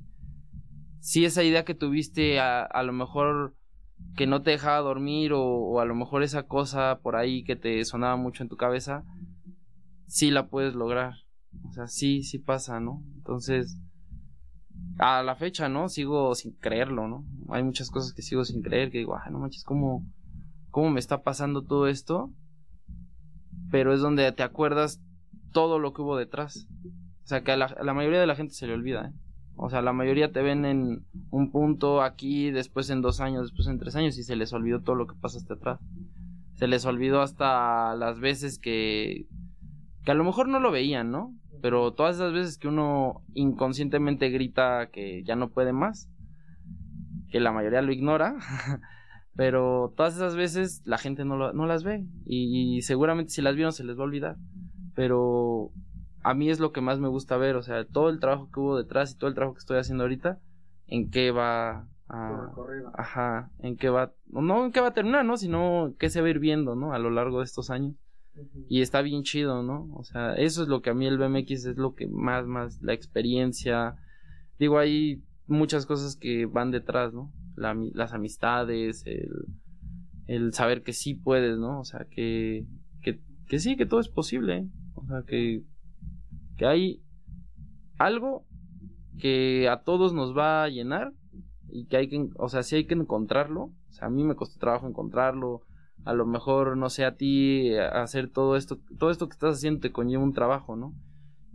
sí 1.00 1.24
esa 1.24 1.44
idea 1.44 1.64
que 1.64 1.76
tuviste 1.76 2.40
a, 2.40 2.64
a 2.64 2.84
lo 2.84 2.92
mejor 2.92 3.56
que 4.18 4.28
no 4.28 4.42
te 4.42 4.52
dejaba 4.52 4.80
dormir 4.80 5.32
o, 5.32 5.42
o, 5.42 5.80
a 5.80 5.86
lo 5.86 5.96
mejor 5.96 6.22
esa 6.22 6.44
cosa 6.44 7.00
por 7.02 7.16
ahí 7.16 7.44
que 7.44 7.56
te 7.56 7.84
sonaba 7.86 8.18
mucho 8.18 8.44
en 8.44 8.50
tu 8.50 8.58
cabeza, 8.58 9.06
sí 10.08 10.32
la 10.32 10.48
puedes 10.50 10.76
lograr. 10.76 11.14
O 11.64 11.72
sea, 11.72 11.88
sí, 11.88 12.24
sí 12.24 12.38
pasa, 12.40 12.82
¿no? 12.82 13.02
Entonces, 13.16 13.78
a 14.98 15.24
la 15.24 15.36
fecha, 15.36 15.70
¿no? 15.70 15.90
Sigo 15.90 16.36
sin 16.36 16.54
creerlo, 16.54 17.08
¿no? 17.08 17.26
Hay 17.50 17.64
muchas 17.64 17.90
cosas 17.90 18.14
que 18.14 18.22
sigo 18.22 18.46
sin 18.46 18.62
creer, 18.62 18.92
que 18.92 19.00
digo, 19.00 19.16
ah, 19.16 19.30
no 19.30 19.40
manches, 19.40 19.64
¿cómo, 19.64 20.06
cómo 20.72 20.90
me 20.90 21.00
está 21.00 21.22
pasando 21.24 21.64
todo 21.64 21.88
esto? 21.88 22.32
Pero 23.72 23.94
es 23.94 24.00
donde 24.00 24.32
te 24.32 24.44
acuerdas 24.44 25.02
todo 25.52 25.80
lo 25.80 25.94
que 25.94 26.02
hubo 26.02 26.18
detrás. 26.18 26.68
O 27.24 27.28
sea, 27.28 27.44
que 27.44 27.52
a 27.52 27.58
la, 27.58 27.94
mayoría 27.94 28.20
de 28.20 28.28
la 28.28 28.36
gente 28.36 28.54
se 28.54 28.68
le 28.68 28.74
olvida, 28.74 29.08
¿eh? 29.08 29.14
O 29.58 29.70
sea, 29.70 29.82
la 29.82 29.94
mayoría 29.94 30.32
te 30.32 30.42
ven 30.42 30.66
en 30.66 31.06
un 31.32 31.52
punto 31.52 32.02
aquí, 32.02 32.52
después 32.52 32.90
en 32.90 33.02
dos 33.02 33.22
años, 33.22 33.44
después 33.44 33.68
en 33.68 33.80
tres 33.80 33.96
años 33.96 34.18
y 34.18 34.24
se 34.24 34.36
les 34.36 34.52
olvidó 34.52 34.82
todo 34.82 34.96
lo 34.96 35.08
que 35.08 35.16
pasaste 35.16 35.54
atrás. 35.54 35.80
Se 36.56 36.68
les 36.68 36.86
olvidó 36.86 37.22
hasta 37.22 37.96
las 37.96 38.20
veces 38.20 38.60
que, 38.60 39.28
que 40.04 40.12
a 40.12 40.14
lo 40.14 40.26
mejor 40.26 40.50
no 40.50 40.60
lo 40.60 40.72
veían, 40.72 41.10
¿no? 41.10 41.34
Pero 41.66 41.94
todas 41.94 42.18
esas 42.18 42.32
veces 42.32 42.60
que 42.60 42.68
uno 42.68 43.24
inconscientemente 43.34 44.30
grita 44.30 44.92
que 44.92 45.24
ya 45.24 45.36
no 45.36 45.50
puede 45.50 45.74
más, 45.74 46.08
que 47.32 47.40
la 47.40 47.52
mayoría 47.52 47.82
lo 47.82 47.92
ignora, 47.92 48.36
pero 49.36 49.92
todas 49.98 50.16
esas 50.16 50.36
veces 50.36 50.84
la 50.86 51.00
gente 51.00 51.26
no, 51.26 51.38
lo- 51.38 51.54
no 51.54 51.66
las 51.66 51.84
ve 51.84 52.06
y, 52.24 52.78
y 52.78 52.82
seguramente 52.84 53.32
si 53.32 53.42
las 53.42 53.56
vieron 53.56 53.74
se 53.74 53.84
les 53.84 53.98
va 53.98 54.02
a 54.02 54.06
olvidar. 54.06 54.36
Pero 54.94 55.72
a 56.24 56.36
mí 56.36 56.52
es 56.52 56.60
lo 56.60 56.72
que 56.72 56.82
más 56.82 57.00
me 57.00 57.08
gusta 57.08 57.36
ver, 57.36 57.56
o 57.56 57.64
sea, 57.64 57.84
todo 57.86 58.10
el 58.10 58.20
trabajo 58.20 58.50
que 58.54 58.60
hubo 58.60 58.78
detrás 58.78 59.12
y 59.14 59.18
todo 59.18 59.28
el 59.28 59.34
trabajo 59.34 59.56
que 59.56 59.60
estoy 59.60 59.80
haciendo 59.80 60.04
ahorita, 60.04 60.38
en 60.88 61.10
qué 61.10 61.32
va 61.32 61.88
a... 62.08 62.52
Ajá, 62.94 63.50
en 63.60 63.76
qué 63.76 63.90
va... 63.90 64.14
No, 64.28 64.66
en 64.66 64.72
qué 64.72 64.82
va 64.82 64.90
a 64.90 64.94
terminar, 64.94 65.26
¿no? 65.26 65.36
Sino 65.36 65.96
qué 65.98 66.12
se 66.12 66.22
va 66.22 66.28
a 66.28 66.30
ir 66.30 66.40
viendo, 66.40 66.76
¿no? 66.76 66.94
A 66.94 67.00
lo 67.00 67.10
largo 67.10 67.40
de 67.40 67.46
estos 67.46 67.72
años. 67.72 67.96
Y 68.68 68.82
está 68.82 69.02
bien 69.02 69.24
chido, 69.24 69.64
¿no? 69.64 69.90
O 69.94 70.04
sea, 70.04 70.34
eso 70.34 70.64
es 70.64 70.68
lo 70.68 70.82
que 70.82 70.90
a 70.90 70.94
mí 70.94 71.06
el 71.06 71.18
BMX 71.18 71.66
es 71.66 71.78
lo 71.78 71.96
que 71.96 72.08
más, 72.08 72.46
más, 72.46 72.82
la 72.82 72.94
experiencia. 72.94 73.96
Digo, 74.60 74.78
hay 74.78 75.24
muchas 75.48 75.86
cosas 75.86 76.16
que 76.16 76.46
van 76.46 76.72
detrás, 76.72 77.14
¿no? 77.14 77.32
Las 77.56 78.14
amistades, 78.14 79.06
el, 79.06 79.30
el 80.28 80.54
saber 80.54 80.84
que 80.84 80.94
sí 80.94 81.14
puedes, 81.14 81.58
¿no? 81.58 81.80
O 81.80 81.86
sea, 81.86 82.06
que, 82.10 82.66
que, 83.02 83.20
que 83.48 83.60
sí, 83.60 83.78
que 83.78 83.86
todo 83.86 84.00
es 84.00 84.10
posible. 84.10 84.58
¿eh? 84.58 84.68
O 84.96 85.06
sea, 85.06 85.24
que, 85.26 85.64
que 86.58 86.66
hay 86.66 87.02
algo 87.98 88.46
que 89.20 89.70
a 89.70 89.84
todos 89.84 90.14
nos 90.14 90.36
va 90.36 90.64
a 90.64 90.70
llenar 90.70 91.14
y 91.70 91.86
que 91.86 91.98
hay 91.98 92.08
que, 92.08 92.30
o 92.38 92.50
sea, 92.50 92.64
sí 92.64 92.76
hay 92.76 92.86
que 92.86 92.96
encontrarlo. 92.96 93.72
O 93.90 93.92
sea, 93.92 94.08
a 94.08 94.12
mí 94.12 94.24
me 94.24 94.36
costó 94.36 94.60
trabajo 94.60 94.88
encontrarlo. 94.88 95.62
A 96.06 96.14
lo 96.14 96.26
mejor, 96.26 96.78
no 96.78 96.90
sé, 96.90 97.04
a 97.04 97.16
ti 97.16 97.70
eh, 97.74 97.82
hacer 97.82 98.30
todo 98.30 98.56
esto, 98.56 98.78
todo 99.00 99.10
esto 99.12 99.28
que 99.28 99.34
estás 99.34 99.56
haciendo 99.58 99.80
te 99.82 99.92
conlleva 99.92 100.24
un 100.24 100.34
trabajo, 100.34 100.76
¿no? 100.76 100.94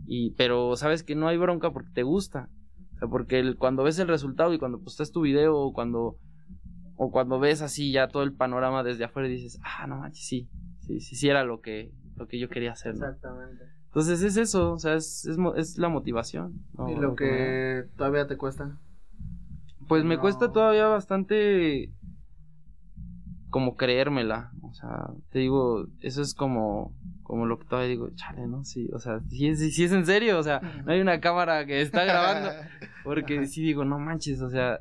Y, 0.05 0.31
pero 0.31 0.75
sabes 0.75 1.03
que 1.03 1.15
no 1.15 1.27
hay 1.27 1.37
bronca 1.37 1.71
porque 1.71 1.91
te 1.93 2.03
gusta. 2.03 2.49
O 2.95 2.99
sea, 2.99 3.07
porque 3.07 3.39
el- 3.39 3.55
cuando 3.57 3.83
ves 3.83 3.97
el 3.99 4.07
resultado 4.07 4.53
y 4.53 4.59
cuando 4.59 4.79
postas 4.81 5.11
tu 5.11 5.21
video 5.21 5.57
o 5.57 5.73
cuando, 5.73 6.17
o 6.97 7.11
cuando 7.11 7.39
ves 7.39 7.61
así 7.61 7.91
ya 7.91 8.09
todo 8.09 8.23
el 8.23 8.33
panorama 8.33 8.83
desde 8.83 9.05
afuera 9.05 9.27
y 9.29 9.31
dices, 9.31 9.59
ah, 9.63 9.87
no 9.87 9.97
manches, 9.97 10.25
sí, 10.25 10.49
sí, 10.81 10.99
sí, 10.99 11.15
sí 11.15 11.29
era 11.29 11.43
lo 11.43 11.61
que, 11.61 11.91
lo 12.17 12.27
que 12.27 12.37
yo 12.39 12.49
quería 12.49 12.73
hacer, 12.73 12.95
¿no? 12.95 13.05
Exactamente. 13.05 13.63
Entonces 13.85 14.21
es 14.21 14.37
eso, 14.37 14.73
o 14.73 14.79
sea, 14.79 14.95
es, 14.95 15.25
es, 15.25 15.37
es 15.57 15.77
la 15.77 15.89
motivación. 15.89 16.53
¿no? 16.77 16.89
¿Y 16.89 16.95
lo 16.95 17.15
que 17.15 17.85
todavía 17.97 18.27
te 18.27 18.37
cuesta? 18.37 18.79
Pues 19.87 20.03
me 20.05 20.17
cuesta 20.17 20.51
todavía 20.51 20.87
bastante 20.87 21.91
como 23.51 23.75
creérmela, 23.75 24.51
o 24.63 24.73
sea, 24.73 25.09
te 25.29 25.39
digo, 25.39 25.85
eso 25.99 26.21
es 26.21 26.33
como 26.33 26.95
como 27.21 27.45
lo 27.45 27.59
que 27.59 27.65
todavía 27.65 27.89
digo, 27.89 28.09
chale, 28.15 28.47
¿no? 28.47 28.63
Sí, 28.63 28.89
o 28.93 28.99
sea, 28.99 29.19
sí 29.29 29.55
sí 29.55 29.83
es 29.83 29.91
en 29.91 30.05
serio, 30.05 30.39
o 30.39 30.43
sea, 30.43 30.59
no 30.85 30.91
hay 30.91 30.99
una 30.99 31.19
cámara 31.19 31.65
que 31.65 31.81
está 31.81 32.03
grabando, 32.03 32.49
porque 33.03 33.45
sí 33.45 33.61
digo, 33.61 33.85
no 33.85 33.99
manches, 33.99 34.41
o 34.41 34.49
sea, 34.49 34.79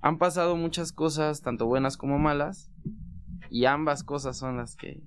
han 0.00 0.18
pasado 0.18 0.56
muchas 0.56 0.92
cosas, 0.92 1.42
tanto 1.42 1.66
buenas 1.66 1.96
como 1.96 2.18
malas, 2.18 2.70
y 3.50 3.66
ambas 3.66 4.04
cosas 4.04 4.38
son 4.38 4.56
las 4.56 4.76
que 4.76 5.02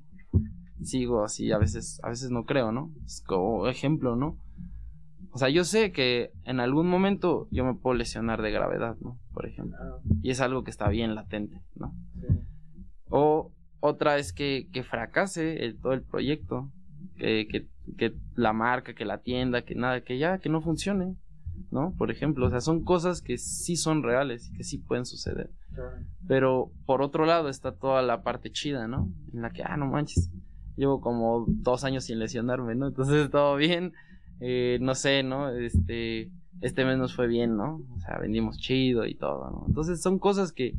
sigo 0.83 1.23
así, 1.23 1.51
a 1.51 1.57
veces, 1.57 1.99
a 2.03 2.09
veces 2.09 2.29
no 2.29 2.45
creo, 2.45 2.71
¿no? 2.71 2.91
Es 3.05 3.23
como 3.25 3.67
ejemplo, 3.67 4.15
¿no? 4.15 4.38
O 5.33 5.37
sea, 5.37 5.49
yo 5.49 5.63
sé 5.63 5.91
que 5.91 6.31
en 6.43 6.59
algún 6.59 6.87
momento 6.89 7.47
yo 7.51 7.63
me 7.65 7.73
puedo 7.73 7.95
lesionar 7.95 8.41
de 8.41 8.51
gravedad, 8.51 8.97
¿no? 9.01 9.17
Por 9.33 9.45
ejemplo. 9.45 9.77
Y 10.21 10.29
es 10.31 10.41
algo 10.41 10.63
que 10.63 10.71
está 10.71 10.89
bien 10.89 11.15
latente, 11.15 11.61
¿no? 11.75 11.93
O 13.09 13.51
otra 13.79 14.17
es 14.17 14.33
que, 14.33 14.67
que 14.71 14.83
fracase 14.83 15.65
el- 15.65 15.79
todo 15.79 15.93
el 15.93 16.01
proyecto, 16.03 16.69
que, 17.17 17.47
que, 17.49 17.67
que 17.97 18.13
la 18.35 18.53
marca, 18.53 18.93
que 18.93 19.05
la 19.05 19.19
tienda, 19.19 19.63
que 19.63 19.75
nada, 19.75 20.01
que 20.01 20.17
ya, 20.17 20.37
que 20.39 20.49
no 20.49 20.61
funcione, 20.61 21.15
¿no? 21.71 21.93
Por 21.97 22.11
ejemplo, 22.11 22.45
o 22.47 22.49
sea, 22.49 22.61
son 22.61 22.83
cosas 22.83 23.21
que 23.21 23.37
sí 23.37 23.75
son 23.75 24.03
reales 24.03 24.49
y 24.49 24.53
que 24.53 24.63
sí 24.63 24.77
pueden 24.77 25.05
suceder. 25.05 25.49
Pero 26.27 26.71
por 26.85 27.01
otro 27.01 27.25
lado 27.25 27.49
está 27.49 27.71
toda 27.73 28.01
la 28.01 28.21
parte 28.23 28.51
chida, 28.51 28.87
¿no? 28.87 29.09
En 29.33 29.41
la 29.41 29.51
que, 29.51 29.63
ah, 29.63 29.77
no 29.77 29.87
manches, 29.87 30.29
llevo 30.75 30.99
como 31.01 31.45
dos 31.47 31.83
años 31.83 32.03
sin 32.05 32.19
lesionarme, 32.19 32.75
¿no? 32.75 32.87
Entonces 32.87 33.29
todo 33.29 33.55
bien, 33.55 33.93
eh, 34.41 34.80
no 34.81 34.95
sé, 34.95 35.22
¿no? 35.22 35.49
Este, 35.49 36.31
este 36.61 36.84
mes 36.84 36.97
nos 36.97 37.15
fue 37.15 37.27
bien, 37.27 37.55
¿no? 37.55 37.81
O 37.95 37.99
sea, 37.99 38.18
vendimos 38.18 38.57
chido 38.57 39.05
y 39.05 39.15
todo, 39.15 39.51
¿no? 39.51 39.65
Entonces 39.68 40.01
son 40.01 40.18
cosas 40.18 40.51
que, 40.51 40.73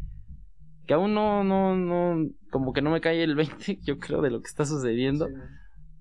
que 0.87 0.95
aún 0.95 1.15
no, 1.15 1.45
no, 1.45 1.77
no, 1.77 2.29
como 2.51 2.73
que 2.73 2.83
no 2.83 2.91
me 2.91 3.01
cae 3.01 3.23
el 3.23 3.37
20, 3.37 3.79
yo 3.83 3.99
creo, 3.99 4.21
de 4.21 4.31
lo 4.31 4.43
que 4.43 4.49
está 4.49 4.67
sucediendo. 4.67 5.29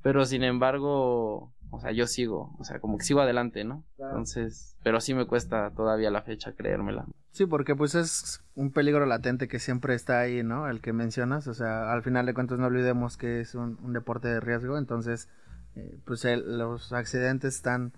Pero 0.02 0.26
sin 0.26 0.44
embargo, 0.44 1.54
o 1.70 1.80
sea, 1.80 1.92
yo 1.92 2.08
sigo, 2.08 2.56
o 2.58 2.64
sea, 2.64 2.80
como 2.80 2.98
que 2.98 3.06
sigo 3.06 3.22
adelante, 3.22 3.64
¿no? 3.64 3.86
Entonces, 4.00 4.76
pero 4.84 5.00
sí 5.00 5.14
me 5.14 5.28
cuesta 5.28 5.70
todavía 5.76 6.10
la 6.10 6.24
fecha 6.24 6.54
creérmela. 6.54 7.06
Sí, 7.30 7.46
porque 7.46 7.76
pues 7.76 7.94
es 7.94 8.44
un 8.56 8.72
peligro 8.72 9.06
latente 9.06 9.48
que 9.48 9.60
siempre 9.60 9.94
está 9.94 10.20
ahí, 10.20 10.42
¿no? 10.42 10.68
El 10.68 10.82
que 10.82 10.94
mencionas, 10.94 11.48
o 11.48 11.54
sea, 11.54 11.94
al 11.94 12.02
final 12.02 12.26
de 12.26 12.34
cuentas 12.34 12.58
no 12.58 12.66
olvidemos 12.66 13.18
que 13.18 13.40
es 13.40 13.54
un, 13.54 13.78
un 13.84 13.94
deporte 13.94 14.28
de 14.28 14.40
riesgo, 14.40 14.80
entonces, 14.80 15.30
eh, 15.76 15.98
pues 16.06 16.26
el- 16.26 16.58
los 16.58 16.92
accidentes 16.94 17.56
están 17.56 17.94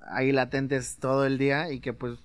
ahí 0.00 0.32
latentes 0.32 0.98
todo 0.98 1.26
el 1.26 1.38
día 1.38 1.70
y 1.70 1.80
que 1.80 1.92
pues, 1.92 2.18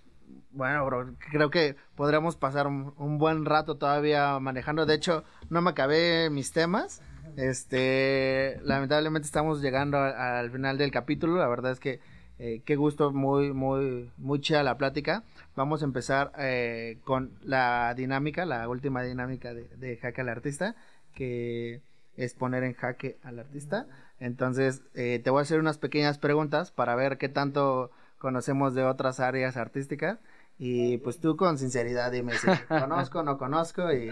bueno, 0.52 0.88
creo 1.32 1.50
que 1.50 1.76
podríamos 1.96 2.36
pasar 2.36 2.68
un, 2.68 3.18
buen 3.18 3.46
rato 3.46 3.78
todavía 3.78 4.38
manejando. 4.40 4.86
De 4.86 4.96
hecho, 4.96 5.24
no 5.50 5.62
me 5.62 5.70
acabé 5.72 6.30
mis 6.30 6.52
temas. 6.52 7.02
Este, 7.38 8.60
lamentablemente 8.64 9.26
estamos 9.26 9.62
llegando 9.62 9.98
a- 9.98 10.40
al 10.40 10.52
final 10.52 10.78
del 10.78 10.92
capítulo. 10.92 11.38
La 11.38 11.48
verdad 11.48 11.72
es 11.72 11.80
que 11.80 12.00
eh, 12.40 12.62
qué 12.66 12.76
gusto, 12.76 13.12
muy, 13.12 13.54
muy, 13.54 14.10
muy 14.18 14.42
chida 14.42 14.64
la 14.64 14.78
plática. 14.78 15.24
Vamos 15.56 15.82
a 15.84 15.86
empezar 15.86 16.32
eh, 16.40 16.98
con 17.04 17.32
la 17.44 17.94
dinámica, 17.96 18.46
la 18.46 18.68
última 18.68 19.04
dinámica 19.04 19.54
de, 19.54 19.68
de 19.78 19.98
Jaque 19.98 20.22
al 20.22 20.30
Artista, 20.30 20.76
que 21.14 21.82
es 22.16 22.34
poner 22.34 22.64
en 22.64 22.74
jaque 22.74 23.20
al 23.24 23.40
artista. 23.40 23.88
Entonces, 24.20 24.84
eh, 24.94 25.20
te 25.24 25.30
voy 25.30 25.40
a 25.40 25.44
hacer 25.44 25.60
unas 25.60 25.78
pequeñas 25.78 26.18
preguntas 26.18 26.72
para 26.72 26.96
ver 26.96 27.18
qué 27.18 27.30
tanto 27.30 27.92
conocemos 28.18 28.76
de 28.76 28.84
otras 28.84 29.20
áreas 29.20 29.58
artísticas. 29.58 30.20
Y 30.58 30.98
pues 31.00 31.20
tú 31.20 31.38
con 31.38 31.58
sinceridad 31.58 32.12
dime 32.12 32.34
si 32.38 32.48
conozco, 32.68 33.24
no 33.24 33.38
conozco 33.38 33.92
y, 33.94 34.12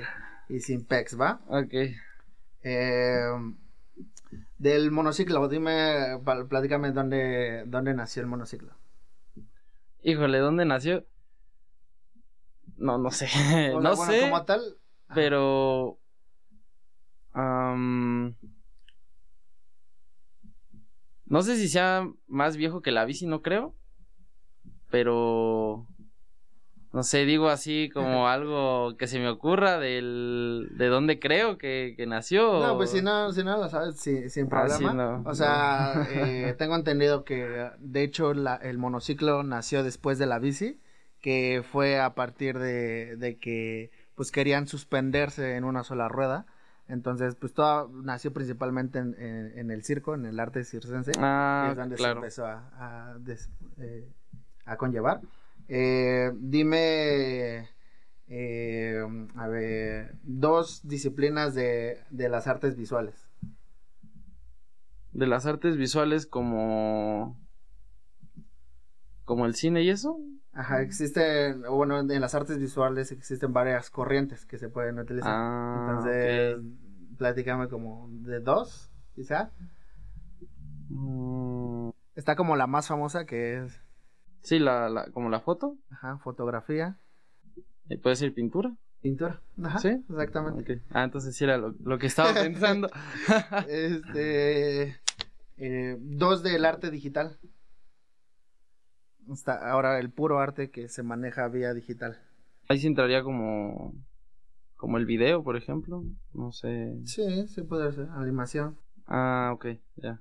y 0.50 0.60
sin 0.62 0.86
pex, 0.86 1.20
¿va? 1.20 1.42
Ok. 1.48 1.74
Eh, 2.64 3.24
del 4.58 4.92
monociclo, 4.92 5.48
dime, 5.48 6.20
platícame 6.50 6.92
dónde, 6.92 7.64
dónde 7.66 7.94
nació 7.94 8.22
el 8.22 8.28
monociclo. 8.28 8.74
Híjole, 10.02 10.40
¿dónde 10.40 10.66
nació? 10.66 11.06
No, 12.78 12.98
no 12.98 13.12
sé. 13.12 13.26
O 13.26 13.30
sea, 13.30 13.70
no 13.82 13.96
bueno, 13.96 14.12
sé. 14.12 14.22
como 14.22 14.46
tal, 14.46 14.62
Pero. 15.14 16.00
Am, 17.34 18.36
no 21.26 21.42
sé 21.44 21.58
si 21.58 21.68
sea 21.70 22.08
más 22.28 22.58
viejo 22.58 22.82
que 22.82 22.92
la 22.92 23.06
bici, 23.06 23.26
no 23.28 23.42
creo. 23.42 23.76
Pero. 24.90 25.86
No 26.92 27.04
sé, 27.04 27.26
digo 27.26 27.50
así 27.50 27.92
como 27.94 28.28
algo 28.30 28.98
que 28.98 29.06
se 29.06 29.20
me 29.20 29.30
ocurra 29.30 29.78
del, 29.78 30.70
de 30.72 30.88
dónde 30.88 31.20
creo 31.20 31.60
que, 31.60 31.94
que 31.96 32.08
nació. 32.08 32.60
No, 32.60 32.78
pues 32.78 32.90
si 32.90 33.02
no, 33.04 33.32
si 33.32 33.44
no 33.44 33.58
lo 33.58 33.70
sabes, 33.70 34.00
sin 34.00 34.48
Ah, 34.48 34.50
problema. 34.50 34.92
sí, 34.92 34.96
no, 34.96 35.24
o 35.30 35.36
sea, 35.36 36.04
eh, 36.10 36.56
tengo 36.58 36.76
entendido 36.76 37.24
que 37.26 37.70
de 37.78 38.04
hecho 38.04 38.34
la- 38.34 38.56
el 38.56 38.80
monociclo 38.80 39.44
nació 39.44 39.84
después 39.84 40.18
de 40.18 40.26
la 40.26 40.40
bici, 40.40 40.80
que 41.22 41.64
fue 41.70 42.00
a 42.00 42.16
partir 42.16 42.58
de, 42.58 43.16
de 43.18 43.38
que 43.38 43.92
pues 44.16 44.32
querían 44.32 44.66
suspenderse 44.68 45.56
en 45.58 45.66
una 45.66 45.84
sola 45.84 46.08
rueda. 46.08 46.48
Entonces, 46.90 47.36
pues 47.36 47.54
todo 47.54 47.88
nació 48.02 48.34
principalmente 48.34 49.00
en, 49.00 49.16
en- 49.20 49.58
en 49.58 49.72
el 49.72 49.84
circo, 49.84 50.16
en 50.16 50.26
el 50.26 50.40
arte 50.40 50.64
circense, 50.66 51.12
Ah, 51.18 51.66
que 51.68 51.72
es 51.72 51.78
donde 51.78 51.96
claro. 51.96 52.16
se 52.16 52.18
empezó 52.26 52.46
a, 52.48 53.12
a 53.14 53.18
des- 53.20 53.50
eh, 53.78 54.12
a 54.66 54.76
conllevar. 54.76 55.22
Eh, 55.68 56.32
dime, 56.36 57.70
eh, 58.28 59.04
a 59.36 59.48
ver, 59.48 60.16
dos 60.24 60.82
disciplinas 60.88 61.54
de, 61.54 62.00
de 62.10 62.28
las 62.28 62.48
artes 62.48 62.76
visuales. 62.76 63.16
De 65.12 65.28
las 65.28 65.46
artes 65.46 65.78
visuales 65.78 66.26
como. 66.26 67.40
como 69.26 69.46
el 69.46 69.54
cine 69.54 69.84
y 69.84 69.90
eso. 69.90 70.20
Ajá, 70.60 70.82
existen, 70.82 71.62
bueno, 71.70 72.00
en 72.00 72.20
las 72.22 72.36
artes 72.36 72.60
visuales 72.60 73.14
existen 73.14 73.54
varias 73.54 73.90
corrientes 73.90 74.46
que 74.46 74.58
se 74.58 74.68
pueden 74.68 75.00
utilizar. 75.00 75.32
Ah, 75.34 75.86
Entonces, 75.88 76.58
platícame 77.18 77.70
como 77.70 78.10
de 78.12 78.42
dos, 78.42 78.92
quizá. 79.16 79.52
Mm, 80.90 81.90
Está 82.16 82.36
como 82.36 82.58
la 82.58 82.68
más 82.68 82.88
famosa 82.88 83.26
que 83.26 83.64
es, 83.64 83.80
sí, 84.42 84.60
la, 84.60 84.90
la, 84.90 85.10
como 85.12 85.30
la 85.30 85.40
foto. 85.40 85.78
ajá, 85.92 86.18
fotografía, 86.18 86.98
eh, 87.88 87.98
Puede 87.98 88.18
ser 88.18 88.34
pintura. 88.34 88.76
pintura. 89.02 89.40
Ajá, 89.64 89.80
¿Sí? 89.80 90.04
exactamente. 90.10 90.82
Ah, 90.92 91.04
entonces 91.06 91.36
sí 91.38 91.46
era 91.46 91.58
lo, 91.58 91.74
lo 91.82 91.98
que 91.98 92.08
estaba 92.08 92.34
pensando. 92.34 92.90
Este, 93.70 94.98
eh, 95.56 95.98
dos 96.02 96.44
del 96.44 96.66
arte 96.66 96.92
digital. 96.92 97.38
Está 99.32 99.70
ahora 99.72 100.00
el 100.00 100.10
puro 100.12 100.40
arte 100.40 100.72
que 100.72 100.90
se 100.90 101.04
maneja 101.04 101.48
vía 101.48 101.74
digital. 101.74 102.20
Ahí 102.68 102.80
sí 102.80 102.88
entraría 102.88 103.24
como, 103.24 103.94
como 104.76 104.98
el 104.98 105.06
video, 105.06 105.44
por 105.44 105.56
ejemplo. 105.58 106.04
No 106.34 106.52
sé. 106.52 106.96
Sí, 107.06 107.48
sí 107.48 107.62
puede 107.64 107.92
ser, 107.92 108.08
animación. 108.12 108.78
Ah, 109.06 109.52
ok, 109.54 109.68
ya. 109.98 110.20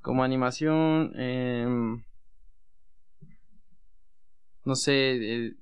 Como 0.00 0.22
animación, 0.24 1.12
em, 1.16 2.02
no 4.64 4.74
sé, 4.74 4.92
eh, 5.46 5.52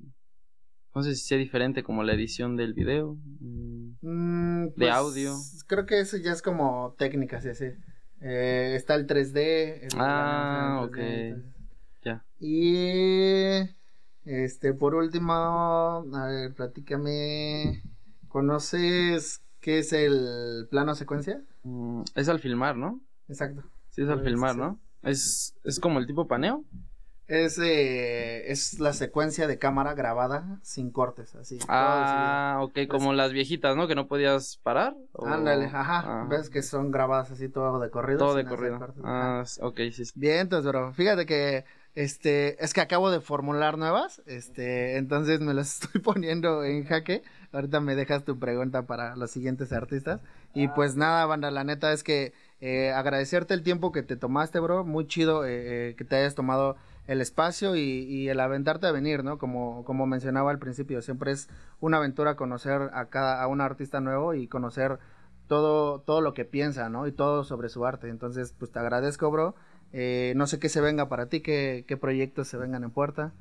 no 0.95 1.03
sé 1.03 1.15
si 1.15 1.27
sea 1.27 1.39
diferente 1.39 1.83
como 1.83 2.03
la 2.03 2.15
edición 2.15 2.57
del 2.57 2.75
video. 2.75 3.17
mm, 3.41 3.77
Mm, 4.03 4.67
De 4.69 4.73
pues, 4.77 4.91
audio. 4.95 5.35
Creo 5.67 5.87
que 5.87 6.01
eso 6.01 6.17
ya 6.17 6.33
es 6.33 6.43
como 6.43 6.95
técnicas 6.99 7.45
y 7.45 7.49
así. 7.51 7.65
Eh, 8.21 8.75
está 8.77 8.95
el 8.95 9.07
3D. 9.07 9.87
el- 9.87 9.99
Ah, 9.99 10.79
la 10.81 10.85
ok. 10.87 10.97
animación 10.97 11.11
en 11.11 11.27
3D, 11.43 11.56
Ya. 12.07 12.25
Y 12.39 13.69
este, 14.25 14.75
por 14.75 14.95
último, 14.95 15.33
a 15.33 16.27
ver, 16.29 16.55
platícame. 16.55 17.83
¿Conoces 18.29 19.43
qué 19.61 19.79
es 19.81 19.93
el 19.93 20.69
plano 20.71 20.95
secuencia? 20.95 21.43
Mm, 21.65 22.03
es 22.15 22.29
al 22.29 22.39
filmar, 22.39 22.77
¿no? 22.77 23.01
Exacto. 23.29 23.65
Sí, 23.91 24.03
es 24.03 24.09
al 24.09 24.19
Pues, 24.21 24.29
filmar, 24.29 24.53
sí. 24.55 24.61
¿no? 24.61 24.79
Es, 25.03 25.55
es 25.65 25.81
como 25.81 25.99
el 25.99 26.07
tipo 26.07 26.29
paneo. 26.29 26.65
Es, 27.29 27.59
eh, 27.59 28.53
es 28.53 28.79
la 28.79 28.93
secuencia 28.93 29.49
de 29.49 29.59
cámara 29.59 29.95
grabada 29.95 30.61
sin 30.63 30.93
cortes, 30.93 31.35
así. 31.35 31.59
Ah, 31.69 32.61
ok, 32.63 32.79
como 32.89 33.13
las 33.15 33.33
viejitas, 33.33 33.75
¿no? 33.77 33.89
Que 33.89 33.97
no 33.97 34.07
podías 34.07 34.59
parar. 34.63 34.95
o-. 35.13 35.27
Ándale, 35.27 35.65
ajá. 35.67 36.03
Ah, 36.07 36.27
Ves 36.31 36.51
que 36.51 36.63
son 36.63 36.93
grabadas 36.93 37.33
así 37.33 37.49
todo 37.49 37.81
de 37.81 37.91
corrido. 37.91 38.19
todo 38.21 38.35
de 38.37 38.45
corrido. 38.45 38.79
cortes. 38.79 39.03
Ah, 39.05 39.43
ok, 39.61 39.77
sí. 39.91 40.05
sí. 40.05 40.13
Bien, 40.15 40.39
entonces, 40.43 40.71
bro, 40.71 40.93
fíjate 40.93 41.27
que 41.27 41.65
este 41.97 42.63
es 42.63 42.75
que 42.75 42.83
acabo 42.83 43.11
de 43.11 43.21
formular 43.21 43.79
nuevas, 43.79 44.23
este, 44.27 44.99
entonces 44.99 45.41
me 45.41 45.55
las 45.55 45.83
estoy 45.83 46.01
poniendo 46.03 46.63
en 46.63 46.85
jaque. 46.85 47.23
Ahorita 47.53 47.81
me 47.81 47.97
dejas 47.97 48.23
tu 48.25 48.39
pregunta 48.39 48.83
para 48.83 49.17
los 49.17 49.31
siguientes 49.31 49.73
artistas. 49.73 50.21
Y 50.55 50.69
pues 50.69 50.95
nada, 50.95 51.25
banda, 51.25 51.51
la 51.51 51.65
neta 51.65 51.93
es 51.93 52.05
que 52.05 52.35
eh, 52.61 52.93
agradecerte 52.93 53.55
el 53.55 53.63
tiempo 53.63 53.93
que 53.93 54.03
te 54.03 54.17
tomaste, 54.17 54.61
bro. 54.61 54.85
Muy 54.85 55.07
chido 55.07 55.47
eh, 55.47 55.91
eh, 55.91 55.95
que 55.97 56.05
te 56.05 56.17
hayas 56.17 56.35
tomado 56.35 56.77
el 57.07 57.23
espacio 57.23 57.77
y, 57.77 57.81
y 57.81 58.29
el 58.29 58.41
aventarte 58.41 58.87
a 58.87 58.93
venir, 58.93 59.25
¿no? 59.25 59.39
Como, 59.39 59.83
como 59.85 60.07
mencionaba 60.07 60.51
al 60.51 60.59
principio, 60.59 61.01
siempre 61.01 61.33
es 61.33 61.49
una 61.81 61.97
aventura 61.97 62.37
conocer 62.37 62.91
a 62.93 63.07
cada, 63.07 63.43
a 63.43 63.47
un 63.47 63.63
artista 63.63 64.01
nuevo 64.01 64.35
y 64.35 64.49
conocer 64.49 64.99
todo, 65.47 66.01
todo 66.01 66.21
lo 66.21 66.35
que 66.35 66.45
piensa, 66.45 66.89
¿no? 66.91 67.07
Y 67.07 67.13
todo 67.13 67.45
sobre 67.45 67.69
su 67.71 67.87
arte. 67.87 68.09
Entonces, 68.09 68.53
pues 68.59 68.71
te 68.71 68.79
agradezco, 68.81 69.31
bro. 69.31 69.55
Eh, 69.93 70.35
no 70.37 70.47
sé 70.47 70.59
qué 70.59 70.69
se 70.69 70.81
venga 70.81 71.09
para 71.09 71.29
ti, 71.29 71.41
qué, 71.41 71.85
qué 71.87 71.97
proyectos 71.97 72.49
se 72.49 72.57
vengan 72.57 72.85
en 72.85 72.91
puerta. 72.91 73.35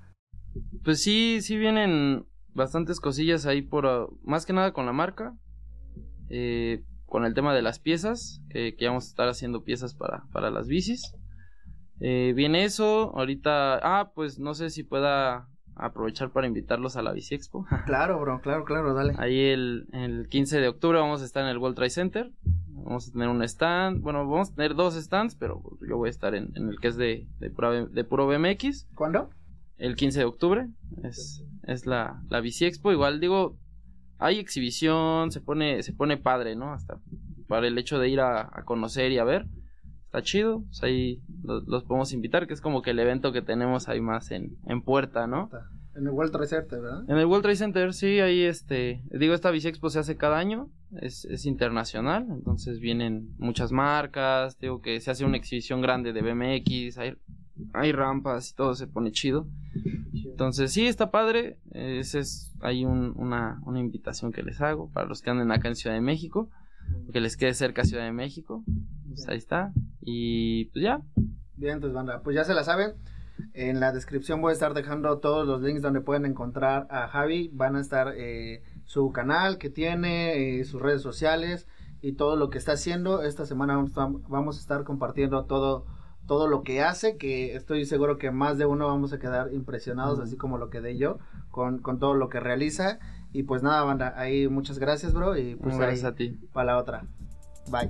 Pues 0.83 1.01
sí, 1.01 1.39
sí 1.41 1.57
vienen 1.57 2.25
bastantes 2.53 2.99
cosillas 2.99 3.45
ahí 3.45 3.61
por, 3.61 3.85
ah, 3.85 4.07
más 4.23 4.45
que 4.45 4.53
nada 4.53 4.71
con 4.71 4.85
la 4.85 4.93
marca, 4.93 5.35
eh, 6.29 6.83
con 7.05 7.25
el 7.25 7.33
tema 7.33 7.53
de 7.53 7.61
las 7.61 7.79
piezas, 7.79 8.41
que, 8.49 8.75
vamos 8.81 9.05
a 9.05 9.09
estar 9.09 9.27
haciendo 9.27 9.63
piezas 9.63 9.93
para, 9.93 10.25
para 10.31 10.49
las 10.49 10.67
bicis. 10.67 11.13
Eh, 11.99 12.33
viene 12.35 12.63
eso, 12.63 13.15
ahorita, 13.15 13.79
ah, 13.81 14.11
pues 14.13 14.39
no 14.39 14.53
sé 14.53 14.69
si 14.69 14.83
pueda 14.83 15.47
aprovechar 15.75 16.29
para 16.31 16.47
invitarlos 16.47 16.95
a 16.97 17.01
la 17.01 17.11
Bici 17.11 17.35
Expo. 17.35 17.65
Claro, 17.85 18.19
bro, 18.19 18.41
claro, 18.41 18.63
claro, 18.65 18.93
dale. 18.93 19.13
Ahí 19.17 19.39
el, 19.39 19.87
el 19.93 20.27
15 20.29 20.59
de 20.59 20.67
octubre 20.67 20.99
vamos 20.99 21.21
a 21.21 21.25
estar 21.25 21.43
en 21.43 21.49
el 21.49 21.57
World 21.57 21.75
Trade 21.75 21.89
Center. 21.89 22.31
Vamos 22.69 23.09
a 23.09 23.11
tener 23.11 23.29
un 23.29 23.41
stand. 23.43 24.01
Bueno, 24.01 24.19
vamos 24.29 24.51
a 24.51 24.55
tener 24.55 24.75
dos 24.75 24.93
stands, 24.95 25.35
pero 25.35 25.61
yo 25.87 25.97
voy 25.97 26.07
a 26.07 26.11
estar 26.11 26.35
en, 26.35 26.51
en 26.55 26.69
el 26.69 26.79
que 26.79 26.87
es 26.89 26.97
de, 26.97 27.27
de, 27.39 27.49
pura- 27.49 27.85
de 27.85 28.03
puro 28.03 28.27
BMX. 28.27 28.87
¿Cuándo? 28.95 29.29
El 29.77 29.95
15 29.95 30.19
de 30.19 30.25
octubre. 30.25 30.67
Es, 31.03 31.43
es 31.63 31.85
la, 31.85 32.21
la 32.29 32.41
Bici 32.41 32.65
Expo. 32.65 32.91
Igual 32.91 33.19
digo, 33.19 33.57
hay 34.19 34.39
exhibición, 34.39 35.31
se 35.31 35.41
pone, 35.41 35.81
se 35.83 35.93
pone 35.93 36.17
padre, 36.17 36.55
¿no? 36.55 36.73
Hasta 36.73 36.99
para 37.47 37.67
el 37.67 37.77
hecho 37.77 37.99
de 37.99 38.09
ir 38.09 38.19
a, 38.21 38.41
a 38.41 38.63
conocer 38.65 39.11
y 39.11 39.17
a 39.17 39.23
ver. 39.23 39.45
Está 40.15 40.23
chido. 40.23 40.63
Pues 40.67 40.81
ahí 40.83 41.21
los, 41.43 41.67
los 41.67 41.83
podemos 41.83 42.13
invitar, 42.13 42.47
que 42.47 42.53
es 42.53 42.61
como 42.61 42.81
que 42.81 42.91
el 42.91 42.99
evento 42.99 43.33
que 43.33 43.41
tenemos 43.41 43.89
ahí 43.89 43.99
más 43.99 44.31
en, 44.31 44.55
en 44.65 44.81
puerta, 44.81 45.27
¿no? 45.27 45.49
En 45.97 46.03
el 46.07 46.09
World 46.11 46.31
Trade 46.31 46.47
Center, 46.47 46.81
¿verdad? 46.81 47.09
En 47.09 47.17
el 47.17 47.25
World 47.25 47.43
Trade 47.43 47.55
Center, 47.57 47.93
sí, 47.93 48.19
ahí 48.19 48.41
este, 48.41 49.01
digo, 49.11 49.33
esta 49.33 49.51
Bici 49.51 49.67
Expo 49.69 49.89
se 49.89 49.99
hace 49.99 50.15
cada 50.17 50.37
año, 50.37 50.69
es, 51.01 51.23
es 51.25 51.45
internacional, 51.45 52.27
entonces 52.29 52.79
vienen 52.81 53.29
muchas 53.37 53.71
marcas, 53.71 54.57
digo 54.59 54.81
que 54.81 54.99
se 54.99 55.11
hace 55.11 55.23
una 55.25 55.37
exhibición 55.37 55.81
grande 55.81 56.11
de 56.11 56.21
BMX, 56.21 56.97
hay, 56.97 57.13
hay 57.73 57.91
rampas 57.93 58.51
y 58.51 58.55
todo 58.55 58.75
se 58.75 58.87
pone 58.87 59.11
chido. 59.13 59.47
Entonces, 60.13 60.73
sí, 60.73 60.85
está 60.85 61.11
padre, 61.11 61.59
ese 61.71 62.19
es, 62.19 62.53
hay 62.59 62.83
un- 62.83 63.13
una, 63.15 63.61
una 63.65 63.79
invitación 63.79 64.33
que 64.33 64.43
les 64.43 64.59
hago 64.59 64.89
para 64.91 65.07
los 65.07 65.21
que 65.21 65.29
anden 65.29 65.51
acá 65.51 65.69
en 65.69 65.75
Ciudad 65.75 65.95
de 65.95 66.01
México, 66.01 66.49
que 67.13 67.21
les 67.21 67.37
quede 67.37 67.53
cerca 67.53 67.85
Ciudad 67.85 68.03
de 68.03 68.11
México, 68.11 68.65
pues 69.07 69.27
ahí 69.29 69.37
está, 69.37 69.71
y 70.05 70.65
pues 70.65 70.83
ya, 70.83 71.01
Bien, 71.57 71.75
entonces, 71.75 71.95
banda, 71.95 72.21
pues 72.21 72.35
ya 72.35 72.43
se 72.43 72.53
la 72.53 72.63
saben. 72.63 72.93
En 73.53 73.79
la 73.79 73.91
descripción 73.91 74.41
voy 74.41 74.51
a 74.51 74.53
estar 74.53 74.73
dejando 74.73 75.19
todos 75.19 75.47
los 75.47 75.61
links 75.61 75.81
donde 75.81 76.01
pueden 76.01 76.25
encontrar 76.25 76.87
a 76.89 77.07
Javi. 77.07 77.49
Van 77.53 77.75
a 77.75 77.81
estar 77.81 78.13
eh, 78.15 78.63
su 78.85 79.11
canal 79.11 79.57
que 79.57 79.69
tiene, 79.69 80.59
eh, 80.59 80.65
sus 80.65 80.81
redes 80.81 81.01
sociales 81.01 81.67
y 82.01 82.13
todo 82.13 82.35
lo 82.35 82.49
que 82.49 82.57
está 82.57 82.73
haciendo. 82.73 83.23
Esta 83.23 83.45
semana 83.45 83.75
vamos 83.75 84.57
a, 84.57 84.59
estar 84.59 84.83
compartiendo 84.83 85.45
todo, 85.45 85.85
todo 86.27 86.47
lo 86.47 86.63
que 86.63 86.81
hace, 86.81 87.17
que 87.17 87.55
estoy 87.55 87.85
seguro 87.85 88.17
que 88.17 88.31
más 88.31 88.57
de 88.57 88.65
uno 88.65 88.87
vamos 88.87 89.13
a 89.13 89.19
quedar 89.19 89.53
impresionados, 89.53 90.19
así 90.19 90.37
como 90.37 90.57
lo 90.57 90.69
quedé 90.69 90.97
yo, 90.97 91.19
con, 91.51 91.79
con 91.79 91.99
todo 91.99 92.13
lo 92.15 92.29
que 92.29 92.39
realiza. 92.39 92.99
Y 93.31 93.43
pues 93.43 93.63
nada, 93.63 93.83
banda, 93.83 94.13
ahí 94.17 94.47
muchas 94.47 94.79
gracias, 94.79 95.13
bro. 95.13 95.37
Y 95.37 95.55
pues 95.55 95.77
Gracias 95.77 96.03
ahí 96.03 96.11
a 96.11 96.15
ti. 96.15 96.39
Para 96.53 96.73
la 96.73 96.77
otra. 96.77 97.05
Bye. 97.69 97.89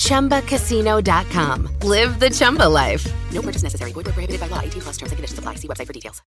ChumbaCasino.com. 0.00 1.68
Live 1.82 2.18
the 2.18 2.30
Chumba 2.30 2.68
life. 2.68 3.06
No 3.32 3.42
purchase 3.42 3.62
necessary. 3.62 3.92
Void 3.92 4.06
where 4.06 4.12
prohibited 4.12 4.40
by 4.40 4.48
law. 4.48 4.60
18 4.60 4.82
plus 4.82 4.96
terms 4.96 5.12
and 5.12 5.16
conditions 5.16 5.38
apply. 5.38 5.54
See 5.54 5.68
website 5.68 5.86
for 5.86 5.92
details. 5.92 6.20